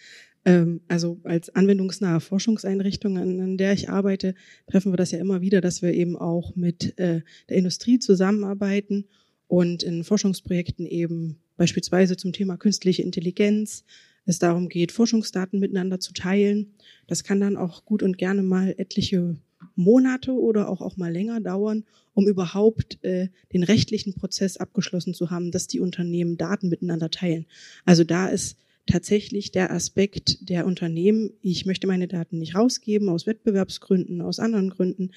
Ähm, 0.47 0.81
also 0.89 1.21
als 1.25 1.55
anwendungsnahe 1.55 2.21
Forschungseinrichtung, 2.21 3.19
an, 3.19 3.59
der 3.59 3.75
ich 3.75 3.91
arbeite, 3.91 4.35
treffen 4.67 4.93
wir 4.93 4.97
das 4.97 5.11
ja 5.11 5.19
immer 5.19 5.43
wieder, 5.43 5.61
dass 5.61 5.83
wir 5.83 5.93
eben 5.93 6.17
auch 6.17 6.57
mit 6.57 6.99
äh, 6.99 7.21
der 7.51 7.57
Industrie 7.57 7.99
zusammenarbeiten 7.99 9.05
und 9.47 9.83
in 9.83 10.05
Forschungsprojekten 10.05 10.87
eben 10.87 11.39
beispielsweise 11.57 12.17
zum 12.17 12.33
Thema 12.33 12.57
künstliche 12.57 13.03
Intelligenz 13.03 13.85
es 14.27 14.39
darum 14.39 14.69
geht, 14.69 14.91
Forschungsdaten 14.91 15.61
miteinander 15.61 16.01
zu 16.01 16.13
teilen. 16.13 16.75
Das 17.07 17.23
kann 17.23 17.41
dann 17.41 17.57
auch 17.57 17.85
gut 17.85 18.03
und 18.03 18.19
gerne 18.19 18.43
mal 18.43 18.75
etliche 18.77 19.37
Monate 19.75 20.33
oder 20.33 20.69
auch, 20.69 20.81
auch 20.81 20.97
mal 20.97 21.13
länger 21.13 21.41
dauern, 21.41 21.85
um 22.15 22.27
überhaupt 22.27 23.03
äh, 23.05 23.29
den 23.53 23.63
rechtlichen 23.63 24.15
Prozess 24.15 24.57
abgeschlossen 24.57 25.15
zu 25.15 25.31
haben, 25.31 25.51
dass 25.51 25.67
die 25.67 25.81
Unternehmen 25.81 26.37
Daten 26.37 26.69
miteinander 26.69 27.11
teilen. 27.11 27.47
Also 27.85 28.05
da 28.05 28.29
ist 28.29 28.59
tatsächlich 28.87 29.51
der 29.51 29.73
Aspekt 29.73 30.49
der 30.49 30.67
Unternehmen, 30.67 31.31
ich 31.43 31.67
möchte 31.67 31.87
meine 31.87 32.09
Daten 32.09 32.39
nicht 32.39 32.55
rausgeben 32.55 33.09
aus 33.09 33.27
Wettbewerbsgründen, 33.27 34.21
aus 34.21 34.39
anderen 34.39 34.71
Gründen. 34.71 35.11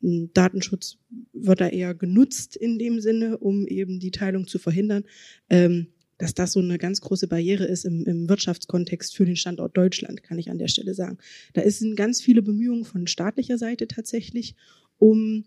Datenschutz 0.00 0.98
wird 1.32 1.60
da 1.60 1.68
eher 1.68 1.94
genutzt 1.94 2.54
in 2.54 2.78
dem 2.78 3.00
Sinne, 3.00 3.38
um 3.38 3.66
eben 3.66 3.98
die 3.98 4.10
Teilung 4.10 4.46
zu 4.46 4.58
verhindern. 4.58 5.04
Ähm, 5.50 5.88
dass 6.18 6.34
das 6.34 6.52
so 6.52 6.60
eine 6.60 6.78
ganz 6.78 7.00
große 7.00 7.28
Barriere 7.28 7.64
ist 7.64 7.84
im, 7.84 8.04
im 8.04 8.28
Wirtschaftskontext 8.28 9.14
für 9.14 9.26
den 9.26 9.36
Standort 9.36 9.76
Deutschland, 9.76 10.22
kann 10.22 10.38
ich 10.38 10.50
an 10.50 10.58
der 10.58 10.68
Stelle 10.68 10.94
sagen. 10.94 11.18
Da 11.52 11.68
sind 11.68 11.96
ganz 11.96 12.22
viele 12.22 12.42
Bemühungen 12.42 12.84
von 12.84 13.06
staatlicher 13.06 13.58
Seite 13.58 13.86
tatsächlich, 13.86 14.54
um 14.98 15.44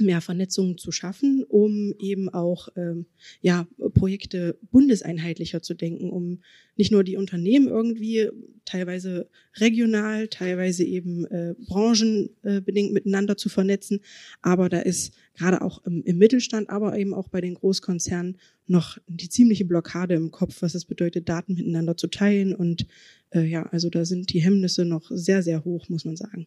mehr 0.00 0.20
Vernetzungen 0.20 0.76
zu 0.76 0.90
schaffen, 0.90 1.44
um 1.48 1.94
eben 1.98 2.28
auch 2.28 2.68
ähm, 2.76 3.06
ja, 3.40 3.66
Projekte 3.94 4.58
bundeseinheitlicher 4.70 5.62
zu 5.62 5.74
denken, 5.74 6.10
um 6.10 6.40
nicht 6.76 6.90
nur 6.90 7.04
die 7.04 7.16
Unternehmen 7.16 7.68
irgendwie 7.68 8.28
teilweise 8.64 9.28
regional, 9.56 10.26
teilweise 10.28 10.84
eben 10.84 11.24
äh, 11.26 11.54
branchenbedingt 11.68 12.90
äh, 12.90 12.92
miteinander 12.92 13.36
zu 13.36 13.48
vernetzen. 13.48 14.00
Aber 14.42 14.68
da 14.68 14.80
ist 14.80 15.14
gerade 15.34 15.62
auch 15.62 15.84
im, 15.84 16.02
im 16.02 16.18
Mittelstand, 16.18 16.70
aber 16.70 16.98
eben 16.98 17.14
auch 17.14 17.28
bei 17.28 17.40
den 17.40 17.54
Großkonzernen 17.54 18.38
noch 18.66 18.98
die 19.06 19.28
ziemliche 19.28 19.64
Blockade 19.64 20.14
im 20.14 20.30
Kopf, 20.30 20.62
was 20.62 20.74
es 20.74 20.84
bedeutet, 20.84 21.28
Daten 21.28 21.54
miteinander 21.54 21.96
zu 21.96 22.08
teilen. 22.08 22.54
Und 22.54 22.86
äh, 23.30 23.42
ja, 23.42 23.64
also 23.66 23.90
da 23.90 24.04
sind 24.04 24.32
die 24.32 24.42
Hemmnisse 24.42 24.84
noch 24.84 25.10
sehr, 25.10 25.42
sehr 25.42 25.64
hoch, 25.64 25.88
muss 25.88 26.04
man 26.04 26.16
sagen. 26.16 26.46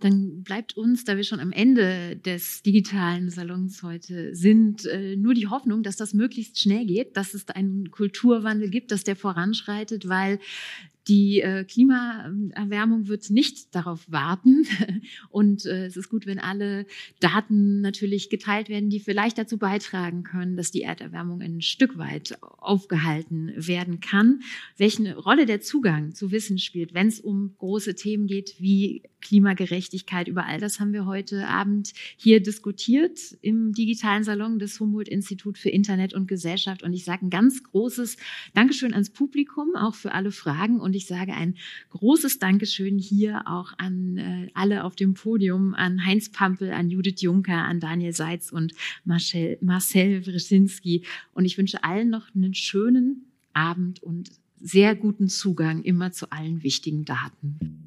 Dann 0.00 0.42
bleibt 0.42 0.76
uns, 0.76 1.04
da 1.04 1.16
wir 1.16 1.24
schon 1.24 1.40
am 1.40 1.50
Ende 1.50 2.16
des 2.16 2.62
digitalen 2.62 3.30
Salons 3.30 3.82
heute 3.82 4.34
sind, 4.34 4.86
äh, 4.86 5.16
nur 5.16 5.34
die 5.34 5.48
Hoffnung, 5.48 5.82
dass 5.82 5.96
das 5.96 6.14
möglichst 6.14 6.60
schnell 6.60 6.86
geht, 6.86 7.16
dass 7.16 7.34
es 7.34 7.48
einen 7.48 7.90
Kulturwandel 7.90 8.70
gibt, 8.70 8.92
dass 8.92 9.02
der 9.02 9.16
voranschreitet, 9.16 10.08
weil 10.08 10.38
die 11.08 11.40
äh, 11.40 11.64
Klimaerwärmung 11.64 13.08
wird 13.08 13.30
nicht 13.30 13.74
darauf 13.74 14.10
warten. 14.10 14.66
Und 15.30 15.64
äh, 15.64 15.86
es 15.86 15.96
ist 15.96 16.10
gut, 16.10 16.26
wenn 16.26 16.38
alle 16.38 16.86
Daten 17.20 17.80
natürlich 17.80 18.28
geteilt 18.28 18.68
werden, 18.68 18.90
die 18.90 19.00
vielleicht 19.00 19.38
dazu 19.38 19.58
beitragen 19.58 20.22
können, 20.22 20.56
dass 20.56 20.70
die 20.70 20.82
Erderwärmung 20.82 21.40
ein 21.40 21.62
Stück 21.62 21.96
weit 21.96 22.38
aufgehalten 22.42 23.52
werden 23.56 24.00
kann. 24.00 24.40
Welche 24.76 25.16
Rolle 25.16 25.46
der 25.46 25.60
Zugang 25.60 26.14
zu 26.14 26.30
Wissen 26.30 26.58
spielt, 26.58 26.94
wenn 26.94 27.08
es 27.08 27.20
um 27.20 27.54
große 27.58 27.94
Themen 27.94 28.26
geht 28.26 28.56
wie 28.58 29.02
Klimagerechtigkeit, 29.20 30.28
über 30.28 30.46
all 30.46 30.60
das 30.60 30.78
haben 30.78 30.92
wir 30.92 31.06
heute 31.06 31.48
Abend 31.48 31.92
hier 32.16 32.40
diskutiert 32.40 33.18
im 33.42 33.72
digitalen 33.72 34.24
Salon 34.24 34.58
des 34.58 34.78
Humboldt-Institut 34.78 35.58
für 35.58 35.70
Internet 35.70 36.14
und 36.14 36.28
Gesellschaft. 36.28 36.82
Und 36.82 36.92
ich 36.92 37.04
sage 37.04 37.26
ein 37.26 37.30
ganz 37.30 37.62
großes 37.64 38.16
Dankeschön 38.54 38.92
ans 38.92 39.10
Publikum, 39.10 39.74
auch 39.74 39.94
für 39.94 40.12
alle 40.12 40.30
Fragen. 40.30 40.80
Und 40.80 40.94
ich 40.98 41.06
sage 41.06 41.32
ein 41.32 41.54
großes 41.90 42.40
Dankeschön 42.40 42.98
hier 42.98 43.42
auch 43.46 43.72
an 43.78 44.18
äh, 44.18 44.50
alle 44.52 44.84
auf 44.84 44.96
dem 44.96 45.14
Podium, 45.14 45.74
an 45.74 46.04
Heinz 46.04 46.30
Pampel, 46.30 46.72
an 46.72 46.90
Judith 46.90 47.20
Juncker, 47.20 47.64
an 47.64 47.78
Daniel 47.78 48.12
Seitz 48.12 48.50
und 48.50 48.74
Marcel, 49.04 49.58
Marcel 49.60 50.26
Wresinski. 50.26 51.04
Und 51.32 51.44
ich 51.44 51.56
wünsche 51.56 51.84
allen 51.84 52.10
noch 52.10 52.34
einen 52.34 52.52
schönen 52.52 53.26
Abend 53.54 54.02
und 54.02 54.30
sehr 54.60 54.96
guten 54.96 55.28
Zugang 55.28 55.82
immer 55.84 56.10
zu 56.10 56.32
allen 56.32 56.64
wichtigen 56.64 57.04
Daten. 57.04 57.86